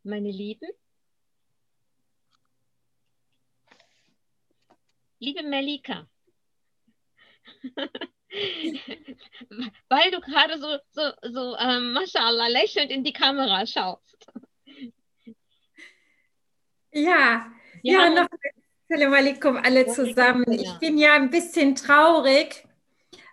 Meine 0.04 0.30
Lieben. 0.30 0.68
Liebe 5.18 5.42
Melika, 5.44 6.08
weil 9.88 10.10
du 10.10 10.20
gerade 10.20 10.58
so, 10.58 10.78
so, 10.90 11.12
so 11.22 11.56
ähm, 11.58 11.92
mashallah, 11.92 12.48
lächelnd 12.48 12.90
in 12.90 13.04
die 13.04 13.12
Kamera 13.12 13.64
schaust. 13.66 14.26
Ja, 16.92 17.52
ja, 17.82 18.04
ja 18.04 18.10
noch 18.10 18.28
Assalamu 18.88 19.14
alaikum 19.14 19.56
alle 19.56 19.86
zusammen. 19.86 20.50
Ich 20.52 20.72
bin 20.78 20.98
ja 20.98 21.14
ein 21.14 21.30
bisschen 21.30 21.74
traurig, 21.74 22.66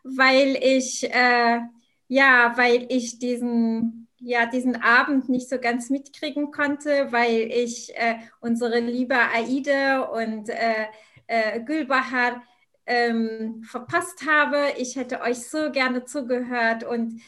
weil 0.03 0.57
ich, 0.61 1.03
äh, 1.03 1.59
ja, 2.07 2.53
weil 2.55 2.85
ich 2.89 3.19
diesen 3.19 4.08
ja 4.19 4.45
diesen 4.45 4.81
Abend 4.81 5.29
nicht 5.29 5.49
so 5.49 5.59
ganz 5.59 5.89
mitkriegen 5.89 6.51
konnte, 6.51 7.11
weil 7.11 7.51
ich 7.51 7.95
äh, 7.95 8.15
unsere 8.39 8.79
liebe 8.79 9.15
Aida 9.15 10.01
und 10.01 10.49
äh, 10.49 10.87
äh, 11.27 11.61
Gülbahar 11.61 12.43
ähm, 12.85 13.63
verpasst 13.63 14.25
habe. 14.27 14.73
Ich 14.77 14.95
hätte 14.95 15.21
euch 15.21 15.47
so 15.47 15.71
gerne 15.71 16.05
zugehört 16.05 16.83
und 16.83 17.21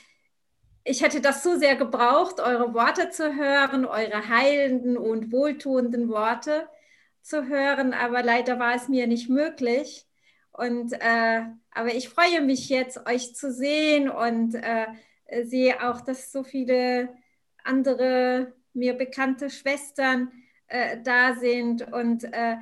ich 0.83 1.03
hätte 1.03 1.21
das 1.21 1.43
so 1.43 1.57
sehr 1.57 1.75
gebraucht, 1.75 2.39
eure 2.39 2.73
Worte 2.73 3.11
zu 3.11 3.35
hören, 3.35 3.85
eure 3.85 4.27
heilenden 4.29 4.97
und 4.97 5.31
wohltuenden 5.31 6.09
Worte 6.09 6.67
zu 7.21 7.47
hören, 7.47 7.93
aber 7.93 8.23
leider 8.23 8.57
war 8.59 8.75
es 8.75 8.87
mir 8.87 9.05
nicht 9.07 9.29
möglich. 9.29 10.07
Und 10.51 10.93
äh, 10.93 11.43
aber 11.71 11.93
ich 11.93 12.09
freue 12.09 12.41
mich 12.41 12.69
jetzt, 12.69 13.07
euch 13.07 13.35
zu 13.35 13.53
sehen 13.53 14.09
und 14.09 14.55
äh, 14.55 14.87
äh, 15.31 15.45
sehe 15.45 15.81
auch, 15.87 16.01
dass 16.01 16.31
so 16.31 16.43
viele 16.43 17.09
andere 17.63 18.53
mir 18.73 18.93
bekannte 18.93 19.49
Schwestern 19.49 20.31
äh, 20.67 20.97
da 21.03 21.35
sind 21.35 21.91
und 21.91 22.23
äh, 22.23 22.57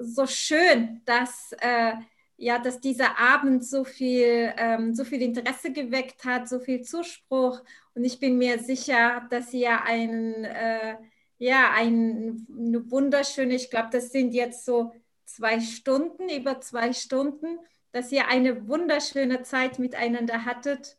so 0.00 0.26
schön, 0.26 1.02
dass 1.04 1.52
äh, 1.60 1.92
ja, 2.40 2.60
dass 2.60 2.80
dieser 2.80 3.18
Abend 3.18 3.64
so 3.64 3.82
viel, 3.82 4.54
ähm, 4.56 4.94
so 4.94 5.04
viel 5.04 5.22
Interesse 5.22 5.72
geweckt 5.72 6.24
hat, 6.24 6.48
so 6.48 6.60
viel 6.60 6.82
Zuspruch. 6.82 7.60
Und 7.94 8.04
ich 8.04 8.20
bin 8.20 8.38
mir 8.38 8.60
sicher, 8.60 9.26
dass 9.28 9.52
ihr 9.52 9.82
einen, 9.82 10.44
äh, 10.44 10.96
ja, 11.38 11.72
ein, 11.74 12.46
eine 12.56 12.90
wunderschöne, 12.92 13.54
ich 13.54 13.70
glaube, 13.70 13.88
das 13.90 14.12
sind 14.12 14.34
jetzt 14.34 14.64
so 14.64 14.92
zwei 15.24 15.58
Stunden, 15.60 16.28
über 16.28 16.60
zwei 16.60 16.92
Stunden, 16.92 17.58
dass 17.90 18.12
ihr 18.12 18.28
eine 18.28 18.68
wunderschöne 18.68 19.42
Zeit 19.42 19.80
miteinander 19.80 20.44
hattet 20.44 20.96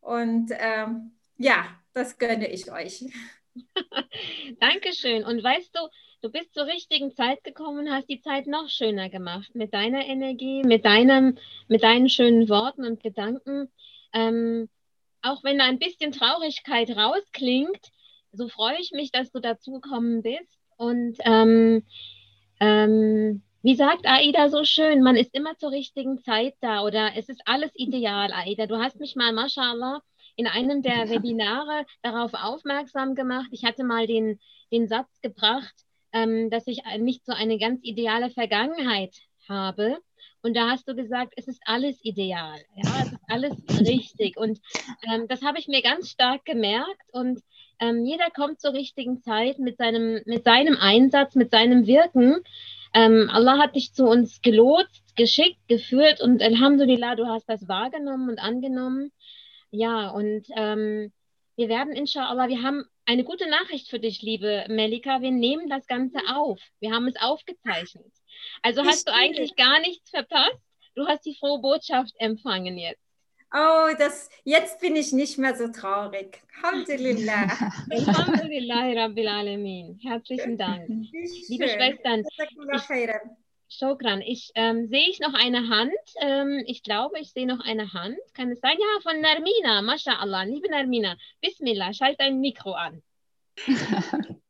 und 0.00 0.50
ähm, 0.52 1.12
ja, 1.36 1.66
das 1.92 2.18
gönne 2.18 2.50
ich 2.50 2.70
euch. 2.70 3.04
Dankeschön. 4.60 5.24
Und 5.24 5.42
weißt 5.42 5.74
du, 5.74 5.80
du 6.22 6.30
bist 6.30 6.54
zur 6.54 6.66
richtigen 6.66 7.14
Zeit 7.14 7.42
gekommen 7.44 7.86
und 7.86 7.92
hast 7.92 8.08
die 8.08 8.20
Zeit 8.20 8.46
noch 8.46 8.68
schöner 8.68 9.08
gemacht 9.08 9.54
mit 9.54 9.74
deiner 9.74 10.06
Energie, 10.06 10.62
mit 10.62 10.84
deinem, 10.84 11.38
mit 11.68 11.82
deinen 11.82 12.08
schönen 12.08 12.48
Worten 12.48 12.84
und 12.84 13.02
Gedanken. 13.02 13.70
Ähm, 14.12 14.68
auch 15.22 15.42
wenn 15.44 15.58
da 15.58 15.64
ein 15.64 15.78
bisschen 15.78 16.12
Traurigkeit 16.12 16.90
rausklingt, 16.90 17.90
so 18.32 18.48
freue 18.48 18.78
ich 18.80 18.92
mich, 18.92 19.10
dass 19.10 19.30
du 19.32 19.40
dazugekommen 19.40 20.22
bist. 20.22 20.58
Und 20.76 21.18
ähm, 21.24 21.84
ähm, 22.60 23.42
wie 23.62 23.74
sagt 23.74 24.06
Aida 24.06 24.48
so 24.50 24.64
schön, 24.64 25.02
man 25.02 25.16
ist 25.16 25.34
immer 25.34 25.56
zur 25.58 25.72
richtigen 25.72 26.22
Zeit 26.22 26.54
da 26.60 26.82
oder 26.82 27.12
es 27.16 27.28
ist 27.28 27.42
alles 27.44 27.70
ideal, 27.74 28.32
Aida. 28.32 28.66
Du 28.66 28.76
hast 28.78 29.00
mich 29.00 29.16
mal, 29.16 29.32
mashallah, 29.32 30.00
in 30.36 30.46
einem 30.46 30.82
der 30.82 31.06
ja. 31.06 31.10
Webinare 31.10 31.84
darauf 32.02 32.32
aufmerksam 32.34 33.14
gemacht. 33.16 33.48
Ich 33.50 33.64
hatte 33.64 33.82
mal 33.82 34.06
den, 34.06 34.38
den 34.70 34.86
Satz 34.86 35.08
gebracht, 35.20 35.74
ähm, 36.12 36.50
dass 36.50 36.66
ich 36.68 36.82
nicht 36.98 37.26
so 37.26 37.32
eine 37.32 37.58
ganz 37.58 37.80
ideale 37.82 38.30
Vergangenheit 38.30 39.16
habe. 39.48 39.98
Und 40.42 40.56
da 40.56 40.70
hast 40.70 40.86
du 40.86 40.94
gesagt, 40.94 41.34
es 41.36 41.48
ist 41.48 41.60
alles 41.64 41.98
ideal. 42.04 42.60
Ja, 42.76 43.02
es 43.02 43.12
ist 43.12 43.20
alles 43.26 43.52
richtig. 43.80 44.36
Und 44.36 44.60
ähm, 45.02 45.26
das 45.26 45.42
habe 45.42 45.58
ich 45.58 45.66
mir 45.66 45.82
ganz 45.82 46.10
stark 46.10 46.44
gemerkt. 46.44 47.02
Und 47.12 47.40
ähm, 47.80 48.04
jeder 48.04 48.30
kommt 48.30 48.60
zur 48.60 48.72
richtigen 48.72 49.20
Zeit 49.22 49.58
mit 49.58 49.78
seinem, 49.78 50.20
mit 50.26 50.44
seinem 50.44 50.76
Einsatz, 50.76 51.34
mit 51.34 51.50
seinem 51.50 51.86
Wirken. 51.86 52.36
Ähm, 52.94 53.30
Allah 53.32 53.58
hat 53.58 53.74
dich 53.74 53.92
zu 53.92 54.04
uns 54.06 54.40
gelotst, 54.40 55.16
geschickt, 55.16 55.58
geführt 55.68 56.20
und 56.20 56.42
Alhamdulillah, 56.42 57.16
du 57.16 57.26
hast 57.26 57.48
das 57.48 57.68
wahrgenommen 57.68 58.28
und 58.30 58.38
angenommen. 58.38 59.12
Ja, 59.70 60.10
und 60.10 60.46
ähm, 60.56 61.12
wir 61.56 61.68
werden 61.68 61.92
inshallah, 61.92 62.48
wir 62.48 62.62
haben 62.62 62.84
eine 63.04 63.24
gute 63.24 63.48
Nachricht 63.48 63.88
für 63.88 63.98
dich, 63.98 64.22
liebe 64.22 64.66
Melika. 64.68 65.22
Wir 65.22 65.30
nehmen 65.30 65.68
das 65.68 65.86
Ganze 65.86 66.18
auf. 66.28 66.60
Wir 66.78 66.92
haben 66.92 67.08
es 67.08 67.16
aufgezeichnet. 67.16 68.12
Also 68.62 68.84
hast 68.84 69.08
du 69.08 69.12
eigentlich 69.14 69.56
gar 69.56 69.80
nichts 69.80 70.10
verpasst. 70.10 70.60
Du 70.94 71.06
hast 71.06 71.24
die 71.24 71.34
frohe 71.34 71.60
Botschaft 71.60 72.14
empfangen 72.18 72.76
jetzt. 72.76 73.07
Oh, 73.52 73.88
das, 73.98 74.28
jetzt 74.44 74.78
bin 74.80 74.94
ich 74.94 75.12
nicht 75.12 75.38
mehr 75.38 75.56
so 75.56 75.68
traurig. 75.68 76.42
Alhamdulillah. 76.62 77.48
Alhamdulillah, 77.90 79.02
Rabbil 79.02 79.26
Alamin. 79.26 79.98
Herzlichen 80.02 80.58
Dank. 80.58 80.86
Liebe 80.88 81.68
Schwestern, 81.68 82.24
ich, 82.28 83.08
Shokran, 83.70 84.20
ich 84.20 84.50
ähm, 84.54 84.88
sehe 84.88 85.08
ich 85.08 85.18
noch 85.20 85.32
eine 85.32 85.68
Hand. 85.68 85.92
Ähm, 86.20 86.62
ich 86.66 86.82
glaube, 86.82 87.20
ich 87.20 87.32
sehe 87.32 87.46
noch 87.46 87.60
eine 87.64 87.94
Hand. 87.94 88.18
Kann 88.34 88.50
es 88.50 88.60
sein? 88.60 88.76
Ja, 88.78 89.00
von 89.02 89.18
Narmina. 89.20 89.80
MashaAllah. 89.80 90.42
Liebe 90.42 90.70
Narmina, 90.70 91.16
Bismillah, 91.40 91.94
schalt 91.94 92.20
dein 92.20 92.40
Mikro 92.40 92.72
an. 92.72 93.02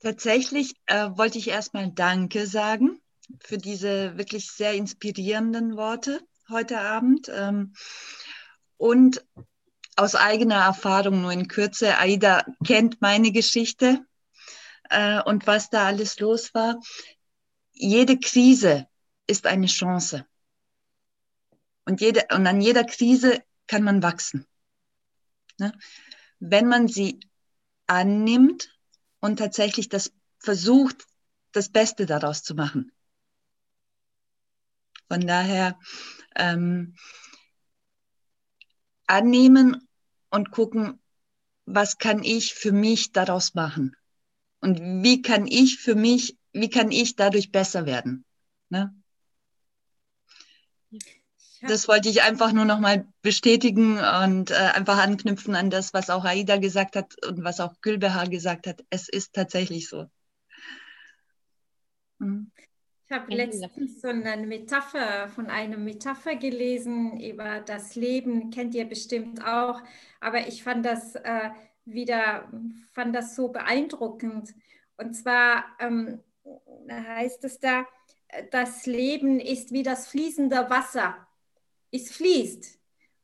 Tatsächlich 0.00 0.74
äh, 0.86 1.10
wollte 1.16 1.38
ich 1.38 1.48
erstmal 1.48 1.90
Danke 1.90 2.46
sagen 2.46 3.00
für 3.40 3.58
diese 3.58 4.16
wirklich 4.16 4.48
sehr 4.52 4.74
inspirierenden 4.74 5.76
Worte 5.76 6.20
heute 6.50 6.80
Abend. 6.80 7.30
Ähm, 7.32 7.74
und 8.76 9.24
aus 9.96 10.14
eigener 10.14 10.56
Erfahrung 10.56 11.22
nur 11.22 11.32
in 11.32 11.48
Kürze, 11.48 11.98
Aida 11.98 12.44
kennt 12.64 13.00
meine 13.00 13.32
Geschichte 13.32 14.06
äh, 14.90 15.20
und 15.22 15.46
was 15.46 15.70
da 15.70 15.86
alles 15.86 16.20
los 16.20 16.54
war. 16.54 16.80
Jede 17.72 18.18
Krise 18.18 18.86
ist 19.26 19.46
eine 19.46 19.66
Chance. 19.66 20.24
Und, 21.84 22.00
jede, 22.00 22.26
und 22.32 22.46
an 22.46 22.60
jeder 22.60 22.84
Krise 22.84 23.42
kann 23.66 23.82
man 23.82 24.02
wachsen. 24.02 24.46
Ne? 25.58 25.72
Wenn 26.38 26.68
man 26.68 26.86
sie 26.86 27.20
annimmt 27.86 28.70
und 29.20 29.38
tatsächlich 29.38 29.88
das 29.88 30.12
versucht, 30.38 31.06
das 31.52 31.70
Beste 31.70 32.06
daraus 32.06 32.42
zu 32.42 32.54
machen. 32.54 32.92
Von 35.08 35.26
daher 35.26 35.78
ähm, 36.36 36.94
annehmen 39.06 39.88
und 40.30 40.50
gucken, 40.50 41.00
was 41.64 41.98
kann 41.98 42.22
ich 42.22 42.54
für 42.54 42.72
mich 42.72 43.12
daraus 43.12 43.54
machen? 43.54 43.96
Und 44.60 44.80
wie 45.02 45.22
kann 45.22 45.46
ich 45.46 45.78
für 45.78 45.94
mich, 45.94 46.36
wie 46.52 46.70
kann 46.70 46.90
ich 46.90 47.16
dadurch 47.16 47.52
besser 47.52 47.86
werden? 47.86 48.24
Ne? 48.68 48.94
Das 51.60 51.88
wollte 51.88 52.08
ich 52.08 52.22
einfach 52.22 52.52
nur 52.52 52.64
nochmal 52.64 53.06
bestätigen 53.22 53.98
und 53.98 54.50
äh, 54.50 54.54
einfach 54.54 54.98
anknüpfen 54.98 55.56
an 55.56 55.70
das, 55.70 55.92
was 55.92 56.08
auch 56.08 56.24
Aida 56.24 56.56
gesagt 56.58 56.94
hat 56.94 57.14
und 57.26 57.42
was 57.42 57.60
auch 57.60 57.80
Gülbehar 57.80 58.28
gesagt 58.28 58.66
hat. 58.66 58.84
Es 58.90 59.08
ist 59.08 59.32
tatsächlich 59.32 59.88
so. 59.88 60.08
Mhm. 62.18 62.50
Ich 63.10 63.16
habe 63.16 63.34
letztens 63.34 64.02
so 64.02 64.08
eine 64.08 64.46
Metapher 64.46 65.28
von 65.28 65.46
einer 65.46 65.78
Metapher 65.78 66.36
gelesen 66.36 67.18
über 67.18 67.60
das 67.60 67.94
Leben, 67.94 68.50
kennt 68.50 68.74
ihr 68.74 68.84
bestimmt 68.84 69.42
auch, 69.46 69.80
aber 70.20 70.46
ich 70.46 70.62
fand 70.62 70.84
das 70.84 71.14
äh, 71.14 71.48
wieder, 71.86 72.52
fand 72.92 73.16
das 73.16 73.34
so 73.34 73.48
beeindruckend. 73.48 74.54
Und 74.98 75.14
zwar 75.14 75.64
ähm, 75.80 76.20
heißt 76.90 77.44
es 77.44 77.58
da, 77.60 77.86
das 78.50 78.84
Leben 78.84 79.40
ist 79.40 79.72
wie 79.72 79.82
das 79.82 80.08
fließende 80.08 80.68
Wasser. 80.68 81.26
Es 81.90 82.12
fließt 82.12 82.78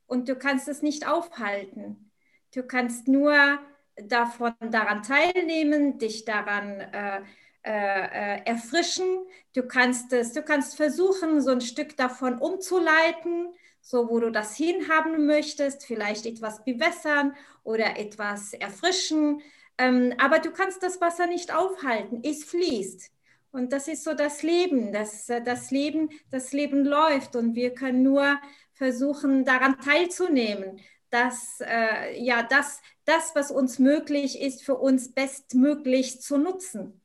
und 0.07 0.31
du 0.31 0.37
kannst 0.37 0.67
es 0.67 0.81
nicht 0.81 1.07
aufhalten. 1.07 2.11
Du 2.55 2.63
kannst 2.63 3.07
nur 3.07 3.59
davon 3.97 4.55
daran 4.61 5.03
teilnehmen, 5.03 5.99
dich 5.99 6.25
daran 6.25 6.81
äh, 6.81 7.21
äh, 7.65 7.71
äh, 7.71 8.43
erfrischen. 8.45 9.07
Du 9.55 9.63
kannst 9.63 10.13
es, 10.13 10.33
du 10.33 10.43
kannst 10.43 10.77
versuchen, 10.77 11.41
so 11.41 11.51
ein 11.51 11.63
Stück 11.63 11.97
davon 11.97 12.39
umzuleiten, 12.39 13.55
so 13.81 14.11
wo 14.11 14.21
du 14.21 14.31
das 14.31 14.55
hinhaben 14.55 15.25
möchtest, 15.25 15.87
vielleicht 15.87 16.27
etwas 16.27 16.63
bewässern 16.65 17.35
oder 17.63 17.99
etwas 17.99 18.53
erfrischen. 18.53 19.41
Ähm, 19.79 20.13
aber 20.19 20.41
du 20.41 20.51
kannst 20.51 20.83
das 20.83 21.01
Wasser 21.01 21.27
nicht 21.27 21.55
aufhalten, 21.55 22.21
es 22.23 22.45
fließt. 22.45 23.11
Und 23.51 23.73
das 23.73 23.89
ist 23.89 24.05
so 24.05 24.15
das 24.15 24.43
Leben, 24.43 24.93
das, 24.93 25.29
äh, 25.31 25.43
das 25.43 25.71
Leben, 25.71 26.11
das 26.31 26.53
Leben 26.53 26.85
läuft 26.85 27.35
und 27.35 27.55
wir 27.55 27.73
können 27.75 28.03
nur 28.03 28.39
versuchen, 28.75 29.47
daran 29.47 29.81
teilzunehmen, 29.81 30.81
dass 31.09 31.61
äh, 31.61 32.21
ja 32.21 32.43
das, 32.43 32.83
das, 33.07 33.35
was 33.35 33.51
uns 33.51 33.79
möglich 33.79 34.41
ist, 34.41 34.65
für 34.65 34.75
uns 34.75 35.13
bestmöglich 35.13 36.21
zu 36.21 36.37
nutzen. 36.37 37.01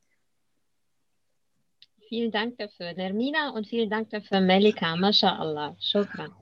Vielen 2.09 2.31
Dank 2.31 2.57
dafür, 2.57 2.93
Nermina, 2.93 3.51
und 3.51 3.67
vielen 3.67 3.87
Dank 3.87 4.09
dafür, 4.09 4.41
Melika. 4.41 4.95
MashaAllah. 4.95 5.77
Shukran. 5.79 6.33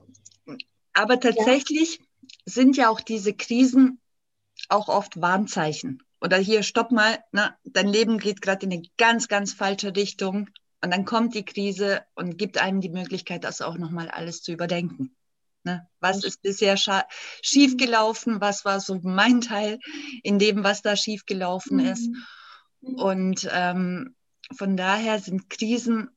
Aber 0.94 1.20
tatsächlich 1.20 1.98
ja. 1.98 2.04
sind 2.46 2.78
ja 2.78 2.88
auch 2.88 3.02
diese 3.02 3.34
Krisen 3.34 4.00
auch 4.70 4.88
oft 4.88 5.20
Warnzeichen. 5.20 6.02
Oder 6.22 6.38
hier, 6.38 6.62
stopp 6.62 6.90
mal, 6.90 7.22
na, 7.32 7.54
dein 7.64 7.86
Leben 7.86 8.16
geht 8.16 8.40
gerade 8.40 8.64
in 8.64 8.72
eine 8.72 8.82
ganz, 8.96 9.28
ganz 9.28 9.52
falsche 9.52 9.94
Richtung. 9.94 10.48
Und 10.82 10.90
dann 10.90 11.04
kommt 11.04 11.34
die 11.34 11.44
Krise 11.44 12.02
und 12.14 12.38
gibt 12.38 12.56
einem 12.56 12.80
die 12.80 12.88
Möglichkeit, 12.88 13.44
das 13.44 13.60
auch 13.60 13.76
nochmal 13.76 14.08
alles 14.08 14.42
zu 14.42 14.52
überdenken. 14.52 15.14
Ne? 15.64 15.86
Was 16.00 16.24
ist 16.24 16.40
bisher 16.40 16.78
schiefgelaufen? 17.42 18.40
Was 18.40 18.64
war 18.64 18.80
so 18.80 18.98
mein 19.02 19.42
Teil 19.42 19.80
in 20.22 20.38
dem, 20.38 20.64
was 20.64 20.80
da 20.80 20.96
schiefgelaufen 20.96 21.76
mhm. 21.76 21.86
ist? 21.86 22.10
Und 22.80 23.46
ähm, 23.52 24.14
von 24.56 24.76
daher 24.76 25.18
sind 25.18 25.50
Krisen, 25.50 26.10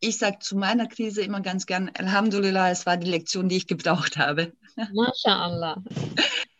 ich 0.00 0.18
sage 0.18 0.38
zu 0.40 0.56
meiner 0.56 0.88
Krise 0.88 1.22
immer 1.22 1.40
ganz 1.40 1.66
gern, 1.66 1.90
Alhamdulillah, 1.96 2.70
es 2.70 2.86
war 2.86 2.96
die 2.96 3.10
Lektion, 3.10 3.48
die 3.48 3.56
ich 3.56 3.66
gebraucht 3.66 4.16
habe. 4.16 4.52
MashaAllah. 4.92 5.82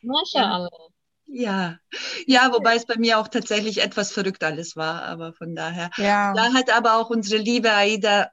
MashaAllah. 0.03 0.89
Ja, 1.35 1.79
ja, 2.27 2.53
wobei 2.53 2.77
es 2.77 2.85
bei 2.85 2.99
mir 2.99 3.19
auch 3.19 3.27
tatsächlich 3.27 3.81
etwas 3.81 4.13
verrückt 4.13 4.45
alles 4.45 4.77
war, 4.77 5.03
aber 5.05 5.33
von 5.33 5.55
daher. 5.55 5.91
Ja. 5.97 6.35
Da 6.35 6.53
hat 6.53 6.71
aber 6.71 6.97
auch 6.97 7.09
unsere 7.09 7.41
liebe 7.41 7.73
Aida 7.73 8.31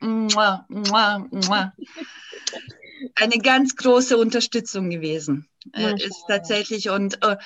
muah, 0.00 0.66
muah, 0.68 1.26
muah, 1.30 1.72
eine 3.14 3.38
ganz 3.38 3.76
große 3.76 4.16
Unterstützung 4.16 4.90
gewesen. 4.90 5.48
Äh, 5.74 5.94
ist 5.94 6.24
tatsächlich 6.26 6.90
und 6.90 7.22
äh, 7.22 7.36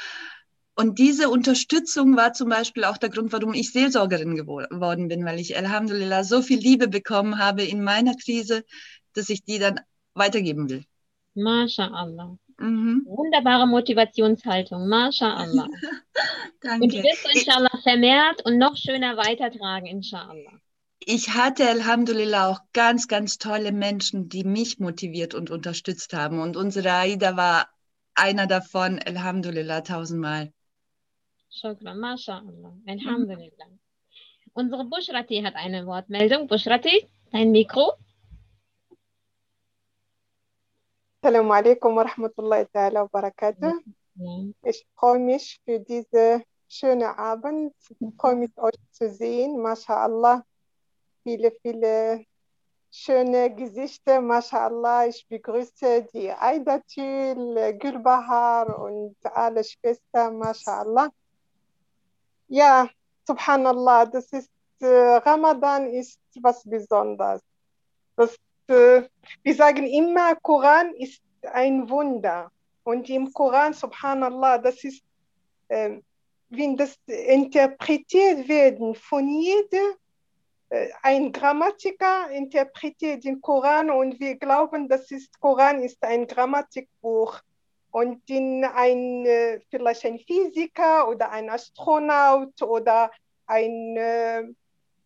und 0.76 0.98
diese 0.98 1.30
Unterstützung 1.30 2.16
war 2.16 2.34
zum 2.34 2.50
Beispiel 2.50 2.84
auch 2.84 2.98
der 2.98 3.08
Grund, 3.08 3.32
warum 3.32 3.54
ich 3.54 3.72
Seelsorgerin 3.72 4.36
geworden 4.36 5.08
bin, 5.08 5.24
weil 5.24 5.40
ich 5.40 5.56
Alhamdulillah 5.56 6.22
so 6.22 6.42
viel 6.42 6.58
Liebe 6.58 6.88
bekommen 6.88 7.38
habe 7.38 7.62
in 7.62 7.82
meiner 7.82 8.14
Krise, 8.14 8.62
dass 9.14 9.30
ich 9.30 9.42
die 9.42 9.58
dann 9.58 9.80
weitergeben 10.12 10.68
will. 10.68 10.84
MashaAllah. 11.34 12.36
Mhm. 12.58 13.04
Wunderbare 13.06 13.66
Motivationshaltung. 13.66 14.86
MashaAllah. 14.86 15.66
Danke. 16.60 16.84
Und 16.84 16.92
die 16.92 17.02
wirst 17.02 17.24
du 17.24 17.30
inshallah 17.30 17.78
vermehrt 17.82 18.44
und 18.44 18.58
noch 18.58 18.76
schöner 18.76 19.16
weitertragen, 19.16 19.86
inshallah. 19.86 20.60
Ich 20.98 21.30
hatte 21.30 21.68
Alhamdulillah 21.68 22.50
auch 22.50 22.60
ganz, 22.74 23.08
ganz 23.08 23.38
tolle 23.38 23.72
Menschen, 23.72 24.28
die 24.28 24.44
mich 24.44 24.78
motiviert 24.78 25.34
und 25.34 25.50
unterstützt 25.50 26.12
haben. 26.12 26.38
Und 26.38 26.58
unsere 26.58 26.92
Aida 26.92 27.36
war 27.38 27.68
einer 28.14 28.46
davon, 28.46 28.98
Alhamdulillah, 28.98 29.80
tausendmal. 29.82 30.52
Shukran, 31.56 31.96
MashaAllah. 31.96 32.72
Alhamdulillah. 32.86 33.68
Unsere 34.52 34.84
Bushrati 34.84 35.42
hat 35.42 35.54
eine 35.54 35.86
Wortmeldung. 35.86 36.46
Bushrati, 36.48 37.08
dein 37.32 37.50
Mikro. 37.50 37.94
Assalamu 41.22 41.52
alaikum 41.52 41.96
wa 41.96 42.02
rahmatullahi 42.04 42.66
ta'ala 42.68 43.04
wa 43.04 43.08
barakatuh. 43.08 43.72
Ich 44.64 44.86
freue 44.94 45.18
mich 45.18 45.58
für 45.64 45.80
diese 45.80 46.42
schöne 46.68 47.16
Abend. 47.18 47.72
Ich 47.88 48.14
freue 48.20 48.36
mich, 48.36 48.52
euch 48.58 48.76
zu 48.90 49.08
sehen. 49.08 49.56
MashaAllah. 49.58 50.44
Viele, 51.22 51.52
viele 51.62 52.26
schöne 52.90 53.54
Gesichter. 53.54 54.20
MashaAllah. 54.20 55.06
Ich 55.08 55.26
begrüße 55.26 56.08
die 56.12 56.30
Aidatul, 56.30 57.72
Gülbahar 57.78 58.78
und 58.78 59.16
alle 59.24 59.64
Schwestern. 59.64 60.36
MashaAllah. 60.36 61.08
Ja, 62.48 62.88
subhanallah, 63.26 64.06
das 64.06 64.32
ist, 64.32 64.50
äh, 64.80 64.86
Ramadan 64.86 65.88
ist 65.88 66.20
was 66.40 66.62
Besonderes. 66.64 67.42
Das, 68.16 68.36
äh, 68.68 69.02
wir 69.42 69.54
sagen 69.54 69.86
immer, 69.86 70.36
Koran 70.36 70.94
ist 70.94 71.22
ein 71.52 71.88
Wunder. 71.88 72.50
Und 72.84 73.08
im 73.10 73.32
Koran, 73.32 73.72
subhanallah, 73.72 74.58
das 74.58 74.84
ist, 74.84 75.02
äh, 75.68 75.98
wenn 76.50 76.76
das 76.76 76.96
interpretiert 77.06 78.48
werden 78.48 78.94
von 78.94 79.28
jedem, 79.28 79.94
äh, 80.68 80.88
ein 81.02 81.32
Grammatiker 81.32 82.30
interpretiert 82.30 83.24
den 83.24 83.40
Koran 83.40 83.90
und 83.90 84.20
wir 84.20 84.36
glauben, 84.36 84.88
das 84.88 85.10
ist 85.10 85.40
Koran 85.40 85.82
ist 85.82 86.02
ein 86.02 86.26
Grammatikbuch 86.26 87.40
und 87.90 88.28
in 88.28 88.64
ein, 88.64 89.26
äh, 89.26 89.60
vielleicht 89.70 90.04
ein 90.04 90.18
Physiker 90.18 91.08
oder 91.08 91.30
ein 91.30 91.50
Astronaut 91.50 92.60
oder 92.62 93.10
eine 93.46 94.54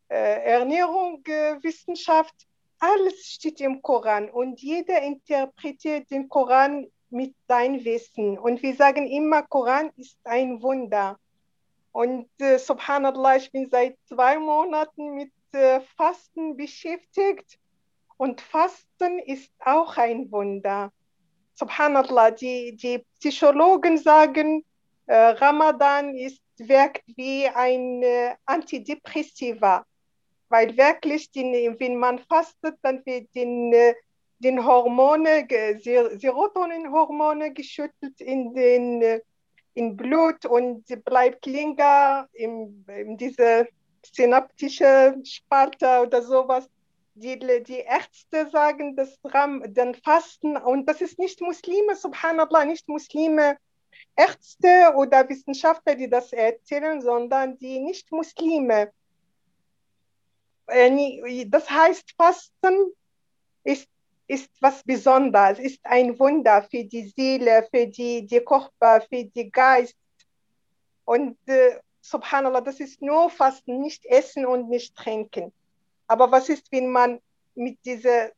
äh, 0.08 0.44
Ernährungswissenschaft 0.44 2.34
alles 2.80 3.26
steht 3.26 3.60
im 3.60 3.82
Koran 3.82 4.30
und 4.30 4.60
jeder 4.60 5.02
interpretiert 5.02 6.10
den 6.10 6.28
Koran 6.28 6.86
mit 7.10 7.34
seinem 7.46 7.84
Wissen. 7.84 8.38
Und 8.38 8.62
wir 8.62 8.74
sagen 8.74 9.06
immer, 9.06 9.42
Koran 9.42 9.90
ist 9.96 10.18
ein 10.24 10.62
Wunder. 10.62 11.18
Und 11.92 12.28
äh, 12.38 12.58
subhanallah, 12.58 13.36
ich 13.36 13.52
bin 13.52 13.68
seit 13.68 13.98
zwei 14.06 14.38
Monaten 14.38 15.14
mit 15.14 15.32
äh, 15.52 15.80
Fasten 15.96 16.56
beschäftigt. 16.56 17.58
Und 18.16 18.40
Fasten 18.40 19.18
ist 19.18 19.52
auch 19.58 19.98
ein 19.98 20.30
Wunder. 20.32 20.90
Subhanallah, 21.60 22.30
die, 22.30 22.76
die 22.76 23.04
Psychologen 23.18 23.98
sagen, 23.98 24.64
äh, 25.06 25.14
Ramadan 25.14 26.16
ist, 26.16 26.40
wirkt 26.58 27.02
wie 27.16 27.48
ein 27.48 28.02
äh, 28.02 28.34
Antidepressiva. 28.46 29.84
Weil 30.48 30.76
wirklich, 30.76 31.30
die, 31.30 31.74
wenn 31.78 31.96
man 31.96 32.18
fastet, 32.18 32.76
dann 32.82 33.02
wird 33.04 33.34
den, 33.34 33.72
äh, 33.72 33.94
den 34.38 34.64
Hormone, 34.64 35.46
Serotoninhormone 35.48 37.52
geschüttelt 37.52 38.20
in 38.20 38.54
den 38.54 39.02
äh, 39.02 39.20
in 39.74 39.96
Blut 39.96 40.44
und 40.46 40.84
bleibt 41.04 41.46
länger 41.46 42.28
in, 42.32 42.84
in 42.88 43.16
diese 43.16 43.68
synaptische 44.12 45.14
Spalte 45.24 46.00
oder 46.02 46.22
sowas. 46.22 46.68
Die, 47.22 47.38
die 47.38 47.80
Ärzte 47.80 48.48
sagen, 48.48 48.96
das 48.96 49.18
Ram, 49.24 49.62
den 49.74 49.94
Fasten, 49.94 50.56
und 50.56 50.86
das 50.86 51.02
ist 51.02 51.18
nicht 51.18 51.42
Muslime, 51.42 51.94
subhanallah, 51.94 52.64
nicht 52.64 52.88
Muslime, 52.88 53.58
Ärzte 54.16 54.94
oder 54.96 55.28
Wissenschaftler, 55.28 55.96
die 55.96 56.08
das 56.08 56.32
erzählen, 56.32 57.02
sondern 57.02 57.58
die 57.58 57.78
Nicht-Muslime. 57.78 58.90
Äh, 60.66 61.46
das 61.46 61.70
heißt, 61.70 62.14
Fasten 62.16 62.92
ist, 63.64 63.86
ist 64.26 64.50
was 64.60 64.82
Besonderes, 64.82 65.58
ist 65.58 65.80
ein 65.82 66.18
Wunder 66.18 66.62
für 66.70 66.84
die 66.84 67.12
Seele, 67.16 67.68
für 67.70 67.86
die, 67.86 68.26
die 68.26 68.40
Körper, 68.40 69.02
für 69.02 69.24
die 69.24 69.50
Geist. 69.50 69.96
Und 71.04 71.36
äh, 71.48 71.80
subhanallah, 72.00 72.62
das 72.62 72.80
ist 72.80 73.02
nur 73.02 73.28
Fasten, 73.28 73.80
nicht 73.80 74.06
Essen 74.06 74.46
und 74.46 74.70
nicht 74.70 74.96
Trinken. 74.96 75.52
Aber 76.10 76.28
was 76.32 76.48
ist, 76.48 76.72
wenn 76.72 76.88
man 76.90 77.20
mit 77.54 77.78
dieser 77.84 78.30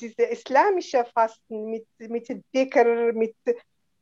diese 0.00 0.22
islamische 0.22 1.04
Fasten, 1.12 1.70
mit, 1.70 1.86
mit 1.98 2.28
Dhikr, 2.52 3.12
mit 3.12 3.36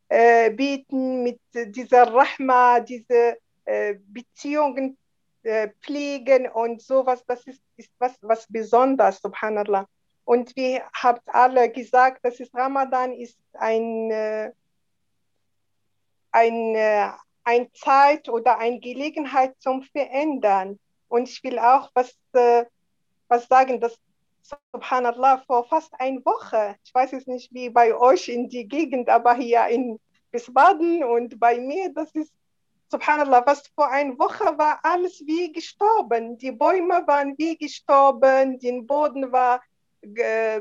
äh, 0.08 0.50
Beten, 0.50 1.22
mit 1.22 1.40
dieser 1.54 2.04
Rahma, 2.12 2.80
diese 2.80 3.36
äh, 3.64 3.94
Beziehungen 4.06 4.96
äh, 5.42 5.68
pflegen 5.80 6.48
und 6.48 6.80
sowas, 6.80 7.22
das 7.26 7.46
ist, 7.46 7.62
ist 7.76 7.90
was, 7.98 8.16
was 8.22 8.46
Besonderes, 8.48 9.20
subhanallah. 9.20 9.86
Und 10.24 10.56
wie 10.56 10.80
habt 11.02 11.22
alle 11.26 11.70
gesagt, 11.70 12.20
das 12.22 12.40
ist 12.40 12.54
Ramadan 12.54 13.12
ist 13.12 13.38
ein, 13.54 14.10
äh, 14.10 14.52
ein, 16.30 16.74
äh, 16.74 17.10
ein 17.44 17.68
Zeit 17.74 18.28
oder 18.30 18.58
eine 18.58 18.80
Gelegenheit 18.80 19.54
zum 19.60 19.82
Verändern. 19.82 20.78
Und 21.14 21.28
ich 21.28 21.44
will 21.44 21.60
auch 21.60 21.90
was, 21.94 22.12
äh, 22.32 22.64
was 23.28 23.46
sagen, 23.46 23.80
dass 23.80 23.96
Subhanallah 24.42 25.44
vor 25.46 25.64
fast 25.68 25.94
einer 26.00 26.24
Woche, 26.24 26.74
ich 26.84 26.92
weiß 26.92 27.12
es 27.12 27.28
nicht 27.28 27.54
wie 27.54 27.70
bei 27.70 27.94
euch 27.94 28.28
in 28.28 28.48
die 28.48 28.66
Gegend, 28.66 29.08
aber 29.08 29.34
hier 29.34 29.64
in 29.68 30.00
Wiesbaden 30.32 31.04
und 31.04 31.38
bei 31.38 31.60
mir, 31.60 31.92
das 31.94 32.10
ist 32.16 32.32
Subhanallah, 32.90 33.46
was 33.46 33.62
vor 33.76 33.88
einer 33.92 34.18
Woche 34.18 34.58
war 34.58 34.80
alles 34.82 35.22
wie 35.24 35.52
gestorben. 35.52 36.36
Die 36.36 36.50
Bäume 36.50 37.06
waren 37.06 37.38
wie 37.38 37.56
gestorben, 37.56 38.58
der 38.58 38.82
Boden 38.82 39.30
war 39.30 39.62
äh, 40.02 40.60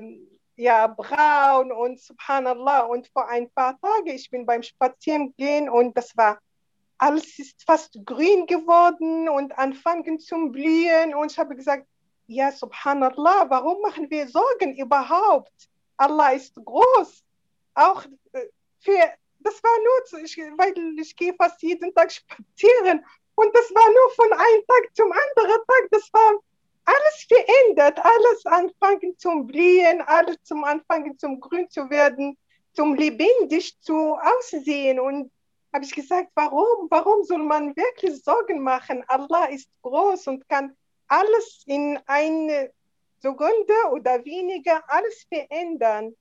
ja, 0.56 0.86
braun 0.86 1.72
und 1.72 2.00
Subhanallah. 2.00 2.82
Und 2.82 3.08
vor 3.08 3.28
ein 3.28 3.50
paar 3.50 3.76
Tagen, 3.82 4.10
ich 4.10 4.30
bin 4.30 4.46
beim 4.46 4.62
Spazierengehen 4.62 5.68
und 5.68 5.98
das 5.98 6.16
war 6.16 6.38
alles 7.04 7.38
ist 7.38 7.64
fast 7.66 7.98
grün 8.06 8.46
geworden 8.46 9.28
und 9.28 9.58
anfangen 9.58 10.20
zu 10.20 10.36
blühen. 10.50 11.14
Und 11.14 11.32
ich 11.32 11.38
habe 11.38 11.54
gesagt, 11.56 11.86
ja, 12.28 12.50
Subhanallah, 12.52 13.50
warum 13.50 13.82
machen 13.82 14.10
wir 14.10 14.28
Sorgen 14.30 14.78
überhaupt? 14.78 15.70
Allah 15.98 16.30
ist 16.32 16.56
groß. 16.56 17.24
Auch 17.74 18.06
äh, 18.32 18.48
für 18.80 18.98
das 19.40 19.62
war 19.62 19.78
nur, 19.84 20.24
ich, 20.24 20.38
weil 20.58 20.74
ich 20.98 21.16
gehe 21.16 21.34
fast 21.34 21.62
jeden 21.62 21.94
Tag 21.94 22.10
spazieren 22.12 23.04
und 23.36 23.54
das 23.54 23.70
war 23.76 23.88
nur 23.98 24.10
von 24.16 24.32
einem 24.32 24.64
Tag 24.68 24.96
zum 24.96 25.12
anderen 25.12 25.62
Tag, 25.68 25.84
das 25.92 26.10
war 26.14 26.32
alles 26.86 27.28
verändert, 27.28 28.00
alles 28.00 28.46
anfangen 28.46 29.18
zum 29.18 29.48
Blühen, 29.48 30.02
alles 30.04 30.38
zum 30.44 30.64
Anfangen 30.64 31.18
zum 31.18 31.42
Grün 31.42 31.70
zu 31.70 31.90
werden, 31.90 32.38
zum 32.74 32.96
lebendig 32.96 33.78
zu 33.82 34.16
aussehen 34.16 35.00
und 35.00 35.30
habe 35.74 35.86
ich 35.86 35.94
gesagt, 35.94 36.30
warum, 36.36 36.88
warum 36.90 37.24
soll 37.24 37.44
man 37.44 37.76
wirklich 37.76 38.24
Sorgen 38.24 38.62
machen? 38.62 39.04
Allah 39.08 39.46
ist 39.46 39.70
groß 39.82 40.28
und 40.28 40.48
kann 40.48 40.76
alles 41.08 41.64
in 41.66 42.00
eine 42.06 42.72
Sekunde 43.20 43.74
oder 43.92 44.24
weniger 44.24 44.84
alles 44.88 45.26
verändern. 45.28 46.16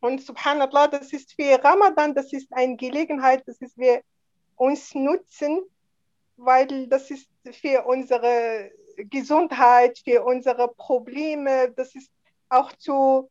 Und 0.00 0.22
subhanallah, 0.22 0.88
das 0.88 1.12
ist 1.12 1.34
für 1.34 1.62
Ramadan, 1.62 2.14
das 2.14 2.32
ist 2.32 2.52
eine 2.52 2.76
Gelegenheit, 2.76 3.42
das 3.46 3.58
ist 3.58 3.76
wir 3.76 4.02
uns 4.56 4.94
nutzen, 4.94 5.60
weil 6.36 6.86
das 6.88 7.10
ist 7.10 7.28
für 7.52 7.84
unsere 7.84 8.72
Gesundheit, 8.96 9.98
für 9.98 10.24
unsere 10.24 10.68
Probleme, 10.68 11.70
das 11.72 11.94
ist 11.94 12.10
auch 12.48 12.72
zu 12.72 13.30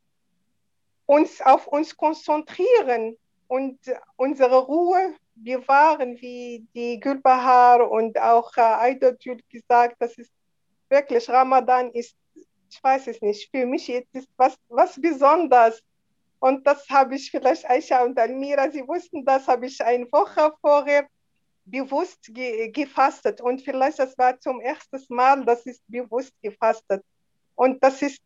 uns 1.08 1.42
auf 1.42 1.68
uns 1.68 1.96
konzentrieren 1.98 3.18
und 3.52 3.80
unsere 4.16 4.60
Ruhe 4.60 5.14
bewahren, 5.36 6.16
wie 6.22 6.66
die 6.74 6.98
Gülbahar 7.02 7.92
und 7.92 8.18
auch 8.18 8.56
äh, 8.56 8.62
Aidotül 8.62 9.42
gesagt, 9.50 9.98
das 10.00 10.18
ist 10.18 10.32
wirklich 10.88 11.28
Ramadan 11.28 11.92
ist, 11.92 12.16
ich 12.70 12.82
weiß 12.82 13.08
es 13.08 13.22
nicht, 13.22 13.52
für 13.52 13.66
mich 13.66 13.90
ist 13.90 14.08
es 14.14 14.26
was, 14.38 14.56
was 14.70 15.02
Besonderes 15.02 15.84
und 16.40 16.66
das 16.66 16.90
habe 16.90 17.16
ich 17.16 17.30
vielleicht 17.30 17.70
Aisha 17.70 18.02
und 18.06 18.18
Almira, 18.18 18.72
sie 18.72 18.88
wussten 18.88 19.26
das, 19.26 19.46
habe 19.50 19.66
ich 19.66 19.84
eine 19.84 20.10
Woche 20.14 20.54
vorher 20.62 21.06
bewusst 21.66 22.34
ge 22.34 22.70
gefastet. 22.72 23.42
Und 23.42 23.62
vielleicht 23.62 24.00
das 24.00 24.18
war 24.18 24.40
zum 24.40 24.62
ersten 24.62 25.04
Mal, 25.10 25.44
dass 25.44 25.66
ich 25.66 25.78
bewusst 25.90 26.34
gefastet. 26.42 27.04
Und 27.56 27.84
das 27.84 28.02
ist 28.02 28.22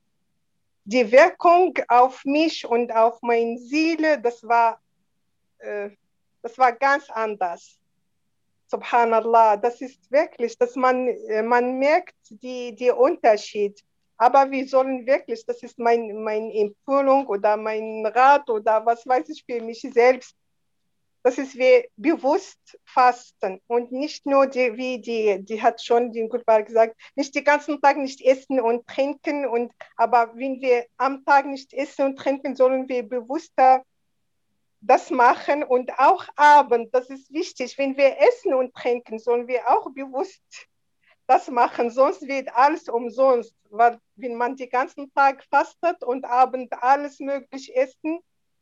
die 0.83 1.11
Wirkung 1.11 1.73
auf 1.87 2.23
mich 2.25 2.63
und 2.65 2.91
auf 2.93 3.19
meine 3.23 3.57
Seele, 3.57 4.21
das 4.21 4.43
war, 4.43 4.79
äh, 5.59 5.89
das 6.41 6.57
war 6.57 6.73
ganz 6.73 7.09
anders. 7.09 7.79
Subhanallah, 8.67 9.57
das 9.57 9.81
ist 9.81 10.11
wirklich, 10.11 10.57
dass 10.57 10.75
man, 10.75 11.07
äh, 11.07 11.43
man 11.43 11.77
merkt 11.77 12.15
die, 12.29 12.75
die 12.75 12.91
Unterschied. 12.91 13.83
Aber 14.17 14.49
wir 14.49 14.67
sollen 14.67 15.05
wirklich, 15.05 15.45
das 15.45 15.61
ist 15.61 15.77
mein, 15.77 16.23
meine 16.23 16.53
Empfehlung 16.53 17.27
oder 17.27 17.57
mein 17.57 18.05
Rat 18.05 18.49
oder 18.49 18.85
was 18.85 19.05
weiß 19.05 19.29
ich 19.29 19.43
für 19.45 19.61
mich 19.61 19.81
selbst, 19.81 20.35
das 21.25 21.39
ist 21.39 21.55
wir 21.55 21.85
bewusst 21.97 22.77
fasten 22.85 23.59
und 23.65 23.91
nicht 23.91 24.27
nur 24.27 24.45
die, 24.45 24.77
wie 24.77 25.01
die, 25.01 25.43
die 25.43 25.59
hat 25.59 25.81
schon 25.81 26.11
den 26.11 26.29
Gutbar 26.29 26.61
gesagt, 26.61 26.95
nicht 27.15 27.33
den 27.33 27.43
ganzen 27.43 27.81
Tag 27.81 27.97
nicht 27.97 28.21
essen 28.21 28.59
und 28.59 28.85
trinken 28.85 29.47
und, 29.47 29.73
aber 29.97 30.31
wenn 30.35 30.61
wir 30.61 30.85
am 30.97 31.25
Tag 31.25 31.47
nicht 31.47 31.73
essen 31.73 32.05
und 32.05 32.19
trinken, 32.19 32.55
sollen 32.55 32.87
wir 32.87 33.01
bewusster 33.01 33.83
das 34.87 35.09
machen 35.09 35.63
und 35.63 35.91
auch 35.97 36.25
Abend, 36.35 36.93
das 36.93 37.09
ist 37.09 37.31
wichtig, 37.31 37.77
wenn 37.77 37.97
wir 37.97 38.19
essen 38.19 38.53
und 38.53 38.73
trinken, 38.73 39.19
sollen 39.19 39.47
wir 39.47 39.69
auch 39.69 39.89
bewusst 39.91 40.43
das 41.27 41.49
machen, 41.49 41.89
sonst 41.89 42.27
wird 42.27 42.53
alles 42.55 42.87
umsonst, 42.87 43.55
weil 43.69 43.99
wenn 44.15 44.35
man 44.35 44.55
den 44.55 44.69
ganzen 44.69 45.11
Tag 45.13 45.43
fastet 45.49 46.03
und 46.03 46.23
abend 46.23 46.71
alles 46.83 47.19
möglich 47.19 47.75
essen, 47.75 48.19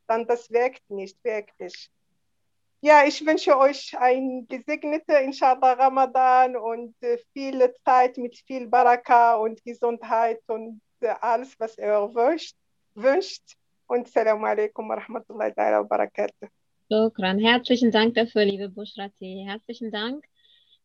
dann 0.07 0.25
das 0.27 0.49
wirkt 0.49 0.89
nicht 0.89 1.21
wirklich. 1.23 1.91
Ja, 2.79 3.05
ich 3.05 3.25
wünsche 3.25 3.57
euch 3.57 3.97
ein 3.97 4.45
gesegneter, 4.49 5.21
inshallah, 5.21 5.73
Ramadan 5.73 6.57
und 6.57 6.95
äh, 7.01 7.17
viele 7.31 7.73
Zeit 7.85 8.17
mit 8.17 8.37
viel 8.45 8.67
Baraka 8.67 9.35
und 9.35 9.63
Gesundheit 9.63 10.41
und 10.47 10.81
äh, 10.99 11.13
alles, 11.21 11.57
was 11.59 11.77
ihr 11.77 12.13
wünscht. 12.13 12.55
wünscht. 12.93 13.55
Und 13.87 14.07
Assalamu 14.07 14.45
alaikum 14.45 14.89
wa 14.89 14.95
rahmatullahi 14.95 15.53
wa 15.55 15.83
barakatuh. 15.83 16.47
Shukran. 16.91 17.39
Herzlichen 17.39 17.91
Dank 17.91 18.15
dafür, 18.15 18.45
liebe 18.45 18.69
Bushrati. 18.69 19.43
Herzlichen 19.47 19.91
Dank 19.91 20.25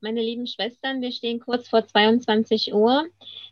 meine 0.01 0.21
lieben 0.21 0.47
Schwestern, 0.47 1.01
wir 1.01 1.13
stehen 1.13 1.41
kurz 1.41 1.69
vor 1.69 1.87
22 1.87 2.73
Uhr. 2.73 3.07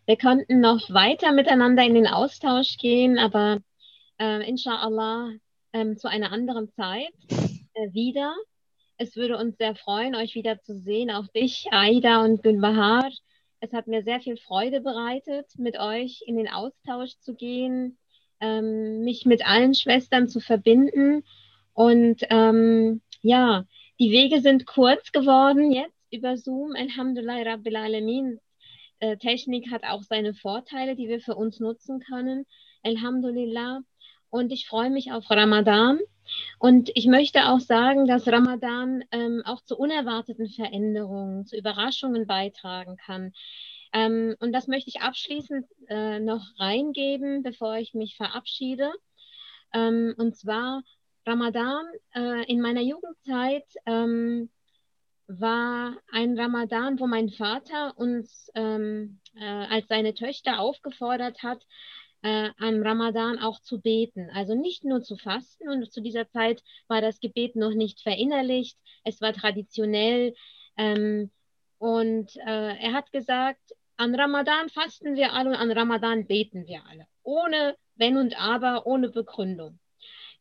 Wir 0.07 0.17
könnten 0.17 0.61
noch 0.61 0.91
weiter 0.91 1.33
miteinander 1.33 1.85
in 1.85 1.95
den 1.95 2.07
Austausch 2.07 2.77
gehen, 2.79 3.19
aber 3.19 3.59
äh, 4.19 4.49
inshallah 4.49 5.33
äh, 5.73 5.95
zu 5.97 6.09
einer 6.09 6.33
anderen 6.33 6.71
Zeit 6.73 7.13
äh, 7.31 7.93
wieder. 7.93 8.35
Es 8.97 9.17
würde 9.17 9.37
uns 9.37 9.57
sehr 9.59 9.75
freuen, 9.75 10.15
euch 10.15 10.35
wieder 10.35 10.61
zu 10.63 10.79
sehen, 10.79 11.11
auch 11.11 11.27
dich, 11.29 11.67
Aida 11.73 12.25
und 12.25 12.43
Gülbahar. 12.43 13.11
Es 13.61 13.73
hat 13.73 13.89
mir 13.89 14.03
sehr 14.05 14.21
viel 14.21 14.37
Freude 14.37 14.81
bereitet, 14.81 15.47
mit 15.59 15.79
euch 15.79 16.23
in 16.27 16.37
den 16.37 16.49
Austausch 16.49 17.19
zu 17.19 17.35
gehen, 17.35 17.99
ähm, 18.41 19.03
mich 19.03 19.27
mit 19.27 19.47
allen 19.47 19.75
Schwestern 19.75 20.29
zu 20.29 20.41
verbinden. 20.41 21.25
Und 21.73 22.23
ähm, 22.31 23.01
ja, 23.23 23.65
die 23.99 24.11
Wege 24.11 24.41
sind 24.41 24.67
kurz 24.67 25.13
geworden 25.13 25.71
jetzt 25.71 25.97
über 26.11 26.37
Zoom. 26.37 26.75
Alhamdulillah 26.77 27.43
Rabbil 27.43 27.77
Alamin. 27.77 28.41
Äh, 28.99 29.17
Technik 29.19 29.71
hat 29.71 29.85
auch 29.85 30.03
seine 30.03 30.35
Vorteile, 30.35 30.97
die 30.97 31.09
wir 31.09 31.21
für 31.21 31.35
uns 31.35 31.61
nutzen 31.61 32.01
können. 32.01 32.47
Alhamdulillah. 32.83 33.81
Und 34.31 34.53
ich 34.53 34.67
freue 34.67 34.91
mich 34.91 35.13
auf 35.13 35.31
Ramadan. 35.31 35.99
Und 36.59 36.91
ich 36.95 37.07
möchte 37.07 37.49
auch 37.49 37.61
sagen, 37.61 38.07
dass 38.07 38.27
Ramadan 38.27 39.05
ähm, 39.13 39.43
auch 39.45 39.63
zu 39.63 39.77
unerwarteten 39.77 40.49
Veränderungen, 40.49 41.47
zu 41.47 41.57
Überraschungen 41.57 42.27
beitragen 42.27 42.97
kann. 42.97 43.33
Ähm, 43.93 44.37
und 44.41 44.53
das 44.53 44.67
möchte 44.67 44.91
ich 44.91 45.01
abschließend 45.01 45.67
äh, 45.89 46.19
noch 46.21 46.45
reingeben, 46.59 47.43
bevor 47.43 47.77
ich 47.77 47.95
mich 47.95 48.17
verabschiede. 48.17 48.93
Ähm, 49.73 50.15
und 50.19 50.37
zwar 50.37 50.83
Ramadan 51.27 51.85
äh, 52.15 52.45
in 52.51 52.61
meiner 52.61 52.83
Jugendzeit 52.83 53.67
ähm, 53.85 54.51
war 55.27 55.97
ein 56.13 56.39
Ramadan, 56.39 57.01
wo 57.01 57.07
mein 57.07 57.31
Vater 57.31 57.95
uns 57.99 58.51
ähm, 58.55 59.21
äh, 59.35 59.45
als 59.45 59.89
seine 59.89 60.15
Töchter 60.15 60.61
aufgefordert 60.61 61.43
hat, 61.43 61.67
äh, 62.23 62.51
am 62.59 62.83
Ramadan 62.83 63.39
auch 63.39 63.61
zu 63.61 63.81
beten. 63.81 64.31
Also 64.33 64.55
nicht 64.55 64.85
nur 64.85 65.03
zu 65.03 65.17
fasten. 65.17 65.69
Und 65.69 65.93
zu 65.93 66.01
dieser 66.01 66.29
Zeit 66.29 66.63
war 66.87 67.01
das 67.01 67.21
Gebet 67.21 67.57
noch 67.57 67.75
nicht 67.75 68.01
verinnerlicht. 68.03 68.79
Es 69.05 69.21
war 69.21 69.33
traditionell. 69.33 70.35
Ähm, 70.77 71.31
und 71.79 72.35
äh, 72.37 72.77
er 72.77 72.93
hat 72.93 73.13
gesagt, 73.13 73.75
an 73.97 74.15
Ramadan 74.15 74.69
fasten 74.69 75.17
wir 75.17 75.33
alle 75.33 75.51
und 75.51 75.57
an 75.57 75.71
Ramadan 75.71 76.27
beten 76.27 76.67
wir 76.67 76.83
alle. 76.89 77.07
Ohne 77.23 77.77
Wenn 77.95 78.17
und 78.19 78.39
Aber, 78.41 78.87
ohne 78.87 79.09
Begründung. 79.09 79.79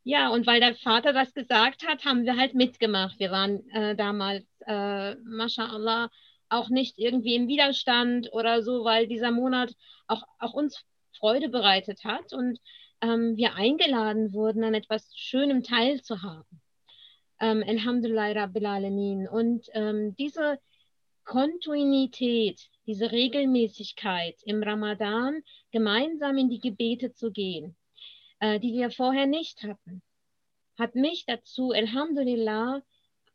Ja, 0.03 0.30
und 0.30 0.45
weil 0.45 0.59
der 0.59 0.75
Vater 0.75 1.14
das 1.14 1.33
gesagt 1.33 1.88
hat, 1.88 2.05
haben 2.05 2.25
wir 2.25 2.38
halt 2.38 2.53
mitgemacht. 2.53 3.19
Wir 3.19 3.31
waren 3.31 3.67
äh, 3.72 3.95
damals, 3.95 4.45
äh, 4.67 5.15
mashallah, 5.15 6.09
auch 6.49 6.69
nicht 6.69 6.99
irgendwie 6.99 7.35
im 7.35 7.47
Widerstand 7.47 8.31
oder 8.31 8.61
so, 8.61 8.83
weil 8.83 9.07
dieser 9.07 9.31
Monat 9.31 9.73
auch, 10.07 10.23
auch 10.39 10.53
uns 10.53 10.85
Freude 11.17 11.49
bereitet 11.49 12.03
hat 12.03 12.33
und 12.33 12.59
ähm, 13.01 13.35
wir 13.35 13.55
eingeladen 13.55 14.33
wurden, 14.33 14.64
an 14.64 14.73
etwas 14.73 15.11
Schönem 15.15 15.64
teilzuhaben. 15.64 16.61
Ähm, 17.39 17.64
Alhamdulillah 17.67 18.31
Rabbil 18.31 18.65
Alamin. 18.65 19.27
Und 19.27 19.67
ähm, 19.73 20.15
diese 20.17 20.59
Kontinuität, 21.25 22.69
diese 22.87 23.11
Regelmäßigkeit 23.11 24.35
im 24.45 24.63
Ramadan 24.63 25.41
gemeinsam 25.71 26.37
in 26.37 26.49
die 26.49 26.59
Gebete 26.59 27.13
zu 27.13 27.31
gehen, 27.31 27.75
äh, 28.39 28.59
die 28.59 28.73
wir 28.73 28.91
vorher 28.91 29.25
nicht 29.25 29.63
hatten, 29.63 30.01
hat 30.77 30.95
mich 30.95 31.25
dazu, 31.25 31.71
Alhamdulillah, 31.71 32.81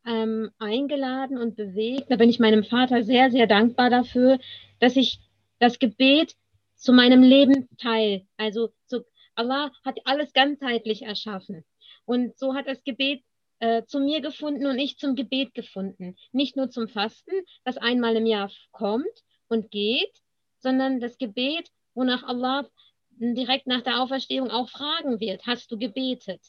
ähm, 0.05 0.51
eingeladen 0.57 1.37
und 1.37 1.55
bewegt. 1.55 2.09
Da 2.09 2.15
bin 2.15 2.29
ich 2.29 2.39
meinem 2.39 2.63
Vater 2.63 3.03
sehr, 3.03 3.29
sehr 3.29 3.47
dankbar 3.47 3.89
dafür, 3.89 4.39
dass 4.79 4.95
ich 4.95 5.19
das 5.59 5.77
Gebet 5.77 6.35
zu 6.75 6.93
meinem 6.93 7.21
Leben 7.21 7.67
teil. 7.77 8.25
Also 8.37 8.69
zu, 8.85 9.05
Allah 9.35 9.71
hat 9.83 9.99
alles 10.05 10.33
ganzheitlich 10.33 11.03
erschaffen. 11.03 11.63
Und 12.05 12.37
so 12.37 12.55
hat 12.55 12.67
das 12.67 12.83
Gebet 12.83 13.23
äh, 13.61 13.85
zu 13.85 13.99
mir 13.99 14.21
gefunden 14.21 14.65
und 14.65 14.79
ich 14.79 14.97
zum 14.97 15.15
Gebet 15.15 15.53
gefunden. 15.53 16.17
Nicht 16.31 16.57
nur 16.57 16.71
zum 16.71 16.87
Fasten, 16.87 17.31
das 17.63 17.77
einmal 17.77 18.15
im 18.15 18.25
Jahr 18.25 18.51
kommt 18.71 19.23
und 19.47 19.69
geht, 19.69 20.11
sondern 20.57 20.99
das 20.99 21.17
Gebet, 21.19 21.69
wonach 21.93 22.23
Allah 22.23 22.67
direkt 23.11 23.67
nach 23.67 23.81
der 23.81 24.01
Auferstehung 24.01 24.49
auch 24.49 24.67
fragen 24.67 25.19
wird, 25.19 25.45
hast 25.45 25.71
du 25.71 25.77
gebetet? 25.77 26.41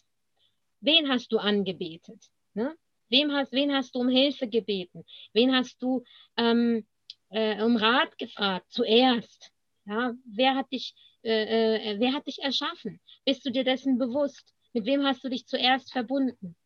Wen 0.80 1.10
hast 1.10 1.30
du 1.32 1.38
angebetet? 1.38 2.30
Ne? 2.54 2.74
Wem 3.10 3.30
hast, 3.30 3.52
wen 3.52 3.74
hast 3.74 3.94
du 3.94 4.00
um 4.00 4.08
Hilfe 4.08 4.48
gebeten? 4.48 5.04
Wen 5.34 5.54
hast 5.54 5.82
du 5.82 6.02
ähm, 6.38 6.86
äh, 7.28 7.62
um 7.62 7.76
Rat 7.76 8.16
gefragt 8.16 8.66
zuerst? 8.70 9.50
Ja, 9.84 10.14
wer 10.24 10.54
hat 10.54 10.72
dich, 10.72 10.94
äh, 11.22 11.92
äh, 11.92 12.00
wer 12.00 12.14
hat 12.14 12.26
dich 12.26 12.38
erschaffen? 12.38 13.00
Bist 13.26 13.44
du 13.44 13.50
dir 13.50 13.64
dessen 13.64 13.98
bewusst? 13.98 14.54
Mit 14.72 14.86
wem 14.86 15.04
hast 15.04 15.22
du 15.22 15.28
dich 15.28 15.46
zuerst 15.46 15.92
verbunden? 15.92 16.56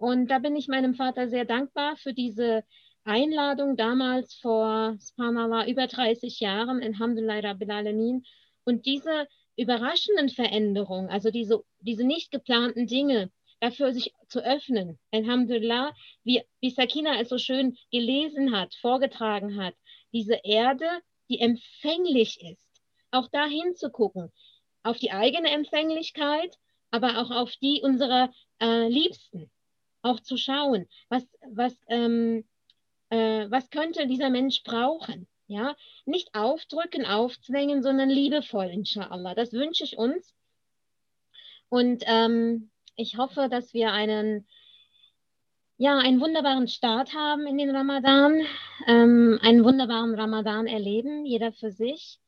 Und 0.00 0.30
da 0.30 0.38
bin 0.38 0.56
ich 0.56 0.66
meinem 0.66 0.94
Vater 0.94 1.28
sehr 1.28 1.44
dankbar 1.44 1.94
für 1.98 2.14
diese 2.14 2.64
Einladung 3.04 3.76
damals 3.76 4.34
vor 4.34 4.96
Subhanallah 4.98 5.66
über 5.66 5.88
30 5.88 6.40
Jahren 6.40 6.80
in 6.80 6.94
Alhamdulillah 6.94 7.40
Rabbil 7.40 7.70
Alamin. 7.70 8.24
Und 8.64 8.86
diese 8.86 9.28
überraschenden 9.58 10.30
Veränderungen, 10.30 11.10
also 11.10 11.30
diese, 11.30 11.62
diese 11.80 12.04
nicht 12.04 12.30
geplanten 12.30 12.86
Dinge, 12.86 13.30
dafür 13.60 13.92
sich 13.92 14.14
zu 14.28 14.42
öffnen. 14.42 14.98
Alhamdulillah, 15.12 15.92
wie, 16.24 16.44
wie 16.60 16.70
Sakina 16.70 17.20
es 17.20 17.28
so 17.28 17.36
schön 17.36 17.76
gelesen 17.92 18.56
hat, 18.56 18.74
vorgetragen 18.76 19.62
hat, 19.62 19.74
diese 20.14 20.40
Erde 20.44 20.86
die 21.28 21.40
empfänglich 21.40 22.40
ist, 22.40 22.82
auch 23.10 23.28
dahin 23.28 23.76
zu 23.76 23.90
gucken, 23.90 24.32
auf 24.82 24.96
die 24.96 25.12
eigene 25.12 25.50
Empfänglichkeit, 25.50 26.56
aber 26.90 27.18
auch 27.18 27.30
auf 27.30 27.54
die 27.56 27.82
unserer 27.82 28.32
äh, 28.62 28.88
Liebsten, 28.88 29.50
auch 30.02 30.20
zu 30.20 30.36
schauen, 30.36 30.86
was, 31.08 31.26
was, 31.52 31.74
ähm, 31.88 32.44
äh, 33.10 33.46
was 33.50 33.70
könnte 33.70 34.06
dieser 34.06 34.30
Mensch 34.30 34.62
brauchen. 34.62 35.26
Ja, 35.46 35.74
nicht 36.06 36.34
aufdrücken, 36.34 37.04
aufzwängen, 37.04 37.82
sondern 37.82 38.08
liebevoll, 38.08 38.66
inshallah. 38.66 39.34
Das 39.34 39.52
wünsche 39.52 39.82
ich 39.82 39.98
uns. 39.98 40.32
Und 41.68 42.04
ähm, 42.06 42.70
ich 42.94 43.16
hoffe, 43.16 43.48
dass 43.50 43.74
wir 43.74 43.92
einen 43.92 44.46
ja, 45.80 45.96
einen 45.96 46.20
wunderbaren 46.20 46.68
Start 46.68 47.14
haben 47.14 47.46
in 47.46 47.56
den 47.56 47.74
Ramadan, 47.74 48.42
ähm, 48.86 49.38
einen 49.40 49.64
wunderbaren 49.64 50.14
Ramadan 50.14 50.66
erleben, 50.66 51.24
jeder 51.24 51.52
für 51.52 51.70
sich 51.70 52.18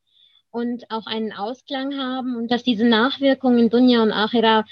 und 0.51 0.91
auch 0.91 1.05
einen 1.05 1.35
Ausklang 1.35 1.99
haben 1.99 2.35
und 2.35 2.51
dass 2.51 2.63
diese 2.63 2.87
Nachwirkungen 2.87 3.59
in 3.59 3.69
Dunya 3.69 4.03
und 4.03 4.11
Akhira 4.11 4.65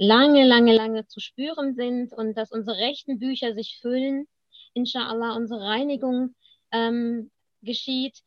lange, 0.00 0.46
lange, 0.46 0.74
lange 0.74 1.06
zu 1.06 1.20
spüren 1.20 1.74
sind 1.74 2.14
und 2.14 2.34
dass 2.34 2.50
unsere 2.52 2.78
rechten 2.78 3.18
Bücher 3.18 3.54
sich 3.54 3.78
füllen, 3.82 4.26
inshallah 4.72 5.36
unsere 5.36 5.60
Reinigung 5.60 6.34
ähm, 6.72 7.30
geschieht 7.60 8.22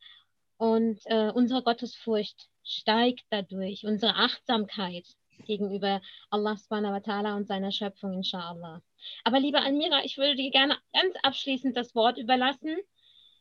und 0.56 1.00
äh, 1.06 1.32
unsere 1.34 1.64
Gottesfurcht 1.64 2.48
steigt 2.62 3.24
dadurch, 3.30 3.84
unsere 3.84 4.14
Achtsamkeit 4.14 5.04
gegenüber 5.46 6.00
Allah 6.30 6.56
subhanahu 6.56 6.92
wa 6.92 6.98
ta'ala 6.98 7.36
und 7.36 7.48
seiner 7.48 7.72
Schöpfung, 7.72 8.12
inshallah. 8.12 8.80
Aber 9.24 9.40
liebe 9.40 9.60
Almira, 9.60 10.04
ich 10.04 10.16
würde 10.16 10.36
dir 10.36 10.52
gerne 10.52 10.78
ganz 10.92 11.16
abschließend 11.24 11.76
das 11.76 11.96
Wort 11.96 12.18
überlassen. 12.18 12.76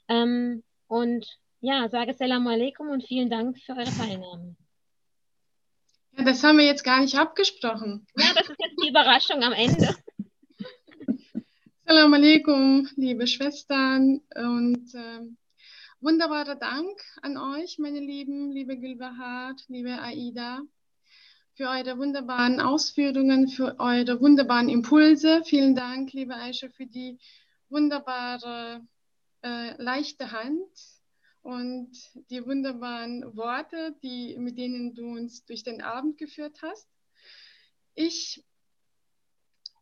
Ähm, 0.08 0.64
und 0.88 1.28
ja, 1.62 1.88
sage 1.88 2.16
Salam 2.16 2.48
alaikum 2.48 2.90
und 2.90 3.03
vielen 3.03 3.30
Dank 3.30 3.60
für 3.60 3.74
eure 3.74 3.86
Teilnahme. 3.86 4.56
Ja, 6.17 6.24
das 6.24 6.43
haben 6.43 6.58
wir 6.58 6.66
jetzt 6.66 6.83
gar 6.83 7.01
nicht 7.01 7.17
abgesprochen. 7.17 8.06
Ja, 8.17 8.27
das 8.35 8.50
ist 8.50 8.59
jetzt 8.59 8.83
die 8.83 8.90
Überraschung 8.90 9.43
am 9.43 9.53
Ende. 9.53 9.95
Salam 11.85 12.14
alaikum, 12.14 12.88
liebe 12.95 13.27
Schwestern 13.27 14.22
und 14.35 14.93
äh, 14.95 15.19
wunderbarer 16.01 16.56
Dank 16.56 17.00
an 17.22 17.38
euch, 17.38 17.77
meine 17.80 18.00
Lieben, 18.00 18.51
liebe 18.51 18.77
Gülbahar, 18.77 19.56
liebe 19.67 20.01
Aida 20.01 20.61
für 21.56 21.69
eure 21.69 21.98
wunderbaren 21.98 22.59
Ausführungen, 22.59 23.48
für 23.48 23.80
eure 23.80 24.19
wunderbaren 24.19 24.69
Impulse. 24.69 25.43
Vielen 25.45 25.75
Dank, 25.75 26.14
liebe 26.14 26.35
Aisha, 26.35 26.67
für 26.69 26.88
die 26.88 27.19
wunderbare, 27.69 28.82
äh, 29.43 29.82
leichte 29.82 30.32
Hand 30.32 30.67
und 31.44 31.92
die 32.30 32.46
wunderbaren 32.46 33.36
Worte, 33.36 33.96
die, 34.02 34.36
mit 34.38 34.58
denen 34.58 34.96
du 34.96 35.06
uns 35.06 35.46
durch 35.46 35.64
den 35.64 35.82
Abend 35.82 36.18
geführt 36.18 36.62
hast. 36.62 36.88
Ich 37.94 38.44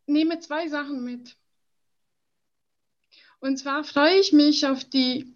nehme 0.07 0.39
zwei 0.39 0.67
Sachen 0.67 1.03
mit. 1.03 1.37
Und 3.39 3.57
zwar 3.57 3.83
freue 3.83 4.19
ich 4.19 4.33
mich 4.33 4.65
auf 4.65 4.83
die 4.83 5.33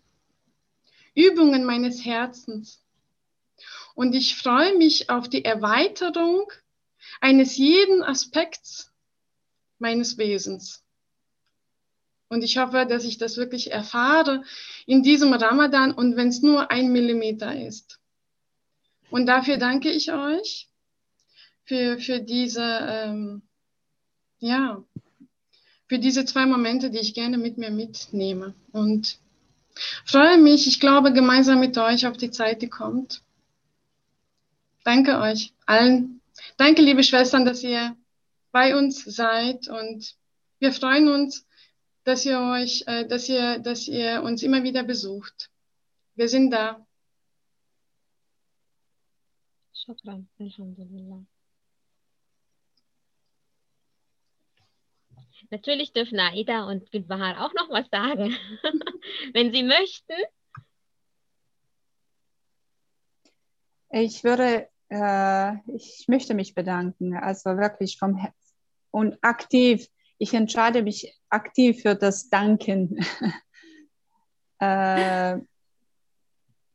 Übungen 1.14 1.64
meines 1.64 2.04
Herzens. 2.04 2.84
Und 3.94 4.14
ich 4.14 4.36
freue 4.36 4.76
mich 4.78 5.10
auf 5.10 5.30
die 5.30 5.46
Erweiterung 5.46 6.52
eines 7.22 7.56
jeden 7.58 8.04
Aspekts 8.04 8.92
meines 9.80 10.18
Wesens. 10.18 10.85
Und 12.30 12.44
ich 12.44 12.58
hoffe, 12.58 12.86
dass 12.88 13.04
ich 13.04 13.18
das 13.18 13.38
wirklich 13.38 13.72
erfahre 13.72 14.44
in 14.86 15.04
diesem 15.04 15.34
Ramadan 15.34 15.92
und 15.92 16.16
wenn 16.16 16.30
es 16.30 16.42
nur 16.42 16.72
ein 16.72 16.92
Millimeter 16.92 17.56
ist. 17.60 18.00
Und 19.12 19.28
dafür 19.28 19.58
danke 19.58 19.92
ich 19.92 20.12
euch 20.12 20.68
für, 21.66 22.00
für 22.00 22.20
diese, 22.20 22.64
ähm, 22.64 23.42
ja, 24.40 24.84
für 25.88 26.00
diese 26.00 26.26
zwei 26.26 26.46
Momente, 26.46 26.90
die 26.90 27.00
ich 27.00 27.14
gerne 27.14 27.38
mit 27.38 27.58
mir 27.58 27.70
mitnehme. 27.70 28.56
Und 28.72 29.20
Freue 30.06 30.38
mich, 30.38 30.68
ich 30.68 30.80
glaube, 30.80 31.12
gemeinsam 31.12 31.60
mit 31.60 31.78
euch 31.78 32.08
auf 32.08 32.18
die 32.18 32.32
Zeit, 32.32 32.62
die 32.62 32.70
kommt. 32.70 33.22
Danke 34.84 35.20
euch 35.20 35.54
allen. 35.66 36.22
Danke, 36.58 36.82
liebe 36.82 37.04
Schwestern, 37.04 37.46
dass 37.46 37.64
ihr 37.64 37.96
bei 38.52 38.78
uns 38.78 39.04
seid 39.04 39.68
und 39.68 40.16
wir 40.60 40.72
freuen 40.72 41.10
uns, 41.10 41.46
dass 42.06 42.24
ihr 42.24 42.40
euch, 42.40 42.84
äh, 42.88 43.06
dass 43.06 43.28
ihr, 43.28 43.60
dass 43.60 43.88
ihr 43.88 44.22
uns 44.24 44.44
immer 44.44 44.64
wieder 44.64 44.84
besucht. 44.84 45.50
Wir 46.14 46.30
sind 46.30 46.52
da. 46.52 46.86
Shukran, 49.74 50.30
Alhamdulillah. 50.40 51.26
Natürlich 55.50 55.94
dürfen 55.94 56.20
Aida 56.20 56.66
und 56.68 56.92
Gülbahar 56.92 57.46
auch 57.46 57.54
noch 57.54 57.70
was 57.70 57.88
sagen, 57.90 58.36
wenn 59.34 59.52
sie 59.52 59.64
möchten. 59.64 60.14
Ich 63.90 64.24
würde, 64.24 64.70
äh, 64.90 65.54
ich 65.72 66.06
möchte 66.08 66.34
mich 66.34 66.56
bedanken, 66.56 67.16
also 67.16 67.58
wirklich 67.58 67.98
vom 67.98 68.16
Herzen 68.16 68.56
und 68.92 69.18
aktiv. 69.24 69.88
Ich 70.18 70.34
entscheide 70.34 70.82
mich 70.82 71.14
aktiv 71.30 71.82
für 71.82 71.96
das 71.96 72.30
Danken. 72.30 73.06
äh, 74.60 75.38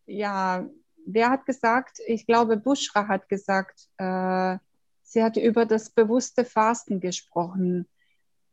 ja, 0.07 0.69
wer 1.07 1.31
hat 1.31 1.47
gesagt? 1.47 1.99
Ich 2.07 2.27
glaube, 2.27 2.57
Bushra 2.57 3.09
hat 3.09 3.29
gesagt, 3.29 3.89
äh, 3.97 4.59
sie 5.03 5.23
hat 5.23 5.37
über 5.37 5.67
das 5.67 5.91
bewusste 5.91 6.45
Fasten 6.45 7.01
gesprochen 7.01 7.87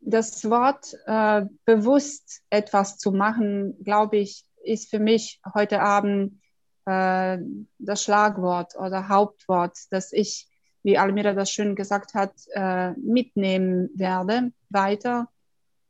das 0.00 0.48
Wort 0.48 0.94
äh, 1.06 1.46
bewusst 1.64 2.42
etwas 2.50 2.98
zu 2.98 3.12
machen, 3.12 3.82
glaube 3.82 4.18
ich, 4.18 4.44
ist 4.64 4.90
für 4.90 4.98
mich 4.98 5.40
heute 5.54 5.80
Abend 5.80 6.40
äh, 6.84 7.38
das 7.78 8.02
Schlagwort 8.02 8.74
oder 8.76 9.08
Hauptwort, 9.08 9.76
das 9.90 10.12
ich, 10.12 10.48
wie 10.88 10.96
Almira 10.96 11.34
das 11.34 11.50
schön 11.50 11.74
gesagt 11.74 12.14
hat, 12.14 12.32
äh, 12.54 12.92
mitnehmen 12.92 13.90
werde 13.94 14.52
weiter. 14.70 15.28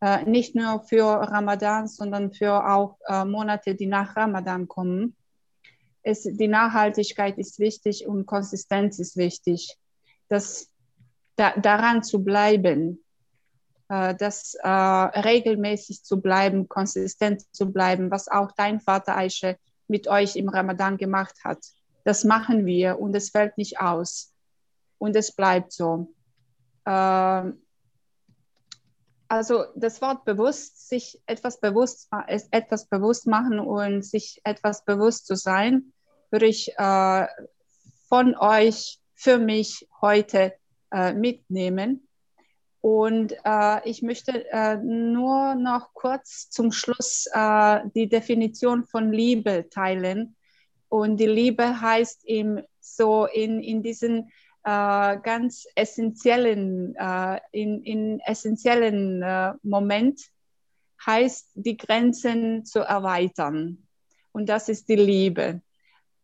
Äh, 0.00 0.24
nicht 0.24 0.56
nur 0.56 0.80
für 0.80 1.04
Ramadan, 1.04 1.86
sondern 1.86 2.32
für 2.32 2.68
auch 2.68 2.98
äh, 3.06 3.24
Monate, 3.24 3.76
die 3.76 3.86
nach 3.86 4.16
Ramadan 4.16 4.66
kommen. 4.66 5.14
Es, 6.02 6.24
die 6.24 6.48
Nachhaltigkeit 6.48 7.38
ist 7.38 7.60
wichtig 7.60 8.08
und 8.08 8.26
Konsistenz 8.26 8.98
ist 8.98 9.16
wichtig. 9.16 9.76
Das, 10.28 10.68
da, 11.36 11.52
daran 11.56 12.02
zu 12.02 12.24
bleiben, 12.24 13.04
das 13.88 14.54
äh, 14.62 14.68
regelmäßig 14.68 16.02
zu 16.04 16.20
bleiben, 16.20 16.68
konsistent 16.68 17.42
zu 17.54 17.72
bleiben, 17.72 18.10
was 18.10 18.28
auch 18.28 18.52
dein 18.52 18.80
Vater 18.80 19.16
Aisha 19.16 19.54
mit 19.86 20.08
euch 20.08 20.36
im 20.36 20.50
Ramadan 20.50 20.98
gemacht 20.98 21.36
hat. 21.42 21.60
Das 22.04 22.24
machen 22.24 22.66
wir 22.66 22.98
und 22.98 23.14
es 23.16 23.30
fällt 23.30 23.56
nicht 23.56 23.80
aus. 23.80 24.34
Und 24.98 25.16
es 25.16 25.32
bleibt 25.32 25.72
so. 25.72 26.12
Äh, 26.84 27.52
also 29.28 29.64
das 29.76 30.00
Wort 30.00 30.24
bewusst, 30.24 30.88
sich 30.88 31.20
etwas 31.26 31.60
bewusst, 31.60 32.08
etwas 32.50 32.86
bewusst 32.86 33.26
machen 33.26 33.60
und 33.60 34.02
sich 34.02 34.40
etwas 34.42 34.84
bewusst 34.84 35.26
zu 35.26 35.36
sein, 35.36 35.92
würde 36.30 36.46
ich 36.46 36.72
äh, 36.78 37.26
von 38.08 38.34
euch 38.36 39.00
für 39.14 39.38
mich 39.38 39.86
heute 40.00 40.54
äh, 40.90 41.12
mitnehmen. 41.12 42.08
Und 42.80 43.34
äh, 43.44 43.88
ich 43.88 44.02
möchte 44.02 44.50
äh, 44.50 44.76
nur 44.76 45.54
noch 45.56 45.92
kurz 45.92 46.48
zum 46.48 46.72
Schluss 46.72 47.26
äh, 47.32 47.80
die 47.94 48.08
Definition 48.08 48.84
von 48.84 49.12
Liebe 49.12 49.68
teilen. 49.68 50.36
Und 50.88 51.18
die 51.18 51.26
Liebe 51.26 51.80
heißt 51.80 52.24
eben 52.24 52.62
so 52.80 53.26
in, 53.26 53.60
in 53.60 53.82
diesen 53.82 54.30
äh, 54.68 55.18
ganz 55.22 55.66
essentiellen, 55.74 56.94
äh, 56.96 57.40
in, 57.52 57.82
in 57.84 58.20
essentiellen 58.20 59.22
äh, 59.22 59.54
Moment, 59.62 60.20
heißt 61.06 61.52
die 61.54 61.76
Grenzen 61.76 62.64
zu 62.64 62.80
erweitern. 62.80 63.86
Und 64.32 64.48
das 64.48 64.68
ist 64.68 64.88
die 64.88 64.96
Liebe. 64.96 65.62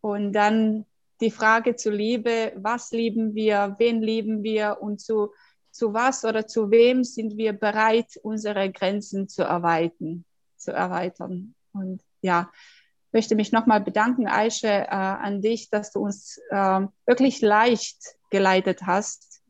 Und 0.00 0.32
dann 0.32 0.84
die 1.20 1.31
Frage 1.31 1.76
zur 1.76 1.92
Liebe, 1.92 2.52
was 2.56 2.90
lieben 2.90 3.34
wir, 3.34 3.76
wen 3.78 4.02
lieben 4.02 4.42
wir 4.42 4.78
und 4.81 5.00
zu 5.00 5.32
zu 5.74 5.92
was 5.92 6.24
oder 6.24 6.47
zu 6.47 6.70
wem 6.70 7.02
sind 7.02 7.36
wir 7.36 7.52
bereit, 7.52 8.16
unsere 8.23 8.70
Grenzen 8.70 9.28
zu 9.28 9.42
erweitern. 9.42 10.24
Zu 10.56 10.70
erweitern. 10.70 11.56
Und 11.73 12.00
ja, 12.23 12.52
möchte 13.15 13.36
mich 13.36 13.52
nochmal 13.52 13.81
bedanken, 13.81 14.26
Aische, 14.26 14.68
äh, 14.68 14.89
an 14.89 15.41
dich, 15.41 15.70
dass 15.70 15.93
du 15.93 16.01
uns 16.01 16.39
äh, 16.51 16.81
wirklich 17.07 17.41
leicht 17.41 17.97
geleitet 18.31 18.83
hast 18.84 19.41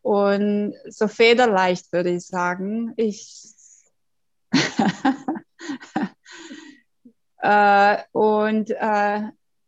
und 0.00 0.74
so 0.88 1.08
federleicht, 1.08 1.92
würde 1.92 2.10
ich 2.10 2.26
sagen. 2.26 2.94
Ich 2.96 3.52
äh, 7.42 7.98
und 8.12 8.70
äh, 8.70 9.22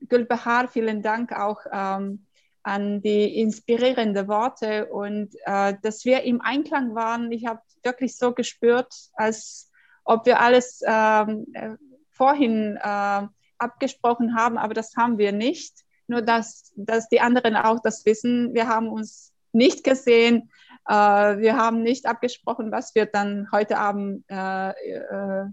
Gülbehar, 0.09 0.69
vielen 0.69 1.03
Dank 1.03 1.33
auch 1.33 1.61
ähm, 1.71 2.27
an 2.63 3.03
die 3.03 3.41
inspirierenden 3.41 4.29
Worte 4.29 4.87
und 4.87 5.35
äh, 5.45 5.75
dass 5.83 6.05
wir 6.05 6.23
im 6.23 6.41
Einklang 6.41 6.95
waren. 6.95 7.33
Ich 7.33 7.47
habe 7.47 7.61
wirklich 7.83 8.17
so 8.17 8.33
gespürt, 8.33 8.95
als 9.15 9.71
ob 10.05 10.27
wir 10.27 10.41
alles 10.41 10.81
ähm, 10.87 11.47
äh, 11.55 11.77
vorhin 12.13 12.77
äh, 12.77 13.27
abgesprochen 13.59 14.37
haben, 14.37 14.59
aber 14.59 14.75
das 14.75 14.97
haben 14.97 15.19
wir 15.19 15.33
nicht. 15.33 15.85
Nur 16.07 16.23
dass, 16.23 16.73
dass 16.77 17.09
die 17.09 17.21
anderen 17.21 17.57
auch 17.57 17.81
das 17.83 18.05
wissen. 18.05 18.55
Wir 18.55 18.69
haben 18.69 18.89
uns 18.89 19.33
nicht 19.53 19.85
gesehen. 19.85 20.51
Äh, 20.89 20.95
wir 20.95 21.57
haben 21.57 21.83
nicht 21.83 22.07
abgesprochen, 22.07 22.73
was 22.73 22.95
wir 22.95 23.07
dann 23.07 23.49
heute 23.53 23.79
Abend 23.79 24.25
äh, 24.29 24.71
äh, 24.71 25.47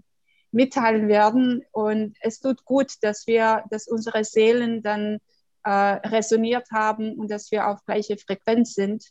mitteilen 0.50 1.08
werden. 1.08 1.64
Und 1.72 2.16
es 2.20 2.40
tut 2.40 2.64
gut, 2.64 2.94
dass 3.02 3.26
wir, 3.26 3.64
dass 3.70 3.86
unsere 3.86 4.24
Seelen 4.24 4.82
dann 4.82 5.18
äh, 5.64 5.70
resoniert 5.70 6.70
haben 6.72 7.14
und 7.14 7.30
dass 7.30 7.50
wir 7.50 7.68
auf 7.68 7.84
gleiche 7.84 8.16
Frequenz 8.16 8.74
sind. 8.74 9.04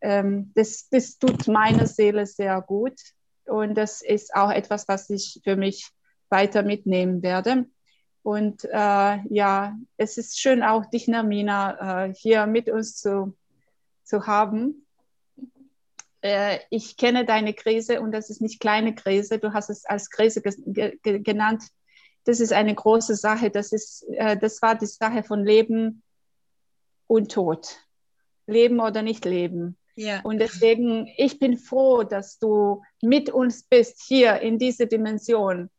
Ähm, 0.00 0.52
das, 0.54 0.88
das 0.88 1.18
tut 1.18 1.48
meiner 1.48 1.86
Seele 1.86 2.26
sehr 2.26 2.60
gut 2.62 2.98
und 3.46 3.74
das 3.74 4.02
ist 4.02 4.34
auch 4.34 4.50
etwas, 4.50 4.88
was 4.88 5.10
ich 5.10 5.40
für 5.44 5.56
mich 5.56 5.90
weiter 6.34 6.62
mitnehmen 6.62 7.22
werde. 7.22 7.66
Und 8.22 8.64
äh, 8.64 9.18
ja, 9.28 9.76
es 9.96 10.18
ist 10.18 10.38
schön 10.38 10.62
auch 10.62 10.84
dich, 10.86 11.08
Namina, 11.08 12.06
äh, 12.06 12.14
hier 12.14 12.46
mit 12.46 12.68
uns 12.68 12.96
zu, 12.96 13.36
zu 14.02 14.26
haben. 14.26 14.86
Äh, 16.20 16.58
ich 16.70 16.96
kenne 16.96 17.24
deine 17.24 17.54
Krise 17.54 18.00
und 18.00 18.12
das 18.12 18.30
ist 18.30 18.40
nicht 18.40 18.60
kleine 18.60 18.94
Krise. 18.94 19.38
Du 19.38 19.52
hast 19.52 19.70
es 19.70 19.84
als 19.84 20.10
Krise 20.10 20.42
genannt 20.42 21.64
das 22.24 22.40
ist 22.40 22.52
eine 22.52 22.74
große 22.74 23.14
Sache. 23.14 23.50
Das, 23.50 23.72
ist, 23.72 24.04
äh, 24.08 24.36
das 24.36 24.60
war 24.62 24.74
die 24.74 24.86
Sache 24.86 25.22
von 25.22 25.44
Leben 25.44 26.02
und 27.06 27.30
Tod. 27.30 27.78
Leben 28.46 28.80
oder 28.80 29.02
nicht 29.02 29.24
leben. 29.24 29.76
Ja. 29.94 30.22
Und 30.22 30.38
deswegen, 30.38 31.08
ich 31.16 31.38
bin 31.38 31.56
froh, 31.56 32.02
dass 32.02 32.38
du 32.38 32.82
mit 33.00 33.30
uns 33.30 33.62
bist 33.62 34.02
hier 34.02 34.40
in 34.40 34.58
dieser 34.58 34.86
Dimension. 34.86 35.70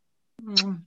Mhm. 0.46 0.86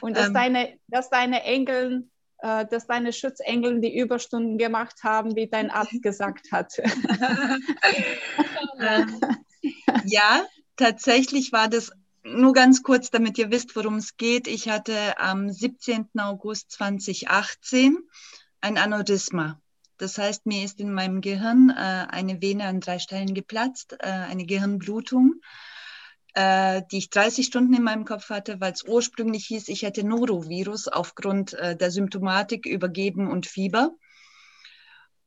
Und 0.00 0.16
dass, 0.16 0.28
ähm, 0.28 0.34
deine, 0.34 0.78
dass 0.88 1.10
deine 1.10 1.42
Engel, 1.42 2.08
äh, 2.38 2.66
dass 2.66 2.86
deine 2.86 3.12
Schutzengel 3.12 3.80
die 3.80 3.98
Überstunden 3.98 4.58
gemacht 4.58 5.02
haben, 5.02 5.36
wie 5.36 5.48
dein 5.48 5.70
Arzt 5.70 6.02
gesagt 6.02 6.52
hat. 6.52 6.78
ähm, 8.80 9.20
ja, 10.04 10.44
tatsächlich 10.76 11.52
war 11.52 11.68
das 11.68 11.92
nur 12.22 12.52
ganz 12.52 12.82
kurz, 12.82 13.10
damit 13.10 13.38
ihr 13.38 13.50
wisst, 13.50 13.74
worum 13.76 13.96
es 13.96 14.16
geht. 14.16 14.46
Ich 14.46 14.68
hatte 14.68 15.18
am 15.18 15.50
17. 15.50 16.08
August 16.18 16.70
2018 16.72 17.96
ein 18.60 18.78
Aneurysma. 18.78 19.60
Das 19.96 20.16
heißt, 20.16 20.46
mir 20.46 20.64
ist 20.64 20.80
in 20.80 20.94
meinem 20.94 21.20
Gehirn 21.20 21.70
äh, 21.70 22.06
eine 22.08 22.40
Vene 22.40 22.64
an 22.64 22.80
drei 22.80 22.98
Stellen 22.98 23.34
geplatzt, 23.34 23.96
äh, 24.00 24.06
eine 24.06 24.46
Gehirnblutung, 24.46 25.40
äh, 26.34 26.82
die 26.90 26.98
ich 26.98 27.10
30 27.10 27.46
Stunden 27.46 27.74
in 27.74 27.82
meinem 27.82 28.04
Kopf 28.04 28.30
hatte, 28.30 28.60
weil 28.60 28.72
es 28.72 28.84
ursprünglich 28.84 29.46
hieß, 29.46 29.68
ich 29.68 29.82
hätte 29.82 30.04
Norovirus 30.04 30.88
aufgrund 30.88 31.54
äh, 31.54 31.76
der 31.76 31.90
Symptomatik 31.90 32.66
übergeben 32.66 33.30
und 33.30 33.46
Fieber. 33.46 33.92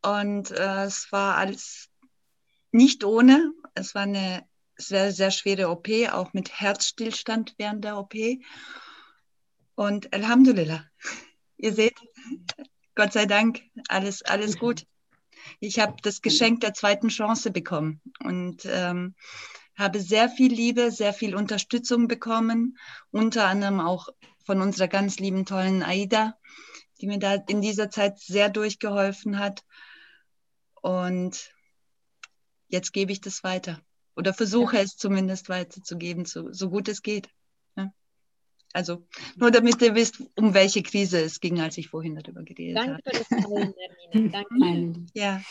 Und 0.02 0.52
äh, 0.52 0.84
es 0.84 1.12
war 1.12 1.38
alles 1.38 1.90
nicht 2.72 3.04
ohne. 3.04 3.52
Es 3.76 3.96
war 3.96 4.04
eine 4.04 4.46
sehr, 4.76 5.12
sehr 5.12 5.32
schwere 5.32 5.70
OP, 5.70 5.88
auch 6.12 6.34
mit 6.34 6.60
Herzstillstand 6.60 7.56
während 7.58 7.84
der 7.84 7.98
OP. 7.98 8.16
Und 9.76 10.14
Alhamdulillah, 10.14 10.86
ihr 11.58 11.74
seht, 11.74 11.96
Gott 12.96 13.14
sei 13.14 13.26
Dank, 13.26 13.62
alles, 13.88 14.22
alles 14.24 14.58
gut. 14.58 14.86
Ich 15.60 15.80
habe 15.80 15.96
das 16.02 16.22
Geschenk 16.22 16.62
der 16.62 16.74
zweiten 16.74 17.10
Chance 17.10 17.52
bekommen. 17.52 18.02
Und 18.24 18.66
ähm, 18.66 19.16
habe 19.76 20.00
sehr 20.00 20.30
viel 20.30 20.54
Liebe, 20.54 20.92
sehr 20.92 21.14
viel 21.14 21.36
Unterstützung 21.36 22.08
bekommen, 22.08 22.78
unter 23.12 23.48
anderem 23.48 23.80
auch 23.80 24.10
von 24.46 24.62
unserer 24.62 24.88
ganz 24.88 25.20
lieben, 25.20 25.46
tollen 25.46 25.84
Aida, 25.84 26.38
die 27.00 27.08
mir 27.08 27.20
da 27.20 27.36
in 27.36 27.62
dieser 27.62 27.90
Zeit 27.90 28.20
sehr 28.20 28.50
durchgeholfen 28.50 29.40
hat. 29.40 29.64
Und 30.82 31.52
jetzt 32.68 32.92
gebe 32.94 33.12
ich 33.12 33.22
das 33.22 33.44
weiter 33.44 33.82
oder 34.16 34.34
versuche 34.34 34.78
ja. 34.78 34.84
es 34.84 34.98
zumindest 34.98 35.50
weiterzugeben, 35.50 36.26
so, 36.26 36.52
so 36.52 36.70
gut 36.70 36.88
es 36.88 37.02
geht. 37.02 37.30
Ja. 37.76 37.92
Also 38.74 39.08
nur 39.36 39.52
damit 39.52 39.82
ihr 39.82 39.96
wisst, 39.96 40.22
um 40.36 40.54
welche 40.54 40.84
Krise 40.84 41.22
es 41.22 41.40
ging, 41.40 41.62
als 41.62 41.78
ich 41.78 41.90
vorhin 41.90 42.16
darüber 42.16 42.44
geredet 42.44 42.78
Danke 42.78 42.94
habe. 42.94 43.02
Danke 43.04 43.26
für 43.26 43.34
das 43.34 43.72
Teilen, 44.12 44.32
Danke. 44.32 45.06
Ja. 45.14 45.42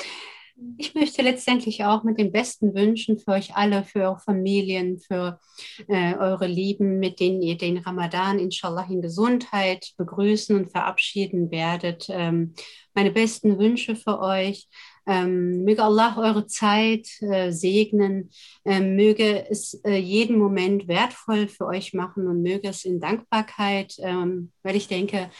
Ich 0.76 0.94
möchte 0.94 1.22
letztendlich 1.22 1.84
auch 1.84 2.04
mit 2.04 2.18
den 2.18 2.32
besten 2.32 2.74
Wünschen 2.74 3.18
für 3.18 3.32
euch 3.32 3.56
alle, 3.56 3.84
für 3.84 4.02
eure 4.02 4.20
Familien, 4.20 4.98
für 4.98 5.40
äh, 5.88 6.14
eure 6.14 6.46
Lieben, 6.46 6.98
mit 6.98 7.20
denen 7.20 7.42
ihr 7.42 7.56
den 7.56 7.78
Ramadan 7.78 8.38
inshallah 8.38 8.86
in 8.88 9.02
Gesundheit 9.02 9.92
begrüßen 9.96 10.56
und 10.56 10.70
verabschieden 10.70 11.50
werdet. 11.50 12.06
Ähm, 12.10 12.54
meine 12.94 13.10
besten 13.10 13.58
Wünsche 13.58 13.96
für 13.96 14.20
euch. 14.20 14.68
Ähm, 15.06 15.64
möge 15.64 15.82
Allah 15.82 16.16
eure 16.16 16.46
Zeit 16.46 17.08
äh, 17.20 17.50
segnen, 17.50 18.30
ähm, 18.64 18.94
möge 18.94 19.48
es 19.50 19.74
äh, 19.84 19.96
jeden 19.96 20.38
Moment 20.38 20.86
wertvoll 20.86 21.48
für 21.48 21.66
euch 21.66 21.92
machen 21.92 22.28
und 22.28 22.42
möge 22.42 22.68
es 22.68 22.84
in 22.84 23.00
Dankbarkeit, 23.00 23.94
ähm, 23.98 24.52
weil 24.62 24.76
ich 24.76 24.88
denke, 24.88 25.30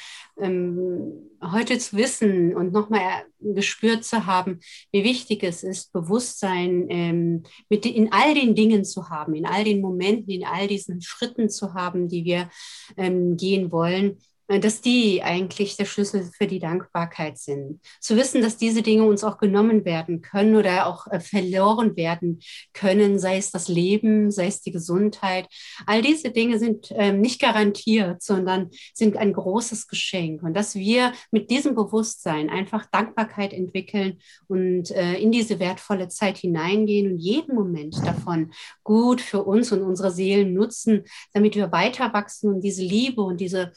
ähm, 0.41 1.31
heute 1.43 1.79
zu 1.79 1.97
wissen 1.97 2.57
und 2.57 2.73
nochmal 2.73 3.25
gespürt 3.41 4.05
zu 4.05 4.27
haben, 4.27 4.61
wie 4.91 5.05
wichtig 5.05 5.43
es 5.45 5.63
ist, 5.63 5.93
Bewusstsein 5.93 6.87
ähm, 6.89 7.43
mit 7.69 7.87
in 7.87 8.13
all 8.13 8.35
den 8.35 8.55
Dingen 8.55 8.85
zu 8.85 9.11
haben, 9.11 9.35
in 9.35 9.47
all 9.47 9.65
den 9.65 9.81
Momenten, 9.81 10.31
in 10.31 10.45
all 10.45 10.67
diesen 10.67 11.03
Schritten 11.03 11.49
zu 11.49 11.75
haben, 11.75 12.09
die 12.09 12.25
wir 12.25 12.49
ähm, 12.97 13.37
gehen 13.37 13.71
wollen. 13.71 14.11
äh, 14.11 14.32
dass 14.61 14.81
die 14.81 15.23
eigentlich 15.23 15.77
der 15.77 15.85
Schlüssel 15.85 16.31
für 16.37 16.47
die 16.47 16.59
Dankbarkeit 16.59 17.39
sind. 17.39 17.81
Zu 18.01 18.17
wissen, 18.17 18.43
dass 18.43 18.57
diese 18.57 18.83
Dinge 18.83 19.05
uns 19.05 19.25
auch 19.25 19.39
genommen 19.39 19.85
werden 19.85 20.23
können 20.23 20.57
oder 20.57 20.87
auch 20.87 21.07
äh, 21.07 21.21
verloren 21.21 21.97
werden 21.97 22.41
können, 22.73 23.19
sei 23.19 23.37
es 23.37 23.51
das 23.51 23.69
Leben, 23.69 24.31
sei 24.31 24.47
es 24.47 24.63
die 24.63 24.73
Gesundheit. 24.73 25.49
All 25.87 26.03
diese 26.03 26.31
Dinge 26.31 26.59
sind 26.59 26.89
ähm, 26.97 27.21
nicht 27.21 27.41
garantiert, 27.41 28.23
sondern 28.23 28.71
sind 28.95 29.17
ein 29.17 29.33
großes 29.33 29.87
Geschenk. 29.89 30.43
Und 30.43 30.55
dass 30.55 30.75
wir 30.75 31.13
mit 31.31 31.51
diesem 31.51 31.75
Bewusstsein 31.75 32.51
einfach 32.51 32.87
Dankbarkeit 32.87 33.53
entwickeln 33.53 34.19
und 34.49 34.91
äh, 34.91 35.15
in 35.15 35.33
diese 35.33 35.59
wertvolle 35.59 36.09
Zeit 36.09 36.39
hineingehen 36.39 37.13
und 37.13 37.19
jeden 37.19 37.55
Moment 37.55 37.97
davon 38.05 38.53
gut 38.83 39.21
für 39.21 39.45
uns 39.45 39.73
und 39.73 39.83
unsere 39.83 40.11
Seelen 40.11 40.55
nutzen, 40.55 41.05
damit 41.33 41.55
wir 41.55 41.73
weiter 41.73 42.13
wachsen 42.13 42.53
und 42.53 42.61
diese 42.63 42.83
Liebe 42.83 43.23
und 43.23 43.41
diese 43.41 43.73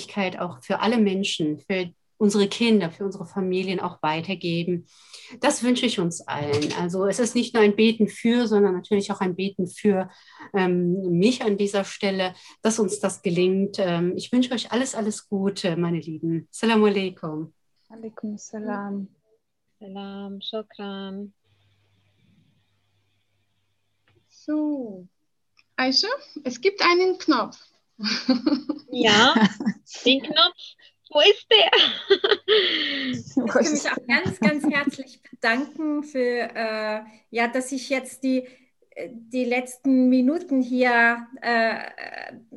Menschlichkeit 0.00 0.38
auch 0.38 0.62
für 0.62 0.80
alle 0.80 0.98
Menschen, 0.98 1.58
für 1.58 1.92
unsere 2.16 2.48
Kinder, 2.48 2.90
für 2.90 3.04
unsere 3.04 3.24
Familien 3.26 3.80
auch 3.80 4.02
weitergeben. 4.02 4.86
Das 5.40 5.62
wünsche 5.62 5.86
ich 5.86 5.98
uns 5.98 6.20
allen. 6.26 6.72
Also 6.78 7.06
es 7.06 7.18
ist 7.18 7.34
nicht 7.34 7.54
nur 7.54 7.62
ein 7.62 7.76
Beten 7.76 8.08
für, 8.08 8.46
sondern 8.46 8.74
natürlich 8.74 9.10
auch 9.10 9.20
ein 9.20 9.36
Beten 9.36 9.66
für 9.66 10.10
ähm, 10.54 11.18
mich 11.18 11.42
an 11.42 11.56
dieser 11.56 11.84
Stelle, 11.84 12.34
dass 12.62 12.78
uns 12.78 13.00
das 13.00 13.22
gelingt. 13.22 13.78
Ähm, 13.78 14.14
ich 14.16 14.32
wünsche 14.32 14.52
euch 14.52 14.70
alles, 14.70 14.94
alles 14.94 15.28
Gute, 15.28 15.76
meine 15.76 16.00
Lieben. 16.00 16.46
Assalamu 16.50 16.86
alaikum. 16.86 17.52
Alaikum 17.88 18.36
salam. 18.36 19.08
Salam, 19.78 20.40
shukran. 20.42 21.32
So, 24.28 25.06
Aisha, 25.76 26.08
es 26.44 26.60
gibt 26.60 26.82
einen 26.82 27.16
Knopf. 27.18 27.58
Ja, 28.92 29.34
den 30.04 30.22
Knopf. 30.22 30.56
Wo 31.12 31.20
ist 31.20 31.46
der? 31.50 31.70
Ich 33.10 33.36
möchte 33.36 33.72
mich 33.72 33.90
auch 33.90 34.06
ganz, 34.06 34.38
ganz 34.38 34.64
herzlich 34.64 35.20
bedanken 35.22 36.02
für, 36.04 36.48
äh, 36.54 37.00
ja, 37.30 37.48
dass 37.48 37.72
ich 37.72 37.88
jetzt 37.90 38.22
die, 38.22 38.46
die 39.08 39.44
letzten 39.44 40.08
Minuten 40.08 40.60
hier 40.60 41.26
äh, 41.42 41.74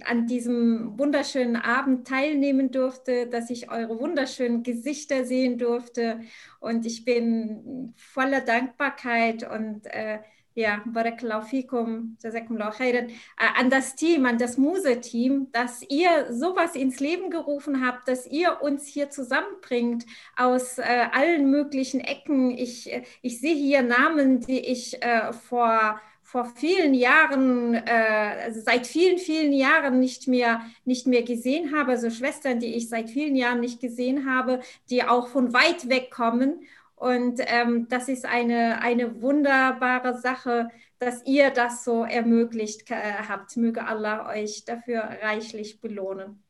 an 0.06 0.28
diesem 0.28 0.98
wunderschönen 1.00 1.56
Abend 1.56 2.08
teilnehmen 2.08 2.72
durfte, 2.72 3.28
dass 3.28 3.50
ich 3.50 3.72
eure 3.72 4.00
wunderschönen 4.00 4.64
Gesichter 4.64 5.26
sehen 5.26 5.58
durfte. 5.58 6.22
Und 6.60 6.86
ich 6.86 7.06
bin 7.06 7.94
voller 7.98 8.42
Dankbarkeit 8.42 9.50
und 9.50 9.88
äh, 9.88 10.20
ja, 10.56 10.82
Barakallahu 10.86 11.46
fikum, 11.46 12.18
Jazakumullahu 12.22 12.82
äh, 12.82 13.08
an 13.38 13.70
das 13.70 13.96
Team, 13.96 14.26
an 14.26 14.38
das 14.38 14.58
Muse-Team, 14.58 15.48
dass 15.52 15.82
ihr 15.90 16.32
sowas 16.32 16.76
ins 16.76 17.00
Leben 17.00 17.30
gerufen 17.30 17.86
habt, 17.86 18.08
dass 18.08 18.28
ihr 18.28 18.62
uns 18.62 18.86
hier 18.88 19.10
zusammenbringt 19.10 20.06
aus 20.36 20.78
äh, 20.78 21.08
allen 21.12 21.50
möglichen 21.50 22.00
Ecken. 22.00 22.52
Ich, 22.52 22.92
äh, 22.92 23.04
ich 23.22 23.40
sehe 23.40 23.56
hier 23.56 23.82
Namen, 23.82 24.42
die 24.42 24.60
ich 24.60 25.02
äh, 25.02 25.34
vor 25.34 26.00
vor 26.34 26.46
vielen 26.46 26.96
Jahren, 26.96 27.76
äh, 27.76 28.46
also 28.46 28.62
seit 28.62 28.88
vielen, 28.88 29.20
vielen 29.20 29.54
Jahren 29.54 30.00
nicht 30.00 30.28
mehr, 30.28 30.62
nicht 30.84 31.06
mehr 31.06 31.22
gesehen 31.22 31.76
habe, 31.78 31.92
also 31.92 32.10
Schwestern, 32.10 32.60
die 32.60 32.74
ich 32.74 32.90
seit 32.90 33.12
vielen 33.12 33.36
Jahren 33.36 33.60
nicht 33.60 33.80
gesehen 33.80 34.28
habe, 34.28 34.62
die 34.90 35.04
auch 35.04 35.28
von 35.28 35.54
weit 35.54 35.90
weg 35.90 36.10
kommen 36.10 36.62
und 37.04 37.42
ähm, 37.48 37.88
das 37.90 38.08
ist 38.08 38.26
eine, 38.26 38.82
eine 38.82 39.22
wunderbare 39.22 40.18
Sache, 40.18 40.70
dass 41.00 41.26
ihr 41.26 41.50
das 41.50 41.84
so 41.84 42.06
ermöglicht 42.06 42.90
äh, 42.92 42.96
habt. 43.28 43.58
Möge 43.58 43.86
Allah 43.86 44.30
euch 44.30 44.64
dafür 44.64 45.10
reichlich 45.22 45.82
belohnen. 45.82 46.42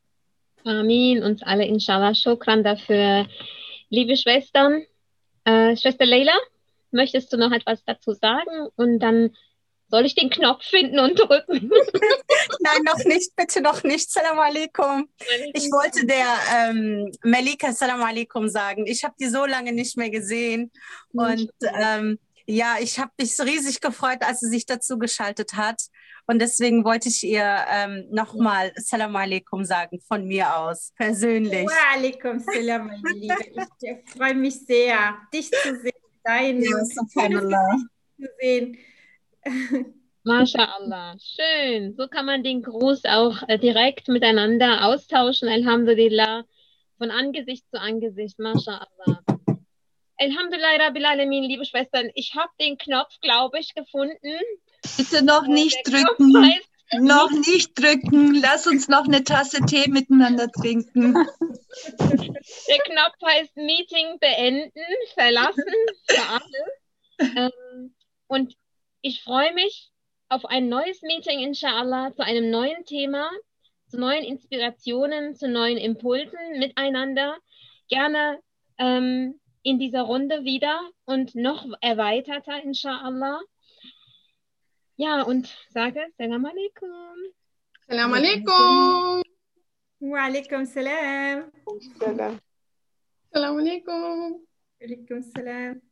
Amin, 0.62 1.24
uns 1.24 1.42
alle 1.42 1.66
inshallah. 1.66 2.14
Shukran 2.14 2.62
dafür. 2.62 3.26
Liebe 3.90 4.16
Schwestern, 4.16 4.84
äh, 5.44 5.76
Schwester 5.76 6.06
Leila, 6.06 6.38
möchtest 6.92 7.32
du 7.32 7.36
noch 7.36 7.50
etwas 7.50 7.84
dazu 7.84 8.12
sagen? 8.12 8.68
Und 8.76 9.00
dann 9.00 9.34
soll 9.94 10.06
ich 10.06 10.16
den 10.16 10.28
Knopf 10.28 10.64
finden 10.64 10.98
und 10.98 11.16
drücken? 11.16 11.70
Nein, 12.60 12.82
noch 12.84 13.04
nicht, 13.04 13.36
bitte 13.36 13.60
noch 13.60 13.84
nicht. 13.84 14.10
Salam 14.10 14.40
alaikum. 14.40 15.08
Ich 15.52 15.70
wollte 15.70 16.04
der 16.04 16.26
ähm, 16.52 17.12
Melika 17.22 17.72
Salam 17.72 18.02
alaikum 18.02 18.48
sagen. 18.48 18.88
Ich 18.88 19.04
habe 19.04 19.14
die 19.20 19.28
so 19.28 19.46
lange 19.46 19.72
nicht 19.72 19.96
mehr 19.96 20.10
gesehen. 20.10 20.72
Und 21.12 21.48
ähm, 21.80 22.18
ja, 22.44 22.76
ich 22.80 22.98
habe 22.98 23.12
mich 23.20 23.38
riesig 23.38 23.80
gefreut, 23.80 24.18
als 24.22 24.40
sie 24.40 24.48
sich 24.48 24.66
dazu 24.66 24.98
geschaltet 24.98 25.54
hat. 25.54 25.80
Und 26.26 26.40
deswegen 26.40 26.84
wollte 26.84 27.08
ich 27.08 27.22
ihr 27.22 27.64
ähm, 27.70 28.06
nochmal 28.10 28.72
Salam 28.74 29.14
alaikum 29.14 29.64
sagen, 29.64 30.00
von 30.00 30.26
mir 30.26 30.56
aus, 30.56 30.92
persönlich. 30.96 31.68
Wa 31.68 31.96
alaikum 31.96 32.40
salam, 32.40 32.88
meine 32.88 33.14
Liebe. 33.14 33.36
Ich 33.80 34.10
freue 34.10 34.34
mich 34.34 34.58
sehr, 34.66 35.18
dich 35.32 35.52
zu 35.52 35.76
sehen, 35.80 35.92
deine 36.24 36.64
ja, 36.64 36.82
zu 36.82 38.28
sehen. 38.40 38.76
MashaAllah, 40.24 41.16
schön. 41.20 41.94
So 41.96 42.08
kann 42.08 42.26
man 42.26 42.42
den 42.42 42.62
Gruß 42.62 43.04
auch 43.04 43.42
äh, 43.48 43.58
direkt 43.58 44.08
miteinander 44.08 44.86
austauschen. 44.86 45.48
Alhamdulillah, 45.48 46.44
von 46.98 47.10
Angesicht 47.10 47.64
zu 47.70 47.80
Angesicht. 47.80 48.38
MashaAllah. 48.38 49.22
Alhamdulillah, 50.16 50.76
Rabbil 50.78 51.04
Alamin, 51.04 51.44
liebe 51.44 51.64
Schwestern, 51.64 52.10
ich 52.14 52.34
habe 52.34 52.50
den 52.60 52.78
Knopf, 52.78 53.18
glaube 53.20 53.58
ich, 53.58 53.74
gefunden. 53.74 54.38
Bitte 54.96 55.24
noch 55.24 55.44
äh, 55.44 55.52
nicht 55.52 55.86
Der 55.86 56.02
drücken. 56.02 56.52
Noch 57.00 57.30
nicht 57.30 57.78
drücken. 57.78 58.34
Lass 58.34 58.66
uns 58.66 58.88
noch 58.88 59.04
eine 59.04 59.24
Tasse 59.24 59.64
Tee 59.66 59.88
miteinander 59.88 60.50
trinken. 60.50 61.14
Der 61.14 62.78
Knopf 62.78 63.16
heißt 63.24 63.56
Meeting 63.56 64.18
beenden, 64.20 64.84
verlassen 65.14 65.64
für 66.08 66.22
alle. 66.28 67.50
Ähm, 67.50 67.94
und 68.26 68.54
ich 69.04 69.22
freue 69.22 69.52
mich 69.52 69.92
auf 70.30 70.46
ein 70.46 70.70
neues 70.70 71.02
Meeting, 71.02 71.40
inshallah, 71.40 72.14
zu 72.14 72.24
einem 72.24 72.50
neuen 72.50 72.86
Thema, 72.86 73.30
zu 73.86 74.00
neuen 74.00 74.24
Inspirationen, 74.24 75.36
zu 75.36 75.46
neuen 75.46 75.76
Impulsen 75.76 76.58
miteinander. 76.58 77.36
Gerne 77.88 78.40
ähm, 78.78 79.38
in 79.62 79.78
dieser 79.78 80.02
Runde 80.02 80.44
wieder 80.44 80.80
und 81.04 81.34
noch 81.34 81.66
erweiterter, 81.82 82.62
inshallah. 82.62 83.40
Ja, 84.96 85.20
und 85.22 85.54
sage 85.68 86.00
Salam 86.16 86.46
alaikum. 86.46 87.14
Salam 87.86 88.14
alaikum. 88.14 89.22
Wa 90.00 90.24
alaikum 90.24 90.64
salam. 90.64 91.52
Salam. 91.98 92.40
Salam 93.30 93.56
alaikum. 93.58 94.46
Alaikum 94.80 95.22
salam. 95.22 95.82